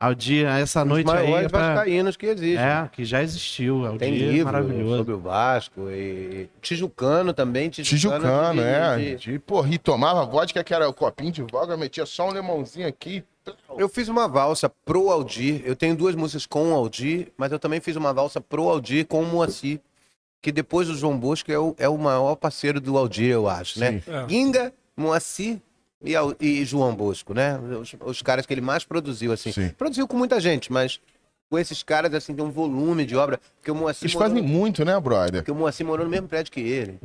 Aldir, 0.00 0.46
essa 0.48 0.82
Os 0.82 0.88
noite 0.88 1.08
aí. 1.12 1.32
é 1.32 1.48
pra- 1.48 1.74
vascaínos 1.74 2.16
que 2.16 2.26
existem. 2.26 2.58
É, 2.58 2.88
que 2.90 3.04
já 3.04 3.22
existiu. 3.22 3.86
Aldir, 3.86 3.98
Tem 4.00 4.16
livro 4.16 4.46
maravilhoso. 4.46 4.96
sobre 4.96 5.12
o 5.14 5.18
Vasco 5.20 5.88
e 5.90 6.48
Tijucano 6.60 7.32
também. 7.32 7.70
Tijucano, 7.70 8.54
de- 8.54 8.60
é. 8.66 8.96
de- 8.96 9.16
De, 9.32 9.38
porra, 9.38 9.68
e 9.72 9.78
tomava 9.78 10.24
vodka, 10.26 10.64
que 10.64 10.74
era 10.74 10.88
o 10.88 10.92
copinho 10.92 11.30
de 11.30 11.42
vodka, 11.42 11.76
metia 11.76 12.04
só 12.04 12.28
um 12.28 12.32
limãozinho 12.32 12.88
aqui. 12.88 13.22
Eu 13.78 13.88
fiz 13.88 14.08
uma 14.08 14.26
valsa 14.26 14.68
pro 14.84 15.08
Aldir. 15.08 15.62
Eu 15.64 15.76
tenho 15.76 15.94
duas 15.96 16.16
músicas 16.16 16.46
com 16.46 16.72
o 16.72 16.74
Aldir, 16.74 17.28
mas 17.36 17.52
eu 17.52 17.58
também 17.60 17.80
fiz 17.80 17.94
uma 17.94 18.12
valsa 18.12 18.40
pro 18.40 18.68
Aldir 18.68 19.06
com 19.06 19.22
o 19.22 19.26
Moacir, 19.26 19.80
que 20.42 20.50
depois 20.52 20.88
do 20.88 20.96
João 20.96 21.16
Bosco 21.16 21.50
é 21.52 21.58
o, 21.58 21.74
é 21.78 21.88
o 21.88 21.96
maior 21.96 22.34
parceiro 22.34 22.80
do 22.80 22.98
Aldir, 22.98 23.30
eu 23.30 23.48
acho, 23.48 23.78
né? 23.78 24.02
É. 24.06 24.28
Ginga, 24.28 24.72
Moacir 24.96 25.58
e, 26.04 26.14
e 26.40 26.64
João 26.64 26.94
Bosco, 26.94 27.32
né? 27.32 27.56
Os, 27.80 27.94
os 28.04 28.20
caras 28.22 28.44
que 28.44 28.52
ele 28.52 28.60
mais 28.60 28.84
produziu, 28.84 29.32
assim. 29.32 29.52
Sim. 29.52 29.68
Produziu 29.78 30.06
com 30.08 30.16
muita 30.16 30.40
gente, 30.40 30.72
mas 30.72 31.00
com 31.48 31.58
esses 31.58 31.82
caras, 31.82 32.12
assim, 32.14 32.34
tem 32.34 32.44
um 32.44 32.50
volume 32.50 33.04
de 33.04 33.14
obra. 33.14 33.38
Porque 33.58 33.70
o 33.70 33.74
Moacir 33.74 34.04
Eles 34.06 34.14
fazem 34.14 34.42
muito, 34.42 34.84
né, 34.84 34.98
brother? 34.98 35.42
Porque 35.42 35.50
o 35.52 35.54
Moacir 35.54 35.86
morou 35.86 36.04
no 36.04 36.10
mesmo 36.10 36.26
prédio 36.26 36.50
que 36.50 36.60
ele. 36.60 36.98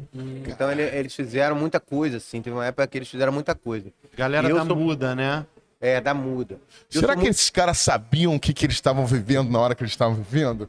Então 0.48 0.72
ele- 0.72 0.82
eles 0.84 1.14
fizeram 1.14 1.56
muita 1.56 1.80
coisa, 1.80 2.18
assim. 2.18 2.42
Teve 2.42 2.56
uma 2.56 2.66
época 2.66 2.88
que 2.88 2.98
eles 2.98 3.08
fizeram 3.10 3.32
muita 3.34 3.54
coisa. 3.54 3.88
Galera 4.18 4.48
eu 4.50 4.56
da 4.56 4.66
sou- 4.66 4.76
muda, 4.76 5.14
né? 5.14 5.46
É, 5.80 6.02
da 6.02 6.14
muda. 6.14 6.56
Eu 6.92 7.02
Será 7.02 7.14
que 7.14 7.20
muito- 7.20 7.30
esses 7.32 7.52
caras 7.52 7.78
sabiam 7.78 8.34
o 8.36 8.40
que, 8.40 8.52
que 8.52 8.66
eles 8.66 8.78
estavam 8.78 9.06
vivendo 9.06 9.52
na 9.52 9.60
hora 9.60 9.76
que 9.76 9.84
eles 9.84 9.92
estavam 9.92 10.16
vivendo? 10.16 10.68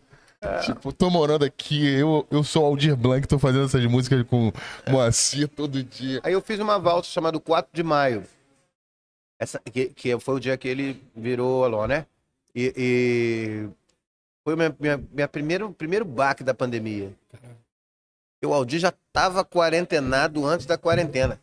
Tipo, 0.64 0.92
tô 0.92 1.10
morando 1.10 1.44
aqui, 1.44 1.84
eu, 1.84 2.24
eu 2.30 2.44
sou 2.44 2.62
o 2.62 2.66
Aldir 2.66 2.96
Blanc, 2.96 3.26
tô 3.26 3.40
fazendo 3.40 3.64
essas 3.64 3.84
músicas 3.86 4.24
com 4.24 4.52
Moacir 4.88 5.48
todo 5.48 5.82
dia. 5.82 6.20
Aí 6.22 6.32
eu 6.32 6.40
fiz 6.40 6.60
uma 6.60 6.78
valsa 6.78 7.10
chamada 7.10 7.40
4 7.40 7.70
de 7.72 7.82
Maio. 7.82 8.24
Essa, 9.40 9.58
que, 9.58 9.86
que 9.86 10.18
foi 10.20 10.36
o 10.36 10.40
dia 10.40 10.56
que 10.56 10.68
ele 10.68 11.02
virou 11.14 11.64
Alô, 11.64 11.86
né? 11.86 12.06
E, 12.54 12.72
e 12.76 13.68
foi 14.44 14.54
o 14.54 14.56
minha, 14.56 15.04
minha, 15.10 15.28
primeiro, 15.28 15.72
primeiro 15.72 16.04
baque 16.04 16.44
da 16.44 16.54
pandemia. 16.54 17.12
O 18.44 18.54
Aldir 18.54 18.78
já 18.78 18.92
tava 19.12 19.44
quarentenado 19.44 20.46
antes 20.46 20.66
da 20.66 20.78
quarentena. 20.78 21.40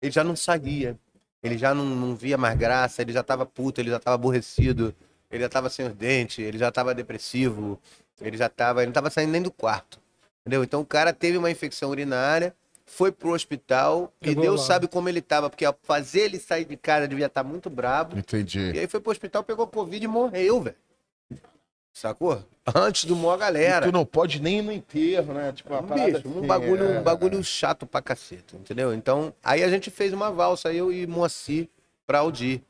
Ele 0.00 0.12
já 0.12 0.22
não 0.22 0.36
saía. 0.36 0.96
Ele 1.42 1.58
já 1.58 1.74
não, 1.74 1.84
não 1.84 2.14
via 2.14 2.38
mais 2.38 2.56
graça, 2.56 3.02
ele 3.02 3.12
já 3.12 3.22
tava 3.22 3.44
puto, 3.44 3.80
ele 3.80 3.90
já 3.90 3.98
tava 3.98 4.14
aborrecido, 4.14 4.94
ele 5.32 5.42
já 5.42 5.48
tava 5.48 5.70
sem 5.70 5.86
os 5.86 5.94
dentes, 5.94 6.38
ele 6.38 6.58
já 6.58 6.70
tava 6.70 6.94
depressivo, 6.94 7.80
ele 8.20 8.36
já 8.36 8.48
tava. 8.48 8.80
Ele 8.82 8.86
não 8.86 8.92
tava 8.92 9.10
saindo 9.10 9.32
nem 9.32 9.42
do 9.42 9.50
quarto. 9.50 9.98
Entendeu? 10.42 10.62
Então 10.62 10.80
o 10.80 10.86
cara 10.86 11.12
teve 11.12 11.38
uma 11.38 11.50
infecção 11.50 11.88
urinária, 11.90 12.54
foi 12.84 13.10
pro 13.10 13.32
hospital 13.32 14.12
e 14.20 14.34
Deus 14.34 14.60
lá. 14.60 14.66
sabe 14.66 14.88
como 14.88 15.08
ele 15.08 15.22
tava, 15.22 15.48
porque 15.48 15.64
ao 15.64 15.76
fazer 15.82 16.22
ele 16.22 16.38
sair 16.38 16.64
de 16.64 16.76
casa 16.76 17.08
devia 17.08 17.26
estar 17.26 17.42
muito 17.42 17.70
brabo. 17.70 18.18
Entendi. 18.18 18.72
E 18.74 18.78
aí 18.80 18.86
foi 18.86 19.00
pro 19.00 19.10
hospital, 19.10 19.42
pegou 19.42 19.66
Covid 19.66 20.04
e 20.04 20.08
morreu, 20.08 20.60
velho. 20.60 20.76
Sacou? 21.92 22.42
Antes 22.74 23.04
do 23.04 23.14
maior 23.14 23.36
galera. 23.36 23.86
Tu 23.86 23.92
não 23.92 24.04
pode 24.06 24.40
nem 24.40 24.58
ir 24.58 24.62
no 24.62 24.72
enterro, 24.72 25.34
né? 25.34 25.52
Tipo, 25.52 25.74
uma 25.74 25.82
parada 25.82 26.12
Bicho, 26.12 26.28
um 26.28 26.38
assim, 26.38 26.46
bagulho, 26.46 26.84
é. 26.84 26.98
um 26.98 27.02
bagulho 27.02 27.44
chato 27.44 27.86
pra 27.86 28.00
caceta, 28.00 28.56
entendeu? 28.56 28.94
Então, 28.94 29.32
aí 29.42 29.62
a 29.62 29.68
gente 29.68 29.90
fez 29.90 30.12
uma 30.12 30.30
valsa, 30.30 30.72
eu 30.72 30.90
e 30.90 31.06
Moacir, 31.06 31.68
pra 32.06 32.20
Aldir. 32.20 32.62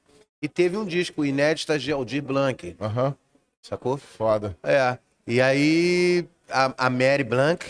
E 0.42 0.48
teve 0.48 0.76
um 0.76 0.84
disco, 0.84 1.24
Inéditas 1.24 1.80
de 1.82 1.92
Aldir 1.92 2.22
Blanc, 2.22 2.76
Aham, 2.80 3.14
sacou? 3.62 3.96
foda. 3.96 4.56
É. 4.62 4.98
E 5.24 5.40
aí, 5.40 6.26
a, 6.50 6.86
a 6.86 6.90
Mary 6.90 7.22
Blanc, 7.22 7.64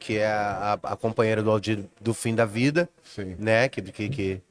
que 0.00 0.18
é 0.18 0.26
a, 0.26 0.78
a 0.82 0.96
companheira 0.96 1.40
do 1.40 1.50
Aldir 1.50 1.84
do 2.00 2.12
fim 2.12 2.34
da 2.34 2.44
vida, 2.44 2.88
sim. 3.04 3.36
né? 3.38 3.68
Que, 3.68 3.80
que, 3.80 4.08
que 4.08 4.42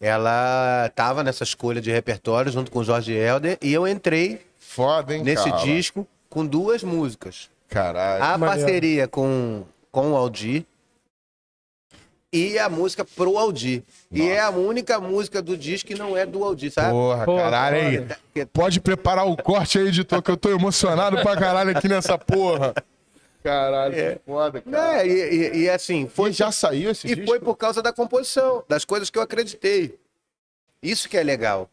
ela 0.00 0.90
tava 0.96 1.22
nessa 1.22 1.44
escolha 1.44 1.80
de 1.80 1.92
repertório 1.92 2.50
junto 2.50 2.70
com 2.72 2.80
o 2.80 2.84
Jorge 2.84 3.12
Helder 3.12 3.56
e 3.62 3.72
eu 3.72 3.86
entrei 3.86 4.44
Foda, 4.58 5.14
hein, 5.16 5.22
nesse 5.22 5.48
cara? 5.48 5.62
disco 5.62 6.06
com 6.28 6.44
duas 6.44 6.82
músicas. 6.82 7.48
Caralho. 7.68 8.22
A 8.22 8.38
parceria 8.38 9.06
com, 9.08 9.64
com 9.90 10.12
o 10.12 10.16
Aldir 10.16 10.64
e 12.32 12.58
a 12.58 12.68
música 12.68 13.04
pro 13.04 13.38
Aldir. 13.38 13.82
E 14.16 14.28
é 14.28 14.40
a 14.40 14.50
única 14.50 14.98
música 15.00 15.42
do 15.42 15.56
disco 15.56 15.88
que 15.88 15.94
não 15.94 16.16
é 16.16 16.24
do 16.24 16.42
Aldir, 16.42 16.72
sabe? 16.72 16.90
Porra, 16.90 17.24
Pô, 17.24 17.36
caralho, 17.36 18.08
aí. 18.34 18.46
Pode 18.46 18.80
preparar 18.80 19.26
o 19.28 19.36
corte 19.36 19.78
aí, 19.78 19.88
editor, 19.88 20.22
que 20.22 20.30
eu 20.30 20.36
tô 20.36 20.50
emocionado 20.50 21.20
pra 21.22 21.36
caralho 21.36 21.76
aqui 21.76 21.86
nessa 21.88 22.16
porra. 22.18 22.72
Caralho, 23.42 23.94
É. 23.94 24.12
que 24.14 24.20
foda, 24.26 24.60
cara. 24.60 25.02
É, 25.02 25.06
e, 25.06 25.12
e- 25.12 25.58
e 25.64 25.70
assim, 25.70 26.08
foi 26.12 26.30
E 26.30 26.32
já 26.32 26.50
saiu 26.50 26.90
esse 26.90 27.06
E 27.06 27.14
disco? 27.14 27.26
foi 27.30 27.38
por 27.38 27.54
causa 27.56 27.80
da 27.82 27.92
composição, 27.92 28.64
das 28.68 28.84
coisas 28.84 29.08
que 29.10 29.18
eu 29.18 29.22
acreditei. 29.22 29.96
Isso 30.82 31.08
que 31.08 31.16
é 31.16 31.22
legal. 31.22 31.68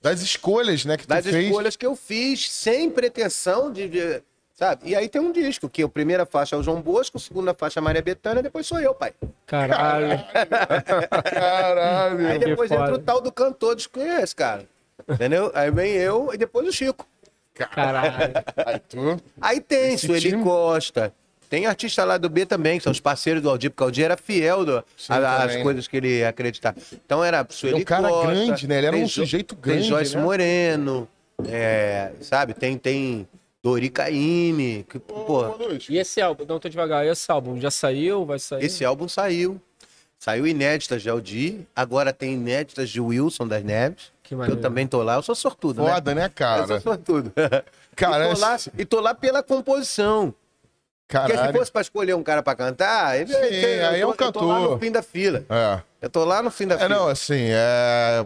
Das 0.00 0.20
escolhas, 0.20 0.84
né, 0.84 0.96
que 0.96 1.04
tu 1.04 1.08
Das 1.08 1.24
fez. 1.24 1.46
escolhas 1.46 1.74
que 1.76 1.84
eu 1.86 1.96
fiz, 1.96 2.48
sem 2.50 2.88
pretensão 2.90 3.72
de, 3.72 3.88
de- 3.88 4.22
Sabe? 4.58 4.88
E 4.88 4.96
aí 4.96 5.06
tem 5.06 5.20
um 5.20 5.30
disco, 5.32 5.68
que 5.68 5.82
a 5.82 5.88
primeira 5.88 6.24
faixa 6.24 6.56
é 6.56 6.58
o 6.58 6.62
João 6.62 6.80
Bosco, 6.80 7.18
a 7.18 7.20
segunda 7.20 7.52
faixa 7.52 7.78
é 7.78 7.80
a 7.80 7.84
Maria 7.84 8.00
Bethânia, 8.00 8.42
depois 8.42 8.66
sou 8.66 8.80
eu, 8.80 8.94
pai. 8.94 9.12
Caralho. 9.46 10.18
Caralho. 11.32 12.26
Aí 12.26 12.38
Que 12.38 12.44
depois 12.46 12.68
foda. 12.70 12.82
entra 12.82 12.94
o 12.94 12.98
tal 12.98 13.20
do 13.20 13.30
cantor 13.30 13.74
desconhece, 13.76 14.34
cara. 14.34 14.64
Entendeu? 15.08 15.50
Aí 15.54 15.70
vem 15.70 15.92
eu 15.92 16.30
e 16.32 16.38
depois 16.38 16.66
o 16.66 16.72
Chico. 16.72 17.06
Caralho. 17.54 18.32
Aí 18.64 18.78
tu... 18.88 19.20
Aí 19.40 19.60
tem 19.60 19.94
Esse 19.94 20.06
Sueli 20.06 20.30
time- 20.30 20.42
Costa. 20.42 21.12
Tem 21.48 21.64
artista 21.66 22.02
lá 22.04 22.18
do 22.18 22.28
B 22.28 22.44
também, 22.44 22.78
que 22.78 22.82
são 22.82 22.90
os 22.90 22.98
parceiros 22.98 23.40
do 23.40 23.48
Aldir, 23.48 23.70
porque 23.70 23.82
o 23.84 23.86
Aldir 23.86 24.04
era 24.06 24.16
fiel 24.16 24.64
do, 24.64 24.84
Sim, 24.96 25.12
a- 25.12 25.36
às 25.36 25.42
também. 25.48 25.62
coisas 25.62 25.86
que 25.86 25.96
ele 25.98 26.24
acreditava. 26.24 26.76
Então 27.04 27.22
era 27.22 27.46
Sueli 27.48 27.76
É 27.76 27.78
um 27.82 27.84
cara 27.84 28.08
Costa, 28.08 28.26
grande, 28.32 28.66
né? 28.66 28.78
Ele 28.78 28.86
era 28.86 28.96
tem 28.96 29.04
um 29.04 29.08
sujeito 29.08 29.54
Tem 29.54 29.62
grande, 29.74 29.88
Joyce 29.88 30.16
né? 30.16 30.22
Moreno, 30.22 31.08
é, 31.46 32.10
sabe? 32.20 32.52
Tem, 32.52 32.76
tem 32.76 33.28
Dori 33.66 33.90
Caymmi, 33.90 34.86
que, 34.88 34.96
pô, 35.00 35.42
E 35.90 35.98
esse 35.98 36.20
álbum? 36.20 36.44
Não, 36.48 36.60
tô 36.60 36.68
devagar. 36.68 37.04
Esse 37.04 37.32
álbum 37.32 37.60
já 37.60 37.68
saiu? 37.68 38.24
Vai 38.24 38.38
sair? 38.38 38.64
esse 38.64 38.84
álbum 38.84 39.08
saiu. 39.08 39.60
Saiu 40.16 40.46
inéditas 40.46 41.02
de 41.02 41.10
Aldir, 41.10 41.66
agora 41.74 42.12
tem 42.12 42.34
inéditas 42.34 42.88
de 42.88 43.00
Wilson 43.00 43.48
das 43.48 43.64
Neves. 43.64 44.12
Que 44.22 44.28
que 44.28 44.34
eu 44.34 44.38
maneiro. 44.38 44.60
também 44.60 44.86
tô 44.86 45.02
lá, 45.02 45.16
eu 45.16 45.22
sou 45.22 45.34
sortudo, 45.34 45.82
né? 45.82 45.92
Foda, 45.94 46.14
né, 46.14 46.26
Eu 46.26 46.30
cara? 46.30 46.66
sou 46.68 46.80
sortudo. 46.80 47.32
Cara, 47.96 48.30
e, 48.30 48.34
tô 48.34 48.40
lá, 48.40 48.56
e 48.78 48.84
tô 48.84 49.00
lá 49.00 49.14
pela 49.14 49.42
composição. 49.42 50.32
Porque 51.08 51.30
se 51.32 51.36
Caralho. 51.38 51.58
fosse 51.58 51.70
pra 51.70 51.82
escolher 51.82 52.14
um 52.16 52.22
cara 52.22 52.42
pra 52.42 52.54
cantar, 52.56 53.16
ele, 53.20 53.32
Sim, 53.32 53.38
eu 53.38 53.88
aí 53.88 54.00
é 54.00 54.06
um 54.06 54.10
Eu 54.10 54.16
tô 54.16 54.24
lá 54.44 54.54
cantor. 54.56 54.70
no 54.72 54.78
fim 54.80 54.90
da 54.90 55.02
fila. 55.02 55.44
É. 55.48 55.80
Eu 56.02 56.10
tô 56.10 56.24
lá 56.24 56.42
no 56.42 56.50
fim 56.50 56.66
da 56.66 56.74
É, 56.74 56.78
fila. 56.78 56.88
não, 56.88 57.08
assim, 57.08 57.46
é... 57.50 58.24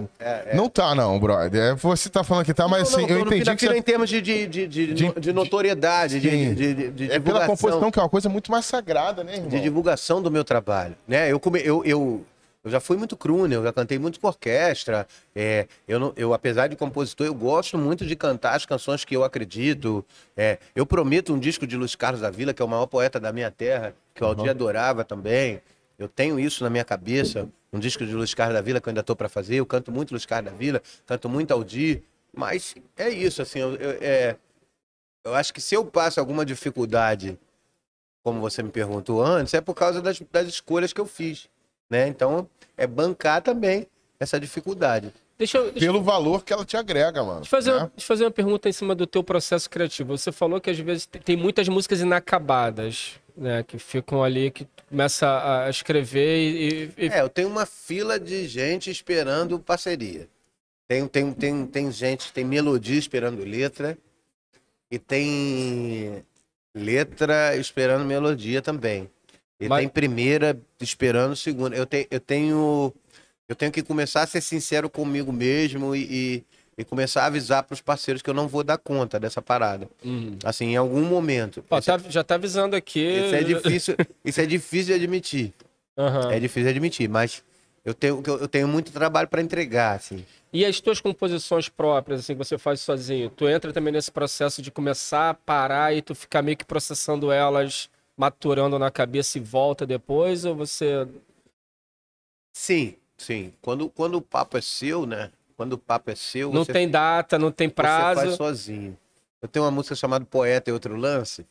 Não 0.55 0.66
tá, 0.68 0.95
não, 0.95 1.18
brother. 1.20 1.61
É, 1.72 1.74
Você 1.74 2.09
tá 2.09 2.24
falando 2.24 2.47
que 2.47 2.55
tá, 2.55 2.66
mas 2.66 2.91
Não, 2.91 2.91
não, 2.91 2.99
assim, 2.99 3.07
tô 3.07 3.12
eu 3.12 3.18
no 3.18 3.31
fim 3.31 3.37
entendi 3.37 3.45
da 3.45 3.53
que 3.55 3.61
fila 3.61 3.72
você... 3.74 3.78
em 3.78 3.83
termos 3.83 4.09
de, 4.09 4.20
de, 4.22 4.47
de, 4.47 4.66
de, 4.66 4.95
De- 4.95 5.12
de 5.20 5.33
notoriedade, 5.33 6.18
de, 6.20 6.55
de, 6.55 6.74
de, 6.74 6.91
de 6.91 7.05
É 7.05 7.09
pela 7.09 7.18
divulgação. 7.18 7.49
composição, 7.57 7.91
que 7.91 7.99
é 7.99 8.03
uma 8.03 8.09
coisa 8.09 8.28
muito 8.31 8.51
mais 8.51 8.64
sagrada, 8.64 9.22
né, 9.22 9.35
irmão? 9.35 9.49
de 9.51 9.61
divulgação 9.61 10.22
do 10.22 10.31
meu 10.31 10.43
trabalho, 10.43 10.97
né? 11.07 11.31
Eu, 11.31 11.39
come, 11.39 11.61
eu, 11.62 11.85
eu, 11.85 12.24
eu 12.63 12.71
já 12.71 12.79
fui 12.81 12.97
muito 12.97 13.17
crooner, 13.17 13.59
eu 13.59 13.63
já 13.65 13.73
cantei 13.73 13.99
muito 13.99 14.21
com 14.21 14.27
orquestra. 14.27 15.07
É, 15.35 15.67
eu, 15.89 15.99
não, 15.99 16.13
eu, 16.17 16.35
apesar 16.35 16.67
de 16.69 16.77
compositor, 16.77 17.27
eu 17.27 17.35
gosto 17.35 17.79
muito 17.79 18.05
de 18.05 18.15
cantar 18.15 18.55
as 18.55 18.67
canções 18.67 19.05
que 19.05 19.17
eu 19.17 19.25
acredito. 19.25 20.05
É, 20.37 20.59
eu 20.75 20.85
prometo 20.85 21.33
um 21.33 21.39
disco 21.39 21.67
de 21.67 21.77
Luiz 21.77 21.95
Carlos 21.97 22.21
da 22.21 22.31
Vila, 22.31 22.53
que 22.53 22.61
é 22.61 22.65
o 22.65 22.69
maior 22.69 22.87
poeta 22.87 23.19
da 23.19 23.33
minha 23.33 23.51
terra, 23.51 23.95
que 24.15 24.23
o 24.23 24.27
Aldir 24.27 24.51
adorava 24.51 25.05
também. 25.05 25.61
Eu 25.99 26.09
tenho 26.09 26.39
isso 26.39 26.63
na 26.63 26.71
minha 26.71 26.85
cabeça, 26.85 27.49
um 27.73 27.79
disco 27.79 28.05
de 28.05 28.15
Luiz 28.15 28.35
Carlos 28.35 28.57
da 28.57 28.63
Vila 28.63 28.81
que 28.81 28.89
eu 28.89 28.91
ainda 28.91 29.01
estou 29.01 29.17
para 29.17 29.29
fazer. 29.29 29.57
Eu 29.57 29.67
canto 29.67 29.91
muito 29.91 30.11
Luiz 30.13 30.27
Carlos 30.27 30.51
da 30.53 30.57
Vila, 30.59 30.83
canto 31.07 31.29
muito 31.29 31.53
Aldir, 31.53 32.03
mas 32.35 32.75
é 32.97 33.09
isso, 33.09 33.41
assim, 33.43 33.59
eu, 33.61 33.75
eu- 33.77 33.99
é, 34.01 34.37
eu 35.25 35.35
acho 35.35 35.53
que 35.53 35.61
se 35.61 35.75
eu 35.75 35.85
passo 35.85 36.19
alguma 36.21 36.45
dificuldade 36.47 37.39
como 38.23 38.41
você 38.41 38.63
me 38.63 38.71
perguntou 38.71 39.23
antes, 39.23 39.55
é 39.55 39.61
por 39.61 39.75
causa 39.75 40.01
das, 40.03 40.21
das 40.31 40.47
escolhas 40.47 40.93
que 40.93 41.01
eu 41.01 41.07
fiz, 41.07 41.49
né? 41.91 42.07
Então, 42.09 42.49
é 42.76 42.86
bancar 42.86 43.43
também 43.43 43.86
essa 44.18 44.38
dificuldade. 44.38 45.12
Deixa 45.36 45.57
eu, 45.59 45.64
deixa, 45.72 45.80
Pelo 45.86 46.03
valor 46.03 46.45
que 46.45 46.53
ela 46.53 46.64
te 46.66 46.76
agrega, 46.76 47.22
mano. 47.24 47.41
deixa 47.41 47.57
eu 47.57 47.59
fazer, 47.59 47.70
né? 47.72 47.76
uma, 47.78 47.86
deixa 47.88 48.05
eu 48.05 48.07
fazer 48.07 48.24
uma 48.24 48.30
pergunta 48.30 48.68
em 48.68 48.72
cima 48.72 48.95
do 48.95 49.07
teu 49.07 49.24
processo 49.24 49.68
criativo. 49.70 50.16
Você 50.16 50.30
falou 50.30 50.61
que 50.61 50.68
às 50.70 50.78
vezes 50.78 51.07
tem- 51.07 51.36
muitas 51.36 51.66
músicas 51.68 52.01
inacabadas, 52.03 53.12
né? 53.34 53.62
Que 53.62 53.78
ficam 53.78 54.22
ali, 54.22 54.51
que 54.51 54.68
começa 54.91 55.64
a 55.64 55.70
escrever 55.70 56.38
e... 56.38 56.93
e- 56.99 57.09
É, 57.09 57.22
eu 57.22 57.28
tenho 57.30 57.49
uma 57.49 57.64
fila 57.64 58.20
de 58.20 58.47
gente 58.47 58.91
esperando 58.91 59.59
parceria. 59.59 60.28
Tem, 60.86 61.07
tem, 61.09 61.32
tem, 61.32 61.66
tem 61.66 61.91
gente, 61.91 62.32
tem 62.34 62.45
melodia 62.45 62.99
esperando 62.99 63.43
letra 63.43 63.97
e 64.91 64.99
tem 64.99 66.22
letra 66.74 67.57
esperando 67.57 68.05
melodia 68.05 68.61
também. 68.61 69.09
E 69.61 69.69
Mas- 69.69 69.81
tem 69.81 69.89
primeira 69.89 70.59
esperando 70.81 71.37
segunda. 71.37 71.77
Eu, 71.77 71.87
tenho 71.87 72.07
eu 72.11 72.21
tenho 72.21 72.95
eu 73.49 73.55
tenho 73.55 73.71
que 73.73 73.83
começar 73.83 74.23
a 74.23 74.27
ser 74.27 74.41
sincero 74.41 74.89
comigo 74.89 75.33
mesmo 75.33 75.95
e, 75.95 76.03
e, 76.09 76.45
e 76.79 76.85
começar 76.85 77.25
a 77.25 77.27
avisar 77.27 77.65
para 77.65 77.75
os 77.75 77.81
parceiros 77.81 78.23
que 78.23 78.31
eu 78.31 78.35
não 78.35 78.47
vou 78.49 78.63
dar 78.63 78.79
conta 78.79 79.19
dessa 79.19 79.43
parada. 79.43 79.89
Uhum. 80.05 80.39
Assim, 80.45 80.67
em 80.67 80.77
algum 80.77 81.03
momento. 81.05 81.63
Ó, 81.69 81.81
tá- 81.81 81.99
já 82.09 82.23
tá 82.25 82.37
avisando 82.37 82.75
aqui. 82.77 83.01
isso 83.01 83.35
é 83.35 83.43
difícil, 83.43 83.97
isso 84.25 84.41
é 84.41 84.47
difícil 84.47 84.87
de 84.87 84.93
admitir. 84.95 85.53
Aham. 85.99 86.31
É 86.33 86.39
difícil 86.41 86.63
de 86.65 86.69
admitir, 86.71 87.09
mas 87.09 87.43
eu 87.85 87.93
tenho, 87.93 88.23
eu 88.27 88.47
tenho 88.49 88.69
muito 88.69 88.93
trabalho 88.93 89.29
para 89.29 89.43
entregar, 89.43 89.97
assim. 89.97 90.25
E 90.53 90.65
as 90.65 90.81
tuas 90.81 91.01
composições 91.01 91.69
próprias, 91.69 92.21
assim, 92.21 92.33
que 92.35 92.39
você 92.39 92.57
faz 92.57 92.81
sozinho, 92.81 93.31
tu 93.31 93.49
entra 93.49 93.73
também 93.73 93.93
nesse 93.93 94.11
processo 94.11 94.63
de 94.63 94.71
começar 94.71 95.31
a 95.31 95.35
parar 95.35 95.95
e 95.95 96.01
tu 96.03 96.15
ficar 96.15 96.41
meio 96.41 96.57
que 96.57 96.65
processando 96.65 97.31
elas, 97.33 97.89
maturando 98.17 98.79
na 98.79 98.91
cabeça 98.91 99.39
e 99.39 99.41
volta 99.41 99.87
depois, 99.87 100.45
ou 100.45 100.55
você... 100.55 101.07
Sim, 102.53 102.97
sim. 103.17 103.55
Quando, 103.63 103.89
quando 103.89 104.17
o 104.17 104.23
papo 104.23 104.59
é 104.59 104.61
seu, 104.61 105.07
né? 105.07 105.33
Quando 105.57 105.75
o 105.75 105.79
papo 105.79 106.11
é 106.11 106.15
seu, 106.15 106.51
Não 106.51 106.65
você, 106.65 106.73
tem 106.73 106.89
data, 106.89 107.39
não 107.39 107.53
tem 107.53 107.69
você 107.69 107.75
faz 107.75 108.15
prazo. 108.15 108.37
sozinho. 108.37 108.99
Eu 109.41 109.49
tenho 109.49 109.65
uma 109.65 109.71
música 109.71 109.95
chamada 109.95 110.25
Poeta 110.25 110.69
e 110.71 110.73
Outro 110.73 110.97
Lance, 110.97 111.47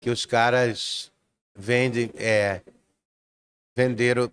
que 0.00 0.10
os 0.10 0.26
caras 0.26 1.12
vendem, 1.54 2.10
é, 2.16 2.62
venderam, 3.76 4.32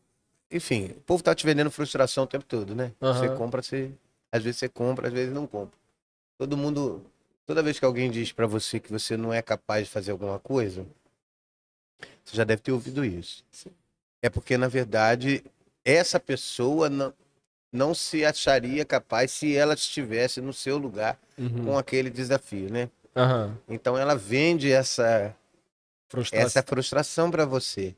enfim, 0.51 0.91
o 0.97 1.01
povo 1.01 1.23
tá 1.23 1.35
te 1.35 1.45
vendendo 1.45 1.69
frustração 1.69 2.23
o 2.23 2.27
tempo 2.27 2.45
todo, 2.45 2.73
né? 2.73 2.91
Você 2.99 3.27
Aham. 3.27 3.37
compra, 3.37 3.61
você, 3.61 3.91
às 4.31 4.43
vezes 4.43 4.59
você 4.59 4.69
compra, 4.69 5.07
às 5.07 5.13
vezes 5.13 5.33
não 5.33 5.45
compra. 5.45 5.77
Todo 6.37 6.57
mundo, 6.57 7.05
toda 7.45 7.63
vez 7.63 7.79
que 7.79 7.85
alguém 7.85 8.09
diz 8.11 8.31
pra 8.31 8.47
você 8.47 8.79
que 8.79 8.91
você 8.91 9.15
não 9.17 9.33
é 9.33 9.41
capaz 9.41 9.85
de 9.85 9.91
fazer 9.91 10.11
alguma 10.11 10.39
coisa, 10.39 10.85
você 12.23 12.35
já 12.37 12.43
deve 12.43 12.61
ter 12.61 12.71
ouvido 12.71 13.03
isso. 13.03 13.43
É 14.21 14.29
porque, 14.29 14.57
na 14.57 14.67
verdade, 14.67 15.43
essa 15.83 16.19
pessoa 16.19 16.89
não, 16.89 17.13
não 17.71 17.93
se 17.93 18.23
acharia 18.25 18.85
capaz 18.85 19.31
se 19.31 19.55
ela 19.55 19.73
estivesse 19.73 20.39
no 20.41 20.53
seu 20.53 20.77
lugar 20.77 21.19
Uhum. 21.37 21.65
com 21.65 21.77
aquele 21.77 22.11
desafio, 22.11 22.71
né? 22.71 22.89
Aham. 23.15 23.57
Então 23.67 23.97
ela 23.97 24.15
vende 24.15 24.71
essa, 24.71 25.35
Frustração. 26.07 26.45
essa 26.45 26.61
frustração 26.63 27.31
para 27.31 27.43
você, 27.43 27.95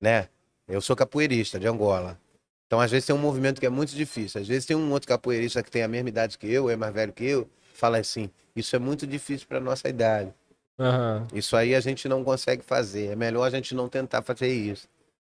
né? 0.00 0.28
Eu 0.66 0.80
sou 0.80 0.96
capoeirista 0.96 1.58
de 1.58 1.66
Angola. 1.68 2.18
Então, 2.66 2.80
às 2.80 2.90
vezes 2.90 3.06
tem 3.06 3.14
um 3.14 3.18
movimento 3.18 3.60
que 3.60 3.66
é 3.66 3.70
muito 3.70 3.94
difícil. 3.94 4.40
Às 4.40 4.48
vezes 4.48 4.66
tem 4.66 4.76
um 4.76 4.90
outro 4.90 5.06
capoeirista 5.06 5.62
que 5.62 5.70
tem 5.70 5.82
a 5.84 5.88
mesma 5.88 6.08
idade 6.08 6.36
que 6.36 6.50
eu, 6.50 6.68
é 6.68 6.74
mais 6.74 6.92
velho 6.92 7.12
que 7.12 7.24
eu, 7.24 7.48
fala 7.78 7.98
assim: 7.98 8.30
"Isso 8.54 8.74
é 8.74 8.78
muito 8.78 9.06
difícil 9.06 9.46
para 9.46 9.60
nossa 9.60 9.88
idade. 9.88 10.32
Aham. 10.78 11.26
Isso 11.32 11.56
aí 11.56 11.74
a 11.74 11.80
gente 11.80 12.08
não 12.08 12.24
consegue 12.24 12.62
fazer. 12.62 13.12
É 13.12 13.16
melhor 13.16 13.44
a 13.44 13.50
gente 13.50 13.74
não 13.74 13.88
tentar 13.88 14.22
fazer 14.22 14.48
isso, 14.48 14.88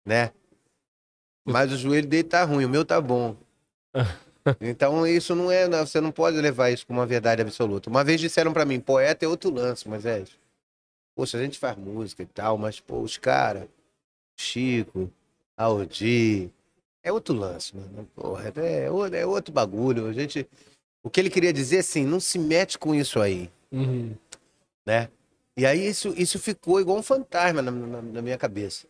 né? 0.05 0.33
Mas 1.45 1.73
o 1.73 1.77
joelho 1.77 2.07
dele 2.07 2.25
tá 2.25 2.45
ruim, 2.45 2.65
o 2.65 2.69
meu 2.69 2.85
tá 2.85 3.01
bom. 3.01 3.37
Então 4.59 5.07
isso 5.07 5.35
não 5.35 5.51
é, 5.51 5.69
não, 5.69 5.85
você 5.87 6.01
não 6.01 6.11
pode 6.11 6.41
levar 6.41 6.71
isso 6.71 6.87
como 6.87 6.99
uma 6.99 7.07
verdade 7.07 7.43
absoluta. 7.43 7.91
Uma 7.91 8.03
vez 8.03 8.19
disseram 8.19 8.55
pra 8.55 8.65
mim, 8.65 8.81
poeta 8.81 9.25
é 9.25 9.29
outro 9.29 9.51
lance, 9.51 9.87
mas 9.87 10.07
é. 10.07 10.25
Poxa, 11.15 11.37
a 11.37 11.43
gente 11.43 11.59
faz 11.59 11.77
música 11.77 12.23
e 12.23 12.27
tal, 12.27 12.57
mas 12.57 12.81
pô, 12.81 13.01
os 13.01 13.19
caras, 13.19 13.69
Chico, 14.39 15.11
Aldir, 15.59 16.51
é 17.03 17.12
outro 17.12 17.35
lance, 17.35 17.77
mano. 17.77 18.09
Porra, 18.15 18.53
é, 18.57 18.87
é 19.21 19.27
outro 19.27 19.53
bagulho. 19.53 20.07
A 20.07 20.12
gente, 20.15 20.49
o 21.03 21.11
que 21.11 21.21
ele 21.21 21.31
queria 21.31 21.53
dizer 21.53 21.79
assim, 21.79 22.05
não 22.05 22.21
se 22.21 22.39
mete 22.39 22.79
com 22.79 22.95
isso 22.95 23.21
aí 23.21 23.51
Uhum. 23.73 24.15
né? 24.87 25.09
E 25.57 25.67
aí 25.67 25.87
isso, 25.87 26.15
isso 26.17 26.39
ficou 26.39 26.81
igual 26.81 26.99
um 26.99 27.03
fantasma 27.03 27.61
na, 27.63 27.71
na- 27.71 28.03
na 28.03 28.23
minha 28.23 28.39
cabeça. 28.39 28.87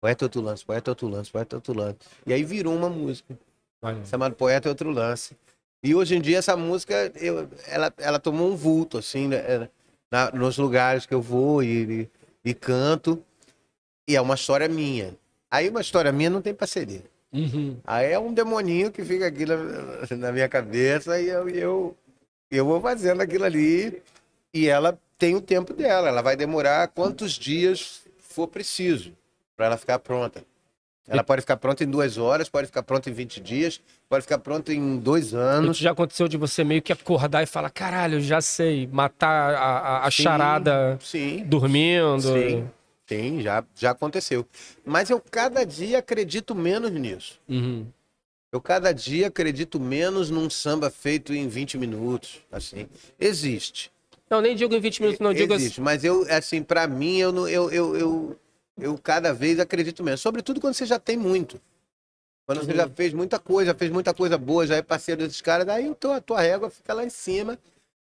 Poeta 0.00 0.24
é 0.24 0.26
outro 0.26 0.40
lance, 0.40 0.64
poeta 0.64 0.90
é 0.90 0.92
outro 0.92 1.08
lance, 1.08 1.30
poeta 1.30 1.56
é 1.56 1.58
outro 1.58 1.74
lance. 1.76 1.96
E 2.26 2.32
aí 2.32 2.44
virou 2.44 2.74
uma 2.74 2.88
música 2.90 3.36
Olha. 3.82 4.04
chamada 4.04 4.34
Poeta 4.34 4.68
é 4.68 4.70
outro 4.70 4.90
lance. 4.90 5.36
E 5.82 5.94
hoje 5.94 6.14
em 6.14 6.20
dia 6.20 6.38
essa 6.38 6.56
música, 6.56 7.10
eu, 7.16 7.48
ela, 7.66 7.92
ela 7.98 8.18
tomou 8.18 8.50
um 8.52 8.56
vulto, 8.56 8.98
assim, 8.98 9.28
né? 9.28 9.68
Na- 10.12 10.30
nos 10.30 10.56
lugares 10.58 11.04
que 11.06 11.14
eu 11.14 11.20
vou 11.20 11.62
e, 11.62 12.02
e, 12.44 12.50
e 12.50 12.54
canto. 12.54 13.22
E 14.08 14.14
é 14.14 14.20
uma 14.20 14.34
história 14.34 14.68
minha. 14.68 15.16
Aí 15.50 15.68
uma 15.68 15.80
história 15.80 16.12
minha 16.12 16.30
não 16.30 16.40
tem 16.42 16.54
parceria. 16.54 17.02
Uhum. 17.34 17.76
Aí 17.84 18.12
é 18.12 18.18
um 18.18 18.32
demoninho 18.32 18.92
que 18.92 19.04
fica 19.04 19.26
aqui 19.26 19.44
na, 19.44 19.56
na 20.16 20.32
minha 20.32 20.48
cabeça 20.48 21.20
e 21.20 21.28
eu, 21.28 21.48
eu, 21.48 21.96
eu 22.50 22.64
vou 22.64 22.80
fazendo 22.80 23.20
aquilo 23.20 23.44
ali. 23.44 24.00
E 24.52 24.68
ela 24.68 24.96
tem 25.18 25.34
o 25.34 25.40
tempo 25.40 25.74
dela. 25.74 26.08
Ela 26.08 26.22
vai 26.22 26.36
demorar 26.36 26.86
quantos 26.88 27.32
dias 27.32 28.02
for 28.18 28.46
preciso 28.46 29.12
para 29.56 29.66
ela 29.66 29.76
ficar 29.76 29.98
pronta. 29.98 30.44
Ela 31.06 31.22
pode 31.22 31.42
ficar 31.42 31.58
pronta 31.58 31.84
em 31.84 31.86
duas 31.90 32.16
horas, 32.16 32.48
pode 32.48 32.66
ficar 32.68 32.82
pronta 32.82 33.10
em 33.10 33.12
20 33.12 33.38
dias, 33.38 33.78
pode 34.08 34.22
ficar 34.22 34.38
pronta 34.38 34.72
em 34.72 34.96
dois 34.96 35.34
anos. 35.34 35.76
já 35.76 35.90
aconteceu 35.90 36.26
de 36.28 36.38
você 36.38 36.64
meio 36.64 36.80
que 36.80 36.92
acordar 36.94 37.42
e 37.42 37.46
falar, 37.46 37.68
caralho, 37.68 38.20
já 38.22 38.40
sei, 38.40 38.86
matar 38.90 39.54
a, 39.54 39.58
a- 39.58 40.06
a 40.06 40.10
Sim, 40.10 40.22
charada 40.22 40.98
Sim, 41.02 41.44
dormindo. 41.44 42.22
sim, 42.22 42.70
sim, 43.06 43.40
já, 43.42 43.64
já 43.74 43.90
aconteceu. 43.90 44.46
Mas 44.84 45.10
eu 45.10 45.20
cada 45.20 45.64
dia 45.64 45.98
acredito 45.98 46.54
menos 46.54 46.90
nisso. 46.92 47.40
Uhum. 47.48 47.86
Eu 48.52 48.60
cada 48.60 48.92
dia 48.92 49.26
acredito 49.26 49.80
menos 49.80 50.30
num 50.30 50.48
samba 50.48 50.88
feito 50.90 51.34
em 51.34 51.48
20 51.48 51.76
minutos, 51.76 52.40
assim. 52.52 52.86
Existe. 53.18 53.90
Não, 54.30 54.40
nem 54.40 54.54
digo 54.54 54.74
em 54.74 54.80
20 54.80 55.00
minutos, 55.00 55.20
não 55.20 55.34
digo 55.34 55.52
assim. 55.52 55.64
Existe, 55.64 55.80
mas 55.80 56.04
eu, 56.04 56.24
assim, 56.30 56.62
pra 56.62 56.86
mim, 56.86 57.18
eu, 57.18 57.32
não- 57.32 57.48
eu, 57.48 57.70
eu, 57.70 57.96
eu, 57.96 58.38
eu 58.78 58.98
cada 58.98 59.34
vez 59.34 59.58
acredito 59.58 60.02
menos. 60.04 60.20
Sobretudo 60.20 60.60
quando 60.60 60.74
você 60.74 60.86
já 60.86 60.98
tem 60.98 61.16
muito. 61.16 61.60
Quando 62.46 62.60
você 62.64 62.70
Uhum. 62.72 62.76
já 62.76 62.88
fez 62.88 63.12
muita 63.12 63.38
coisa, 63.38 63.74
fez 63.74 63.90
muita 63.90 64.14
coisa 64.14 64.38
boa, 64.38 64.66
já 64.66 64.76
é 64.76 64.82
parceiro 64.82 65.22
desses 65.22 65.40
caras, 65.40 65.66
daí 65.66 65.88
o 65.88 65.94
teu- 65.94 66.12
a 66.12 66.20
tua 66.20 66.40
régua 66.40 66.70
fica 66.70 66.92
lá 66.94 67.04
em 67.04 67.10
cima. 67.10 67.58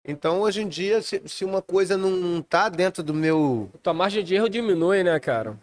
Então, 0.07 0.39
hoje 0.39 0.61
em 0.61 0.67
dia, 0.69 1.01
se, 1.01 1.21
se 1.25 1.43
uma 1.43 1.61
coisa 1.61 1.97
não, 1.97 2.41
tá 2.41 2.69
dentro 2.69 3.03
do 3.03 3.13
meu. 3.13 3.69
Tua 3.83 3.93
margem 3.93 4.23
de 4.23 4.35
erro 4.35 4.47
diminui, 4.47 5.03
né, 5.03 5.19
cara? 5.19 5.59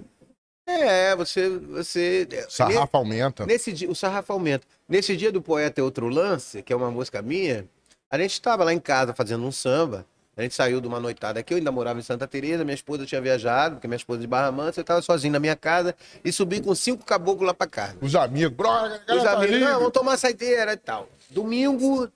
É, 0.66 1.16
você. 1.16 1.48
você 1.48 2.28
Sarrafo 2.48 2.96
aumenta. 2.96 3.46
Nesse 3.46 3.72
dia, 3.72 3.90
o 3.90 3.94
sarrafo 3.94 4.32
aumenta. 4.32 4.66
Nesse 4.86 5.16
dia 5.16 5.32
do 5.32 5.40
Poeta 5.40 5.80
é 5.80 5.84
Outro 5.84 6.08
Lance, 6.08 6.62
que 6.62 6.72
é 6.72 6.76
uma 6.76 6.90
música 6.90 7.22
minha, 7.22 7.66
a 8.10 8.18
gente 8.18 8.32
estava 8.32 8.64
lá 8.64 8.72
em 8.72 8.78
casa 8.78 9.14
fazendo 9.14 9.44
um 9.44 9.52
samba. 9.52 10.06
A 10.36 10.42
gente 10.42 10.54
saiu 10.54 10.80
de 10.80 10.88
uma 10.88 10.98
noitada 10.98 11.38
aqui, 11.38 11.54
eu 11.54 11.58
ainda 11.58 11.70
morava 11.70 11.98
em 11.98 12.02
Santa 12.02 12.26
Teresa, 12.26 12.64
minha 12.64 12.74
esposa 12.74 13.06
tinha 13.06 13.20
viajado, 13.20 13.76
porque 13.76 13.86
minha 13.86 13.96
esposa 13.96 14.18
é 14.18 14.22
de 14.22 14.26
Barra 14.26 14.50
Mansa, 14.50 14.80
eu 14.80 14.82
estava 14.82 15.00
sozinho 15.00 15.32
na 15.32 15.38
minha 15.38 15.54
casa 15.54 15.94
e 16.24 16.32
subi 16.32 16.60
com 16.60 16.74
cinco 16.74 17.04
caboclos 17.04 17.46
lá 17.46 17.54
pra 17.54 17.68
casa. 17.68 17.96
Os 18.00 18.16
amigos, 18.16 18.56
brother, 18.56 19.00
Os 19.08 19.24
amigos, 19.24 19.60
não, 19.60 19.78
vamos 19.78 19.92
tomar 19.92 20.16
saideira 20.16 20.72
e 20.72 20.76
tal. 20.76 21.08
Domingo, 21.30 22.10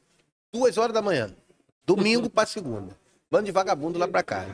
duas 0.53 0.77
horas 0.77 0.93
da 0.93 1.01
manhã. 1.01 1.33
Domingo 1.89 2.29
pra 2.29 2.45
segunda. 2.45 2.95
Bando 3.31 3.47
de 3.47 3.53
vagabundo 3.53 3.99
lá 3.99 4.07
pra 4.07 4.23
casa. 4.23 4.53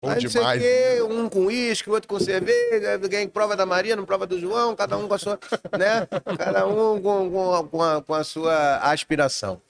Bom 0.00 0.08
Aí 0.08 0.22
não 0.22 0.30
sei 0.30 0.40
o 0.40 0.44
demais. 0.44 0.62
quê, 0.62 1.02
um 1.02 1.28
com 1.28 1.46
uísque, 1.46 1.90
outro 1.90 2.08
com 2.08 2.20
cerveja, 2.20 2.94
alguém 2.94 3.28
prova 3.28 3.56
da 3.56 3.66
Maria, 3.66 3.96
não 3.96 4.04
prova 4.04 4.26
do 4.28 4.38
João, 4.38 4.76
cada 4.76 4.96
um 4.96 5.08
com 5.08 5.14
a 5.14 5.18
sua, 5.18 5.38
né? 5.76 6.06
Cada 6.38 6.66
um 6.66 7.02
com, 7.02 7.30
com, 7.30 7.54
a, 7.54 7.68
com, 7.68 7.82
a, 7.82 8.02
com 8.02 8.14
a 8.14 8.22
sua 8.22 8.78
aspiração. 8.78 9.60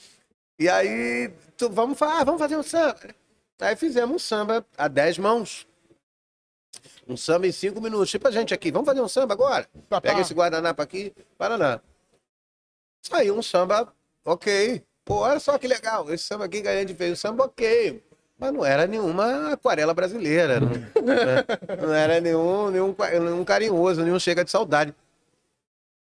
E 0.58 0.68
aí, 0.68 1.32
tu, 1.56 1.70
vamos, 1.70 2.00
ah, 2.02 2.24
vamos 2.24 2.38
fazer 2.38 2.56
um 2.56 2.62
samba. 2.62 2.98
Aí 3.58 3.74
fizemos 3.74 4.14
um 4.14 4.18
samba 4.18 4.66
a 4.76 4.86
dez 4.86 5.16
mãos. 5.16 5.66
Um 7.08 7.16
samba 7.16 7.46
em 7.46 7.52
cinco 7.52 7.80
minutos. 7.80 8.10
Tipo 8.10 8.28
a 8.28 8.30
gente 8.30 8.52
aqui, 8.52 8.70
vamos 8.70 8.86
fazer 8.86 9.00
um 9.00 9.08
samba 9.08 9.32
agora? 9.32 9.64
Tá, 9.88 9.96
tá. 9.96 10.00
Pega 10.00 10.20
esse 10.20 10.34
guardanapo 10.34 10.82
aqui, 10.82 11.12
Paraná. 11.38 11.80
Saiu 13.02 13.36
um 13.36 13.42
samba, 13.42 13.92
ok. 14.24 14.82
Pô, 15.04 15.16
olha 15.16 15.40
só 15.40 15.58
que 15.58 15.66
legal. 15.66 16.12
Esse 16.12 16.24
samba 16.24 16.44
aqui 16.44 16.62
que 16.62 16.68
a 16.68 16.78
gente 16.78 16.94
fez, 16.94 17.12
um 17.12 17.16
samba 17.16 17.44
ok. 17.44 18.02
Mas 18.38 18.52
não 18.52 18.64
era 18.64 18.86
nenhuma 18.86 19.52
aquarela 19.52 19.94
brasileira. 19.94 20.58
Não, 20.58 20.68
né? 20.68 21.44
Não 21.80 21.94
era 21.94 22.20
nenhum, 22.20 22.70
nenhum, 22.70 22.94
nenhum 23.22 23.44
carinhoso, 23.44 24.02
nenhum 24.02 24.18
chega 24.18 24.44
de 24.44 24.50
saudade. 24.50 24.92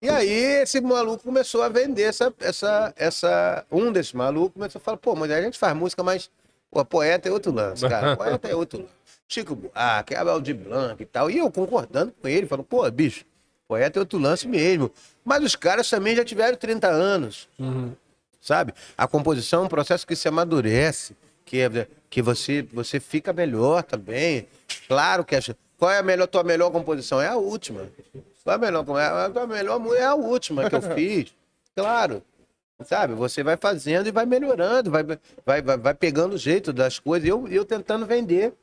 E 0.02 0.10
aí 0.10 0.62
esse 0.62 0.82
maluco 0.82 1.24
começou 1.24 1.62
a 1.62 1.70
vender 1.70 2.04
essa, 2.04 2.34
essa, 2.40 2.94
essa. 2.98 3.66
Um 3.72 3.92
desses 3.92 4.14
malucos 4.14 4.54
começou 4.54 4.80
a 4.80 4.82
falar, 4.82 4.98
pô, 4.98 5.16
mas 5.16 5.30
a 5.30 5.42
gente 5.42 5.58
faz 5.58 5.76
música, 5.76 6.04
mas 6.04 6.32
pô, 6.72 6.84
poeta 6.84 7.30
é 7.30 7.32
outro 7.32 7.52
lance, 7.52 7.88
cara. 7.88 8.16
Poeta 8.18 8.48
é 8.48 8.56
outro 8.56 8.80
lance. 8.80 8.92
Chico 9.28 9.56
Buarque, 9.56 10.16
Abel 10.16 10.42
de 10.42 10.54
Blanc 10.54 11.02
e 11.02 11.06
tal. 11.06 11.30
E 11.30 11.38
eu 11.38 11.52
concordando 11.52 12.12
com 12.22 12.28
ele, 12.28 12.46
falando, 12.46 12.66
pô, 12.66 12.90
bicho, 12.90 13.26
poeta 13.68 13.98
é 13.98 14.02
outro 14.02 14.20
lance 14.20 14.48
mesmo. 14.48 14.92
Mas 15.24 15.44
os 15.44 15.56
caras 15.56 15.90
também 15.90 16.16
já 16.16 16.26
tiveram 16.26 16.58
30 16.58 16.88
anos 16.88 17.48
sabe? 18.46 18.74
A 18.96 19.08
composição 19.08 19.64
é 19.64 19.66
um 19.66 19.70
processo 19.70 20.06
que 20.06 20.16
se 20.16 20.28
amadurece, 20.28 21.16
que, 21.44 21.60
é- 21.62 21.88
que 22.10 22.22
você, 22.22 22.62
você 22.72 23.00
fica 23.00 23.34
melhor 23.34 23.82
também. 23.84 24.48
Claro 24.88 25.26
que 25.26 25.36
a, 25.36 25.40
qual 25.78 25.92
é 25.92 25.98
a 25.98 26.04
melhor 26.04 26.28
tua 26.28 26.44
melhor 26.44 26.70
composição? 26.72 27.20
É 27.20 27.28
a 27.28 27.36
última. 27.36 27.90
Qual 28.44 28.54
é 28.54 28.56
a 28.56 28.58
melhor 28.60 28.86
a 29.00 29.30
tua 29.30 29.48
melhor 29.48 29.82
é 29.98 30.06
a 30.06 30.14
última 30.14 30.70
que 30.70 30.76
eu 30.76 30.82
fiz. 30.94 31.34
Claro. 31.76 32.22
Sabe? 32.86 33.14
Você 33.14 33.42
vai 33.42 33.58
fazendo 33.58 34.08
e 34.08 34.12
vai 34.12 34.26
melhorando, 34.26 34.92
vai, 34.92 35.02
vai, 35.04 35.62
vai, 35.62 35.78
vai 35.78 35.94
pegando 35.94 36.34
o 36.36 36.38
jeito 36.38 36.72
das 36.74 37.00
coisas. 37.00 37.26
E 37.26 37.32
eu, 37.32 37.48
eu 37.48 37.66
tentando 37.66 38.06
vender 38.06 38.54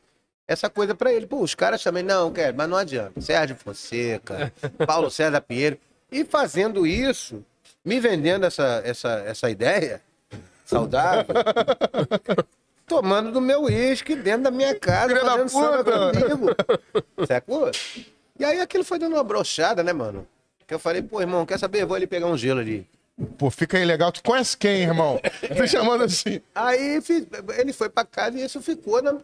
essa 0.46 0.68
coisa 0.70 0.94
pra 0.94 1.12
ele. 1.12 1.26
Pô, 1.26 1.40
os 1.40 1.54
caras 1.54 1.82
também, 1.82 2.02
não, 2.02 2.30
quero, 2.30 2.54
mas 2.56 2.68
não 2.68 2.76
adianta. 2.76 3.20
Sérgio 3.20 3.56
Fonseca, 3.56 4.52
Paulo 4.86 5.10
César 5.10 5.40
Pinheiro. 5.40 5.78
E 6.10 6.24
fazendo 6.24 6.86
isso, 6.86 7.42
me 7.84 8.00
vendendo 8.00 8.44
essa, 8.44 8.82
essa, 8.84 9.10
essa 9.26 9.50
ideia 9.50 10.00
saudável, 10.64 11.34
tomando 12.86 13.32
do 13.32 13.40
meu 13.40 13.64
uísque 13.64 14.14
dentro 14.14 14.44
da 14.44 14.50
minha 14.50 14.78
casa, 14.78 15.08
Filha 15.08 15.20
fazendo 15.20 15.48
samba 15.48 15.84
comigo. 15.84 17.26
Sacou? 17.26 17.70
E 18.38 18.44
aí 18.44 18.60
aquilo 18.60 18.84
foi 18.84 18.98
dando 18.98 19.14
uma 19.14 19.24
brochada, 19.24 19.82
né, 19.82 19.92
mano? 19.92 20.26
Que 20.66 20.74
eu 20.74 20.78
falei, 20.78 21.02
pô, 21.02 21.20
irmão, 21.20 21.44
quer 21.44 21.58
saber? 21.58 21.84
Vou 21.84 21.96
ali 21.96 22.06
pegar 22.06 22.26
um 22.26 22.36
gelo 22.36 22.60
ali. 22.60 22.86
Pô, 23.36 23.50
fica 23.50 23.76
aí 23.76 23.84
legal. 23.84 24.10
Tu 24.10 24.22
conhece 24.22 24.56
quem, 24.56 24.82
irmão? 24.82 25.20
Tô 25.56 25.66
chamando 25.66 26.04
assim. 26.04 26.40
Aí 26.54 27.00
ele 27.58 27.72
foi 27.72 27.88
pra 27.88 28.04
casa 28.04 28.38
e 28.38 28.44
isso 28.44 28.60
ficou 28.62 29.02
na, 29.02 29.18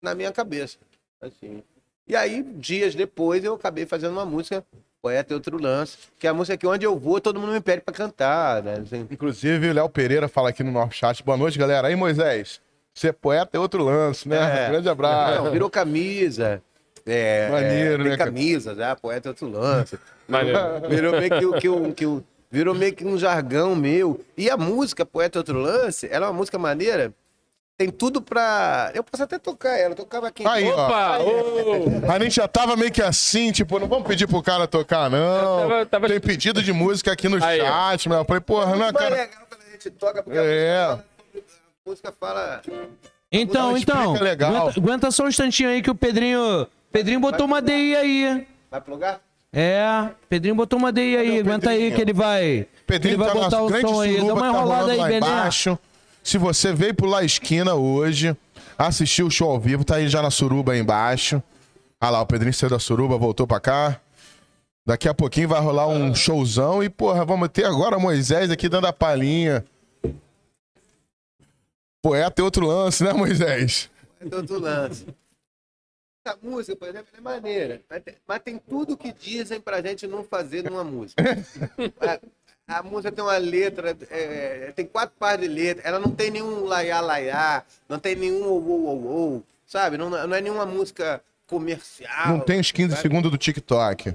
na 0.00 0.14
minha 0.14 0.32
cabeça. 0.32 0.78
Assim. 1.20 1.62
E 2.06 2.14
aí, 2.14 2.42
dias 2.42 2.94
depois, 2.94 3.42
eu 3.42 3.54
acabei 3.54 3.84
fazendo 3.84 4.12
uma 4.12 4.24
música, 4.24 4.64
Poeta 5.02 5.32
e 5.32 5.34
Outro 5.34 5.60
Lance, 5.60 5.96
que 6.18 6.26
é 6.26 6.30
a 6.30 6.34
música 6.34 6.56
que 6.56 6.66
onde 6.66 6.84
eu 6.84 6.98
vou, 6.98 7.20
todo 7.20 7.38
mundo 7.38 7.52
me 7.52 7.60
pede 7.60 7.82
pra 7.82 7.94
cantar, 7.94 8.62
né? 8.62 8.74
Assim, 8.82 9.06
Inclusive, 9.10 9.68
o 9.70 9.72
Léo 9.74 9.88
Pereira 9.88 10.26
fala 10.28 10.48
aqui 10.48 10.62
no 10.64 10.72
nosso 10.72 10.94
chat. 10.94 11.22
Boa 11.22 11.36
noite, 11.38 11.58
galera. 11.58 11.88
Aí, 11.88 11.94
Moisés. 11.96 12.60
Ser 12.94 13.12
poeta 13.12 13.56
é 13.56 13.60
outro 13.60 13.84
lance, 13.84 14.28
né? 14.28 14.64
É. 14.66 14.70
Grande 14.72 14.88
abraço. 14.88 15.44
Não, 15.44 15.50
virou 15.52 15.68
camisa. 15.70 16.62
É, 17.04 17.48
Maneiro, 17.50 17.94
é, 18.02 18.04
tem 18.04 18.10
né, 18.10 18.16
camisa, 18.16 18.74
já, 18.74 18.96
poeta 18.96 19.28
é 19.28 19.30
outro 19.30 19.48
lance. 19.48 19.96
Maneiro. 20.26 20.58
Virou 20.88 21.12
meio 21.20 21.30
que, 21.38 21.46
o- 21.46 21.52
que, 21.60 21.68
o- 21.68 21.92
que, 21.94 22.06
o- 22.06 22.24
virou 22.50 22.74
meio 22.74 22.92
que 22.92 23.04
um 23.06 23.16
jargão 23.16 23.76
meu. 23.76 24.20
E 24.36 24.50
a 24.50 24.56
música 24.56 25.06
Poeta 25.06 25.38
é 25.38 25.40
Outro 25.40 25.58
Lance, 25.60 26.08
ela 26.10 26.26
é 26.26 26.28
uma 26.30 26.34
música 26.36 26.58
maneira. 26.58 27.12
Tem 27.78 27.90
tudo 27.90 28.22
pra. 28.22 28.90
Eu 28.94 29.04
posso 29.04 29.22
até 29.22 29.38
tocar 29.38 29.76
ela, 29.78 29.92
eu 29.92 29.96
tocava 29.96 30.28
aqui. 30.28 30.46
Aí, 30.46 30.64
ó. 30.70 30.86
Opa! 30.86 31.18
ô! 31.18 32.10
A 32.10 32.18
gente 32.18 32.36
já 32.36 32.48
tava 32.48 32.74
meio 32.74 32.90
que 32.90 33.02
assim, 33.02 33.52
tipo, 33.52 33.78
não 33.78 33.86
vamos 33.86 34.08
pedir 34.08 34.26
pro 34.26 34.42
cara 34.42 34.66
tocar, 34.66 35.10
não. 35.10 35.18
Eu 35.60 35.68
tava- 35.68 35.86
tava- 35.86 36.08
Tem 36.08 36.18
pedido 36.20 36.62
de 36.62 36.72
música 36.72 37.12
aqui 37.12 37.28
no 37.28 37.42
Aí, 37.44 37.60
ó. 37.60 37.66
chat, 37.66 38.08
mas 38.08 38.18
eu 38.18 38.24
falei, 38.24 38.40
porra, 38.40 38.74
não, 38.76 38.86
é 38.86 38.92
cara. 38.94 39.10
legal 39.14 39.28
quando 39.46 39.60
a 39.60 39.70
gente 39.72 39.90
toca, 39.90 40.22
porque 40.22 40.38
É. 40.38 40.78
a 40.78 40.98
música 41.86 42.14
fala. 42.18 42.62
Então, 43.30 43.72
Não, 43.72 43.76
então. 43.76 44.12
legal. 44.14 44.54
Aguenta, 44.68 44.80
aguenta 44.80 45.10
só 45.10 45.24
um 45.24 45.28
instantinho 45.28 45.68
aí 45.68 45.82
que 45.82 45.90
o 45.90 45.94
Pedrinho. 45.94 46.66
Pedrinho 46.90 47.20
botou 47.20 47.44
uma 47.44 47.60
DI 47.60 47.94
aí. 47.94 48.46
Vai 48.70 48.80
plugar? 48.80 49.20
É, 49.52 50.08
Pedrinho 50.30 50.54
botou 50.54 50.78
uma 50.78 50.90
DI 50.90 51.14
aí. 51.16 51.26
Cadê 51.28 51.40
Aguenta 51.40 51.70
aí 51.70 51.76
Pedrinho? 51.76 51.96
que 51.96 52.00
ele 52.02 52.12
vai. 52.14 52.66
Pedrinho 52.86 53.12
ele 53.16 53.18
vai 53.22 53.28
tá 53.28 53.34
botar 53.34 53.62
o 53.62 53.66
grande 53.68 53.88
som 53.90 54.00
aí. 54.00 54.16
Dá 54.16 54.22
uma 54.32 54.40
tá 54.40 54.48
enrolada 54.48 54.82
rolando 54.84 54.90
aí, 55.02 55.08
Bené. 55.10 55.16
embaixo. 55.18 55.78
Se 56.26 56.38
você 56.38 56.72
veio 56.72 56.92
por 56.92 57.06
lá 57.06 57.22
esquina 57.22 57.76
hoje, 57.76 58.36
assistiu 58.76 59.28
o 59.28 59.30
show 59.30 59.48
ao 59.48 59.60
vivo, 59.60 59.84
tá 59.84 59.94
aí 59.94 60.08
já 60.08 60.20
na 60.20 60.28
suruba 60.28 60.72
aí 60.72 60.80
embaixo. 60.80 61.40
Ah 62.00 62.10
lá, 62.10 62.20
o 62.20 62.26
Pedrinho 62.26 62.52
saiu 62.52 62.68
da 62.68 62.80
suruba, 62.80 63.16
voltou 63.16 63.46
pra 63.46 63.60
cá. 63.60 64.00
Daqui 64.84 65.08
a 65.08 65.14
pouquinho 65.14 65.48
vai 65.48 65.60
rolar 65.60 65.86
um 65.86 66.12
showzão 66.16 66.82
e, 66.82 66.88
porra, 66.88 67.24
vamos 67.24 67.48
ter 67.50 67.64
agora 67.64 67.96
Moisés 67.96 68.50
aqui 68.50 68.68
dando 68.68 68.88
a 68.88 68.92
palhinha. 68.92 69.64
Poeta 72.02 72.42
é 72.42 72.44
outro 72.44 72.66
lance, 72.66 73.04
né, 73.04 73.12
Moisés? 73.12 73.88
É 74.18 74.24
do 74.24 74.38
outro 74.38 74.58
lance. 74.58 75.06
Essa 76.26 76.36
música, 76.42 76.74
por 76.74 76.88
exemplo, 76.88 77.06
é 77.16 77.20
maneira. 77.20 77.82
Mas 77.88 78.02
tem, 78.02 78.14
mas 78.26 78.42
tem 78.42 78.58
tudo 78.58 78.96
que 78.96 79.12
dizem 79.12 79.60
pra 79.60 79.80
gente 79.80 80.08
não 80.08 80.24
fazer 80.24 80.64
numa 80.64 80.82
música. 80.82 81.22
a, 82.66 82.82
música 82.82 83.12
tem 83.12 83.24
uma 83.24 83.36
letra, 83.36 83.96
é, 84.10 84.72
tem 84.74 84.86
quatro 84.86 85.14
partes 85.18 85.48
de 85.48 85.54
letra, 85.54 85.86
ela 85.86 85.98
não 85.98 86.10
tem 86.10 86.30
nenhum 86.30 86.64
laiá 86.64 87.00
laiá, 87.00 87.64
não 87.88 87.98
tem 87.98 88.16
nenhum 88.16 88.44
ou 88.44 88.66
ou 88.68 89.04
ou 89.04 89.44
sabe? 89.66 89.96
Não, 89.96 90.10
não 90.10 90.34
é 90.34 90.40
nenhuma 90.40 90.66
música 90.66 91.22
comercial. 91.46 92.28
Não 92.28 92.40
tem 92.40 92.60
os 92.60 92.70
15 92.70 92.90
sabe? 92.90 93.02
segundos 93.02 93.30
do 93.30 93.38
TikTok. 93.38 94.14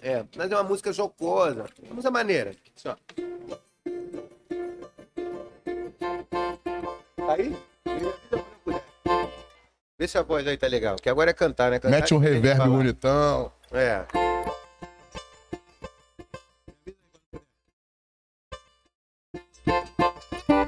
É, 0.00 0.24
mas 0.36 0.50
é 0.50 0.56
uma 0.56 0.64
música 0.64 0.92
jocosa. 0.92 1.66
Uma 1.82 1.94
música 1.94 2.10
maneira. 2.10 2.54
Ó. 2.86 2.96
Tá 7.16 7.34
aí? 7.34 7.56
Vê 9.98 10.08
se 10.08 10.18
a 10.18 10.22
voz 10.22 10.44
aí 10.46 10.56
tá 10.56 10.66
legal. 10.66 10.96
Que 10.96 11.08
agora 11.08 11.30
é 11.30 11.34
cantar, 11.34 11.70
né? 11.70 11.78
Cantar 11.78 12.00
Mete 12.00 12.14
um 12.14 12.22
é 12.22 12.30
reverb 12.30 12.68
bonitão. 12.68 13.52
É. 13.70 14.04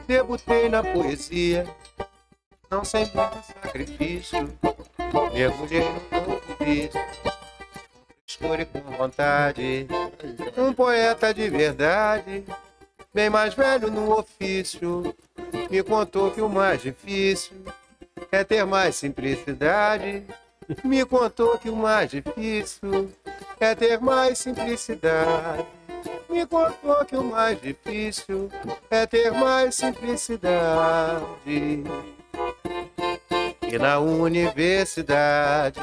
Debutei 0.06 0.68
na 0.68 0.82
poesia, 0.82 1.66
não 2.70 2.84
sem 2.84 3.06
muito 3.06 3.42
sacrifício. 3.42 4.58
Mergulhei 5.32 5.80
no 5.80 6.20
novo 6.20 6.42
vício, 6.60 7.00
amor 8.42 8.60
e 8.60 8.64
com 8.66 8.80
vontade. 8.80 9.86
Um 10.56 10.72
poeta 10.72 11.32
de 11.32 11.48
verdade, 11.48 12.44
bem 13.12 13.30
mais 13.30 13.54
velho 13.54 13.90
no 13.90 14.18
ofício, 14.18 15.14
me 15.70 15.82
contou 15.82 16.30
que 16.30 16.40
o 16.40 16.48
mais 16.48 16.82
difícil 16.82 17.56
é 18.30 18.44
ter 18.44 18.64
mais 18.66 18.96
simplicidade. 18.96 20.22
Me 20.82 21.04
contou 21.04 21.58
que 21.58 21.68
o 21.68 21.76
mais 21.76 22.10
difícil 22.10 23.12
é 23.60 23.74
ter 23.74 24.00
mais 24.00 24.38
simplicidade. 24.38 25.66
Me 26.34 26.44
contou 26.46 27.04
que 27.04 27.16
o 27.16 27.22
mais 27.22 27.62
difícil 27.62 28.50
é 28.90 29.06
ter 29.06 29.30
mais 29.30 29.76
simplicidade. 29.76 31.84
E 33.62 33.78
na 33.78 34.00
universidade, 34.00 35.78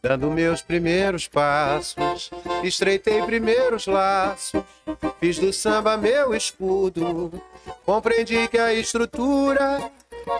dando 0.00 0.30
meus 0.30 0.62
primeiros 0.62 1.28
passos, 1.28 2.30
estreitei 2.64 3.22
primeiros 3.24 3.86
laços, 3.86 4.62
fiz 5.20 5.38
do 5.38 5.52
samba 5.52 5.98
meu 5.98 6.34
escudo. 6.34 7.30
Compreendi 7.84 8.48
que 8.48 8.56
a 8.56 8.72
estrutura, 8.72 9.92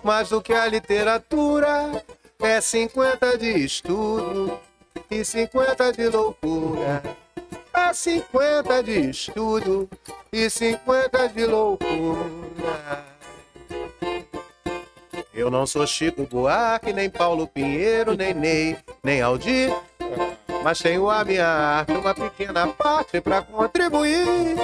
mais 0.03 0.31
do 0.31 0.41
que 0.41 0.55
a 0.55 0.67
literatura, 0.67 2.03
é 2.41 2.59
50 2.59 3.37
de 3.37 3.67
estudo 3.67 4.59
e 5.11 5.23
50 5.23 5.93
de 5.93 6.09
loucura. 6.09 7.26
É 7.77 7.93
50 7.93 8.83
de 8.83 9.11
estudo 9.11 9.89
e 10.33 10.49
50 10.49 11.29
de 11.29 11.45
loucura. 11.45 13.05
Eu 15.35 15.51
não 15.51 15.67
sou 15.67 15.87
Chico 15.87 16.27
Buarque, 16.27 16.95
nem 16.95 17.11
Paulo 17.11 17.47
Pinheiro, 17.47 18.17
nem 18.17 18.33
Ney, 18.33 18.79
nem 19.05 19.21
Aldir. 19.21 19.71
Mas 20.65 20.79
tenho 20.79 21.11
a 21.11 21.23
minha 21.23 21.47
arte, 21.47 21.93
uma 21.93 22.15
pequena 22.15 22.67
parte 22.67 23.21
para 23.21 23.43
contribuir. 23.43 24.57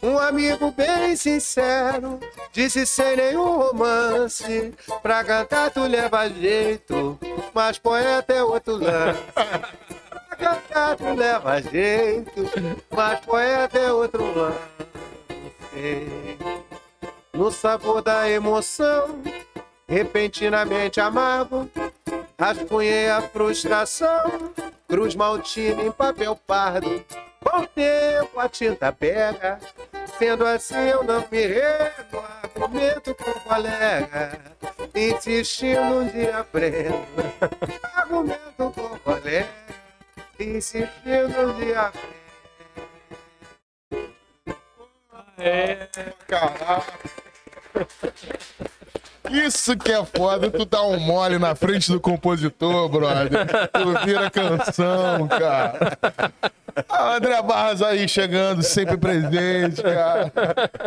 Um 0.00 0.16
amigo 0.16 0.70
bem 0.70 1.16
sincero 1.16 2.20
disse 2.52 2.86
sem 2.86 3.16
nenhum 3.16 3.58
romance: 3.58 4.72
Pra 5.02 5.24
cantar 5.24 5.70
tu 5.72 5.82
leva 5.82 6.28
jeito, 6.28 7.18
mas 7.52 7.78
poeta 7.78 8.32
é 8.32 8.42
outro 8.42 8.76
lance. 8.76 9.18
Tu 10.38 11.14
leva 11.14 11.60
jeito, 11.60 12.30
mas 12.90 13.20
poeta 13.20 13.78
é 13.78 13.92
outro 13.92 14.24
lance. 14.34 14.58
No 17.32 17.50
sabor 17.50 18.02
da 18.02 18.28
emoção, 18.30 19.22
repentinamente 19.88 21.00
amargo, 21.00 21.68
rascunhei 22.38 23.08
a 23.10 23.22
frustração, 23.22 24.52
cruz 24.88 25.14
maltina 25.14 25.82
em 25.82 25.90
papel 25.90 26.36
pardo. 26.46 27.04
O 27.44 27.66
tempo 27.66 28.38
a 28.38 28.48
tinta 28.48 28.92
pega, 28.92 29.58
sendo 30.18 30.44
assim 30.46 30.88
eu 30.88 31.02
não 31.02 31.24
me 31.30 31.46
rendo, 31.46 32.24
argumento 32.42 33.14
com 33.14 33.30
o 33.30 33.40
colega, 33.40 34.38
insistindo 34.94 35.80
um 35.80 36.08
dia 36.08 36.38
aprendo, 36.38 37.06
argumento 37.94 38.56
com 38.56 38.66
o 38.66 38.98
colega, 38.98 39.67
um 40.40 41.54
dia 41.58 41.80
aprendo. 41.80 42.18
Caraca. 46.26 46.98
Isso 49.30 49.76
que 49.76 49.92
é 49.92 50.04
foda, 50.04 50.50
tu 50.50 50.64
dá 50.64 50.82
um 50.82 50.98
mole 50.98 51.38
na 51.38 51.54
frente 51.54 51.92
do 51.92 52.00
compositor, 52.00 52.88
brother. 52.88 53.46
Tu 53.72 54.06
vira 54.06 54.30
canção, 54.30 55.28
cara. 55.28 55.98
Ah, 56.88 57.16
André 57.16 57.42
Barras 57.42 57.82
aí 57.82 58.08
chegando, 58.08 58.62
sempre 58.62 58.96
presente, 58.96 59.82
cara. 59.82 60.32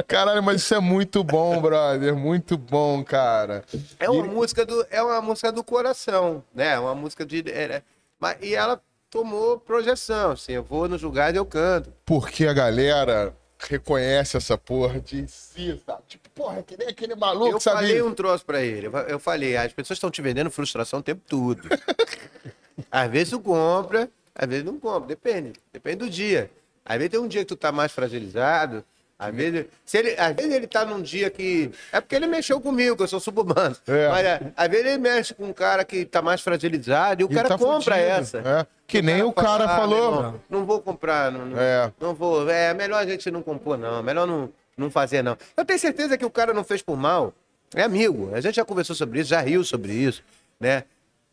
Caralho, 0.07 0.41
mas 0.41 0.61
isso 0.61 0.73
é 0.73 0.79
muito 0.79 1.23
bom, 1.23 1.61
brother. 1.61 2.15
Muito 2.15 2.57
bom, 2.57 3.03
cara. 3.03 3.63
É 3.99 4.09
uma 4.09 4.23
música 4.23 4.65
do, 4.65 4.85
é 4.89 5.03
uma 5.03 5.21
música 5.21 5.51
do 5.51 5.63
coração, 5.63 6.43
né? 6.53 6.73
É 6.73 6.79
Uma 6.79 6.95
música 6.95 7.25
de, 7.25 7.43
é, 7.47 7.83
mas, 8.19 8.37
e 8.41 8.55
ela 8.55 8.81
tomou 9.11 9.59
projeção, 9.59 10.31
assim, 10.31 10.53
eu 10.53 10.63
vou 10.63 10.87
no 10.87 10.97
julgado 10.97 11.35
e 11.35 11.39
eu 11.39 11.45
canto. 11.45 11.93
Porque 12.05 12.47
a 12.47 12.53
galera 12.53 13.35
reconhece 13.59 14.37
essa 14.37 14.57
porra 14.57 14.99
de 14.99 15.27
si, 15.27 15.79
sabe? 15.85 16.01
Tipo, 16.07 16.29
porra, 16.31 16.59
é 16.59 16.63
que 16.63 16.75
nem 16.77 16.87
aquele 16.87 17.13
maluco, 17.13 17.51
Eu 17.55 17.59
sabe? 17.59 17.75
falei 17.81 18.01
um 18.01 18.13
troço 18.13 18.43
pra 18.45 18.61
ele. 18.63 18.87
Eu 18.87 18.91
fa- 18.91 19.05
Eu 19.07 19.19
falei, 19.19 19.55
as 19.57 19.71
pessoas 19.71 19.97
estão 19.97 20.09
te 20.09 20.21
vendendo 20.21 20.49
frustração 20.49 20.99
o 20.99 21.03
tempo 21.03 21.21
todo. 21.27 21.61
às 22.89 23.11
vezes 23.11 23.29
tu 23.29 23.39
compra, 23.39 24.09
às 24.33 24.47
vezes 24.49 24.63
não 24.65 24.79
compra. 24.79 25.07
Depende. 25.09 25.53
Depende 25.71 25.97
do 25.97 26.09
dia. 26.09 26.49
Às 26.83 26.97
vezes 26.97 27.11
tem 27.11 27.19
um 27.19 27.27
dia 27.27 27.41
que 27.41 27.47
tu 27.47 27.55
tá 27.55 27.71
mais 27.71 27.91
fragilizado. 27.91 28.83
Às 29.23 29.35
vezes, 29.35 29.65
se 29.85 29.97
ele, 29.99 30.15
às 30.19 30.35
vezes 30.35 30.51
ele 30.51 30.65
tá 30.65 30.83
num 30.83 30.99
dia 30.99 31.29
que. 31.29 31.69
É 31.91 32.01
porque 32.01 32.15
ele 32.15 32.25
mexeu 32.25 32.59
comigo, 32.59 32.97
que 32.97 33.03
eu 33.03 33.07
sou 33.07 33.19
suburbano. 33.19 33.75
É. 33.87 34.09
Mas 34.09 34.25
é, 34.25 34.41
às 34.57 34.67
vezes 34.67 34.85
ele 34.87 34.97
mexe 34.97 35.33
com 35.35 35.45
um 35.45 35.53
cara 35.53 35.85
que 35.85 36.03
tá 36.05 36.21
mais 36.23 36.41
fragilizado 36.41 37.21
e 37.21 37.25
o 37.25 37.31
E 37.31 37.35
cara 37.35 37.49
tá 37.49 37.57
compra 37.57 37.95
fudido. 37.95 38.09
essa. 38.11 38.37
É. 38.39 38.65
Que 38.87 38.99
nem 39.01 39.21
o 39.21 39.31
cara 39.31 39.67
fala, 39.67 39.73
"Ah, 39.73 39.77
falou. 39.77 40.15
irmão, 40.15 40.41
não 40.49 40.65
vou 40.65 40.81
comprar, 40.81 41.31
não, 41.31 41.45
não, 41.45 41.59
É. 41.61 41.91
não 41.99 42.13
vou. 42.15 42.49
É 42.49 42.73
melhor 42.73 42.97
a 42.97 43.05
gente 43.05 43.29
não 43.29 43.43
compor, 43.43 43.77
não. 43.77 44.01
Melhor 44.01 44.25
não, 44.25 44.49
não 44.75 44.89
fazer, 44.89 45.21
não. 45.23 45.37
Eu 45.55 45.63
tenho 45.63 45.77
certeza 45.79 46.17
que 46.17 46.25
o 46.25 46.29
cara 46.31 46.51
não 46.53 46.63
fez 46.63 46.81
por 46.81 46.97
mal. 46.97 47.31
É 47.75 47.83
amigo. 47.83 48.31
A 48.33 48.41
gente 48.41 48.55
já 48.55 48.65
conversou 48.65 48.95
sobre 48.95 49.19
isso, 49.21 49.29
já 49.29 49.39
riu 49.39 49.63
sobre 49.63 49.93
isso, 49.93 50.23
né? 50.59 50.83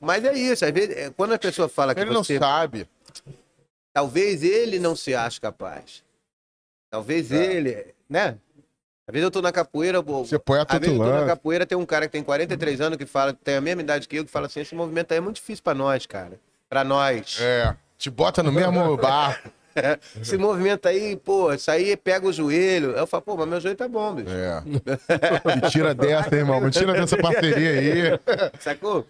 Mas 0.00 0.22
é 0.24 0.32
isso. 0.34 0.64
Às 0.64 0.70
vezes, 0.70 0.94
é, 0.96 1.10
quando 1.16 1.32
a 1.32 1.38
pessoa 1.38 1.68
fala 1.68 1.94
que 1.94 2.00
Ele 2.02 2.10
não 2.12 2.22
você. 2.22 2.38
sabe. 2.38 2.86
Talvez 3.92 4.42
ele 4.44 4.78
não 4.78 4.94
se 4.94 5.14
ache 5.14 5.40
capaz. 5.40 6.04
Talvez 6.90 7.30
ele, 7.30 7.94
né? 8.08 8.36
Às 9.06 9.12
vezes 9.12 9.24
eu 9.24 9.30
tô 9.30 9.40
na 9.40 9.52
capoeira, 9.52 10.02
pô, 10.02 10.24
Você 10.24 10.38
põe 10.38 10.58
a 10.58 10.62
às 10.68 10.78
vezes 10.78 10.96
eu 10.98 11.02
tô 11.02 11.10
na 11.10 11.26
capoeira, 11.26 11.64
tem 11.64 11.78
um 11.78 11.86
cara 11.86 12.06
que 12.06 12.12
tem 12.12 12.22
43 12.22 12.80
anos 12.80 12.98
que 12.98 13.06
fala, 13.06 13.32
tem 13.32 13.56
a 13.56 13.60
mesma 13.60 13.80
idade 13.82 14.06
que 14.06 14.16
eu, 14.16 14.24
que 14.24 14.30
fala 14.30 14.46
assim, 14.46 14.60
esse 14.60 14.74
movimento 14.74 15.12
aí 15.12 15.18
é 15.18 15.20
muito 15.20 15.36
difícil 15.36 15.62
pra 15.64 15.74
nós, 15.74 16.04
cara. 16.06 16.38
Pra 16.68 16.84
nós. 16.84 17.38
É. 17.40 17.74
Te 17.96 18.10
bota 18.10 18.42
no 18.42 18.52
mesmo 18.52 18.96
barco. 18.98 19.50
Esse 20.20 20.36
movimento 20.36 20.86
aí, 20.88 21.16
pô, 21.16 21.52
isso 21.52 21.70
aí 21.70 21.96
pega 21.96 22.26
o 22.26 22.32
joelho. 22.32 22.90
Eu 22.92 23.06
falo, 23.06 23.22
pô, 23.22 23.36
mas 23.36 23.48
meu 23.48 23.60
joelho 23.60 23.76
tá 23.76 23.86
bom, 23.86 24.12
bicho. 24.14 24.28
É. 24.28 24.60
Me 25.54 25.70
tira 25.70 25.94
dessa, 25.94 26.34
irmão. 26.34 26.60
Me 26.60 26.70
tira 26.70 26.92
dessa 26.94 27.16
parceria 27.16 27.70
aí. 27.70 28.20
Sacou? 28.58 29.06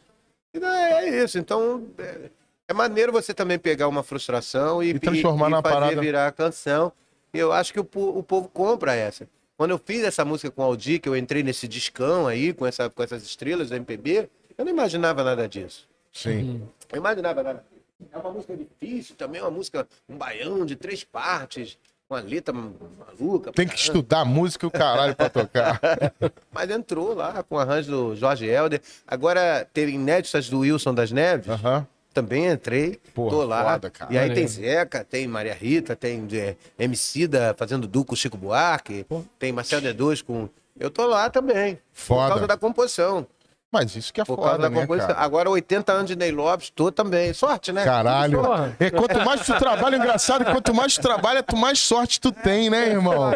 É 0.54 1.08
isso. 1.22 1.38
Então, 1.38 1.86
é, 1.98 2.30
é 2.68 2.74
maneiro 2.74 3.12
você 3.12 3.32
também 3.32 3.58
pegar 3.58 3.88
uma 3.88 4.02
frustração 4.02 4.82
e, 4.82 4.90
E 4.90 4.98
transformar 4.98 5.48
e, 5.48 5.50
na 5.52 5.62
fazer 5.62 5.74
parada. 5.74 6.00
virar 6.02 6.32
canção. 6.32 6.92
E 7.32 7.38
eu 7.38 7.52
acho 7.52 7.72
que 7.72 7.80
o, 7.80 7.86
o 7.94 8.22
povo 8.22 8.48
compra 8.48 8.94
essa. 8.94 9.28
Quando 9.56 9.72
eu 9.72 9.78
fiz 9.78 10.04
essa 10.04 10.24
música 10.24 10.50
com 10.50 10.62
o 10.62 10.64
Aldir, 10.64 11.00
que 11.00 11.08
eu 11.08 11.16
entrei 11.16 11.42
nesse 11.42 11.66
discão 11.66 12.26
aí, 12.26 12.52
com, 12.52 12.64
essa, 12.64 12.88
com 12.88 13.02
essas 13.02 13.24
estrelas 13.24 13.68
do 13.68 13.74
MPB, 13.74 14.28
eu 14.56 14.64
não 14.64 14.72
imaginava 14.72 15.24
nada 15.24 15.48
disso. 15.48 15.88
Sim. 16.12 16.62
Eu 16.92 16.98
imaginava 16.98 17.42
nada. 17.42 17.64
É 18.12 18.16
uma 18.16 18.30
música 18.30 18.56
difícil, 18.56 19.16
também 19.16 19.40
é 19.40 19.44
uma 19.44 19.50
música, 19.50 19.86
um 20.08 20.16
baião 20.16 20.64
de 20.64 20.76
três 20.76 21.02
partes, 21.02 21.76
uma 22.08 22.20
letra 22.20 22.54
maluca. 22.54 23.52
Tem 23.52 23.66
que 23.66 23.74
estudar 23.74 24.24
música 24.24 24.64
e 24.64 24.68
o 24.68 24.70
caralho 24.70 25.16
pra 25.16 25.28
tocar. 25.28 25.80
Mas 26.52 26.70
entrou 26.70 27.14
lá 27.14 27.42
com 27.42 27.56
o 27.56 27.58
arranjo 27.58 27.90
do 27.90 28.16
Jorge 28.16 28.46
Helder. 28.46 28.80
Agora 29.06 29.68
teve 29.72 29.92
inéditas 29.92 30.48
do 30.48 30.60
Wilson 30.60 30.94
das 30.94 31.10
Neves. 31.10 31.48
Aham. 31.48 31.86
Também 32.12 32.46
entrei. 32.46 32.98
Porra, 33.14 33.30
tô 33.30 33.44
lá. 33.44 33.72
foda, 33.72 33.90
cara. 33.90 34.12
E 34.12 34.18
aí 34.18 34.32
tem. 34.34 34.46
Zeca, 34.46 35.04
tem 35.04 35.26
Maria 35.26 35.54
Rita, 35.54 35.94
tem 35.94 36.26
é, 36.32 36.56
Emicida 36.78 37.54
fazendo 37.56 37.86
duo 37.86 38.04
com 38.04 38.16
Chico 38.16 38.36
Buarque, 38.36 39.06
tem 39.38 39.52
Marcelo 39.52 39.82
D2 39.86 40.24
com. 40.24 40.48
Eu 40.78 40.90
tô 40.90 41.06
lá 41.06 41.28
também. 41.28 41.78
Foda. 41.92 42.22
Por 42.22 42.28
causa 42.30 42.46
da 42.46 42.56
composição. 42.56 43.26
Mas 43.70 43.94
isso 43.94 44.12
que 44.12 44.20
é 44.20 44.24
Por 44.24 44.36
causa 44.36 44.52
foda, 44.52 44.62
da 44.62 44.70
né, 44.70 44.80
composição. 44.80 45.08
cara? 45.08 45.20
Agora 45.20 45.50
80 45.50 45.92
anos 45.92 46.06
de 46.06 46.16
Ney 46.16 46.32
Lopes, 46.32 46.70
tô 46.70 46.90
também. 46.90 47.34
Sorte, 47.34 47.70
né? 47.70 47.84
Caralho. 47.84 48.40
Porra. 48.40 48.76
É, 48.80 48.90
quanto 48.90 49.20
mais 49.24 49.44
tu 49.44 49.58
trabalha, 49.58 49.96
engraçado, 49.96 50.44
quanto 50.46 50.74
mais 50.74 50.94
tu 50.94 51.02
trabalha, 51.02 51.42
tu 51.42 51.56
mais 51.56 51.78
sorte 51.78 52.18
tu 52.18 52.32
tem, 52.32 52.70
né, 52.70 52.88
irmão? 52.88 53.30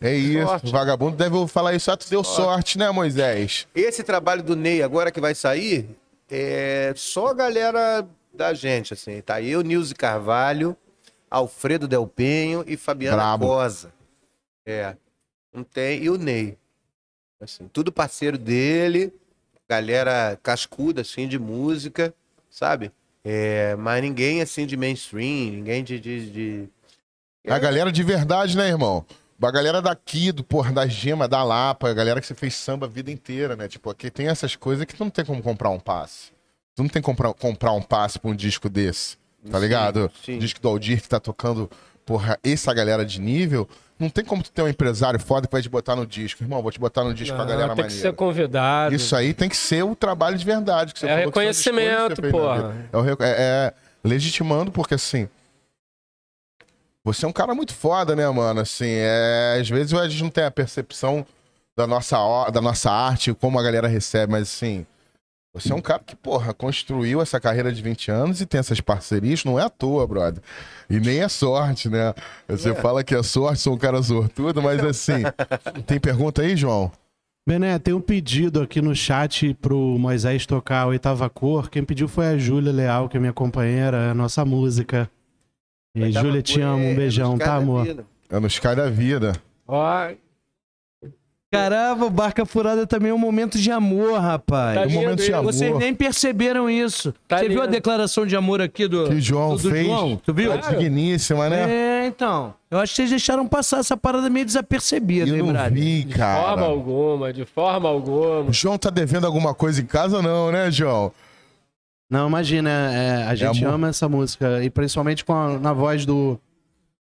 É 0.00 0.14
isso. 0.14 0.46
Sorte. 0.46 0.70
Vagabundo 0.70 1.16
deve 1.16 1.48
falar 1.48 1.74
isso. 1.74 1.90
Ah, 1.90 1.96
tu 1.96 2.08
deu 2.10 2.22
sorte, 2.22 2.76
né, 2.76 2.90
Moisés? 2.90 3.66
Esse 3.74 4.02
trabalho 4.02 4.42
do 4.42 4.54
Ney 4.54 4.82
agora 4.82 5.10
que 5.10 5.20
vai 5.20 5.34
sair, 5.34 5.88
é 6.30 6.92
só 6.96 7.28
a 7.28 7.34
galera 7.34 8.06
da 8.32 8.54
gente, 8.54 8.92
assim. 8.94 9.20
Tá 9.20 9.40
eu, 9.42 9.62
Nilce 9.62 9.94
Carvalho, 9.94 10.76
Alfredo 11.30 11.88
Del 11.88 12.06
Penho 12.06 12.64
e 12.66 12.76
Fabiana 12.76 13.16
Brabo. 13.16 13.46
Cosa. 13.46 13.92
É. 14.66 14.96
Não 15.52 15.62
tem. 15.64 16.02
E 16.02 16.10
o 16.10 16.16
Ney. 16.18 16.56
Assim, 17.40 17.68
tudo 17.68 17.92
parceiro 17.92 18.36
dele, 18.36 19.12
galera 19.68 20.38
cascuda, 20.42 21.02
assim, 21.02 21.28
de 21.28 21.38
música, 21.38 22.12
sabe? 22.50 22.90
É, 23.24 23.76
mas 23.76 24.02
ninguém, 24.02 24.40
assim, 24.40 24.66
de 24.66 24.76
mainstream, 24.76 25.52
ninguém 25.52 25.84
de... 25.84 26.00
de, 26.00 26.30
de- 26.30 26.68
A 27.48 27.58
galera 27.58 27.92
de 27.92 28.02
verdade, 28.02 28.56
né, 28.56 28.68
irmão? 28.68 29.04
A 29.40 29.50
galera 29.52 29.80
daqui, 29.80 30.32
do, 30.32 30.42
porra, 30.42 30.72
da 30.72 30.86
Gema, 30.86 31.28
da 31.28 31.42
Lapa, 31.44 31.88
a 31.88 31.94
galera 31.94 32.20
que 32.20 32.26
você 32.26 32.34
fez 32.34 32.54
samba 32.54 32.86
a 32.86 32.88
vida 32.88 33.10
inteira, 33.10 33.54
né? 33.54 33.68
Tipo, 33.68 33.88
aqui 33.90 34.10
tem 34.10 34.26
essas 34.28 34.56
coisas 34.56 34.84
que 34.84 34.94
tu 34.96 35.04
não 35.04 35.10
tem 35.10 35.24
como 35.24 35.40
comprar 35.42 35.70
um 35.70 35.78
passe. 35.78 36.32
Tu 36.74 36.82
não 36.82 36.88
tem 36.88 37.00
como 37.00 37.16
comprar, 37.16 37.32
comprar 37.34 37.72
um 37.72 37.82
passe 37.82 38.18
pra 38.18 38.30
um 38.30 38.34
disco 38.34 38.68
desse. 38.68 39.16
tá 39.50 39.58
ligado? 39.58 40.10
sim. 40.24 40.38
Disco 40.38 40.60
do 40.60 40.68
Aldir 40.68 41.00
que 41.00 41.08
tá 41.08 41.20
tocando, 41.20 41.70
porra, 42.04 42.36
essa 42.42 42.74
galera 42.74 43.04
de 43.06 43.20
nível. 43.20 43.68
Não 43.96 44.08
tem 44.08 44.24
como 44.24 44.42
tu 44.42 44.50
ter 44.52 44.62
um 44.62 44.68
empresário 44.68 45.18
foda 45.20 45.46
que 45.46 45.52
vai 45.52 45.62
te 45.62 45.68
botar 45.68 45.94
no 45.96 46.06
disco. 46.06 46.42
Irmão, 46.42 46.60
vou 46.62 46.70
te 46.72 46.78
botar 46.78 47.02
no 47.04 47.12
disco 47.14 47.34
com 47.36 47.42
a 47.42 47.44
Não, 47.44 47.50
galera 47.50 47.68
tem 47.74 47.84
que 47.84 47.90
maneira. 47.90 48.02
ser 48.10 48.12
convidado. 48.14 48.94
Isso 48.94 49.14
aí 49.14 49.32
tem 49.34 49.48
que 49.48 49.56
ser 49.56 49.84
o 49.84 49.94
trabalho 49.96 50.36
de 50.38 50.44
verdade. 50.44 50.92
Que 50.92 51.00
você 51.00 51.06
É 51.06 51.08
que 51.10 51.20
que 51.20 51.26
reconhecimento, 51.26 52.14
você 52.16 52.22
fez 52.22 52.32
na 52.32 52.38
porra. 52.38 52.76
É, 52.92 52.96
o 52.96 53.04
é- 53.04 53.16
é 53.22 53.74
legitimando, 54.04 54.70
porque 54.72 54.94
assim. 54.94 55.28
Você 57.04 57.24
é 57.24 57.28
um 57.28 57.32
cara 57.32 57.54
muito 57.54 57.74
foda, 57.74 58.14
né, 58.14 58.28
mano? 58.28 58.60
Assim, 58.60 58.88
é, 58.88 59.58
às 59.60 59.68
vezes 59.68 59.94
a 59.94 60.08
gente 60.08 60.22
não 60.22 60.30
tem 60.30 60.44
a 60.44 60.50
percepção 60.50 61.26
da 61.76 61.86
nossa, 61.86 62.50
da 62.50 62.60
nossa 62.60 62.90
arte, 62.90 63.32
como 63.32 63.58
a 63.58 63.62
galera 63.62 63.88
recebe, 63.88 64.32
mas 64.32 64.42
assim. 64.42 64.86
Você 65.54 65.72
é 65.72 65.74
um 65.74 65.80
cara 65.80 66.02
que, 66.04 66.14
porra, 66.14 66.52
construiu 66.52 67.22
essa 67.22 67.40
carreira 67.40 67.72
de 67.72 67.82
20 67.82 68.10
anos 68.10 68.40
e 68.40 68.46
tem 68.46 68.60
essas 68.60 68.80
parcerias, 68.80 69.44
não 69.44 69.58
é 69.58 69.64
à 69.64 69.70
toa, 69.70 70.06
brother. 70.06 70.42
E 70.90 71.00
nem 71.00 71.20
é 71.20 71.28
sorte, 71.28 71.88
né? 71.88 72.14
Você 72.46 72.74
fala 72.74 73.02
que 73.02 73.14
é 73.14 73.22
sorte, 73.22 73.60
sou 73.60 73.74
um 73.74 73.78
cara 73.78 74.02
sortudo, 74.02 74.62
mas 74.62 74.84
assim. 74.84 75.22
tem 75.86 75.98
pergunta 75.98 76.42
aí, 76.42 76.56
João? 76.56 76.92
Bené, 77.48 77.78
tem 77.78 77.94
um 77.94 78.00
pedido 78.00 78.60
aqui 78.60 78.82
no 78.82 78.94
chat 78.94 79.54
pro 79.54 79.78
Moisés 79.98 80.44
tocar 80.44 80.82
a 80.82 80.86
oitava 80.86 81.30
cor. 81.30 81.70
Quem 81.70 81.82
pediu 81.82 82.06
foi 82.06 82.26
a 82.26 82.36
Júlia 82.36 82.70
Leal, 82.70 83.08
que 83.08 83.16
é 83.16 83.20
minha 83.20 83.32
companheira, 83.32 83.96
é 83.96 84.10
a 84.10 84.14
nossa 84.14 84.44
música. 84.44 85.10
E 85.94 86.12
Júlia, 86.12 86.42
te 86.42 86.60
amo, 86.60 86.82
é- 86.82 86.86
um 86.88 86.90
é 86.92 86.94
beijão, 86.94 87.38
tá, 87.38 87.54
amor? 87.56 87.84
vida. 87.84 88.06
É 88.30 88.38
no 88.38 88.46
Sky 88.46 88.74
da 88.74 88.88
vida. 88.90 89.32
Ó, 89.66 90.08
Caramba, 91.50 92.04
o 92.04 92.10
Barca 92.10 92.44
Furada 92.44 92.86
também 92.86 93.10
é 93.10 93.14
um 93.14 93.18
momento 93.18 93.56
de 93.58 93.70
amor, 93.70 94.20
rapaz. 94.20 94.78
Tá 94.78 94.86
Um 94.86 94.90
momento 94.90 95.16
de 95.20 95.22
lindo, 95.24 95.36
amor. 95.38 95.50
Vocês 95.50 95.78
nem 95.78 95.94
perceberam 95.94 96.68
isso. 96.68 97.14
Tá 97.26 97.38
Você 97.38 97.48
viu 97.48 97.60
a 97.60 97.62
lindo. 97.62 97.72
declaração 97.72 98.26
de 98.26 98.36
amor 98.36 98.60
aqui 98.60 98.86
do, 98.86 99.08
Que 99.08 99.14
o 99.14 99.20
João 99.20 99.56
do, 99.56 99.62
do 99.62 99.70
fez. 99.70 99.86
João? 99.86 100.16
Tu 100.22 100.34
viu? 100.34 100.52
É 100.52 100.58
digníssima, 100.58 101.48
né? 101.48 102.02
É, 102.02 102.06
então. 102.06 102.52
Eu 102.70 102.78
acho 102.78 102.92
que 102.92 102.96
vocês 102.96 103.08
deixaram 103.08 103.48
passar 103.48 103.78
essa 103.78 103.96
parada 103.96 104.28
meio 104.28 104.44
desapercebida, 104.44 105.26
Eu 105.26 105.36
hein, 105.46 105.52
não 105.54 105.70
vi, 105.70 106.04
de 106.04 106.12
forma 106.14 106.26
cara. 106.36 106.60
alguma, 106.66 107.32
de 107.32 107.46
forma 107.46 107.88
alguma. 107.88 108.40
O 108.50 108.52
João 108.52 108.76
tá 108.76 108.90
devendo 108.90 109.24
alguma 109.26 109.54
coisa 109.54 109.80
em 109.80 109.86
casa 109.86 110.20
não, 110.20 110.52
né, 110.52 110.70
João? 110.70 111.10
Não, 112.10 112.26
imagina, 112.28 112.70
é, 112.70 113.24
a 113.24 113.34
gente 113.34 113.64
amor. 113.64 113.74
ama 113.74 113.88
essa 113.88 114.08
música, 114.08 114.62
e 114.64 114.70
principalmente 114.70 115.24
com 115.24 115.34
a- 115.34 115.58
na 115.58 115.72
voz 115.74 116.06
do, 116.06 116.40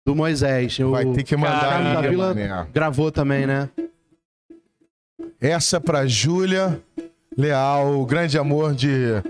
do 0.06 0.14
Moisés. 0.14 0.78
O 0.80 0.92
Vai 0.92 1.06
ter 1.06 1.24
que 1.24 1.38
mandar 1.38 1.82
mané. 1.82 2.68
gravou 2.74 3.12
também, 3.12 3.46
né? 3.48 3.70
Essa 5.40 5.80
pra 5.80 6.06
Júlia 6.06 6.82
Leal, 7.38 7.98
o 8.02 8.06
grande 8.06 8.38
amor 8.38 8.74
de 8.76 9.24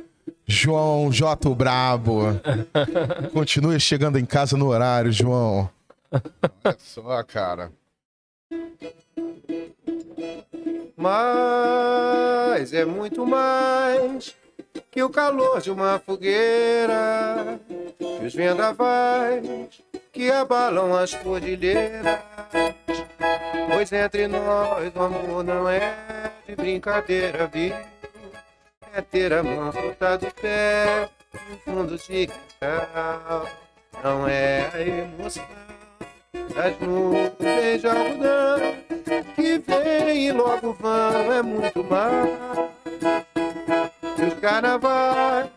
João 0.48 1.12
J. 1.12 1.54
Brabo. 1.54 2.24
Continue 3.32 3.80
chegando 3.80 4.18
em 4.18 4.26
casa 4.26 4.58
no 4.58 4.68
horário, 4.68 5.12
João. 5.12 5.70
Olha 6.12 6.76
só, 6.80 7.22
cara. 7.24 7.72
Mas 10.98 12.74
é 12.74 12.84
muito 12.86 13.26
mais 13.26 14.36
que 14.92 15.04
o 15.04 15.10
calor 15.10 15.62
de 15.62 15.72
uma 15.72 16.00
fogueira, 16.00 17.60
que 17.98 18.26
os 18.26 18.34
vendavais 18.34 19.44
que 20.12 20.32
abalam 20.32 20.96
as 20.96 21.14
cordilheiras. 21.14 22.20
Pois 23.72 23.92
entre 23.92 24.28
nós 24.28 24.92
o 24.96 25.02
amor 25.02 25.44
não 25.44 25.70
é 25.70 26.32
de 26.48 26.56
brincadeira, 26.56 27.48
viu? 27.48 27.74
É 28.94 29.02
ter 29.02 29.32
a 29.34 29.44
mão 29.44 29.72
fruta 29.72 30.18
do 30.18 30.34
pé 30.34 31.10
no 31.50 31.58
fundo 31.60 31.98
de 31.98 32.28
quintal. 32.28 33.48
Não 34.04 34.28
é 34.28 34.70
a 34.74 34.82
emoção 34.82 35.46
das 36.56 36.80
nuvens 36.80 37.82
de 37.82 37.88
algodão 37.88 38.60
que 39.36 39.60
vem 39.60 40.28
e 40.28 40.32
logo 40.32 40.74
vão 40.74 41.32
é 41.32 41.42
muito 41.42 41.84
mais. 41.84 43.29
Se 44.20 44.26
os 44.26 44.34
carnavais 44.34 45.50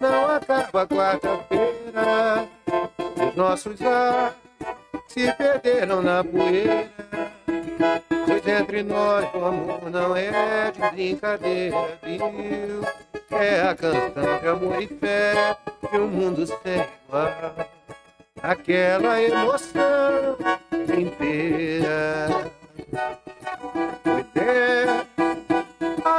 não 0.00 0.28
acaba 0.28 0.84
quarta-feira, 0.88 2.48
os 3.28 3.36
nossos 3.36 3.80
ar 3.80 4.34
se 5.06 5.30
perderam 5.34 6.02
na 6.02 6.24
poeira. 6.24 6.90
Pois 8.26 8.44
entre 8.44 8.82
nós 8.82 9.24
o 9.32 9.44
amor 9.44 9.88
não 9.88 10.16
é 10.16 10.72
de 10.72 10.80
brincadeira, 10.90 11.96
viu? 12.02 12.82
É 13.30 13.68
a 13.68 13.74
canção 13.76 14.38
de 14.40 14.48
amor 14.48 14.82
e 14.82 14.88
fé 14.88 15.56
de 15.92 15.98
um 15.98 16.08
mundo 16.08 16.44
sem 16.44 16.84
igual. 17.06 17.68
Aquela 18.42 19.22
emoção 19.22 20.36
inteira. 20.98 22.50
Pois 24.02 24.26
é, 24.34 25.06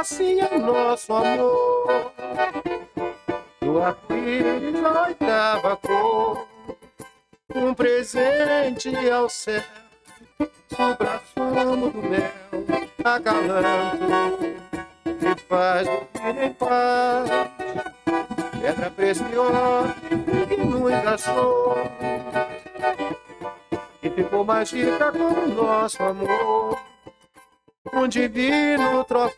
assim 0.00 0.40
é 0.40 0.48
o 0.54 0.58
nosso 0.58 1.12
amor. 1.12 2.12
Do 3.60 3.80
arco-íris 3.80 4.80
oitava 5.06 5.76
cor, 5.76 6.46
um 7.54 7.74
presente 7.74 8.94
ao 9.10 9.28
céu, 9.28 9.62
supra-sumo 10.68 11.90
do 11.90 12.02
mel, 12.02 12.30
acalanto, 13.04 14.04
que 15.04 15.42
faz 15.48 15.86
dormir 15.86 16.44
em 16.44 16.52
paz. 16.52 17.30
Pedra 18.60 18.90
preciosa 18.90 19.94
que 20.48 20.56
nos 20.56 20.92
achou 20.92 21.76
e 24.02 24.10
ficou 24.10 24.44
mais 24.44 24.72
rica 24.72 25.12
com 25.12 25.18
o 25.18 25.48
nosso 25.48 26.02
amor. 26.02 26.83
Um 27.96 28.08
divino 28.08 29.04
troféu 29.04 29.32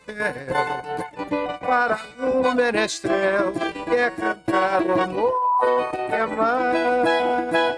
para 1.59 1.99
o 2.19 2.55
menestrel 2.55 3.53
que 3.85 3.95
é 3.95 4.09
cantar 4.09 4.81
o 4.81 4.99
amor 4.99 5.33
que 5.91 6.15
é 6.15 6.25
mais. 6.25 7.76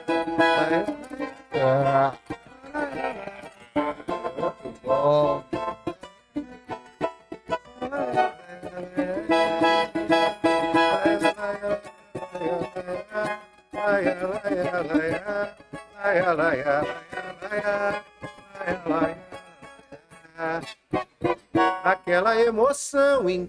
Emoção 22.69 23.29
em 23.29 23.47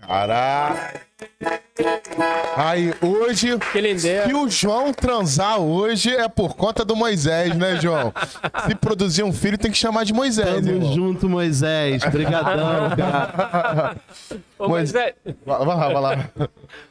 Caralho. 0.00 0.76
Aí, 2.56 2.94
hoje, 3.02 3.58
Que 3.58 3.98
se 3.98 4.34
o 4.34 4.48
João 4.48 4.92
transar 4.92 5.58
hoje 5.58 6.14
é 6.14 6.28
por 6.28 6.54
conta 6.54 6.84
do 6.84 6.94
Moisés, 6.94 7.54
né, 7.56 7.76
João? 7.80 8.12
Se 8.66 8.74
produzir 8.74 9.22
um 9.24 9.32
filho, 9.32 9.58
tem 9.58 9.70
que 9.70 9.76
chamar 9.76 10.04
de 10.04 10.12
Moisés, 10.12 10.54
Tamo 10.56 10.68
irmão. 10.68 10.94
junto, 10.94 11.28
Moisés. 11.28 12.02
Brigadão, 12.04 12.90
cara. 12.96 13.96
Ô, 14.58 14.68
Moisés, 14.68 15.14
vai 15.44 15.58
lá, 15.66 15.88
vai 15.88 16.00
lá. 16.00 16.30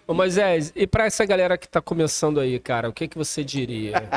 Ô, 0.07 0.13
Moisés, 0.13 0.71
e 0.75 0.85
pra 0.87 1.05
essa 1.05 1.25
galera 1.25 1.57
que 1.57 1.67
tá 1.67 1.81
começando 1.81 2.39
aí, 2.39 2.59
cara, 2.59 2.89
o 2.89 2.93
que 2.93 3.07
que 3.07 3.17
você 3.17 3.43
diria? 3.43 4.09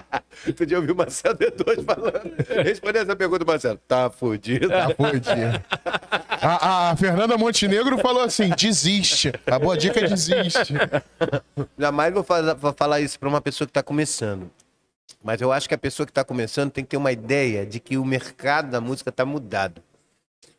Tu 0.56 0.68
já 0.68 0.76
ouviu 0.76 0.94
o 0.94 0.96
Marcelo 0.96 1.36
D2 1.38 1.84
falando? 1.84 2.34
Respondendo 2.64 3.02
essa 3.04 3.16
pergunta, 3.16 3.44
Marcelo. 3.44 3.78
Tá 3.86 4.10
fudido. 4.10 4.68
Tá 4.68 4.90
fudido. 4.90 5.62
A, 6.40 6.90
a 6.90 6.96
Fernanda 6.96 7.36
Montenegro 7.36 7.98
falou 7.98 8.22
assim: 8.22 8.50
desiste. 8.50 9.32
A 9.46 9.58
boa 9.58 9.76
dica 9.76 10.00
é 10.00 10.08
desiste. 10.08 10.74
Jamais 11.78 12.14
vou 12.14 12.22
falar, 12.22 12.54
vou 12.54 12.72
falar 12.72 13.00
isso 13.00 13.18
para 13.18 13.28
uma 13.28 13.40
pessoa 13.40 13.66
que 13.66 13.70
está 13.70 13.82
começando. 13.82 14.50
Mas 15.22 15.40
eu 15.40 15.50
acho 15.50 15.68
que 15.68 15.74
a 15.74 15.78
pessoa 15.78 16.06
que 16.06 16.12
está 16.12 16.24
começando 16.24 16.70
tem 16.70 16.84
que 16.84 16.90
ter 16.90 16.96
uma 16.96 17.10
ideia 17.10 17.66
de 17.66 17.80
que 17.80 17.96
o 17.96 18.04
mercado 18.04 18.70
da 18.70 18.80
música 18.80 19.10
está 19.10 19.24
mudado. 19.24 19.82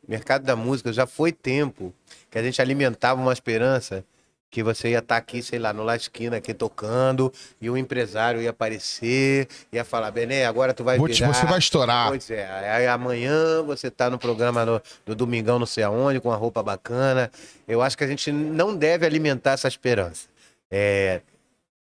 O 0.06 0.12
mercado 0.12 0.44
da 0.44 0.56
música 0.56 0.92
já 0.92 1.08
foi 1.08 1.32
tempo 1.32 1.94
que 2.30 2.38
a 2.38 2.44
gente 2.44 2.62
alimentava 2.62 3.22
uma 3.22 3.32
esperança 3.32 4.04
que 4.52 4.64
você 4.64 4.90
ia 4.90 5.00
estar 5.00 5.18
aqui, 5.18 5.44
sei 5.44 5.60
lá, 5.60 5.72
no 5.72 5.84
La 5.84 5.96
Esquina 5.96 6.38
aqui 6.38 6.54
tocando 6.54 7.32
e 7.62 7.70
um 7.70 7.78
empresário 7.78 8.42
ia 8.42 8.50
aparecer, 8.50 9.48
ia 9.72 9.84
falar, 9.86 10.10
Bené, 10.12 10.46
agora 10.46 10.74
tu 10.74 10.84
vai 10.84 10.98
te- 10.98 11.14
virar. 11.14 11.34
você 11.34 11.46
vai 11.46 11.60
estourar. 11.60 12.08
Pois 12.10 12.30
é, 12.32 12.46
aí 12.72 12.88
amanhã 12.88 13.62
você 13.64 13.92
tá 13.92 14.10
no 14.10 14.18
programa 14.18 14.66
no, 14.66 14.82
no 15.06 15.16
Domingão 15.16 15.60
não 15.60 15.68
sei 15.68 15.84
aonde, 15.84 16.20
com 16.20 16.30
uma 16.30 16.36
roupa 16.36 16.64
bacana. 16.64 17.32
Eu 17.68 17.82
acho 17.82 17.98
que 17.98 18.04
a 18.04 18.08
gente 18.08 18.32
não 18.32 18.76
deve 18.76 19.06
alimentar 19.06 19.52
essa 19.52 19.68
esperança. 19.68 20.28
É, 20.72 21.22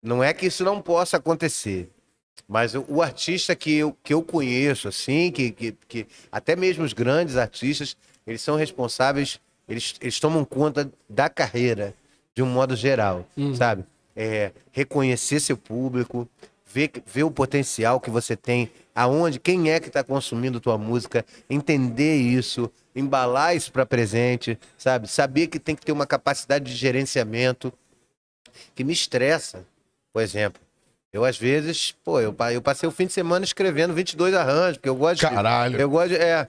não 0.01 0.23
é 0.23 0.33
que 0.33 0.47
isso 0.47 0.63
não 0.63 0.81
possa 0.81 1.17
acontecer, 1.17 1.89
mas 2.47 2.73
o, 2.73 2.83
o 2.87 3.01
artista 3.01 3.55
que 3.55 3.75
eu, 3.77 3.95
que 4.03 4.13
eu 4.13 4.21
conheço, 4.23 4.87
assim, 4.87 5.31
que, 5.31 5.51
que, 5.51 5.71
que 5.87 6.07
até 6.31 6.55
mesmo 6.55 6.83
os 6.83 6.93
grandes 6.93 7.37
artistas, 7.37 7.95
eles 8.25 8.41
são 8.41 8.55
responsáveis, 8.55 9.39
eles, 9.67 9.95
eles 10.01 10.19
tomam 10.19 10.43
conta 10.45 10.89
da 11.09 11.29
carreira 11.29 11.93
de 12.35 12.43
um 12.43 12.47
modo 12.47 12.75
geral, 12.75 13.25
sabe? 13.55 13.85
é, 14.15 14.51
reconhecer 14.71 15.39
seu 15.39 15.57
público, 15.57 16.27
ver, 16.65 16.91
ver 17.05 17.23
o 17.23 17.31
potencial 17.31 17.99
que 17.99 18.09
você 18.09 18.35
tem, 18.35 18.71
aonde, 18.95 19.39
quem 19.39 19.71
é 19.71 19.79
que 19.79 19.87
está 19.87 20.03
consumindo 20.03 20.59
tua 20.59 20.77
música, 20.77 21.25
entender 21.49 22.15
isso, 22.15 22.71
embalar 22.95 23.55
isso 23.55 23.71
para 23.71 23.85
presente, 23.85 24.57
sabe? 24.77 25.07
Saber 25.07 25.47
que 25.47 25.59
tem 25.59 25.75
que 25.75 25.85
ter 25.85 25.91
uma 25.91 26.07
capacidade 26.07 26.65
de 26.65 26.75
gerenciamento 26.75 27.73
que 28.73 28.83
me 28.83 28.93
estressa, 28.93 29.65
por 30.13 30.21
exemplo. 30.21 30.61
Eu, 31.11 31.23
às 31.23 31.37
vezes, 31.37 31.93
pô, 32.03 32.19
eu, 32.19 32.35
eu 32.51 32.61
passei 32.61 32.87
o 32.87 32.91
fim 32.91 33.05
de 33.05 33.13
semana 33.13 33.45
escrevendo 33.45 33.93
22 33.93 34.33
arranjos, 34.33 34.77
porque 34.77 34.89
eu 34.89 34.95
gosto 34.95 35.21
de. 35.21 35.29
Caralho. 35.29 35.79
Eu 35.79 35.89
gosto 35.89 36.09
de. 36.09 36.15
É. 36.15 36.47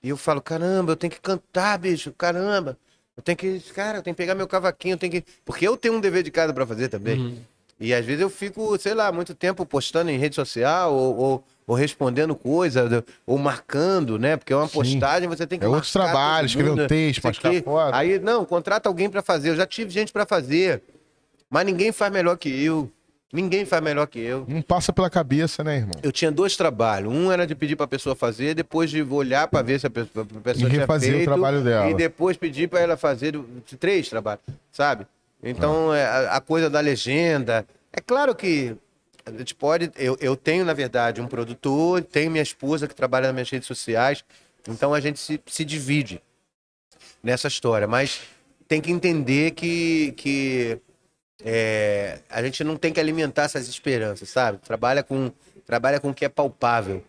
E 0.00 0.10
eu 0.10 0.16
falo, 0.16 0.40
caramba, 0.40 0.92
eu 0.92 0.96
tenho 0.96 1.10
que 1.10 1.20
cantar, 1.20 1.76
bicho, 1.78 2.12
caramba. 2.12 2.78
Eu 3.18 3.22
tenho 3.22 3.36
que. 3.36 3.60
Cara, 3.74 3.98
eu 3.98 4.02
tenho 4.02 4.14
que 4.14 4.22
pegar 4.22 4.36
meu 4.36 4.46
cavaquinho, 4.46 4.94
eu 4.94 4.96
tenho 4.98 5.10
que. 5.10 5.24
Porque 5.44 5.66
eu 5.66 5.76
tenho 5.76 5.94
um 5.94 6.00
dever 6.00 6.22
de 6.22 6.30
casa 6.30 6.54
pra 6.54 6.64
fazer 6.64 6.86
também. 6.88 7.36
E 7.80 7.92
às 7.92 8.04
vezes 8.06 8.22
eu 8.22 8.30
fico, 8.30 8.78
sei 8.78 8.94
lá, 8.94 9.10
muito 9.10 9.34
tempo 9.34 9.66
postando 9.66 10.08
em 10.10 10.16
rede 10.18 10.34
social 10.36 10.92
ou, 10.94 11.16
ou, 11.16 11.44
ou 11.66 11.74
respondendo 11.76 12.34
coisa, 12.34 13.04
ou 13.26 13.36
marcando, 13.38 14.18
né? 14.20 14.36
Porque 14.36 14.52
é 14.52 14.56
uma 14.56 14.66
Sim. 14.68 14.72
postagem, 14.74 15.28
você 15.28 15.46
tem 15.48 15.58
que 15.58 15.64
É 15.64 15.68
outros 15.68 15.92
trabalhos, 15.92 16.52
escrever 16.52 16.70
um 16.70 16.86
texto, 16.86 17.20
sei 17.22 17.30
postar 17.32 17.50
que- 17.50 17.62
foto. 17.62 17.94
Aí, 17.94 18.18
não, 18.20 18.44
contrata 18.44 18.88
alguém 18.88 19.10
pra 19.10 19.20
fazer. 19.22 19.50
Eu 19.50 19.56
já 19.56 19.66
tive 19.66 19.90
gente 19.90 20.12
pra 20.12 20.24
fazer, 20.24 20.80
mas 21.50 21.66
ninguém 21.66 21.90
faz 21.92 22.12
melhor 22.12 22.36
que 22.38 22.48
eu. 22.48 22.88
Ninguém 23.30 23.66
faz 23.66 23.82
melhor 23.82 24.06
que 24.06 24.18
eu. 24.18 24.46
Não 24.48 24.62
passa 24.62 24.90
pela 24.90 25.10
cabeça, 25.10 25.62
né, 25.62 25.76
irmão? 25.76 25.92
Eu 26.02 26.10
tinha 26.10 26.32
dois 26.32 26.56
trabalhos. 26.56 27.12
Um 27.12 27.30
era 27.30 27.46
de 27.46 27.54
pedir 27.54 27.76
pra 27.76 27.86
pessoa 27.86 28.16
fazer, 28.16 28.54
depois 28.54 28.90
de 28.90 29.02
olhar 29.02 29.46
pra 29.48 29.60
ver 29.60 29.78
se 29.78 29.86
a 29.86 29.90
pessoa, 29.90 30.24
a 30.24 30.40
pessoa 30.40 30.66
E 30.66 30.70
tinha 30.70 30.80
refazer 30.80 31.10
o 31.10 31.16
feito, 31.16 31.28
trabalho 31.28 31.62
dela. 31.62 31.90
E 31.90 31.94
depois 31.94 32.38
pedir 32.38 32.68
pra 32.68 32.80
ela 32.80 32.96
fazer 32.96 33.38
três 33.78 34.08
trabalhos, 34.08 34.42
sabe? 34.72 35.06
Então, 35.42 35.94
é, 35.94 36.04
a, 36.04 36.36
a 36.36 36.40
coisa 36.40 36.70
da 36.70 36.80
legenda. 36.80 37.66
É 37.92 38.00
claro 38.00 38.34
que 38.34 38.74
a 39.26 39.30
gente 39.30 39.54
pode. 39.54 39.90
Eu, 39.96 40.16
eu 40.20 40.34
tenho, 40.34 40.64
na 40.64 40.72
verdade, 40.72 41.20
um 41.20 41.26
produtor, 41.26 42.02
tenho 42.02 42.30
minha 42.30 42.42
esposa 42.42 42.88
que 42.88 42.94
trabalha 42.94 43.26
nas 43.26 43.34
minhas 43.34 43.50
redes 43.50 43.68
sociais. 43.68 44.24
Então 44.66 44.94
a 44.94 45.00
gente 45.00 45.18
se, 45.18 45.38
se 45.46 45.64
divide 45.66 46.22
nessa 47.22 47.46
história. 47.46 47.86
Mas 47.86 48.20
tem 48.66 48.80
que 48.80 48.90
entender 48.90 49.50
que, 49.50 50.12
que 50.16 50.78
é, 51.44 52.18
a 52.28 52.42
gente 52.42 52.64
não 52.64 52.76
tem 52.76 52.92
que 52.92 53.00
alimentar 53.00 53.44
essas 53.44 53.68
esperanças, 53.68 54.28
sabe? 54.28 54.58
Trabalha 54.58 55.02
com, 55.02 55.30
trabalha 55.66 56.00
com 56.00 56.10
o 56.10 56.14
que 56.14 56.24
é 56.24 56.28
palpável. 56.28 57.04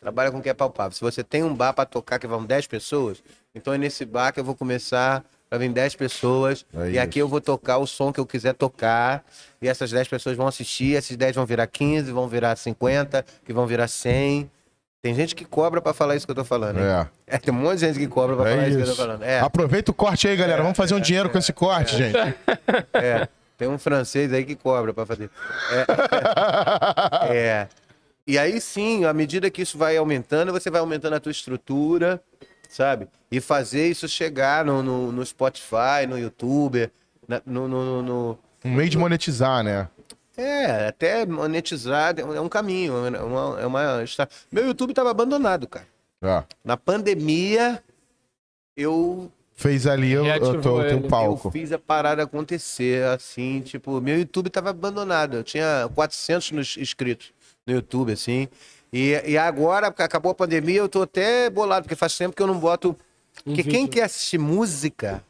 Trabalha 0.00 0.32
com 0.32 0.38
o 0.38 0.42
que 0.42 0.48
é 0.48 0.54
palpável. 0.54 0.92
Se 0.92 1.00
você 1.00 1.22
tem 1.22 1.44
um 1.44 1.54
bar 1.54 1.72
para 1.72 1.86
tocar 1.86 2.18
que 2.18 2.26
vão 2.26 2.44
10 2.44 2.66
pessoas, 2.66 3.22
então 3.54 3.72
é 3.72 3.78
nesse 3.78 4.04
bar 4.04 4.32
que 4.32 4.40
eu 4.40 4.44
vou 4.44 4.56
começar 4.56 5.24
para 5.48 5.58
vir 5.58 5.68
10 5.70 5.94
pessoas. 5.96 6.66
É 6.74 6.90
e 6.92 6.98
aqui 6.98 7.18
isso. 7.18 7.24
eu 7.24 7.28
vou 7.28 7.40
tocar 7.40 7.78
o 7.78 7.86
som 7.86 8.12
que 8.12 8.18
eu 8.18 8.26
quiser 8.26 8.54
tocar. 8.54 9.24
E 9.60 9.68
essas 9.68 9.90
10 9.90 10.08
pessoas 10.08 10.36
vão 10.36 10.48
assistir. 10.48 10.96
Esses 10.96 11.16
10 11.16 11.36
vão 11.36 11.46
virar 11.46 11.66
15, 11.66 12.10
vão 12.10 12.26
virar 12.26 12.56
50, 12.56 13.24
que 13.44 13.52
vão 13.52 13.66
virar 13.66 13.86
100. 13.86 14.50
Tem 15.02 15.14
gente 15.14 15.34
que 15.34 15.44
cobra 15.44 15.80
para 15.80 15.92
falar 15.92 16.16
isso 16.16 16.26
que 16.26 16.30
eu 16.30 16.36
tô 16.36 16.44
falando. 16.44 16.78
É. 16.78 17.08
É, 17.26 17.36
tem 17.38 17.52
um 17.52 17.58
monte 17.58 17.74
de 17.74 17.86
gente 17.86 17.98
que 17.98 18.06
cobra 18.08 18.34
para 18.34 18.50
falar 18.50 18.62
É 18.62 18.68
isso 18.68 18.76
que 18.76 18.82
eu 18.82 18.86
tô 18.86 18.92
isso. 18.92 19.02
falando. 19.02 19.22
É. 19.22 19.40
Aproveita 19.40 19.90
o 19.90 19.94
corte 19.94 20.26
aí, 20.26 20.36
galera. 20.36 20.62
Vamos 20.62 20.76
fazer 20.76 20.94
um 20.94 21.00
dinheiro 21.00 21.28
com 21.28 21.38
esse 21.38 21.52
corte, 21.52 21.96
gente. 21.96 22.16
É, 22.94 23.28
tem 23.56 23.68
um 23.68 23.78
francês 23.78 24.32
aí 24.32 24.44
que 24.44 24.54
cobra 24.56 24.92
pra 24.92 25.06
fazer. 25.06 25.30
É, 27.28 27.36
é. 27.36 27.68
E 28.26 28.38
aí 28.38 28.60
sim, 28.60 29.04
à 29.04 29.12
medida 29.12 29.50
que 29.50 29.62
isso 29.62 29.76
vai 29.76 29.96
aumentando, 29.96 30.52
você 30.52 30.70
vai 30.70 30.80
aumentando 30.80 31.14
a 31.14 31.20
tua 31.20 31.32
estrutura, 31.32 32.22
sabe? 32.68 33.08
E 33.30 33.40
fazer 33.40 33.88
isso 33.88 34.08
chegar 34.08 34.64
no, 34.64 34.82
no, 34.82 35.10
no 35.12 35.26
Spotify, 35.26 36.06
no 36.08 36.18
YouTube, 36.18 36.90
na- 37.26 37.42
no, 37.44 37.66
no, 37.68 38.02
no- 38.02 38.38
Um 38.64 38.74
meio 38.74 38.88
de 38.88 38.96
monetizar, 38.98 39.62
né? 39.64 39.88
É, 40.36 40.86
até 40.88 41.26
monetizar 41.26 42.14
é 42.18 42.40
um 42.40 42.48
caminho. 42.48 42.94
É 43.06 43.20
uma, 43.22 43.60
é 43.60 43.66
uma... 43.66 44.04
Meu 44.50 44.66
YouTube 44.66 44.94
tava 44.94 45.10
abandonado, 45.10 45.66
cara. 45.68 45.86
É. 46.22 46.44
Na 46.64 46.76
pandemia, 46.76 47.82
eu 48.76 49.30
Fez 49.62 49.86
ali 49.86 50.16
o, 50.18 50.24
o 50.24 50.40
teu, 50.40 50.60
teu 50.60 50.80
ele. 50.82 51.08
palco. 51.08 51.48
eu 51.48 51.52
fiz 51.52 51.70
a 51.72 51.78
parada 51.78 52.22
acontecer, 52.24 53.04
assim, 53.06 53.60
tipo, 53.60 54.00
meu 54.00 54.18
YouTube 54.18 54.50
tava 54.50 54.70
abandonado. 54.70 55.36
Eu 55.36 55.44
tinha 55.44 55.88
400 55.94 56.50
nos 56.50 56.76
inscritos 56.76 57.32
no 57.66 57.72
YouTube, 57.74 58.12
assim. 58.12 58.48
E, 58.92 59.22
e 59.24 59.38
agora, 59.38 59.86
acabou 59.86 60.32
a 60.32 60.34
pandemia, 60.34 60.78
eu 60.78 60.88
tô 60.88 61.02
até 61.02 61.48
bolado, 61.48 61.84
porque 61.84 61.94
faz 61.96 62.16
tempo 62.18 62.34
que 62.34 62.42
eu 62.42 62.46
não 62.46 62.58
boto. 62.58 62.96
Porque 63.44 63.62
quem 63.62 63.86
quer 63.86 64.02
assistir 64.02 64.36
música, 64.38 65.22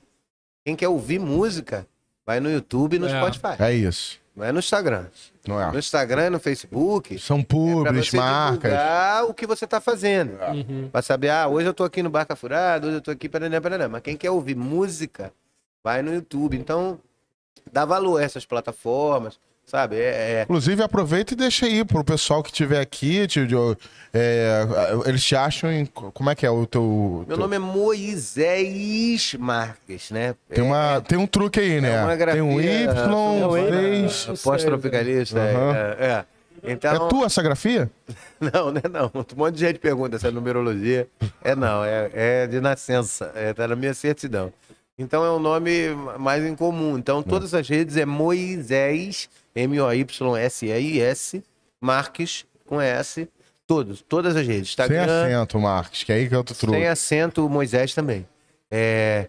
quem 0.64 0.74
quer 0.74 0.88
ouvir 0.88 1.20
música, 1.20 1.86
vai 2.26 2.40
no 2.40 2.50
YouTube 2.50 2.96
e 2.96 2.98
no 2.98 3.06
É. 3.06 3.10
Spotify. 3.20 3.62
É 3.62 3.72
isso. 3.74 4.20
Não 4.34 4.44
é 4.44 4.50
no 4.52 4.58
Instagram. 4.60 5.06
Não 5.46 5.56
No 5.70 5.76
é? 5.76 5.78
Instagram, 5.78 6.30
no 6.30 6.40
Facebook. 6.40 7.18
São 7.18 7.40
É 7.40 7.44
públicos, 7.44 8.08
você 8.10 8.16
marcas. 8.16 8.72
o 9.28 9.34
que 9.34 9.46
você 9.46 9.66
tá 9.66 9.80
fazendo. 9.80 10.38
Uhum. 10.40 10.88
Pra 10.90 11.02
saber, 11.02 11.28
ah, 11.30 11.46
hoje 11.48 11.66
eu 11.66 11.74
tô 11.74 11.84
aqui 11.84 12.02
no 12.02 12.08
Barca 12.10 12.34
Furada, 12.34 12.86
hoje 12.86 12.96
eu 12.96 13.00
tô 13.02 13.10
aqui, 13.10 13.28
paraná, 13.28 13.60
paraná. 13.60 13.88
Mas 13.88 14.00
quem 14.02 14.16
quer 14.16 14.30
ouvir 14.30 14.56
música, 14.56 15.32
vai 15.84 16.00
no 16.00 16.14
YouTube. 16.14 16.56
Então, 16.56 16.98
dá 17.70 17.84
valor 17.84 18.18
a 18.20 18.24
essas 18.24 18.46
plataformas, 18.46 19.38
sabe? 19.72 19.96
É, 19.96 20.00
é- 20.40 20.42
Inclusive, 20.42 20.82
aproveita 20.82 21.32
e 21.32 21.36
deixa 21.36 21.64
aí 21.64 21.82
pro 21.82 22.04
pessoal 22.04 22.42
que 22.42 22.50
estiver 22.50 22.78
aqui. 22.80 23.26
te- 23.26 23.46
de- 23.46 23.54
é, 24.12 24.66
eles 25.06 25.24
te 25.24 25.34
acham 25.34 25.72
em. 25.72 25.86
Como 25.86 26.28
é 26.28 26.34
que 26.34 26.44
é 26.44 26.50
o 26.50 26.66
teu. 26.66 27.24
Meu 27.26 27.36
teu- 27.36 27.36
nome 27.38 27.56
é 27.56 27.58
Moisés 27.58 29.34
Marques, 29.38 30.10
né? 30.10 30.34
Tem, 30.50 30.62
uma, 30.62 31.00
tem 31.00 31.16
um 31.16 31.26
truque 31.26 31.58
aí, 31.58 31.80
né? 31.80 32.02
uma 32.04 32.16
tem 32.16 32.42
um 32.42 32.56
grafia, 32.56 32.82
Y, 32.82 33.56
é, 33.56 33.70
6. 33.70 34.26
eu 34.28 34.36
sei, 34.36 34.44
Pós-tropicalista. 34.44 35.38
é. 35.38 35.96
É, 35.98 36.04
é. 36.06 36.24
Então, 36.64 37.06
É 37.06 37.08
tua 37.08 37.26
essa 37.26 37.42
grafia? 37.42 37.90
Não, 38.38 38.70
não 38.72 38.80
é 38.84 38.88
não. 38.88 39.06
Um 39.14 39.24
monte 39.36 39.54
de 39.54 39.60
gente 39.60 39.78
pergunta 39.80 40.16
é 40.22 40.30
numerologia. 40.30 41.08
É 41.42 41.54
não, 41.56 41.84
é, 41.84 42.10
é 42.12 42.46
de 42.46 42.60
nascença. 42.60 43.32
É, 43.34 43.52
tá 43.52 43.66
na 43.66 43.74
minha 43.76 43.94
certidão. 43.94 44.52
Então 44.98 45.24
é 45.24 45.30
um 45.32 45.38
nome 45.40 45.88
mais 46.18 46.44
incomum. 46.44 46.96
Então 46.98 47.22
todas 47.22 47.52
as 47.54 47.68
redes 47.68 47.96
é 47.96 48.04
Moisés, 48.04 49.28
M-O-Y-S-E-I-S, 49.54 51.42
Marques, 51.80 52.44
com 52.66 52.80
S, 52.80 53.28
todos, 53.66 54.02
todas 54.02 54.36
as 54.36 54.46
redes. 54.46 54.74
Sem 54.74 54.84
Instagram, 54.84 55.26
acento, 55.26 55.58
Marcos, 55.58 56.04
que 56.04 56.12
é 56.12 56.16
aí 56.16 56.28
que 56.28 56.34
é 56.34 56.38
outro 56.38 56.54
truque. 56.54 56.76
sem 56.76 56.86
acento, 56.88 57.48
Moisés 57.48 57.94
também. 57.94 58.26
É, 58.70 59.28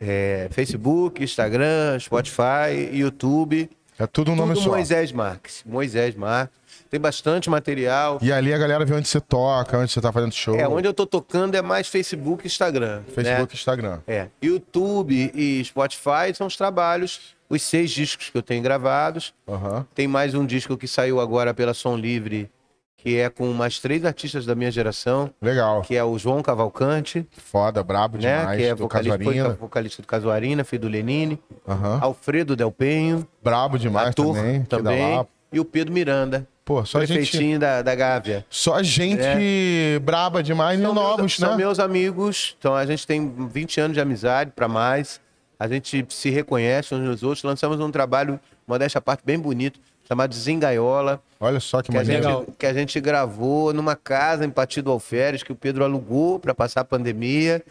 é, 0.00 0.48
Facebook, 0.50 1.22
Instagram, 1.22 1.98
Spotify, 1.98 2.90
YouTube. 2.92 3.70
É 3.98 4.06
tudo 4.06 4.32
um 4.32 4.36
nome 4.36 4.54
tudo 4.54 4.64
só. 4.64 4.70
Moisés 4.70 5.12
Marques. 5.12 5.62
Moisés 5.64 6.14
Marques. 6.14 6.56
Tem 6.92 7.00
bastante 7.00 7.48
material. 7.48 8.18
E 8.20 8.30
ali 8.30 8.52
a 8.52 8.58
galera 8.58 8.84
vê 8.84 8.92
onde 8.92 9.08
você 9.08 9.18
toca, 9.18 9.78
onde 9.78 9.90
você 9.90 9.98
tá 9.98 10.12
fazendo 10.12 10.34
show. 10.34 10.54
É, 10.60 10.68
onde 10.68 10.86
eu 10.86 10.92
tô 10.92 11.06
tocando 11.06 11.54
é 11.54 11.62
mais 11.62 11.88
Facebook 11.88 12.44
e 12.44 12.48
Instagram. 12.48 13.00
Facebook 13.14 13.54
e 13.54 13.56
Instagram. 13.56 13.92
Né? 14.06 14.14
É. 14.14 14.28
YouTube 14.42 15.32
e 15.34 15.64
Spotify 15.64 16.34
são 16.34 16.46
os 16.46 16.54
trabalhos, 16.54 17.34
os 17.48 17.62
seis 17.62 17.90
discos 17.90 18.28
que 18.28 18.36
eu 18.36 18.42
tenho 18.42 18.62
gravados. 18.62 19.32
Aham. 19.48 19.86
Tem 19.94 20.06
mais 20.06 20.34
um 20.34 20.44
disco 20.44 20.76
que 20.76 20.86
saiu 20.86 21.18
agora 21.18 21.54
pela 21.54 21.72
Som 21.72 21.96
Livre, 21.96 22.50
que 22.98 23.16
é 23.16 23.30
com 23.30 23.50
mais 23.54 23.78
três 23.78 24.04
artistas 24.04 24.44
da 24.44 24.54
minha 24.54 24.70
geração, 24.70 25.30
Legal. 25.40 25.80
que 25.80 25.96
é 25.96 26.04
o 26.04 26.18
João 26.18 26.42
Cavalcante, 26.42 27.26
Foda, 27.38 27.82
brabo 27.82 28.18
né? 28.18 28.38
demais. 28.38 28.60
que 28.60 28.66
é 28.66 28.74
do 28.74 28.82
vocalista, 28.82 29.16
foi 29.16 29.24
Casuarina. 29.34 29.58
vocalista 29.58 30.02
do 30.02 30.06
Casuarina, 30.06 30.62
filho 30.62 30.82
do 30.82 30.88
Lenine. 30.88 31.40
Aham. 31.66 32.00
Alfredo 32.02 32.54
Del 32.54 32.70
Penho, 32.70 33.26
Brabo 33.42 33.78
demais 33.78 34.10
ator 34.10 34.36
também. 34.36 34.62
também. 34.64 35.26
E 35.52 35.60
o 35.60 35.64
Pedro 35.64 35.92
Miranda, 35.92 36.46
Pô, 36.64 36.84
só 36.84 37.00
gente, 37.00 37.08
prefeitinho 37.08 37.58
da, 37.58 37.82
da 37.82 37.94
Gávea. 37.94 38.46
só 38.48 38.82
gente 38.82 39.98
braba 40.02 40.42
demais 40.42 40.78
e 40.78 40.82
São 40.82 40.94
novos, 40.94 41.18
meus, 41.18 41.38
né? 41.38 41.46
São 41.48 41.56
meus 41.56 41.78
amigos. 41.78 42.56
Então 42.58 42.74
a 42.74 42.86
gente 42.86 43.06
tem 43.06 43.32
20 43.48 43.80
anos 43.80 43.94
de 43.94 44.00
amizade 44.00 44.52
para 44.54 44.68
mais. 44.68 45.20
A 45.58 45.68
gente 45.68 46.04
se 46.08 46.30
reconhece 46.30 46.94
uns 46.94 47.00
nos 47.00 47.22
outros. 47.22 47.42
Lançamos 47.42 47.78
um 47.80 47.90
trabalho, 47.90 48.38
modéstia 48.66 48.98
à 48.98 49.02
parte, 49.02 49.22
bem 49.24 49.38
bonito, 49.38 49.78
chamado 50.08 50.30
Desengaiola, 50.30 51.20
Olha 51.38 51.58
só 51.58 51.82
que 51.82 51.90
que 51.90 51.96
a, 51.96 52.00
maneiro. 52.00 52.22
Legal. 52.24 52.44
gente, 52.46 52.56
que 52.56 52.66
a 52.66 52.72
gente 52.72 53.00
gravou 53.00 53.72
numa 53.72 53.96
casa 53.96 54.44
em 54.44 54.50
Partido 54.50 54.90
Alferes, 54.90 55.42
que 55.42 55.52
o 55.52 55.56
Pedro 55.56 55.84
alugou 55.84 56.38
para 56.38 56.54
passar 56.54 56.82
a 56.82 56.84
pandemia. 56.84 57.62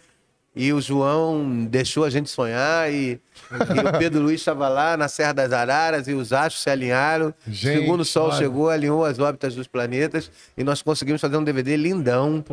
E 0.54 0.74
o 0.74 0.82
João 0.82 1.66
deixou 1.66 2.04
a 2.04 2.10
gente 2.10 2.30
sonhar 2.30 2.92
e, 2.92 3.20
e 3.52 3.80
o 3.88 3.98
Pedro 3.98 4.22
Luiz 4.22 4.42
estava 4.42 4.68
lá 4.68 4.98
na 4.98 5.08
Serra 5.08 5.32
das 5.32 5.54
Araras 5.54 6.08
e 6.10 6.14
os 6.14 6.34
astros 6.34 6.62
se 6.62 6.70
alinharam. 6.70 7.34
Gente, 7.48 7.78
o 7.78 7.82
segundo 7.82 8.06
sol 8.06 8.28
olha. 8.28 8.38
chegou, 8.38 8.70
alinhou 8.70 9.06
as 9.06 9.18
órbitas 9.18 9.56
dos 9.56 9.68
planetas 9.68 10.30
e 10.58 10.64
nós 10.64 10.82
conseguimos 10.82 11.22
fazer 11.22 11.38
um 11.38 11.44
DVD 11.44 11.78
lindão 11.78 12.44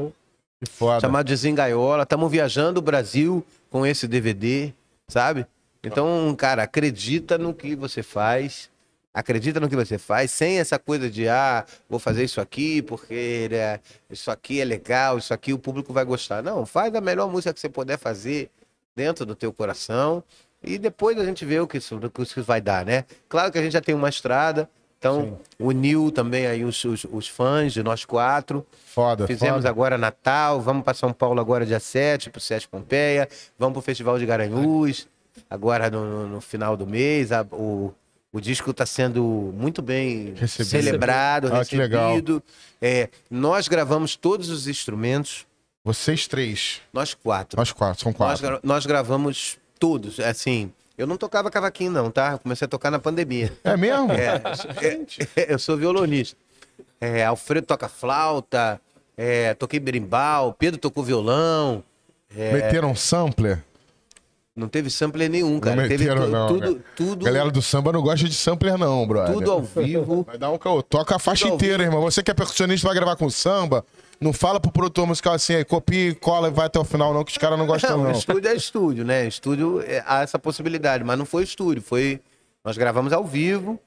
foda. 0.71 1.01
chamado 1.01 1.27
Desengaiola. 1.27 2.05
Estamos 2.05 2.31
viajando 2.31 2.79
o 2.79 2.83
Brasil 2.83 3.45
com 3.69 3.85
esse 3.85 4.07
DVD, 4.07 4.73
sabe? 5.09 5.45
Então, 5.83 6.35
cara, 6.39 6.63
acredita 6.63 7.37
no 7.37 7.53
que 7.53 7.75
você 7.75 8.03
faz. 8.03 8.71
Acredita 9.13 9.59
no 9.59 9.69
que 9.69 9.75
você 9.77 9.99
faz, 9.99 10.31
sem 10.31 10.59
essa 10.59 10.79
coisa 10.79 11.11
de, 11.11 11.29
ah, 11.29 11.65
vou 11.89 11.99
fazer 11.99 12.23
isso 12.25 12.41
aqui 12.41 12.83
porque 12.83 13.49
né, 13.51 13.81
isso 14.11 14.31
aqui 14.31 14.61
é 14.61 14.65
legal, 14.65 15.19
isso 15.19 15.33
aqui 15.35 15.53
o 15.53 15.59
público 15.59 15.93
vai 15.93 16.05
gostar. 16.05 16.43
Não, 16.43 16.65
faz 16.67 16.95
a 16.95 17.01
melhor 17.01 17.29
música 17.31 17.53
que 17.53 17.59
você 17.59 17.69
puder 17.69 17.99
fazer 17.99 18.51
dentro 18.95 19.25
do 19.27 19.35
teu 19.35 19.53
coração 19.53 20.23
E 20.63 20.77
depois 20.79 21.17
a 21.19 21.25
gente 21.25 21.45
vê 21.45 21.59
o 21.61 21.67
que 21.67 21.79
isso, 21.79 21.97
o 21.97 22.11
que 22.11 22.23
isso 22.23 22.43
vai 22.43 22.61
dar, 22.61 22.85
né? 22.85 23.05
Claro 23.29 23.51
que 23.51 23.59
a 23.59 23.63
gente 23.63 23.73
já 23.73 23.81
tem 23.81 23.95
uma 23.95 24.09
estrada, 24.09 24.69
então 24.99 25.39
uniu 25.59 26.11
também 26.13 26.47
aí 26.47 26.65
os, 26.65 26.85
os, 26.85 27.05
os 27.11 27.29
fãs 27.29 27.73
de 27.73 27.83
nós 27.83 28.05
quatro. 28.05 28.67
Foda, 28.87 29.27
Fizemos 29.27 29.59
foda. 29.59 29.69
agora 29.71 29.97
Natal, 29.97 30.61
vamos 30.61 30.83
para 30.85 30.95
São 30.95 31.13
Paulo 31.13 31.41
agora 31.41 31.65
dia 31.65 31.79
7, 31.81 32.29
pro 32.31 32.41
Sete 32.41 32.69
Pompeia, 32.69 33.29
vamos 33.59 33.73
pro 33.73 33.83
Festival 33.83 34.19
de 34.19 34.27
Garanhuns, 34.27 35.09
agora 35.49 35.89
no, 35.91 36.05
no- 36.05 36.29
no 36.29 36.41
final 36.41 36.77
do 36.77 36.87
mês. 36.87 37.31
a- 37.33 37.47
o, 37.53 37.95
o 38.33 38.41
disco 38.41 38.71
está 38.71 38.85
sendo 38.87 39.23
muito 39.57 39.81
bem 39.83 40.35
Recebido. 40.37 40.71
celebrado, 40.71 41.55
Ah, 41.55 41.65
que 41.65 41.77
legal. 41.77 42.11
recebido. 42.11 42.43
É, 42.81 43.09
nós 43.31 43.69
gravamos 43.69 44.17
todos 44.17 44.49
os 44.51 44.67
instrumentos, 44.69 45.47
Vocês 45.85 46.27
três. 46.27 46.81
nós 46.93 47.15
quatro. 47.15 47.57
Nós 47.59 47.73
quatro, 47.73 48.03
são 48.03 48.11
Nós, 48.13 48.17
quatro. 48.17 48.43
gra- 48.47 48.61
nós 48.63 48.85
gravamos 48.87 49.57
todos, 49.79 50.21
assim. 50.21 50.71
Eu 50.97 51.07
não 51.07 51.17
tocava 51.17 51.51
cavaquinho, 51.51 51.93
não, 51.93 52.11
tá? 52.11 52.33
Eu 52.33 52.39
comecei 52.41 52.65
a 52.67 52.69
tocar 52.69 52.91
na 52.91 52.99
pandemia. 52.99 53.53
É 53.63 53.77
mesmo? 53.77 54.11
É, 54.13 54.43
é, 55.37 55.55
eu 55.55 55.59
sou 55.59 55.77
violonista. 55.77 56.37
É, 57.01 57.25
Alfredo 57.25 57.67
toca 57.67 57.89
flauta, 57.89 58.81
é, 59.17 59.55
toquei 59.55 59.79
berimbau, 59.79 60.53
Pedro 60.53 60.79
tocou 60.81 61.05
violão. 61.05 61.83
É. 62.37 62.53
Meteram 62.53 62.91
um 62.91 62.97
sampler? 62.97 63.65
Não 64.59 64.69
teve 64.69 64.91
sampler 64.91 65.31
nenhum, 65.31 65.61
cara. 65.61 65.77
Não 65.83 65.89
teve 65.89 66.05
meteram, 66.05 66.27
tu- 66.27 66.31
não, 66.33 66.47
tudo, 66.49 66.75
né? 66.75 66.81
tudo, 66.97 67.25
Galera 67.25 67.51
do 67.51 67.63
samba 67.63 67.93
não 67.93 68.03
gosta 68.03 68.29
de 68.29 68.35
sampler, 68.35 68.77
não, 68.77 69.07
brother. 69.07 69.33
tudo 69.35 69.51
ao 69.53 69.63
vivo. 69.63 70.25
Vai 70.29 70.37
dar 70.37 70.51
um 70.51 70.59
caô. 70.59 70.83
Toca 70.83 71.15
a 71.17 71.19
faixa 71.19 71.45
Tudo 71.47 71.55
inteira, 71.55 71.85
irmão. 71.85 72.01
Você 72.03 72.23
que 72.23 72.31
é 72.31 72.35
percussionista 72.35 72.87
vai 72.89 72.95
gravar 72.97 73.15
com 73.15 73.31
samba, 73.31 73.85
não 74.21 74.33
fala 74.33 74.59
pro 74.59 74.73
produtor 74.73 75.07
musical 75.07 75.33
assim, 75.35 75.55
aí, 75.55 75.65
copia, 75.65 76.13
cola 76.17 76.49
e 76.49 76.51
vai 76.51 76.67
até 76.67 76.79
o 76.79 76.85
final, 76.85 77.15
não, 77.15 77.23
que 77.25 77.31
os 77.31 77.39
caras 77.39 77.57
não 77.59 77.67
gostam, 77.67 77.97
Não, 77.99 78.05
não. 78.05 78.11
estúdio 78.11 78.49
é 78.51 78.55
estúdio, 78.57 79.05
né? 79.05 79.27
Estúdio 79.29 79.81
é, 79.87 80.03
há 80.05 80.23
essa 80.23 80.39
possibilidade, 80.41 81.05
mas 81.05 81.17
não 81.17 81.25
foi 81.25 81.45
estúdio, 81.45 81.81
foi. 81.83 82.21
Nós 82.65 82.77
gravamos 82.77 83.13
ao 83.13 83.25
vivo, 83.25 83.79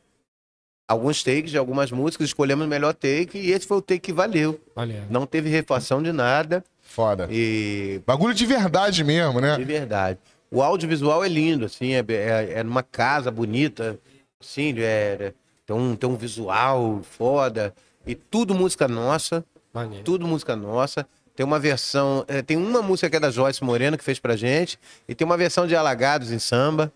alguns 0.88 1.22
takes 1.24 1.52
de 1.52 1.58
algumas 1.58 1.92
músicas, 1.92 2.28
escolhemos 2.28 2.66
o 2.66 2.70
melhor 2.70 2.94
take 2.94 3.38
e 3.38 3.52
esse 3.52 3.68
foi 3.68 3.78
o 3.78 3.82
take 3.82 4.00
que 4.00 4.14
valeu. 4.14 4.60
Olha. 4.76 5.04
Não 5.10 5.26
teve 5.26 5.50
refação 5.50 6.02
de 6.02 6.12
nada 6.12 6.64
Foda. 6.82 7.28
e 7.30 8.02
Bagulho 8.06 8.34
de 8.34 8.46
verdade 8.46 9.04
mesmo, 9.04 9.40
né? 9.40 9.56
De 9.58 9.64
verdade. 9.64 10.20
O 10.52 10.62
audiovisual 10.62 11.24
é 11.24 11.30
lindo, 11.30 11.66
assim, 11.66 11.94
é, 11.94 12.04
é, 12.10 12.54
é 12.60 12.64
numa 12.64 12.84
casa 12.84 13.32
bonita, 13.32 13.98
assim, 14.40 14.74
é, 14.78 15.18
é- 15.20 15.34
tem, 15.66 15.76
um, 15.76 15.96
tem 15.96 16.10
um 16.10 16.16
visual 16.18 17.00
foda. 17.04 17.74
E 18.06 18.14
tudo 18.16 18.54
música 18.54 18.88
nossa, 18.88 19.46
Maneiro. 19.74 20.04
tudo 20.04 20.28
música 20.28 20.56
nossa. 20.56 21.08
Tem 21.36 21.46
uma 21.46 21.58
versão, 21.60 22.26
é, 22.28 22.42
tem 22.42 22.58
uma 22.58 22.82
música 22.82 23.10
que 23.10 23.16
é 23.16 23.20
da 23.20 23.32
Joyce 23.32 23.64
Moreno 23.64 23.98
que 23.98 24.04
fez 24.04 24.20
pra 24.20 24.36
gente, 24.36 24.78
e 25.08 25.16
tem 25.16 25.26
uma 25.26 25.38
versão 25.38 25.66
de 25.66 25.76
Alagados 25.76 26.32
em 26.32 26.40
samba, 26.40 26.92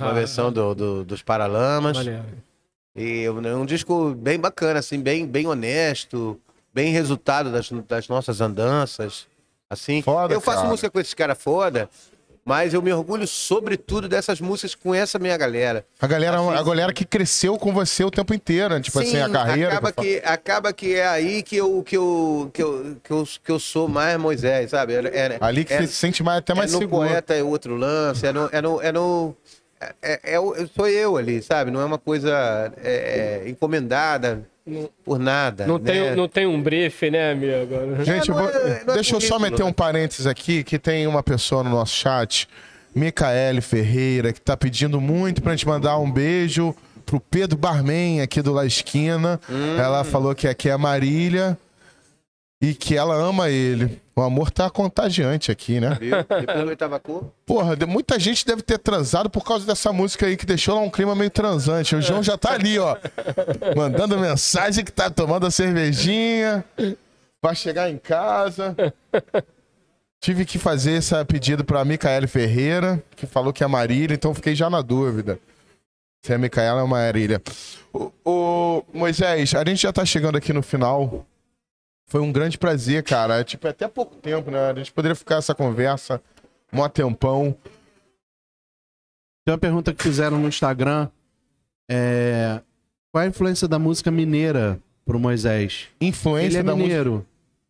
uma 0.00 0.14
versão 0.14 0.50
do, 0.50 0.74
do- 0.74 1.04
dos 1.04 1.22
Paralamas. 1.22 1.96
Maneiro. 1.98 2.24
E 2.96 3.24
é 3.24 3.30
um 3.30 3.66
disco 3.66 4.14
bem 4.14 4.40
bacana, 4.40 4.78
assim, 4.80 4.98
bem, 4.98 5.26
bem 5.26 5.46
honesto, 5.46 6.40
bem 6.72 6.90
resultado 6.92 7.52
das, 7.52 7.70
das 7.86 8.08
nossas 8.08 8.40
andanças. 8.40 9.26
Assim, 9.70 10.00
Foda, 10.00 10.32
eu 10.32 10.40
faço 10.40 10.58
cara. 10.58 10.68
música 10.70 10.90
com 10.90 10.98
esses 10.98 11.12
caras 11.14 11.36
foda, 11.40 11.90
mas 12.48 12.72
eu 12.72 12.80
me 12.80 12.90
orgulho 12.90 13.26
sobretudo 13.26 14.08
dessas 14.08 14.40
músicas 14.40 14.74
com 14.74 14.94
essa 14.94 15.18
minha 15.18 15.36
galera. 15.36 15.84
A 16.00 16.06
galera, 16.06 16.38
a 16.38 16.62
galera 16.62 16.94
que 16.94 17.04
cresceu 17.04 17.58
com 17.58 17.74
você 17.74 18.02
o 18.02 18.10
tempo 18.10 18.32
inteiro, 18.32 18.72
né? 18.72 18.80
Tipo 18.80 19.00
assim, 19.00 19.20
a 19.20 19.28
carreira. 19.28 19.68
Acaba 19.68 19.92
que 19.92 20.22
acaba 20.24 20.72
que 20.72 20.94
é 20.94 21.06
aí 21.06 21.42
que 21.42 21.56
eu, 21.56 21.82
que 21.82 21.94
eu, 21.94 22.50
que 22.50 22.62
eu, 22.62 22.96
que 23.04 23.10
eu, 23.12 23.28
que 23.44 23.52
eu 23.52 23.58
sou 23.58 23.86
mais 23.86 24.18
Moisés, 24.18 24.70
sabe? 24.70 24.94
É, 24.94 24.98
é-. 24.98 25.38
Ali 25.42 25.62
que 25.62 25.74
é, 25.74 25.82
você 25.82 25.88
se 25.88 25.92
sente 25.92 26.22
mais, 26.22 26.38
até 26.38 26.54
mais 26.54 26.70
é 26.70 26.72
no 26.72 26.78
seguro. 26.80 27.06
poeta 27.06 27.34
é 27.34 27.42
outro 27.42 27.76
lance, 27.76 28.26
é 28.26 28.32
no. 28.32 28.48
É 28.50 28.62
no, 28.62 28.80
é 28.80 28.92
no 28.92 29.36
é, 29.78 29.94
é- 30.02 30.34
é 30.36 30.66
sou 30.74 30.88
eu 30.88 31.18
ali, 31.18 31.42
sabe? 31.42 31.70
Não 31.70 31.82
é 31.82 31.84
uma 31.84 31.98
coisa 31.98 32.72
é, 32.82 33.42
é, 33.44 33.48
encomendada 33.50 34.42
por 35.04 35.18
nada. 35.18 35.66
Não, 35.66 35.78
né? 35.78 35.84
tem, 35.92 36.16
não 36.16 36.28
tem 36.28 36.46
um 36.46 36.60
brief, 36.60 37.10
né, 37.10 37.32
amigo? 37.32 38.04
Gente, 38.04 38.28
eu 38.28 38.34
não 38.34 38.42
vou- 38.44 38.52
é- 38.52 38.82
não 38.84 38.92
é 38.92 38.96
deixa 38.96 39.14
eu 39.14 39.20
só 39.20 39.38
meter 39.38 39.62
um 39.62 39.72
parênteses 39.72 40.26
aqui, 40.26 40.62
que 40.64 40.78
tem 40.78 41.06
uma 41.06 41.22
pessoa 41.22 41.62
no 41.64 41.70
nosso 41.70 41.94
chat, 41.94 42.48
Micaele 42.94 43.60
Ferreira, 43.60 44.32
que 44.32 44.40
tá 44.40 44.56
pedindo 44.56 45.00
muito 45.00 45.42
pra 45.42 45.52
gente 45.52 45.66
mandar 45.66 45.98
um 45.98 46.10
beijo 46.10 46.74
pro 47.06 47.20
Pedro 47.20 47.56
Barman 47.56 48.20
aqui 48.20 48.42
do 48.42 48.52
La 48.52 48.66
Esquina. 48.66 49.40
Hum. 49.48 49.76
Ela 49.78 50.04
falou 50.04 50.34
que 50.34 50.46
aqui 50.48 50.68
é 50.68 50.72
a 50.72 50.78
Marília 50.78 51.56
e 52.60 52.74
que 52.74 52.96
ela 52.96 53.14
ama 53.14 53.48
ele. 53.50 54.00
O 54.18 54.22
amor 54.22 54.50
tá 54.50 54.68
contagiante 54.68 55.52
aqui, 55.52 55.78
né? 55.78 55.96
Viu? 56.00 56.16
Depois 56.40 56.64
do 56.64 56.68
oitava 56.70 56.98
cor. 56.98 57.32
Porra, 57.46 57.76
muita 57.86 58.18
gente 58.18 58.44
deve 58.44 58.62
ter 58.62 58.76
transado 58.76 59.30
por 59.30 59.44
causa 59.44 59.64
dessa 59.64 59.92
música 59.92 60.26
aí 60.26 60.36
que 60.36 60.44
deixou 60.44 60.74
lá 60.74 60.80
um 60.80 60.90
clima 60.90 61.14
meio 61.14 61.30
transante. 61.30 61.94
O 61.94 62.02
João 62.02 62.20
já 62.20 62.36
tá 62.36 62.54
ali, 62.54 62.80
ó, 62.80 62.96
mandando 63.76 64.18
mensagem 64.18 64.84
que 64.84 64.90
tá 64.90 65.08
tomando 65.08 65.46
a 65.46 65.52
cervejinha 65.52 66.64
pra 67.40 67.54
chegar 67.54 67.88
em 67.90 67.96
casa. 67.96 68.74
Tive 70.20 70.44
que 70.44 70.58
fazer 70.58 70.94
esse 70.94 71.14
pedido 71.24 71.64
pra 71.64 71.84
Micaele 71.84 72.26
Ferreira, 72.26 73.00
que 73.14 73.24
falou 73.24 73.52
que 73.52 73.62
é 73.62 73.68
Marília, 73.68 74.16
então 74.16 74.34
fiquei 74.34 74.56
já 74.56 74.68
na 74.68 74.82
dúvida. 74.82 75.38
Se 76.26 76.32
é 76.32 76.38
Micaela 76.38 76.82
ou 76.82 76.88
Marília. 76.88 77.40
Ô, 77.92 78.10
ô, 78.24 78.82
Moisés, 78.92 79.54
a 79.54 79.64
gente 79.64 79.82
já 79.82 79.92
tá 79.92 80.04
chegando 80.04 80.36
aqui 80.36 80.52
no 80.52 80.60
final. 80.60 81.24
Foi 82.08 82.20
um 82.20 82.32
grande 82.32 82.56
prazer, 82.58 83.02
cara. 83.04 83.38
É, 83.40 83.44
Tipo, 83.44 83.66
é 83.66 83.70
até 83.70 83.86
pouco 83.86 84.16
tempo, 84.16 84.50
né? 84.50 84.70
A 84.70 84.74
gente 84.74 84.90
poderia 84.92 85.14
ficar 85.14 85.36
essa 85.36 85.54
conversa 85.54 86.20
mó 86.72 86.88
tempão. 86.88 87.54
Tem 89.44 89.52
uma 89.52 89.58
pergunta 89.58 89.94
que 89.94 90.02
fizeram 90.02 90.38
no 90.38 90.48
Instagram. 90.48 91.08
É... 91.90 92.60
Qual 93.12 93.22
a 93.22 93.26
influência 93.26 93.68
da 93.68 93.78
música 93.78 94.10
mineira 94.10 94.78
pro 95.04 95.18
Moisés? 95.20 95.88
Influência 96.00 96.48
Ele 96.48 96.58
é 96.58 96.62
da 96.62 96.72
música. 96.74 96.88
mineiro. 96.88 97.26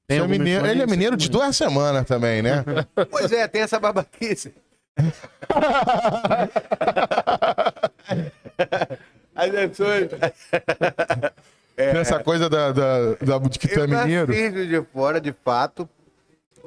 Tem 0.07 0.19
é 0.21 0.27
mineiro- 0.27 0.67
Ele 0.67 0.83
é 0.83 0.87
mineiro 0.87 1.17
de 1.17 1.29
duas 1.29 1.55
semanas 1.57 2.07
também, 2.07 2.41
né? 2.41 2.65
Pois 3.11 3.31
é, 3.31 3.47
tem 3.47 3.61
essa 3.63 3.79
babaquice. 3.79 4.55
As 9.35 9.51
pessoas. 9.51 10.09
Tem 11.93 12.01
essa 12.01 12.23
coisa 12.23 12.49
da, 12.51 12.73
da, 12.73 13.15
da- 13.15 13.39
de 13.39 13.59
que 13.59 13.69
tu 13.69 13.79
é 13.81 13.85
Eu 13.85 13.89
mineiro. 13.89 14.29
nasci 14.33 14.43
em 14.43 14.53
Juiz 14.53 14.69
de 14.69 14.83
fora, 14.93 15.21
de 15.21 15.33
fato. 15.45 15.89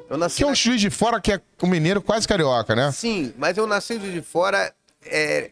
Eu 0.10 0.18
nasci 0.18 0.38
Que 0.38 0.44
é 0.44 0.46
um 0.46 0.50
na- 0.50 0.56
juiz 0.56 0.80
de 0.82 0.90
fora 0.90 1.20
que 1.22 1.32
é 1.34 1.42
um 1.62 1.68
mineiro 1.68 2.02
quase 2.02 2.28
carioca, 2.28 2.76
né? 2.76 2.92
Sim, 2.92 3.34
mas 3.38 3.58
eu 3.58 3.68
nasci 3.68 3.98
de 4.00 4.22
fora 4.22 4.74
é, 5.06 5.52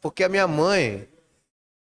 porque 0.00 0.24
a 0.24 0.28
minha 0.28 0.46
mãe, 0.48 1.06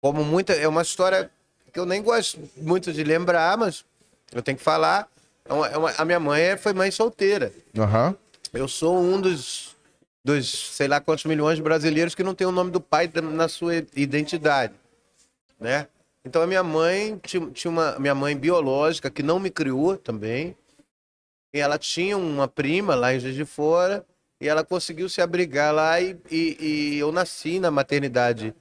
como 0.01 0.25
muita. 0.25 0.53
É 0.53 0.67
uma 0.69 0.83
história 0.83 1.31
que 1.73 1.79
eu 1.79 1.87
nem 1.87 2.03
gosto 2.03 2.39
muito 2.57 2.93
de 2.93 3.03
lembrar, 3.05 3.57
mas 3.57 3.85
eu 4.33 4.43
tenho 4.43 4.59
que 4.59 4.65
falar. 4.65 5.09
É 5.45 5.53
uma- 5.53 5.69
é 5.69 5.77
uma- 5.77 5.95
a 5.97 6.05
minha 6.05 6.21
mãe 6.21 6.57
foi 6.57 6.73
mãe 6.73 6.91
solteira. 6.91 7.53
Aham. 7.79 8.15
Eu 8.53 8.67
sou 8.69 8.99
um 9.01 9.21
dos, 9.21 9.77
dos 10.25 10.49
sei 10.77 10.87
lá 10.89 11.01
quantos 11.01 11.25
milhões 11.25 11.57
de 11.57 11.63
brasileiros 11.63 12.15
que 12.17 12.23
não 12.25 12.35
tem 12.35 12.47
o 12.47 12.53
nome 12.53 12.71
do 12.73 12.81
pai 12.81 13.11
na 13.33 13.49
sua 13.49 13.77
identidade, 13.97 14.75
né? 15.59 15.87
Então 16.25 16.43
a 16.43 16.47
minha 16.47 16.63
mãe 16.63 17.19
tinha, 17.23 17.71
uma 17.71 17.99
minha 17.99 18.15
mãe 18.15 18.37
biológica 18.37 19.11
que 19.11 19.23
não 19.23 19.39
me 19.39 19.51
criou 19.51 19.97
também. 19.97 20.57
E 21.55 21.59
ela 21.59 21.79
tinha 21.79 22.17
uma 22.17 22.47
prima 22.47 22.95
lá 22.95 23.15
em 23.15 23.19
Juiz 23.21 23.35
de 23.35 23.45
Fora 23.45 24.05
e 24.41 24.49
ela 24.49 24.65
conseguiu 24.65 25.09
se 25.09 25.21
abrigar 25.21 25.75
lá 25.75 26.01
e, 26.01 26.17
e- 26.31 26.57
e 26.61 26.99
eu 26.99 27.11
nasci 27.11 27.59
na 27.59 27.71
maternidade 27.71 28.55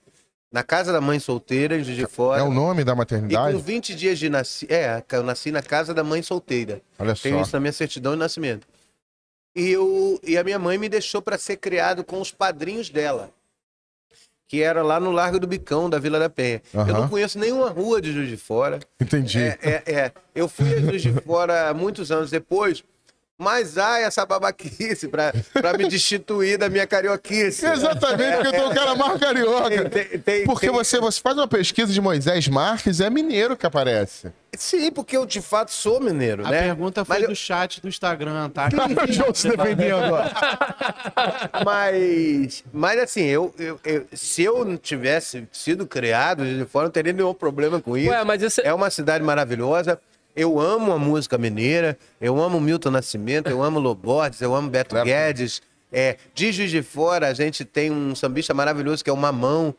na 0.52 0.64
casa 0.64 0.92
da 0.92 1.00
mãe 1.00 1.20
solteira 1.20 1.78
em 1.78 1.84
Juiz 1.84 1.96
de 1.98 2.08
Fora. 2.08 2.42
É 2.42 2.44
o 2.44 2.50
nome 2.52 2.84
da 2.84 2.94
E 2.94 2.96
maternidade? 2.96 3.56
com 3.56 3.62
20 3.62 3.94
dias 3.94 4.18
de 4.18 4.30
nasci, 4.30 4.66
é, 4.72 5.04
eu 5.12 5.22
nasci 5.22 5.52
na 5.52 5.62
casa 5.62 5.94
da 5.94 6.04
mãe 6.04 6.24
solteira. 6.24 6.82
Olha 6.98 7.14
Tenho 7.16 7.36
só. 7.38 7.42
isso 7.44 7.56
na 7.56 7.60
minha 7.60 7.72
certidão 7.74 8.14
de 8.14 8.20
nascimento. 8.20 8.68
E, 9.56 9.70
eu, 9.70 10.20
e 10.24 10.38
a 10.38 10.44
minha 10.44 10.58
mãe 10.58 10.78
me 10.80 10.90
deixou 10.90 11.22
para 11.22 11.38
ser 11.38 11.58
criado 11.58 12.04
com 12.04 12.20
os 12.20 12.32
padrinhos 12.32 12.90
dela, 12.90 13.30
que 14.50 14.64
era 14.64 14.82
lá 14.82 15.00
no 15.00 15.12
Largo 15.12 15.40
do 15.40 15.46
Bicão, 15.46 15.88
da 15.88 16.00
Vila 16.00 16.18
da 16.18 16.28
Penha. 16.28 16.60
Eu 16.74 16.82
Aham. 16.82 16.92
não 16.94 17.08
conheço 17.08 17.38
nenhuma 17.38 17.70
rua 17.70 18.02
de 18.02 18.12
Juiz 18.12 18.28
de 18.30 18.36
Fora. 18.36 18.80
Entendi. 19.00 19.38
É, 19.38 19.60
é, 19.62 19.84
é. 19.94 20.12
Eu 20.34 20.50
fui 20.50 20.74
a 20.74 20.80
Juiz 20.80 21.04
de 21.04 21.14
Fora 21.22 21.72
muitos 21.72 22.12
anos 22.12 22.32
depois, 22.32 22.84
mas 23.40 23.78
há 23.78 24.00
essa 24.02 24.26
babaquice 24.26 25.08
para 25.08 25.34
me 25.78 25.88
destituir 25.88 26.58
da 26.58 26.68
minha 26.70 26.86
carioquice. 26.86 27.66
Exatamente, 27.66 28.36
porque 28.36 28.48
eu 28.48 28.54
tô 28.54 28.70
um 28.70 28.74
cara 28.74 28.96
mais 28.96 29.20
carioca. 29.20 29.90
Tem- 29.90 30.20
tem- 30.20 30.44
Porque 30.44 30.68
tem- 30.68 30.76
você, 30.76 31.00
você 31.00 31.22
faz 31.22 31.38
uma 31.38 31.48
pesquisa 31.48 31.92
de 31.94 32.02
Moisés 32.02 32.48
Marques, 32.50 33.00
é 33.00 33.10
mineiro 33.10 33.56
que 33.56 33.66
aparece. 33.66 34.32
Sim, 34.58 34.92
porque 34.92 35.16
eu 35.16 35.26
de 35.26 35.42
fato 35.42 35.72
sou 35.72 36.02
mineiro, 36.02 36.46
A 36.46 36.50
né? 36.50 36.64
pergunta 36.64 37.06
foi 37.06 37.16
Mas 37.16 37.24
eu- 37.24 37.30
do 37.30 37.36
chat 37.36 37.80
do 37.82 37.88
Instagram, 37.88 38.50
tá? 38.50 38.68
O 38.68 38.68
João 39.14 39.34
se 39.34 39.48
defendendo. 39.48 40.12
ó. 40.14 41.64
Mas, 41.64 42.64
mas 42.74 43.00
assim, 43.00 43.22
eu, 43.24 43.54
eu- 43.58 43.80
eu- 43.86 44.06
se 44.14 44.44
eu 44.44 44.66
não 44.66 44.76
tivesse 44.76 45.48
sido 45.52 45.86
criado 45.88 46.44
de 46.46 46.66
fora, 46.66 46.86
eu 46.86 46.88
não 46.88 46.92
teria 46.92 47.14
nenhum 47.14 47.34
problema 47.34 47.80
com 47.80 47.98
isso. 47.98 48.10
Ué, 48.10 48.24
mas 48.24 48.42
isso 48.42 48.60
É 48.64 48.74
uma 48.74 48.90
cidade 48.90 49.24
maravilhosa. 49.24 50.00
Eu 50.36 50.60
amo 50.60 50.92
a 50.92 51.00
música 51.00 51.38
mineira, 51.38 51.98
eu 52.22 52.40
amo 52.42 52.60
Milton 52.62 52.92
Nascimento, 52.92 53.50
eu 53.50 53.62
amo 53.62 53.80
Lobordes, 53.80 54.42
eu 54.42 54.56
amo 54.56 54.70
Beto. 54.70 54.96
Guedes, 55.04 55.62
É, 55.92 56.18
de 56.36 56.52
Juiz 56.52 56.70
de 56.70 56.84
Fora, 56.84 57.28
a 57.28 57.34
gente 57.34 57.66
tem 57.66 57.90
um 57.90 58.14
sambista 58.14 58.54
maravilhoso 58.54 59.04
que 59.04 59.10
é 59.10 59.14
o 59.14 59.18
Mamão. 59.18 59.74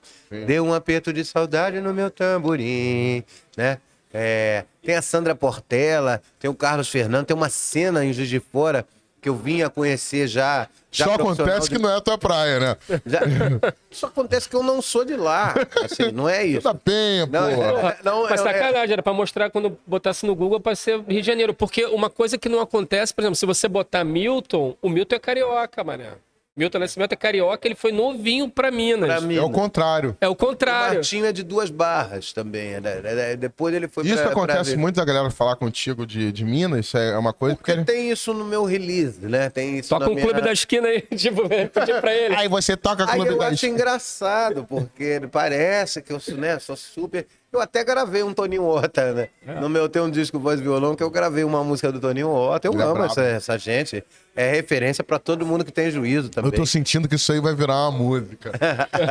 Deu 0.46 0.64
um 0.64 0.74
aperto 0.74 1.12
de 1.12 1.24
saudade 1.24 1.80
no 1.80 1.94
meu 1.94 2.10
tamborim, 2.10 3.22
né? 3.56 3.78
É, 4.12 4.64
tem 4.82 4.96
a 4.96 5.02
Sandra 5.02 5.36
Portela, 5.36 6.20
tem 6.40 6.50
o 6.50 6.54
Carlos 6.54 6.88
Fernando, 6.88 7.26
tem 7.26 7.36
uma 7.36 7.48
cena 7.48 8.04
em 8.04 8.12
Juiz 8.12 8.28
de 8.28 8.40
Fora 8.40 8.84
que 9.20 9.28
eu 9.28 9.34
vim 9.34 9.62
a 9.62 9.68
conhecer 9.70 10.26
já. 10.26 10.66
já 10.90 11.04
Só 11.04 11.14
acontece 11.14 11.68
de- 11.68 11.76
que 11.76 11.82
não 11.82 11.90
é 11.90 11.96
a 11.96 12.00
tua 12.00 12.16
praia, 12.18 12.58
né? 12.60 12.76
já- 13.06 13.20
Só 13.90 14.06
acontece 14.06 14.48
que 14.48 14.56
eu 14.56 14.62
não 14.62 14.80
sou 14.80 15.04
de 15.04 15.14
lá. 15.16 15.54
Assim, 15.84 16.10
não 16.12 16.28
é 16.28 16.44
isso. 16.44 16.62
Da 16.64 16.74
penha, 16.74 17.26
Não, 17.26 17.54
porra. 17.54 17.90
é- 17.90 17.96
não, 18.04 18.22
Mas 18.22 18.40
é- 18.40 18.44
sacanagem, 18.44 18.92
era 18.94 19.02
pra 19.02 19.12
mostrar 19.12 19.50
quando 19.50 19.76
botasse 19.86 20.24
no 20.26 20.34
Google 20.34 20.60
pra 20.60 20.74
ser 20.74 20.96
Rio 21.00 21.20
de 21.20 21.26
Janeiro. 21.26 21.52
Porque 21.54 21.84
uma 21.86 22.08
coisa 22.10 22.38
que 22.38 22.48
não 22.48 22.60
acontece, 22.60 23.12
por 23.14 23.20
exemplo, 23.22 23.36
se 23.36 23.46
você 23.46 23.68
botar 23.68 24.02
Milton, 24.04 24.76
o 24.80 24.88
Milton 24.88 25.16
é 25.16 25.18
carioca, 25.18 25.84
mané. 25.84 26.12
Milton 26.56 26.78
Nascimento 26.80 27.12
é 27.12 27.16
carioca, 27.16 27.66
ele 27.66 27.74
foi 27.76 27.92
novinho 27.92 28.50
pra 28.50 28.70
Minas. 28.70 29.08
Pra 29.08 29.20
mim, 29.20 29.36
É 29.36 29.40
o 29.42 29.48
contrário. 29.50 30.16
É 30.20 30.28
o 30.28 30.32
O 30.32 30.36
contrário. 30.36 30.94
Martinho 30.96 31.24
é 31.24 31.32
de 31.32 31.42
duas 31.42 31.70
barras 31.70 32.32
também. 32.32 32.74
é, 32.74 32.80
é, 32.84 33.32
é, 33.32 33.36
Depois 33.36 33.72
ele 33.74 33.86
foi 33.88 34.04
Isso 34.04 34.14
pra- 34.14 34.24
pra 34.24 34.32
acontece 34.32 34.70
ver. 34.72 34.76
muito 34.76 34.96
da 34.96 35.04
galera 35.04 35.30
falar 35.30 35.56
contigo 35.56 36.04
de, 36.04 36.32
de 36.32 36.44
Minas, 36.44 36.86
isso 36.86 36.98
é 36.98 37.16
uma 37.16 37.32
coisa. 37.32 37.56
Porque... 37.56 37.72
Porque 37.74 37.92
tem 37.92 38.10
isso 38.10 38.34
no 38.34 38.44
meu 38.44 38.64
release, 38.64 39.20
né? 39.24 39.48
Tem 39.48 39.78
isso 39.78 39.88
Toca 39.90 40.06
um 40.10 40.14
minha... 40.14 40.24
clube 40.26 40.40
da 40.42 40.52
esquina 40.52 40.88
aí, 40.88 41.00
tipo, 41.16 41.48
pedir 41.48 42.00
pra 42.00 42.12
ele. 42.14 42.34
Aí 42.34 42.48
você 42.48 42.76
toca 42.76 43.04
Aí 43.04 43.16
Clube 43.16 43.30
eu 43.30 43.38
da 43.38 43.44
acho 43.46 43.54
Esquina. 43.54 43.74
engraçado, 43.74 44.64
porque 44.68 45.20
parece 45.30 46.02
que 46.02 46.12
eu 46.12 46.20
né, 46.36 46.58
sou 46.58 46.76
super. 46.76 47.26
Eu 47.52 47.60
até 47.60 47.82
gravei 47.82 48.22
um 48.22 48.32
Toninho 48.32 48.62
Horta, 48.64 49.12
né? 49.12 49.28
É. 49.44 49.54
No 49.60 49.68
meu 49.68 49.88
tem 49.88 50.00
um 50.00 50.10
disco 50.10 50.38
voz 50.38 50.60
e 50.60 50.62
violão 50.62 50.94
que 50.94 51.02
eu 51.02 51.10
gravei 51.10 51.42
uma 51.42 51.64
música 51.64 51.90
do 51.90 51.98
Toninho 51.98 52.28
Horta. 52.28 52.68
Eu 52.68 52.72
Ele 52.72 52.82
é 52.82 52.84
amo 52.84 52.94
brabo. 52.94 53.10
essa, 53.10 53.22
essa 53.22 53.58
gente. 53.58 54.04
É 54.40 54.52
referência 54.52 55.04
pra 55.04 55.18
todo 55.18 55.44
mundo 55.44 55.66
que 55.66 55.70
tem 55.70 55.90
juízo 55.90 56.30
também. 56.30 56.50
Eu 56.50 56.56
tô 56.56 56.64
sentindo 56.64 57.06
que 57.06 57.14
isso 57.14 57.30
aí 57.30 57.38
vai 57.40 57.54
virar 57.54 57.90
uma 57.90 57.90
música. 57.90 58.52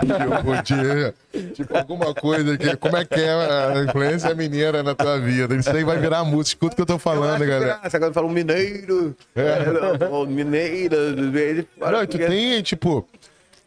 tipo, 0.02 0.64
de, 0.64 1.54
tipo, 1.54 1.78
alguma 1.78 2.16
coisa 2.16 2.58
que. 2.58 2.76
Como 2.78 2.98
é 2.98 3.06
que 3.06 3.14
é 3.20 3.32
a 3.32 3.84
influência 3.88 4.34
mineira 4.34 4.82
na 4.82 4.96
tua 4.96 5.20
vida? 5.20 5.56
Isso 5.56 5.70
aí 5.70 5.84
vai 5.84 6.00
virar 6.00 6.24
música. 6.24 6.56
Escuta 6.56 6.74
o 6.74 6.76
que 6.78 6.82
eu 6.82 6.86
tô 6.88 6.94
Eu 6.94 7.00
falando, 7.00 7.36
acho 7.36 7.46
galera. 7.46 7.78
graça, 7.80 8.00
quando 8.00 8.12
fala 8.12 8.26
um 8.26 8.32
mineiro. 8.32 9.16
É. 9.36 10.08
o 10.10 10.26
mineiro. 10.26 10.96
Ele 11.38 11.68
fala 11.78 12.00
Não, 12.00 12.08
tu 12.08 12.18
tem, 12.18 12.64
tipo. 12.64 13.08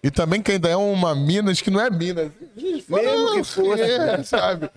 E 0.03 0.11
também 0.11 0.43
que 0.43 0.51
ainda 0.51 0.69
é 0.69 0.77
uma 0.77 1.15
Minas 1.15 1.61
que 1.61 1.71
não 1.71 1.81
é 1.81 1.89
Minas. 1.89 2.33
Mesmo 2.57 3.33
que 3.35 3.45
fosse. 3.45 3.83
É, 3.83 4.23
sabe? 4.25 4.69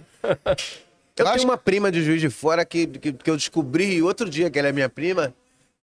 Eu 1.18 1.26
tenho 1.34 1.46
uma 1.46 1.58
prima 1.58 1.92
de 1.92 2.04
Juiz 2.04 2.22
de 2.22 2.30
Fora 2.30 2.64
que, 2.64 2.86
que, 2.86 3.12
que 3.12 3.30
eu 3.32 3.36
descobri 3.36 4.04
outro 4.04 4.30
dia 4.30 4.52
que 4.52 4.60
ela 4.60 4.68
é 4.68 4.72
minha 4.72 4.90
prima, 4.90 5.34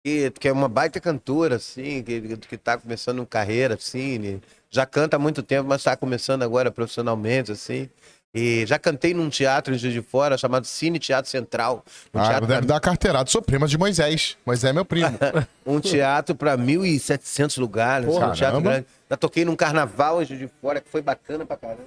que, 0.04 0.32
que 0.32 0.48
é 0.48 0.52
uma 0.52 0.68
baita 0.70 1.00
cantora, 1.00 1.56
assim, 1.56 2.02
que, 2.04 2.38
que 2.38 2.58
tá 2.58 2.78
começando 2.78 3.26
carreira, 3.26 3.76
assim, 3.76 4.40
já 4.70 4.86
canta 4.86 5.18
há 5.18 5.20
muito 5.20 5.44
tempo, 5.44 5.68
mas 5.68 5.84
tá 5.84 5.96
começando 5.96 6.44
agora 6.44 6.72
profissionalmente, 6.72 7.52
assim. 7.52 7.90
E 8.32 8.64
já 8.68 8.78
cantei 8.78 9.12
num 9.12 9.28
teatro 9.28 9.74
em 9.74 9.78
Juiz 9.78 9.92
de 9.92 10.04
Fora 10.04 10.38
chamado 10.38 10.64
Cine 10.68 11.00
Teatro 11.00 11.32
Central. 11.32 11.84
Um 12.14 12.20
Ah, 12.20 12.28
teatro 12.30 12.46
deve 12.46 12.60
pra- 12.68 12.76
dar 12.76 12.80
carteirada. 12.80 13.28
Sou 13.28 13.42
prima 13.42 13.68
de 13.68 13.76
Moisés. 13.76 14.38
Moisés 14.46 14.70
é 14.70 14.72
meu 14.74 14.86
primo. 14.86 15.18
um 15.66 15.80
teatro 15.80 16.36
para 16.36 16.56
1.700 16.56 17.58
lugares, 17.60 18.06
Porra, 18.06 18.28
um 18.28 18.32
teatro 18.34 18.62
grande. 18.62 18.86
Já 19.10 19.18
toquei 19.18 19.44
num 19.44 19.56
carnaval 19.56 20.22
em 20.22 20.26
Juiz 20.26 20.40
de 20.40 20.48
Fora, 20.62 20.80
que 20.80 20.88
foi 20.88 21.02
bacana 21.02 21.44
pra 21.44 21.58
caramba. 21.58 21.82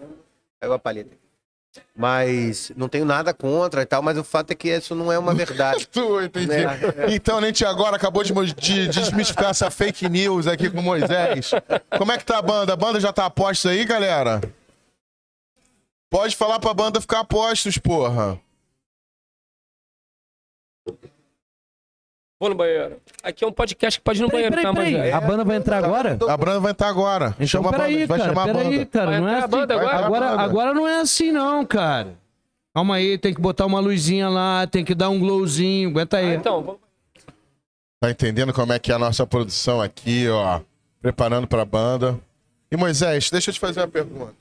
Pegou 0.59 0.74
a 0.74 0.78
palheta. 0.80 1.10
Mas 1.97 2.70
não 2.77 2.89
tenho 2.89 3.05
nada 3.05 3.32
contra 3.32 3.82
e 3.82 3.86
tal, 3.86 4.03
mas 4.03 4.16
o 4.19 4.24
fato 4.24 4.51
é 4.51 4.55
que 4.55 4.69
isso 4.69 4.94
não 4.94 5.11
é 5.12 5.19
uma 5.19 5.35
verdade. 5.35 5.86
Tu, 5.93 6.20
entendi. 6.23 6.47
Né? 6.49 6.78
Então, 7.15 7.39
a 7.39 7.43
gente 7.43 7.65
agora 7.65 7.97
acabou 7.97 8.23
de, 8.23 8.32
mo- 8.32 8.44
de 8.44 8.89
desmistificar 8.89 9.51
essa 9.51 9.70
fake 9.70 10.09
news 10.09 10.47
aqui 10.47 10.69
com 10.70 10.81
o 10.81 10.82
Moisés. 10.82 11.51
Como 11.99 12.12
é 12.12 12.19
que 12.19 12.24
tá 12.24 12.39
a 12.39 12.43
banda? 12.43 12.73
A 12.73 12.77
banda 12.77 13.01
já 13.01 13.12
tá 13.12 13.24
a 13.27 13.31
postos 13.31 13.70
aí, 13.70 13.85
galera? 13.85 14.40
Pode 16.11 16.36
falar 16.36 16.59
pra 16.59 16.74
banda 16.74 17.01
ficar 17.01 17.20
a 17.20 17.24
postos, 17.24 17.78
porra. 17.78 18.39
Vou 22.43 22.48
no 22.48 22.56
banheiro. 22.56 22.97
Aqui 23.23 23.44
é 23.44 23.47
um 23.47 23.52
podcast 23.52 24.01
que 24.01 24.05
pode 24.05 24.19
ir 24.19 24.23
no 24.23 24.28
Peraí, 24.28 24.51
banheiro, 24.51 24.74
peraí, 24.74 24.94
tá, 24.94 24.98
peraí. 24.98 25.12
A 25.12 25.20
banda 25.20 25.44
vai 25.44 25.56
entrar 25.59 25.85
agora? 25.85 26.19
A 26.28 26.36
banda 26.36 26.59
vai 26.59 26.73
entrar 26.73 26.89
agora. 26.89 27.27
Então, 27.36 27.47
Chama 27.47 27.69
a 27.69 27.70
banda, 27.70 27.85
peraí, 27.85 28.05
vai 28.05 28.19
cara, 28.19 28.28
chamar 28.31 28.43
a 28.43 28.47
peraí, 28.47 28.70
banda. 28.78 28.86
cara. 28.86 29.20
Não 29.20 29.28
é 29.28 29.35
a 29.35 29.39
assim. 29.39 29.48
banda 29.48 29.74
agora? 29.77 29.97
Agora, 30.06 30.27
a 30.27 30.40
agora 30.43 30.74
não 30.74 30.89
é 30.89 31.01
assim, 31.01 31.31
não, 31.31 31.64
cara. 31.64 32.19
Calma 32.74 32.97
aí, 32.97 33.16
tem 33.16 33.32
que 33.32 33.40
botar 33.40 33.64
uma 33.64 33.78
luzinha 33.78 34.28
lá, 34.28 34.66
tem 34.66 34.85
que 34.85 34.93
dar 34.93 35.09
um 35.09 35.20
glowzinho, 35.20 35.90
aguenta 35.90 36.16
aí. 36.16 36.32
Ah, 36.32 36.35
então, 36.35 36.60
vamos... 36.64 36.81
Tá 38.01 38.10
entendendo 38.10 38.52
como 38.52 38.73
é 38.73 38.78
que 38.81 38.90
é 38.90 38.97
a 38.97 38.98
nossa 38.98 39.24
produção 39.24 39.81
aqui, 39.81 40.28
ó. 40.28 40.62
Preparando 41.01 41.47
pra 41.47 41.64
banda. 41.64 42.19
E 42.73 42.77
Moisés, 42.77 43.31
deixa 43.31 43.51
eu 43.51 43.55
te 43.55 43.60
fazer 43.60 43.78
uma 43.82 43.86
pergunta. 43.86 44.35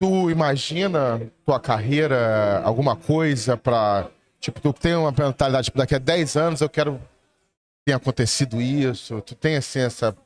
Tu 0.00 0.30
imagina 0.30 1.20
tua 1.44 1.58
carreira, 1.58 2.62
alguma 2.62 2.94
coisa 2.94 3.56
pra. 3.56 4.06
Tipo, 4.40 4.60
tu 4.60 4.72
tem 4.72 4.94
uma 4.94 5.10
mentalidade, 5.10 5.66
tipo, 5.66 5.78
daqui 5.78 5.94
a 5.94 5.98
10 5.98 6.36
anos 6.36 6.60
eu 6.60 6.68
quero 6.68 6.94
que 6.94 7.00
tenha 7.86 7.96
acontecido 7.96 8.60
isso. 8.60 9.20
Tu 9.22 9.34
tem 9.34 9.56
assim 9.56 9.80
essa. 9.80 10.16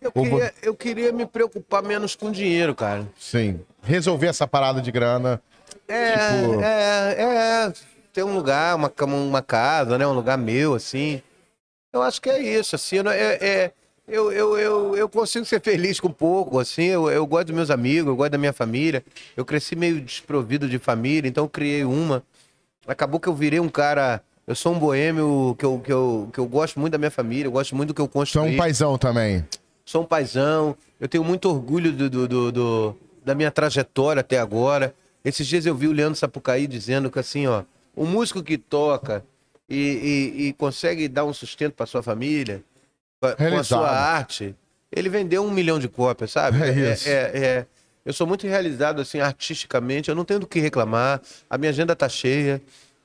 Eu 0.00 0.12
queria, 0.12 0.54
eu 0.62 0.74
queria 0.74 1.12
me 1.12 1.24
preocupar 1.24 1.82
menos 1.82 2.14
com 2.14 2.30
dinheiro, 2.30 2.74
cara. 2.74 3.06
Sim. 3.18 3.60
Resolver 3.82 4.26
essa 4.26 4.46
parada 4.46 4.80
de 4.82 4.90
grana. 4.92 5.40
É, 5.88 6.12
Tipo- 6.12 6.60
é, 6.62 7.16
é, 7.18 7.72
ter 8.12 8.22
um 8.24 8.34
lugar, 8.34 8.76
uma, 8.76 8.92
uma 9.06 9.42
casa, 9.42 9.96
né? 9.96 10.06
Um 10.06 10.12
lugar 10.12 10.36
meu, 10.36 10.74
assim. 10.74 11.22
Eu 11.92 12.02
acho 12.02 12.20
que 12.20 12.28
é 12.28 12.38
isso, 12.40 12.76
assim. 12.76 12.98
É, 13.08 13.38
é- 13.46 13.72
eu, 14.06 14.30
eu, 14.32 14.58
eu, 14.58 14.96
eu 14.96 15.08
consigo 15.08 15.44
ser 15.46 15.60
feliz 15.60 15.98
com 16.00 16.10
pouco, 16.10 16.58
assim. 16.58 16.84
Eu, 16.86 17.08
eu 17.10 17.24
gosto 17.26 17.46
dos 17.46 17.56
meus 17.56 17.70
amigos, 17.70 18.08
eu 18.08 18.16
gosto 18.16 18.32
da 18.32 18.38
minha 18.38 18.52
família. 18.52 19.04
Eu 19.36 19.44
cresci 19.44 19.74
meio 19.76 20.00
desprovido 20.00 20.68
de 20.68 20.78
família, 20.78 21.28
então 21.28 21.44
eu 21.44 21.48
criei 21.48 21.84
uma. 21.84 22.22
Acabou 22.92 23.20
que 23.20 23.28
eu 23.28 23.34
virei 23.34 23.60
um 23.60 23.68
cara. 23.68 24.22
Eu 24.46 24.54
sou 24.56 24.74
um 24.74 24.78
boêmio 24.78 25.54
que 25.58 25.64
eu, 25.64 25.78
que 25.78 25.92
eu, 25.92 26.28
que 26.32 26.38
eu 26.40 26.46
gosto 26.46 26.80
muito 26.80 26.92
da 26.92 26.98
minha 26.98 27.10
família, 27.10 27.46
eu 27.46 27.52
gosto 27.52 27.76
muito 27.76 27.88
do 27.88 27.94
que 27.94 28.00
eu 28.00 28.06
é 28.06 28.08
construí 28.08 28.54
um 28.54 28.56
paizão 28.58 28.98
também. 28.98 29.44
sou 29.84 30.02
um 30.02 30.04
paizão, 30.04 30.76
eu 30.98 31.08
tenho 31.08 31.22
muito 31.22 31.48
orgulho 31.48 31.92
do, 31.92 32.10
do- 32.10 32.26
do- 32.28 32.52
do- 32.52 32.96
da 33.24 33.32
minha 33.34 33.50
trajetória 33.52 34.20
até 34.20 34.38
agora. 34.40 34.92
Esses 35.24 35.46
dias 35.46 35.66
eu 35.66 35.74
vi 35.74 35.86
o 35.86 35.92
Leandro 35.92 36.18
Sapucaí 36.18 36.66
dizendo 36.66 37.10
que 37.10 37.18
assim, 37.20 37.46
ó, 37.46 37.62
o 37.94 38.04
músico 38.04 38.42
que 38.42 38.58
toca 38.58 39.22
e, 39.68 39.76
e- 40.36 40.46
e 40.48 40.52
consegue 40.54 41.06
dar 41.06 41.24
um 41.24 41.32
sustento 41.32 41.74
para 41.74 41.86
sua 41.86 42.02
família, 42.02 42.60
com 43.20 43.28
a- 43.28 43.34
com 43.36 43.44
a 43.58 43.62
sua 43.64 43.88
arte, 43.90 44.54
ele 44.90 45.08
vendeu 45.08 45.44
um 45.44 45.50
milhão 45.50 45.78
de 45.78 45.86
cópias, 45.88 46.32
sabe? 46.32 46.58
É 46.90 46.92
isso. 46.92 47.08
é- 47.08 47.12
é- 47.38 47.66
eu 48.04 48.12
sou 48.12 48.26
muito 48.26 48.46
realizado 48.46 49.00
assim 49.00 49.20
artisticamente, 49.20 50.08
eu 50.08 50.14
não 50.14 50.24
tenho 50.24 50.40
do 50.40 50.46
que 50.46 50.60
reclamar. 50.60 51.20
A 51.48 51.58
minha 51.58 51.70
agenda 51.70 51.94
tá 51.96 52.08
cheia, 52.08 52.60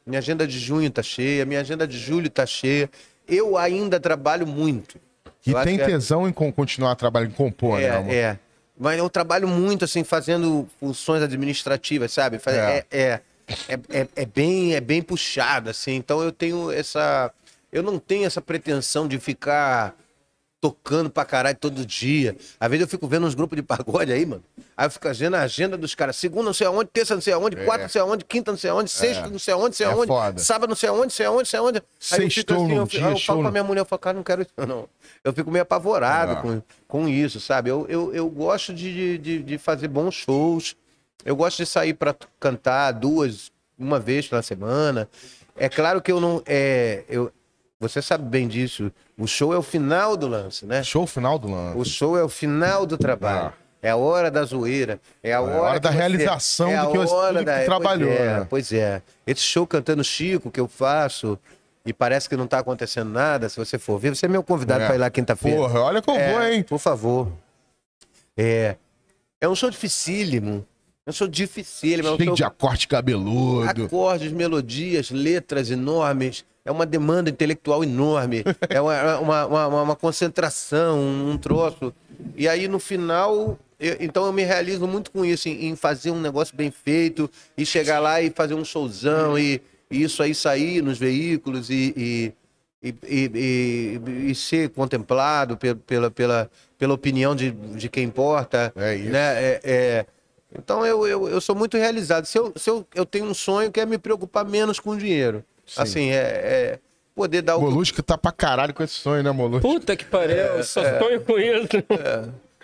minha 0.05 0.19
agenda 0.19 0.47
de 0.47 0.57
junho 0.59 0.89
tá 0.89 1.03
cheia, 1.03 1.45
minha 1.45 1.59
agenda 1.59 1.87
de 1.87 1.97
julho 1.97 2.29
tá 2.29 2.45
cheia. 2.45 2.89
Eu 3.27 3.57
ainda 3.57 3.99
trabalho 3.99 4.45
muito. 4.45 4.97
E 5.45 5.51
Eu 5.51 5.63
tem 5.63 5.79
é- 5.79 5.85
tesão 5.85 6.27
em 6.27 6.31
con- 6.33 6.51
continuar 6.51 6.95
trabalhando, 6.95 7.31
em 7.31 7.33
compor, 7.33 7.79
né, 7.79 7.89
amor? 7.89 8.11
é, 8.13 8.15
é. 8.17 8.39
Mas 8.77 8.97
eu 8.97 9.09
trabalho 9.09 9.47
muito, 9.47 9.85
assim, 9.85 10.03
fazendo 10.03 10.67
funções 10.79 11.21
administrativas, 11.23 12.11
sabe? 12.11 12.39
É. 12.45 12.49
É, 12.49 12.85
é, 12.91 13.21
é, 13.69 13.79
é- 14.01 14.07
é 14.15 14.25
bem, 14.25 14.73
é 14.75 14.81
bem 14.81 15.01
puxado, 15.01 15.69
assim. 15.69 15.95
Então 15.95 16.21
eu 16.21 16.31
tenho 16.31 16.71
essa. 16.71 17.31
Eu 17.71 17.81
não 17.83 17.97
tenho 17.99 18.25
essa 18.25 18.41
pretensão 18.41 19.07
de 19.07 19.17
ficar 19.19 19.95
tocando 20.69 21.09
pra 21.11 21.23
caralho 21.23 21.55
todo 21.59 21.85
dia. 21.85 22.35
Às 22.59 22.69
vezes 22.69 22.81
eu 22.81 22.87
fico 22.87 23.07
vendo 23.07 23.27
uns 23.27 23.35
grupos 23.35 23.55
de 23.55 23.61
pagode 23.61 24.11
aí, 24.11 24.25
mano. 24.25 24.43
Aí 24.75 24.87
eu 24.87 24.89
fico 24.91 25.07
vendo 25.13 25.35
a 25.35 25.41
agenda 25.41 25.77
dos 25.77 25.93
caras. 25.93 26.15
Segunda 26.15 26.45
não 26.45 26.53
sei 26.53 26.65
aonde, 26.65 26.89
terça 26.91 27.13
não 27.13 27.21
sei 27.21 27.33
aonde, 27.33 27.55
quarta 27.57 27.83
não 27.83 27.89
sei 27.89 28.01
aonde, 28.01 28.25
quinta 28.25 28.51
não 28.51 28.57
sei 28.57 28.69
aonde, 28.71 28.89
sexta 28.89 29.27
não 29.27 29.37
sei 29.39 29.53
aonde, 29.53 29.67
não 29.67 29.73
sei 29.73 29.85
É 29.85 29.89
aonde, 29.91 30.07
foda. 30.07 30.39
sábado 30.39 30.69
não 30.69 30.75
sei 30.75 30.89
aonde, 30.89 31.03
não 31.03 31.09
sei 31.11 31.25
aonde, 31.27 31.37
não 31.39 31.45
sei 31.45 31.59
aonde. 31.59 31.77
Aí 31.77 31.83
eu 32.21 32.27
assim, 32.27 32.73
eu, 32.75 32.85
fico- 32.87 33.05
aí 33.05 33.11
eu 33.11 33.19
falo 33.19 33.41
pra 33.41 33.51
minha 33.51 33.63
mulher, 33.63 33.81
eu 33.81 33.85
falo, 33.85 33.99
cara, 33.99 34.15
não 34.15 34.23
quero 34.23 34.41
isso, 34.41 34.51
não. 34.67 34.89
Eu 35.23 35.33
fico 35.33 35.51
meio 35.51 35.63
apavorado 35.63 36.31
Ah. 36.31 36.35
com, 36.37 36.61
com 36.87 37.07
isso, 37.07 37.39
sabe? 37.39 37.69
Eu, 37.69 37.85
eu, 37.87 38.13
eu 38.13 38.27
gosto 38.29 38.73
de, 38.73 39.17
de, 39.19 39.43
de 39.43 39.57
fazer 39.57 39.87
bons 39.87 40.15
shows. 40.15 40.75
Eu 41.23 41.35
gosto 41.35 41.57
de 41.57 41.65
sair 41.65 41.93
pra 41.93 42.15
cantar 42.39 42.91
duas, 42.91 43.51
uma 43.77 43.99
vez 43.99 44.27
pela 44.27 44.41
semana. 44.41 45.07
É 45.55 45.69
claro 45.69 46.01
que 46.01 46.11
eu 46.11 46.19
não. 46.19 46.41
É, 46.45 47.03
eu, 47.09 47.31
você 47.79 48.01
sabe 48.01 48.23
bem 48.25 48.47
disso. 48.47 48.91
O 49.17 49.27
show 49.27 49.53
é 49.53 49.57
o 49.57 49.61
final 49.61 50.15
do 50.17 50.27
lance, 50.27 50.65
né? 50.65 50.83
Show 50.83 51.05
final 51.05 51.37
do 51.37 51.49
lance. 51.49 51.77
O 51.77 51.85
show 51.85 52.17
é 52.17 52.23
o 52.23 52.29
final 52.29 52.85
do 52.85 52.97
trabalho. 52.97 53.53
É 53.81 53.89
a 53.91 53.95
hora 53.95 54.31
da 54.31 54.43
zoeira. 54.43 54.99
É 55.21 55.33
a 55.33 55.41
hora, 55.41 55.61
hora 55.61 55.79
da 55.79 55.89
que 55.89 55.93
você- 55.95 55.99
realização 55.99 56.69
é 56.71 56.75
a 56.77 56.85
do 56.85 56.91
que 56.91 56.97
hora 56.97 57.27
tudo 57.33 57.39
que 57.39 57.45
da- 57.45 57.59
tu 57.59 57.65
trabalhou, 57.65 58.09
Pois 58.09 58.19
é, 58.19 58.39
né? 58.39 58.47
pois 58.49 58.73
é. 58.73 59.01
Esse 59.27 59.41
show 59.41 59.67
cantando 59.67 60.03
Chico 60.03 60.49
que 60.49 60.59
eu 60.59 60.67
faço 60.67 61.37
e 61.85 61.93
parece 61.93 62.27
que 62.27 62.35
não 62.35 62.47
tá 62.47 62.57
acontecendo 62.59 63.11
nada, 63.11 63.47
se 63.47 63.57
você 63.57 63.77
for 63.77 63.99
ver, 63.99 64.15
você 64.15 64.25
é 64.25 64.29
meu 64.29 64.41
convidado 64.41 64.81
É. 64.83 64.85
para 64.87 64.95
ir 64.95 64.97
lá 64.99 65.09
quinta-feira. 65.11 65.57
Porra, 65.57 65.81
olha 65.81 66.01
que 66.01 66.09
eu 66.09 66.15
É, 66.15 66.31
vou, 66.33 66.41
hein? 66.43 66.63
Por 66.63 66.79
favor. 66.79 67.31
É, 68.35 68.75
é 69.39 69.47
um 69.47 69.53
show 69.55 69.69
dificílimo. 69.69 70.65
É 71.05 71.09
um 71.11 71.13
show 71.13 71.27
dificílimo. 71.27 72.07
É 72.07 72.11
um 72.11 72.17
Cheio 72.17 72.27
show 72.29 72.35
de 72.35 72.43
acorde 72.43 72.87
cabeludo. 72.87 73.69
acordes, 73.85 74.31
melodias, 74.31 75.11
letras 75.11 75.69
enormes, 75.69 76.43
é 76.65 76.71
uma 76.71 76.85
demanda 76.85 77.29
intelectual 77.29 77.83
enorme, 77.83 78.43
é 78.67 78.81
uma, 78.81 79.19
uma, 79.19 79.45
uma, 79.67 79.81
uma 79.83 79.95
concentração, 79.95 80.99
um 80.99 81.37
troço. 81.37 81.93
E 82.35 82.47
aí, 82.49 82.67
no 82.67 82.79
final, 82.79 83.57
eu- 83.79 83.97
então 83.99 84.25
eu 84.25 84.33
me 84.33 84.43
realizo 84.43 84.87
muito 84.87 85.11
com 85.11 85.23
isso, 85.23 85.47
em, 85.47 85.67
em 85.67 85.75
fazer 85.75 86.09
um 86.09 86.19
negócio 86.19 86.55
bem 86.57 86.71
feito, 86.71 87.29
e 87.55 87.63
chegar 87.65 87.99
lá 87.99 88.19
e 88.19 88.31
fazer 88.31 88.55
um 88.55 88.65
showzão, 88.65 89.37
e, 89.37 89.61
e 89.91 90.01
isso 90.01 90.23
aí 90.23 90.33
sair 90.33 90.81
nos 90.81 90.97
veículos, 90.97 91.69
e, 91.69 91.93
e, 91.95 92.33
e, 93.07 93.99
e- 94.31 94.35
ser 94.35 94.69
contemplado 94.69 95.55
pe- 95.57 95.75
pela, 95.75 96.09
pela, 96.09 96.49
pela 96.79 96.93
opinião 96.95 97.35
de, 97.35 97.51
de 97.51 97.87
quem 97.89 98.05
importa. 98.05 98.73
É 98.75 98.95
isso. 98.95 99.09
Né? 99.11 99.19
É, 99.43 99.61
é- 99.63 100.05
Então 100.57 100.83
eu, 100.85 101.05
eu, 101.05 101.27
eu 101.29 101.39
sou 101.41 101.55
muito 101.55 101.77
realizado. 101.77 102.25
Se 102.25 102.37
eu, 102.39 102.51
se 102.55 102.69
eu, 102.71 102.85
eu 102.95 103.05
tenho 103.05 103.25
um 103.25 103.33
sonho 103.35 103.71
que 103.71 103.79
é 103.79 103.85
me 103.85 103.97
preocupar 103.99 104.43
menos 104.45 104.79
com 104.79 104.97
dinheiro. 104.97 105.43
Sim. 105.65 105.81
Assim, 105.81 106.09
é, 106.09 106.15
é 106.15 106.79
poder 107.15 107.41
dar 107.41 107.57
o. 107.57 107.61
Molusco 107.61 108.03
tá 108.03 108.17
pra 108.17 108.31
caralho 108.31 108.73
com 108.73 108.83
esse 108.83 108.93
sonho, 108.93 109.23
né, 109.23 109.31
Molusco? 109.31 109.67
Puta 109.67 109.95
que 109.95 110.05
pariu, 110.05 110.35
eu 110.35 110.63
só 110.63 110.81
sonho 110.99 111.21
com 111.21 111.37
isso. 111.39 111.67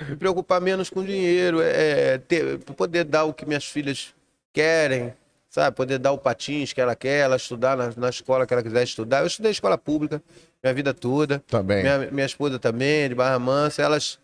me 0.07 0.15
preocupar 0.15 0.59
menos 0.59 0.89
com 0.89 1.03
dinheiro, 1.03 1.61
é 1.61 2.17
ter, 2.17 2.59
poder 2.59 3.03
dar 3.03 3.23
o 3.25 3.33
que 3.33 3.45
minhas 3.45 3.65
filhas 3.65 4.13
querem, 4.51 5.13
sabe? 5.49 5.75
Poder 5.75 5.99
dar 5.99 6.11
o 6.11 6.17
patins 6.17 6.73
que 6.73 6.81
ela 6.81 6.95
quer, 6.95 7.19
ela 7.19 7.35
estudar 7.35 7.77
na, 7.77 7.91
na 7.95 8.09
escola 8.09 8.45
que 8.45 8.53
ela 8.53 8.63
quiser 8.63 8.83
estudar. 8.83 9.21
Eu 9.21 9.27
estudei 9.27 9.51
escola 9.51 9.77
pública 9.77 10.21
minha 10.63 10.73
vida 10.73 10.93
toda. 10.93 11.39
Também. 11.47 11.81
Minha, 11.81 11.97
minha 12.11 12.25
esposa 12.25 12.59
também, 12.59 13.09
de 13.09 13.15
Barra 13.15 13.39
Mansa, 13.39 13.81
elas 13.81 14.19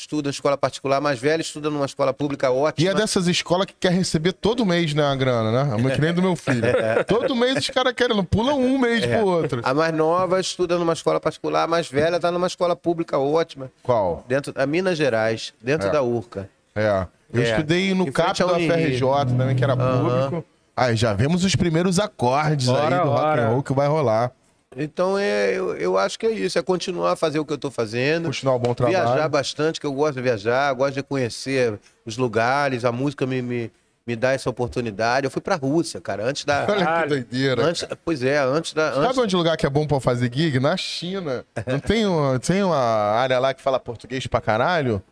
estudam 0.00 0.30
escola 0.30 0.56
particular, 0.56 1.00
mais 1.00 1.18
velha 1.18 1.40
estuda 1.40 1.70
numa 1.70 1.84
escola 1.86 2.12
pública 2.12 2.46
E 2.46 2.50
ótima. 2.50 2.90
é 2.90 2.94
dessas 2.94 3.26
escolas 3.28 3.66
que 3.66 3.74
quer 3.78 3.92
receber 3.92 4.32
todo 4.32 4.64
mês, 4.64 4.94
né, 4.94 5.02
a 5.04 5.14
grana, 5.14 5.64
né? 5.64 5.76
É 5.90 5.94
que 5.94 6.00
nem 6.00 6.12
do 6.12 6.22
meu 6.22 6.34
filho. 6.36 6.60
Todo 7.06 7.34
mês 7.36 7.58
os 7.58 7.70
caras 7.70 7.92
querem, 7.92 8.16
não 8.16 8.24
pulam 8.24 8.58
um 8.58 8.78
mês 8.78 9.04
pro 9.04 9.26
outro. 9.26 9.60
A 9.64 9.74
mais 9.74 9.94
nova 9.94 10.40
estuda 10.40 10.78
numa 10.78 10.92
escola 10.92 11.20
particular, 11.20 11.64
a 11.64 11.66
mais 11.66 11.88
velha 11.88 12.16
está 12.16 12.30
numa 12.30 12.46
escola 12.46 12.74
pública 12.74 13.18
ótima, 13.18 13.70
Qual? 13.82 14.24
dentro 14.26 14.52
da 14.52 14.66
Minas 14.66 14.96
Gerais, 14.96 15.52
dentro 15.62 15.88
É. 15.88 15.90
da 15.90 16.02
URCA. 16.02 16.48
É. 16.74 17.06
Eu 17.32 17.42
É. 17.42 17.50
estudei 17.50 17.94
no 17.94 18.08
Em 18.08 18.12
CAP 18.12 18.38
da. 18.38 18.48
FRJ 18.58 19.00
também, 19.36 19.54
que 19.56 19.62
era 19.62 19.76
público. 19.76 20.44
Aí 20.76 20.96
já 20.96 21.12
vemos 21.12 21.44
os 21.44 21.54
primeiros 21.54 21.98
acordes 21.98 22.68
Ora, 22.68 22.96
aí 23.00 23.04
do 23.04 23.10
rock 23.10 23.38
and 23.40 23.48
roll 23.48 23.62
que 23.62 23.72
vai 23.74 23.86
rolar. 23.88 24.32
Então 24.76 25.18
é, 25.18 25.52
eu, 25.52 25.76
eu 25.76 25.98
acho 25.98 26.16
que 26.16 26.26
é 26.26 26.30
isso, 26.30 26.56
é 26.58 26.62
continuar 26.62 27.12
a 27.12 27.16
fazer 27.16 27.40
o 27.40 27.44
que 27.44 27.52
eu 27.52 27.56
estou 27.56 27.70
fazendo. 27.72 28.26
Continuar 28.26 28.54
o 28.54 28.58
bom 28.58 28.72
trabalho. 28.72 29.04
Viajar 29.04 29.28
bastante, 29.28 29.80
que 29.80 29.86
eu 29.86 29.92
gosto 29.92 30.14
de 30.14 30.22
viajar, 30.22 30.72
gosto 30.74 30.94
de 30.94 31.02
conhecer 31.02 31.78
os 32.06 32.16
lugares, 32.16 32.84
a 32.84 32.92
música 32.92 33.26
me, 33.26 33.42
me, 33.42 33.72
me 34.06 34.14
dá 34.14 34.30
essa 34.30 34.48
oportunidade. 34.48 35.24
Eu 35.24 35.30
fui 35.30 35.42
pra 35.42 35.56
Rússia, 35.56 36.00
cara, 36.00 36.24
antes 36.24 36.44
da. 36.44 36.66
Olha 36.70 37.02
que 37.02 37.08
doideira. 37.08 37.64
antes, 37.64 37.84
pois 38.04 38.22
é, 38.22 38.38
antes 38.38 38.72
da. 38.72 38.90
Antes, 38.90 39.02
Sabe 39.02 39.20
onde 39.20 39.34
lugar 39.34 39.56
que 39.56 39.66
é 39.66 39.70
bom 39.70 39.88
pra 39.88 39.98
fazer 39.98 40.32
gig? 40.32 40.60
Na 40.60 40.76
China. 40.76 41.44
Não 41.66 41.80
tem, 41.80 42.06
uma, 42.06 42.38
tem 42.38 42.62
uma 42.62 42.76
área 42.78 43.40
lá 43.40 43.52
que 43.52 43.60
fala 43.60 43.80
português 43.80 44.24
pra 44.28 44.40
caralho? 44.40 45.02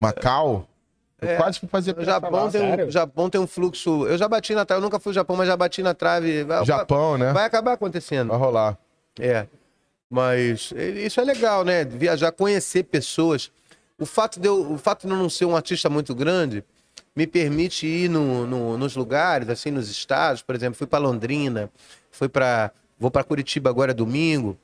Macau? 0.00 0.68
Eu 1.20 1.28
É. 1.30 1.36
quase 1.36 1.58
fui 1.58 1.68
fazer 1.68 1.90
o 1.90 1.94
peça 1.94 2.06
Japão 2.06 2.50
tem, 2.50 2.62
um, 2.62 2.90
Japão 2.90 3.28
tem 3.30 3.40
um 3.40 3.46
fluxo. 3.46 4.06
Eu 4.06 4.16
já 4.16 4.28
bati 4.28 4.54
na 4.54 4.64
trave, 4.64 4.80
eu 4.80 4.84
nunca 4.84 5.00
fui 5.00 5.10
ao 5.10 5.14
Japão, 5.14 5.36
mas 5.36 5.48
já 5.48 5.56
bati 5.56 5.82
na 5.82 5.92
trave. 5.94 6.44
Vai, 6.44 6.64
Japão, 6.64 7.18
né? 7.18 7.32
vai 7.32 7.44
acabar 7.44 7.72
acontecendo. 7.72 8.28
Vai 8.28 8.38
rolar. 8.38 8.78
É. 9.18 9.46
Mas 10.10 10.72
isso 11.04 11.20
é 11.20 11.24
legal, 11.24 11.64
né? 11.64 11.84
Viajar, 11.84 12.32
conhecer 12.32 12.84
pessoas. 12.84 13.50
O 13.98 14.06
fato, 14.06 14.38
de 14.40 14.46
eu, 14.48 14.72
o 14.72 14.78
fato 14.78 15.06
de 15.06 15.12
eu 15.12 15.18
não 15.18 15.28
ser 15.28 15.44
um 15.44 15.56
artista 15.56 15.90
muito 15.90 16.14
grande 16.14 16.64
me 17.16 17.26
permite 17.26 17.84
ir 17.86 18.08
no, 18.08 18.46
no- 18.46 18.78
nos 18.78 18.94
lugares, 18.94 19.48
assim, 19.48 19.70
nos 19.72 19.90
estados. 19.90 20.40
Por 20.40 20.54
exemplo, 20.54 20.78
fui 20.78 20.86
para 20.86 21.00
Londrina, 21.00 21.68
fui 22.12 22.28
para 22.28 22.70
vou 22.98 23.10
para 23.10 23.22
Curitiba 23.24 23.68
agora 23.70 23.92
domingo. 23.92 24.56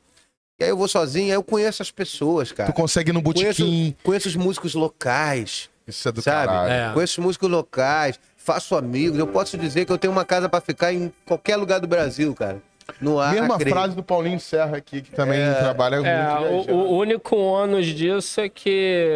E 0.59 0.63
aí 0.65 0.71
eu 0.71 0.77
vou 0.77 0.87
sozinho, 0.89 1.27
aí 1.27 1.33
eu 1.37 1.43
conheço 1.43 1.83
as 1.83 1.91
pessoas, 1.91 2.53
cara. 2.53 2.73
Tu 2.73 2.77
consegue 2.77 3.11
ir 3.11 3.13
no 3.13 3.23
Conheço, 3.23 3.63
botequim. 3.65 3.97
conheço 4.05 4.29
os 4.29 4.37
músicos 4.37 4.75
locais, 4.75 5.69
Isso 5.87 6.09
é 6.09 6.13
do 6.13 6.23
sabe? 6.23 6.47
caralho. 6.49 6.73
É. 6.73 6.93
Conheço 6.95 7.21
os 7.21 7.25
músicos 7.27 7.51
locais, 7.51 8.19
faço 8.37 8.75
amigos. 8.77 9.19
Eu 9.19 9.27
posso 9.27 9.57
dizer 9.59 9.85
que 9.85 9.93
eu 9.93 9.99
tenho 9.99 10.13
uma 10.13 10.25
casa 10.25 10.49
para 10.49 10.61
ficar 10.61 10.93
em 10.93 11.13
qualquer 11.27 11.57
lugar 11.57 11.81
do 11.81 11.87
Brasil, 11.87 12.35
cara. 12.35 12.59
No 13.01 13.19
Acre. 13.19 13.41
Mesma 13.41 13.59
frase 13.59 13.97
do 13.97 14.03
Paulinho 14.03 14.39
Serra 14.39 14.77
aqui, 14.77 15.01
que 15.01 15.11
também 15.11 15.39
trabalha 15.55 15.97
muito. 15.97 16.07
É, 16.09 16.27
viajando. 16.39 16.73
o, 16.75 16.93
o 16.93 16.99
único 16.99 17.35
ônus 17.35 17.87
disso 17.87 18.43
é 18.43 18.49
que 18.51 19.09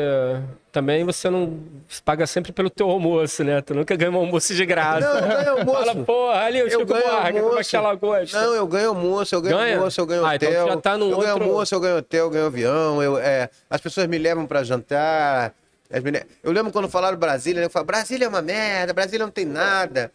também 0.72 1.04
você 1.04 1.28
não 1.28 1.58
paga 2.02 2.26
sempre 2.26 2.50
pelo 2.50 2.70
teu 2.70 2.88
almoço, 2.88 3.44
né? 3.44 3.60
Tu 3.60 3.74
nunca 3.74 3.94
ganha 3.94 4.10
um 4.10 4.16
almoço 4.16 4.54
de 4.54 4.64
graça. 4.64 5.00
Não, 5.00 5.18
eu 5.20 5.36
ganho 5.36 5.50
almoço. 5.60 5.84
Fala, 5.84 5.94
porra, 6.04 6.40
ali 6.44 6.58
eu, 6.60 6.66
Eu 6.66 6.80
Chico 6.80 6.92
ganho 6.94 7.04
Buarque, 7.10 7.40
como 7.40 7.58
é 7.58 7.64
que 7.64 7.76
ela 7.76 7.94
gosta? 7.94 8.40
Não, 8.40 8.54
eu 8.54 8.66
ganho 8.66 8.88
almoço, 8.88 9.34
eu 9.34 9.40
ganho 9.42 9.56
Ganha? 9.58 9.76
almoço, 9.76 10.00
eu 10.00 10.06
ganho 10.06 10.24
Ah, 10.24 10.34
então 10.36 10.48
hotel. 10.48 10.64
tu 10.66 10.70
já 10.70 10.76
tá 10.78 10.96
num 10.96 11.10
eu 11.10 11.18
ganho 11.18 11.32
outro- 11.34 11.44
almoço, 11.48 11.74
eu 11.74 11.80
ganho 11.80 11.96
hotel, 11.98 12.24
eu 12.24 12.30
ganho 12.30 12.46
avião. 12.46 13.02
Eu, 13.02 13.18
é, 13.18 13.50
as 13.68 13.80
pessoas 13.82 14.06
me 14.06 14.16
levam 14.16 14.46
pra 14.46 14.62
jantar. 14.64 15.52
Eu 16.42 16.52
lembro 16.52 16.70
quando 16.70 16.88
falaram 16.88 17.16
Brasília, 17.16 17.60
né, 17.60 17.66
eu 17.66 17.70
falei, 17.70 17.86
Brasília 17.86 18.26
é 18.26 18.28
uma 18.28 18.42
merda, 18.42 18.92
Brasília 18.92 19.24
não 19.24 19.32
tem 19.32 19.44
nada. 19.44 20.12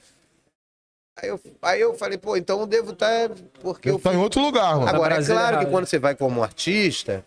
Aí 1.18 1.30
eu, 1.30 1.40
aí 1.62 1.82
eu 1.82 1.94
falei, 1.94 2.18
pô, 2.18 2.36
então 2.36 2.60
eu 2.60 2.66
devo 2.66 2.92
estar. 2.92 3.30
Porque 3.62 3.90
Eu 3.90 3.94
eu 3.94 4.00
tô 4.00 4.12
em 4.12 4.18
outro 4.18 4.42
lugar, 4.42 4.76
mano. 4.78 4.90
Agora, 4.90 5.14
é 5.14 5.18
Brasília 5.18 5.40
claro 5.40 5.60
que 5.60 5.66
quando 5.72 5.86
você 5.86 6.00
vai 6.00 6.16
como 6.16 6.44
artista, 6.44 7.24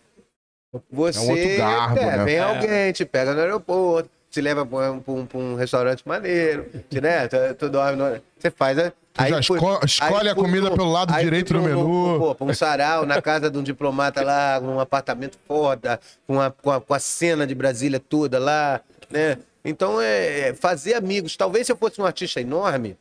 você. 0.91 1.19
É 1.19 1.23
um 1.23 1.31
outro 1.31 1.57
garbo, 1.57 1.99
é, 1.99 2.17
né? 2.17 2.25
Vem 2.25 2.37
É. 2.37 2.41
alguém, 2.41 2.93
te 2.93 3.05
pega 3.05 3.33
no 3.33 3.41
aeroporto, 3.41 4.11
te 4.37 4.41
leva 4.43 4.67
pra 4.67 4.93
um, 4.93 5.01
pra 5.01 5.13
um- 5.15 5.27
pra 5.27 5.39
um 5.39 5.55
restaurante 5.55 6.03
maneiro, 6.07 6.67
né? 7.01 7.27
Tu, 7.27 7.37
tu 7.59 7.69
dorme 7.71 7.97
no- 7.97 8.21
Você 8.39 8.51
faz. 8.51 8.77
né? 8.77 8.93
já 9.29 9.41
esco- 9.41 9.57
escolhe 9.87 10.29
a 10.29 10.35
comida 10.35 10.71
pelo 10.71 10.93
lado 10.93 11.15
aí 11.15 11.25
direito 11.25 11.55
do 11.55 11.63
menu. 11.63 12.35
Pô, 12.37 12.45
um 12.45 12.53
sarau 12.53 13.07
na 13.07 13.23
casa 13.23 13.51
de 13.51 13.57
um 13.57 13.63
diplomata 13.63 14.23
lá, 14.23 14.61
num 14.61 14.79
apartamento 14.79 15.39
foda, 15.49 15.99
com 16.27 16.39
a, 16.39 16.51
com 16.51 16.71
a, 16.71 16.81
com 16.83 16.93
a 16.93 16.99
cena 16.99 17.47
de 17.47 17.55
Brasília 17.55 17.99
toda 17.99 18.39
lá, 18.39 18.83
né? 19.11 19.39
Então, 19.65 19.99
é 20.01 20.49
é 20.51 20.55
fazer 20.55 20.93
amigos. 20.95 21.35
Talvez 21.35 21.65
se 21.67 21.73
eu 21.73 21.77
fosse 21.79 21.99
um 21.99 22.05
artista 22.05 22.43
enorme, 22.43 22.95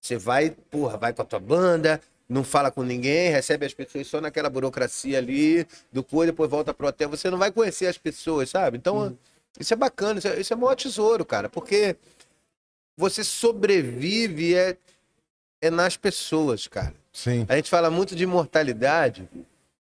você 0.00 0.16
vai, 0.16 0.50
porra, 0.70 0.96
vai 0.96 1.12
com 1.12 1.22
a 1.22 1.24
tua 1.24 1.38
banda, 1.40 2.00
não 2.28 2.42
fala 2.42 2.72
com 2.72 2.82
ninguém, 2.82 3.30
recebe 3.30 3.64
as 3.64 3.72
pessoas 3.72 4.08
só 4.08 4.20
naquela 4.20 4.50
burocracia 4.50 5.18
ali, 5.18 5.64
do 5.92 6.02
coisa, 6.02 6.32
depois 6.32 6.50
volta 6.50 6.74
pro 6.74 6.88
hotel. 6.88 7.08
Você 7.10 7.30
não 7.30 7.38
vai 7.38 7.52
conhecer 7.52 7.86
as 7.86 7.96
pessoas, 7.96 8.50
sabe? 8.50 8.76
Então, 8.76 9.16
isso 9.58 9.72
é 9.72 9.76
bacana, 9.76 10.18
isso 10.18 10.28
é, 10.28 10.40
isso 10.40 10.52
é 10.52 10.56
o 10.56 10.58
maior 10.58 10.74
tesouro, 10.74 11.24
cara, 11.24 11.48
porque 11.48 11.96
você 12.96 13.22
sobrevive 13.22 14.54
é, 14.54 14.76
é 15.60 15.70
nas 15.70 15.96
pessoas, 15.96 16.66
cara. 16.66 16.94
Sim. 17.12 17.46
A 17.48 17.56
gente 17.56 17.70
fala 17.70 17.90
muito 17.90 18.14
de 18.14 18.24
imortalidade. 18.24 19.28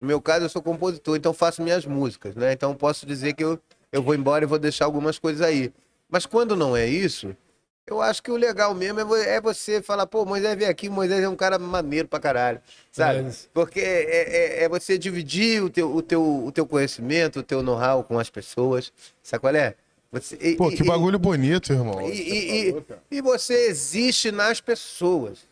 No 0.01 0.09
meu 0.09 0.21
caso, 0.21 0.45
eu 0.45 0.49
sou 0.49 0.63
compositor, 0.63 1.17
então 1.17 1.33
faço 1.33 1.63
minhas 1.63 1.87
músicas, 1.87 2.35
né? 2.35 2.53
Então 2.53 2.75
posso 2.75 3.07
dizer 3.07 3.35
que 3.35 3.45
eu, 3.45 3.61
eu 3.93 4.03
vou 4.03 4.15
embora 4.15 4.45
e 4.45 4.49
vou 4.49 4.59
deixar 4.59 4.85
algumas 4.85 5.19
coisas 5.19 5.41
aí. 5.41 5.73
Mas 6.09 6.27
quando 6.27 6.57
não 6.57 6.77
é 6.77 6.87
isso, 6.87 7.37
eu 7.87 8.01
acho 8.01 8.23
que 8.23 8.31
o 8.31 8.37
legal 8.37 8.75
mesmo 8.75 9.15
é 9.17 9.37
é 9.37 9.41
você 9.41 9.83
falar, 9.83 10.07
pô, 10.07 10.25
Moisés 10.25 10.57
veio 10.57 10.71
aqui, 10.71 10.89
Moisés 10.89 11.23
é 11.23 11.29
um 11.29 11.37
cara 11.37 11.59
maneiro 11.59 12.07
pra 12.09 12.21
caralho, 12.21 12.61
sabe? 12.91 13.21
É. 13.21 13.33
Porque 13.53 13.81
é, 13.81 14.61
é- 14.61 14.65
é 14.65 14.69
você 14.69 14.97
dividir 14.97 15.63
o 15.63 15.69
teu, 15.71 15.95
o, 15.95 16.01
teu, 16.03 16.45
o 16.47 16.53
teu 16.53 16.67
conhecimento, 16.67 17.41
o 17.41 17.43
teu 17.43 17.63
know-how 17.63 18.05
com 18.05 18.19
as 18.19 18.31
pessoas, 18.31 18.93
sabe 19.23 19.41
qual 19.41 19.55
é? 19.55 19.75
Você, 20.13 20.37
Pô, 20.57 20.71
e- 20.71 20.77
que 20.77 20.83
e- 20.83 20.87
bagulho 20.87 21.19
bonito, 21.19 21.73
irmão. 21.73 22.01
e, 22.03 22.13
e- 22.13 22.71
e- 22.71 22.85
e 23.11 23.23
você 23.23 23.67
existe 23.69 24.31
nas 24.31 24.61
pessoas. 24.61 25.51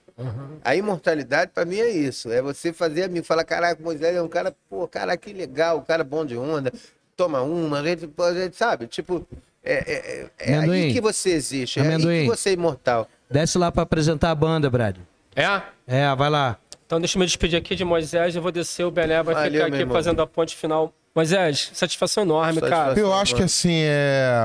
A 0.62 0.76
imortalidade, 0.76 1.50
pra 1.54 1.64
mim, 1.64 1.78
é 1.80 1.88
isso. 1.88 2.30
É 2.30 2.42
você 2.42 2.74
fazer 2.74 3.04
amigo. 3.04 3.24
Falar, 3.24 3.42
caraca, 3.42 3.82
Moisés 3.82 4.14
é 4.14 4.20
um 4.20 4.28
cara, 4.28 4.54
pô, 4.68 4.86
cara, 4.86 5.16
que 5.16 5.32
legal, 5.32 5.78
um 5.78 5.82
cara 5.82 6.04
bom 6.04 6.26
de 6.26 6.36
onda. 6.36 6.70
Toma 7.16 7.40
uma, 7.40 7.80
a 7.80 7.82
gente, 7.82 8.06
a 8.18 8.34
gente 8.34 8.54
sabe? 8.54 8.86
Tipo, 8.86 9.26
é, 9.64 9.74
é, 9.74 10.28
é- 10.38 10.52
é 10.52 10.58
aí 10.58 10.92
que 10.92 11.00
você 11.00 11.30
existe. 11.30 11.78
É 11.78 11.82
aí 11.82 11.88
Amendoim. 11.88 12.22
que 12.22 12.28
você 12.36 12.50
é 12.50 12.52
imortal. 12.52 13.08
Desce 13.30 13.56
lá 13.58 13.70
pra 13.70 13.82
apresentar 13.82 14.30
a 14.30 14.34
banda, 14.34 14.68
Brad. 14.70 14.96
É? 15.36 15.62
É, 15.86 16.14
vai 16.16 16.28
lá. 16.30 16.56
Então 16.86 16.98
deixa 16.98 17.16
eu 17.16 17.20
me 17.20 17.26
despedir 17.26 17.56
aqui 17.56 17.76
de 17.76 17.84
Moisés, 17.84 18.34
eu 18.34 18.42
vou 18.42 18.50
descer, 18.50 18.84
o 18.84 18.90
Bené 18.90 19.22
vai 19.22 19.34
Valeu, 19.34 19.52
ficar 19.52 19.66
aqui 19.66 19.76
irmão. 19.76 19.94
fazendo 19.94 20.20
a 20.20 20.26
ponte 20.26 20.56
final. 20.56 20.92
Moisés, 21.14 21.70
satisfação 21.72 22.24
enorme, 22.24 22.54
Satisfação. 22.54 22.86
cara. 22.86 22.98
Eu 23.00 23.14
acho 23.14 23.34
que 23.36 23.42
assim, 23.42 23.82
é. 23.84 24.44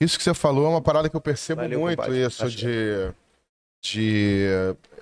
Isso 0.00 0.16
que 0.18 0.24
você 0.24 0.34
falou 0.34 0.66
é 0.66 0.68
uma 0.70 0.80
parada 0.80 1.08
que 1.08 1.14
eu 1.14 1.20
percebo 1.20 1.60
Valeu, 1.62 1.80
muito, 1.80 1.96
compadre. 1.98 2.24
isso 2.26 2.44
Acho 2.44 2.56
de. 2.56 3.12
De. 3.82 4.46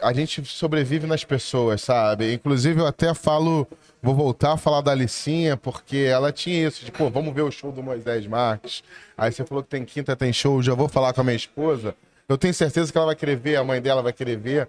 A 0.01 0.13
gente 0.13 0.45
sobrevive 0.45 1.07
nas 1.07 1.25
pessoas, 1.25 1.81
sabe? 1.83 2.33
Inclusive, 2.33 2.81
eu 2.81 2.87
até 2.87 3.13
falo. 3.15 3.67
Vou 4.01 4.15
voltar 4.15 4.53
a 4.53 4.57
falar 4.57 4.81
da 4.81 4.93
Alicinha, 4.93 5.57
porque 5.57 5.97
ela 5.97 6.31
tinha 6.33 6.69
isso, 6.69 6.85
de, 6.85 6.93
pô, 6.93 7.11
vamos 7.11 7.35
ver 7.35 7.43
o 7.43 7.51
show 7.51 7.73
do 7.73 7.83
Moisés 7.83 8.27
Marques. 8.27 8.83
Aí 9.17 9.33
você 9.33 9.45
falou 9.45 9.63
que 9.63 9.69
tem 9.71 9.85
quinta, 9.85 10.15
tem 10.15 10.33
show, 10.33 10.63
já 10.63 10.73
vou 10.75 10.89
falar 10.89 11.13
com 11.13 11.21
a 11.21 11.25
minha 11.25 11.37
esposa. 11.37 11.95
Eu 12.29 12.39
tenho 12.39 12.55
certeza 12.55 12.93
que 12.93 12.97
ela 12.97 13.07
vai 13.09 13.17
querer 13.17 13.37
ver, 13.37 13.57
a 13.57 13.65
mãe 13.65 13.81
dela 13.83 14.01
vai 14.03 14.13
querer 14.13 14.37
ver. 14.37 14.69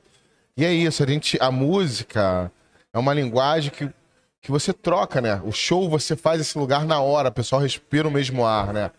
E 0.58 0.66
é 0.66 0.74
isso, 0.74 1.04
a 1.04 1.08
gente. 1.08 1.38
A 1.40 1.52
música 1.52 2.52
é 2.92 2.98
uma 2.98 3.14
linguagem 3.14 3.72
que, 3.72 3.88
que 4.42 4.50
você 4.50 4.74
troca, 4.74 5.22
né? 5.22 5.40
O 5.46 5.52
show 5.52 5.88
você 5.90 6.16
faz 6.16 6.42
esse 6.42 6.58
lugar 6.58 6.84
na 6.86 7.00
hora, 7.00 7.30
o 7.30 7.32
pessoal 7.32 7.62
respira 7.62 8.08
o 8.08 8.12
mesmo 8.12 8.46
ar, 8.46 8.74
né? 8.74 8.92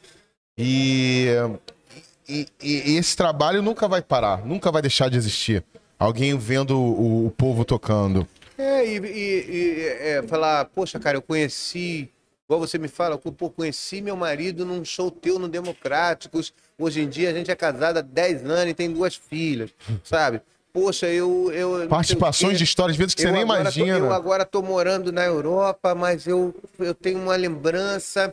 E, 0.56 1.26
e, 2.28 2.46
e- 2.62 2.96
esse 2.96 3.16
trabalho 3.16 3.62
nunca 3.62 3.88
vai 3.88 4.00
parar, 4.00 4.44
nunca 4.46 4.70
vai 4.70 4.80
deixar 4.80 5.08
de 5.10 5.16
existir. 5.16 5.64
Alguém 5.98 6.36
vendo 6.38 6.78
o, 6.78 7.26
o 7.26 7.30
povo 7.30 7.64
tocando. 7.64 8.26
É, 8.60 8.86
e, 8.86 8.98
e- 8.98 9.50
e, 9.50 9.86
é, 10.08 10.22
falar, 10.22 10.66
poxa, 10.66 10.98
cara, 11.00 11.16
eu 11.16 11.22
conheci, 11.22 12.10
igual 12.44 12.60
você 12.60 12.76
me 12.78 12.88
fala, 12.88 13.16
pô, 13.16 13.48
conheci 13.48 14.02
meu 14.02 14.14
marido 14.16 14.66
num 14.66 14.84
show 14.84 15.10
teu 15.10 15.38
no 15.38 15.48
Democráticos. 15.48 16.52
Hoje 16.78 17.00
em 17.00 17.08
dia 17.08 17.30
a 17.30 17.32
gente 17.32 17.50
é 17.50 17.56
casado 17.56 17.96
há 17.98 18.02
10 18.02 18.44
anos 18.44 18.70
e 18.70 18.74
tem 18.74 18.92
duas 18.92 19.14
filhas, 19.14 19.70
sabe? 20.04 20.42
Poxa, 20.72 21.06
eu. 21.08 21.50
eu 21.52 21.88
Participações 21.88 22.58
de 22.58 22.64
histórias, 22.64 22.96
vezes 22.96 23.14
que 23.14 23.22
você 23.22 23.28
Eu 23.28 23.32
nem 23.32 23.42
agora 23.42 23.72
tô- 23.72 23.80
imagina. 23.80 23.98
eu 23.98 24.12
agora 24.12 24.44
tô 24.44 24.62
morando 24.62 25.10
na 25.10 25.24
Europa, 25.24 25.94
mas 25.94 26.26
eu, 26.26 26.54
eu 26.78 26.94
tenho 26.94 27.18
uma 27.18 27.34
lembrança 27.36 28.32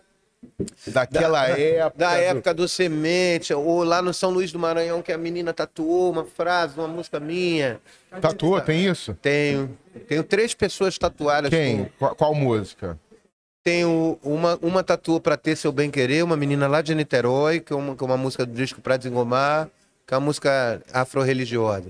Daquela 0.87 1.47
época. 1.49 1.97
da 1.97 2.13
do- 2.15 2.21
época 2.21 2.53
do 2.53 2.67
Semente, 2.67 3.53
ou 3.53 3.83
lá 3.83 4.01
no 4.01 4.13
São 4.13 4.29
Luís 4.29 4.51
do 4.51 4.59
Maranhão, 4.59 5.01
que 5.01 5.11
a 5.11 5.17
menina 5.17 5.53
tatuou 5.53 6.11
uma 6.11 6.23
frase, 6.25 6.77
uma 6.77 6.87
música 6.87 7.19
minha. 7.19 7.79
Tatuou, 8.21 8.59
tem 8.61 8.85
isso? 8.85 9.13
Tenho. 9.21 9.77
Tenho 10.07 10.23
três 10.23 10.53
pessoas 10.53 10.97
tatuadas. 10.97 11.49
Quem? 11.49 11.85
com- 11.85 11.89
Qual, 11.99 12.15
qual 12.15 12.35
música? 12.35 12.97
Tenho 13.63 14.17
uma, 14.23 14.57
uma 14.61 14.83
tatuou 14.83 15.19
pra 15.19 15.35
ter 15.35 15.55
seu 15.57 15.71
bem 15.71 15.91
querer, 15.91 16.23
uma 16.23 16.37
menina 16.37 16.67
lá 16.67 16.81
de 16.81 16.95
Niterói, 16.95 17.59
que 17.59 17.73
é 17.73 17.75
uma, 17.75 17.95
que 17.95 18.03
é 18.03 18.05
uma 18.07 18.15
música 18.17 18.45
do 18.45 18.53
disco 18.53 18.79
Pra 18.79 18.95
Desengomar, 18.95 19.67
que 20.05 20.13
é 20.13 20.17
uma 20.17 20.25
música 20.25 20.81
afro-religiosa. 20.93 21.87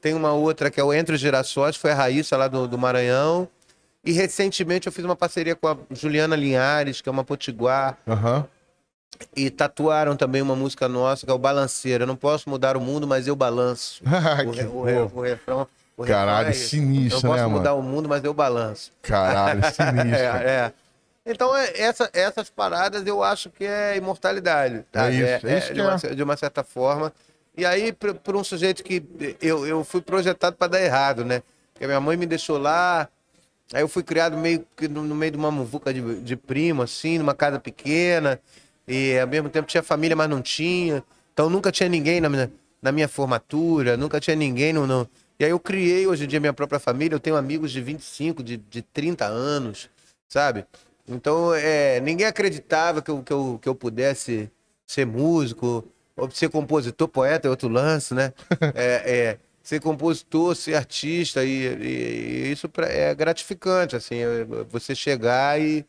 Tem 0.00 0.12
uma 0.14 0.32
outra 0.32 0.70
que 0.70 0.80
é 0.80 0.84
o 0.84 0.92
Entre 0.92 1.14
os 1.14 1.20
Girassóis, 1.20 1.76
foi 1.76 1.92
a 1.92 1.94
Raíssa 1.94 2.36
lá 2.36 2.48
do, 2.48 2.66
do 2.66 2.76
Maranhão. 2.78 3.48
E 4.04 4.12
recentemente 4.12 4.86
eu 4.86 4.92
fiz 4.92 5.04
uma 5.04 5.16
parceria 5.16 5.54
com 5.56 5.66
a 5.68 5.76
Juliana 5.90 6.36
Linhares, 6.36 7.00
que 7.00 7.08
é 7.08 7.12
uma 7.12 7.24
potiguar, 7.24 7.96
Aham. 8.06 8.46
e 9.34 9.48
tatuaram 9.50 10.16
também 10.16 10.42
uma 10.42 10.54
música 10.54 10.88
nossa, 10.88 11.24
que 11.24 11.30
é 11.32 11.34
o 11.34 11.38
Balanceiro. 11.38 12.02
Eu 12.04 12.06
não 12.08 12.16
posso 12.16 12.50
mudar 12.50 12.76
o 12.76 12.80
mundo, 12.80 13.06
mas 13.06 13.26
eu 13.26 13.34
balanço. 13.34 14.02
O, 14.46 14.50
que 14.52 14.60
re- 14.60 14.66
o, 14.68 14.82
re- 14.82 14.98
o 15.14 15.20
refrão. 15.22 15.66
o 15.96 16.04
Caralho, 16.04 16.48
é 16.48 16.52
sinistro, 16.52 17.18
Eu 17.18 17.22
não 17.22 17.30
posso 17.30 17.42
né, 17.48 17.48
mudar 17.48 17.70
mano? 17.74 17.80
o 17.86 17.90
mundo, 17.90 18.08
mas 18.08 18.22
eu 18.24 18.34
balanço. 18.34 18.92
Caralho, 19.02 19.62
sinistro. 19.72 20.04
É, 20.14 20.46
é. 20.66 20.72
Então, 21.26 21.56
é, 21.56 21.80
essa- 21.80 22.10
essas 22.12 22.50
paradas 22.50 23.06
eu 23.06 23.22
acho 23.22 23.48
que 23.48 23.64
é 23.64 23.96
imortalidade. 23.96 24.84
tá? 24.92 25.06
É 25.10 25.14
isso, 25.14 25.46
é 25.46 25.58
isso 25.58 25.72
de, 25.72 25.80
uma, 25.80 25.96
de 25.96 26.22
uma 26.22 26.36
certa 26.36 26.62
forma. 26.62 27.10
E 27.56 27.64
aí, 27.64 27.90
por, 27.92 28.12
por 28.16 28.36
um 28.36 28.44
sujeito 28.44 28.82
que 28.84 29.02
eu, 29.40 29.66
eu 29.66 29.82
fui 29.82 30.02
projetado 30.02 30.56
para 30.56 30.66
dar 30.68 30.82
errado, 30.82 31.24
né? 31.24 31.42
Porque 31.72 31.86
minha 31.86 32.00
mãe 32.00 32.16
me 32.16 32.26
deixou 32.26 32.58
lá, 32.58 33.08
aí 33.72 33.82
eu 33.82 33.88
fui 33.88 34.02
criado 34.02 34.36
meio 34.36 34.64
que 34.76 34.88
no, 34.88 35.02
no 35.02 35.14
meio 35.14 35.32
de 35.32 35.38
uma 35.38 35.50
muvuca 35.50 35.92
de, 35.92 36.20
de 36.20 36.36
primo, 36.36 36.82
assim, 36.82 37.18
numa 37.18 37.34
casa 37.34 37.58
pequena, 37.58 38.40
e 38.86 39.18
ao 39.18 39.26
mesmo 39.26 39.48
tempo 39.48 39.66
tinha 39.68 39.82
família, 39.82 40.16
mas 40.16 40.28
não 40.28 40.42
tinha. 40.42 41.02
Então 41.32 41.48
nunca 41.50 41.72
tinha 41.72 41.88
ninguém 41.88 42.20
na 42.20 42.28
minha, 42.28 42.52
na 42.82 42.92
minha 42.92 43.08
formatura, 43.08 43.96
nunca 43.96 44.20
tinha 44.20 44.36
ninguém 44.36 44.72
no, 44.72 44.86
no- 44.86 45.08
E 45.38 45.44
aí 45.44 45.50
eu 45.50 45.58
criei 45.60 46.06
hoje 46.06 46.24
em 46.24 46.28
dia 46.28 46.38
minha 46.40 46.52
própria 46.52 46.78
família, 46.78 47.14
eu 47.14 47.20
tenho 47.20 47.36
amigos 47.36 47.72
de 47.72 47.80
25, 47.80 48.42
de, 48.42 48.56
de 48.56 48.82
30 48.82 49.24
anos, 49.26 49.88
sabe? 50.28 50.64
Então, 51.08 51.54
é, 51.54 52.00
ninguém 52.00 52.26
acreditava 52.26 53.02
que 53.02 53.10
eu, 53.10 53.22
que, 53.22 53.32
eu, 53.32 53.58
que 53.60 53.68
eu 53.68 53.74
pudesse 53.74 54.50
ser 54.86 55.06
músico, 55.06 55.84
ou 56.16 56.30
ser 56.30 56.48
compositor, 56.48 57.08
poeta 57.08 57.46
é 57.48 57.50
outro 57.50 57.68
lance, 57.68 58.14
né? 58.14 58.32
É, 58.74 59.28
é, 59.30 59.38
ser 59.64 59.80
compositor, 59.80 60.54
ser 60.54 60.74
artista, 60.76 61.42
e, 61.42 61.48
e- 61.48 62.46
e 62.48 62.52
isso 62.52 62.68
pra- 62.68 62.86
é 62.86 63.12
gratificante, 63.14 63.96
assim, 63.96 64.16
é, 64.18 64.46
você 64.70 64.94
chegar 64.94 65.58
e, 65.60 65.84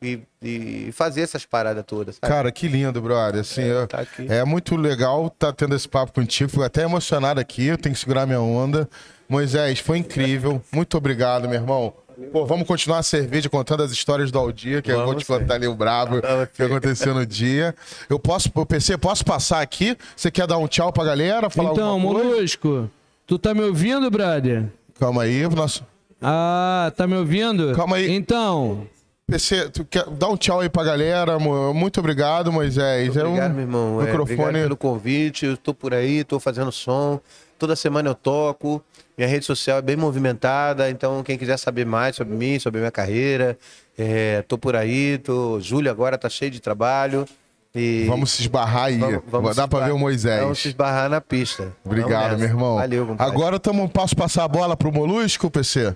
e, 0.00 0.20
e 0.40 0.90
fazer 0.92 1.22
essas 1.22 1.44
paradas 1.44 1.84
todas, 1.86 2.14
sabe? 2.16 2.32
Cara, 2.32 2.52
que 2.52 2.68
lindo, 2.68 3.02
brother. 3.02 3.40
Assim, 3.40 3.62
eu- 3.62 3.86
tá 3.88 4.00
aqui. 4.00 4.26
é 4.28 4.44
muito 4.44 4.76
legal 4.76 5.26
estar 5.26 5.52
tendo 5.52 5.74
esse 5.74 5.88
papo 5.88 6.12
contigo. 6.12 6.48
Fico 6.48 6.62
até 6.62 6.82
emocionado 6.84 7.40
aqui, 7.40 7.66
eu 7.66 7.76
tenho 7.76 7.94
que 7.94 8.00
segurar 8.00 8.24
minha 8.24 8.40
onda. 8.40 8.88
Moisés, 9.28 9.78
foi 9.80 9.98
incrível. 9.98 10.62
Muito 10.72 10.96
obrigado, 10.96 11.48
meu 11.48 11.60
irmão. 11.60 11.92
Pô, 12.32 12.44
vamos 12.44 12.66
continuar 12.66 12.98
a 12.98 13.02
cerveja 13.04 13.48
contando 13.48 13.82
as 13.84 13.92
histórias 13.92 14.32
do 14.32 14.38
Aldir, 14.40 14.82
que 14.82 14.90
eu 14.90 14.96
vou 14.96 15.06
Vamos 15.08 15.22
te 15.22 15.26
contar 15.26 15.54
ali 15.54 15.68
o 15.68 15.74
brabo 15.74 16.20
Vamos 16.20 16.48
que 16.52 16.62
aconteceu 16.64 17.14
no 17.14 17.24
dia. 17.24 17.72
Eu 18.10 18.18
posso, 18.18 18.50
o 18.52 18.66
PC, 18.66 18.98
posso 18.98 19.24
passar 19.24 19.60
aqui? 19.60 19.96
Você 20.16 20.28
quer 20.28 20.44
dar 20.46 20.58
um 20.58 20.66
tchau 20.66 20.92
pra 20.92 21.04
galera? 21.04 21.48
Falar 21.48 21.70
Então? 21.70 22.00
Molusco, 22.00 22.90
tu 23.28 23.38
tá 23.38 23.52
me 23.54 23.60
ouvindo, 23.60 24.10
brother? 24.10 24.64
Calma 24.98 25.22
aí, 25.22 25.46
nosso 25.48 25.86
Ah, 26.20 26.90
tá 26.96 27.06
me 27.06 27.14
ouvindo? 27.14 27.74
Calma 27.76 27.96
aí. 27.96 28.10
Então, 28.10 28.88
PC, 29.30 29.68
tu 29.68 29.84
quer 29.84 30.06
dar 30.08 30.28
um 30.28 30.36
tchau 30.38 30.60
aí 30.60 30.70
pra 30.70 30.82
galera? 30.82 31.34
amor? 31.34 31.74
Muito 31.74 32.00
obrigado, 32.00 32.50
Moisés. 32.50 33.14
É 33.14 33.22
um 33.22 33.26
Obrigado, 33.26 33.52
meu 33.52 33.60
irmão. 33.60 34.00
É, 34.00 34.06
microfone. 34.06 34.40
obrigado 34.40 34.62
pelo 34.62 34.76
convite. 34.78 35.44
Eu 35.44 35.56
tô 35.58 35.74
por 35.74 35.92
aí, 35.92 36.24
tô 36.24 36.40
fazendo 36.40 36.72
som. 36.72 37.20
Toda 37.58 37.76
semana 37.76 38.08
eu 38.08 38.14
toco. 38.14 38.82
Minha 39.18 39.28
rede 39.28 39.44
social 39.44 39.78
é 39.78 39.82
bem 39.82 39.96
movimentada. 39.96 40.88
Então, 40.88 41.22
quem 41.22 41.36
quiser 41.36 41.58
saber 41.58 41.84
mais 41.84 42.16
sobre 42.16 42.34
mim, 42.34 42.58
sobre 42.58 42.80
minha 42.80 42.90
carreira, 42.90 43.58
é, 43.98 44.40
tô 44.48 44.56
por 44.56 44.74
aí. 44.74 45.18
Tô... 45.18 45.60
Júlio 45.60 45.90
agora 45.90 46.16
tá 46.16 46.30
cheio 46.30 46.50
de 46.50 46.60
trabalho. 46.60 47.26
E 47.74 48.06
Vamos 48.08 48.30
se 48.32 48.42
esbarrar 48.42 48.84
aí. 48.84 48.98
vamos- 48.98 49.22
vamos 49.26 49.56
Dá 49.56 49.68
pra 49.68 49.80
ver 49.86 49.92
o 49.92 49.98
Moisés. 49.98 50.40
Vamos 50.40 50.58
se 50.58 50.68
esbarrar 50.68 51.08
na 51.10 51.20
pista. 51.20 51.72
Obrigado, 51.84 52.38
meu 52.38 52.48
irmão. 52.48 52.76
Valeu, 52.76 53.06
compadre. 53.06 53.32
Agora 53.32 53.60
tamo, 53.60 53.88
posso 53.88 54.16
passar 54.16 54.44
a 54.44 54.48
bola 54.48 54.76
pro 54.76 54.90
Molusco, 54.92 55.50
PC? 55.50 55.94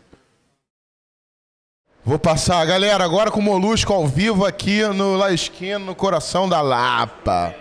Vou 2.04 2.18
passar, 2.18 2.64
galera, 2.66 3.04
agora 3.04 3.30
com 3.30 3.38
o 3.38 3.42
Molusco 3.42 3.92
ao 3.92 4.06
vivo 4.08 4.44
aqui 4.44 4.82
no 4.88 5.16
La 5.16 5.32
Esquina, 5.32 5.78
no 5.78 5.94
coração 5.94 6.48
da 6.48 6.60
Lapa. 6.60 7.54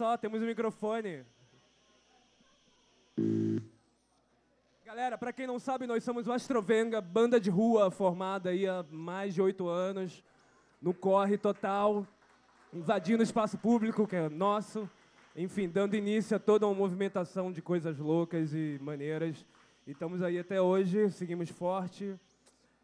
Só, 0.00 0.16
temos 0.16 0.42
um 0.42 0.46
microfone. 0.46 1.26
Galera, 4.82 5.18
pra 5.18 5.30
quem 5.30 5.46
não 5.46 5.58
sabe, 5.58 5.86
nós 5.86 6.02
somos 6.02 6.26
o 6.26 6.32
Astrovenga, 6.32 7.02
banda 7.02 7.38
de 7.38 7.50
rua 7.50 7.90
formada 7.90 8.48
aí 8.48 8.66
há 8.66 8.82
mais 8.90 9.34
de 9.34 9.42
oito 9.42 9.68
anos, 9.68 10.24
no 10.80 10.94
corre 10.94 11.36
total, 11.36 12.06
invadindo 12.72 13.20
o 13.20 13.22
espaço 13.22 13.58
público, 13.58 14.06
que 14.06 14.16
é 14.16 14.30
nosso, 14.30 14.88
enfim, 15.36 15.68
dando 15.68 15.94
início 15.94 16.34
a 16.34 16.40
toda 16.40 16.66
uma 16.66 16.74
movimentação 16.74 17.52
de 17.52 17.60
coisas 17.60 17.98
loucas 17.98 18.54
e 18.54 18.78
maneiras. 18.80 19.44
E 19.86 19.90
estamos 19.90 20.22
aí 20.22 20.38
até 20.38 20.62
hoje, 20.62 21.10
seguimos 21.10 21.50
forte. 21.50 22.18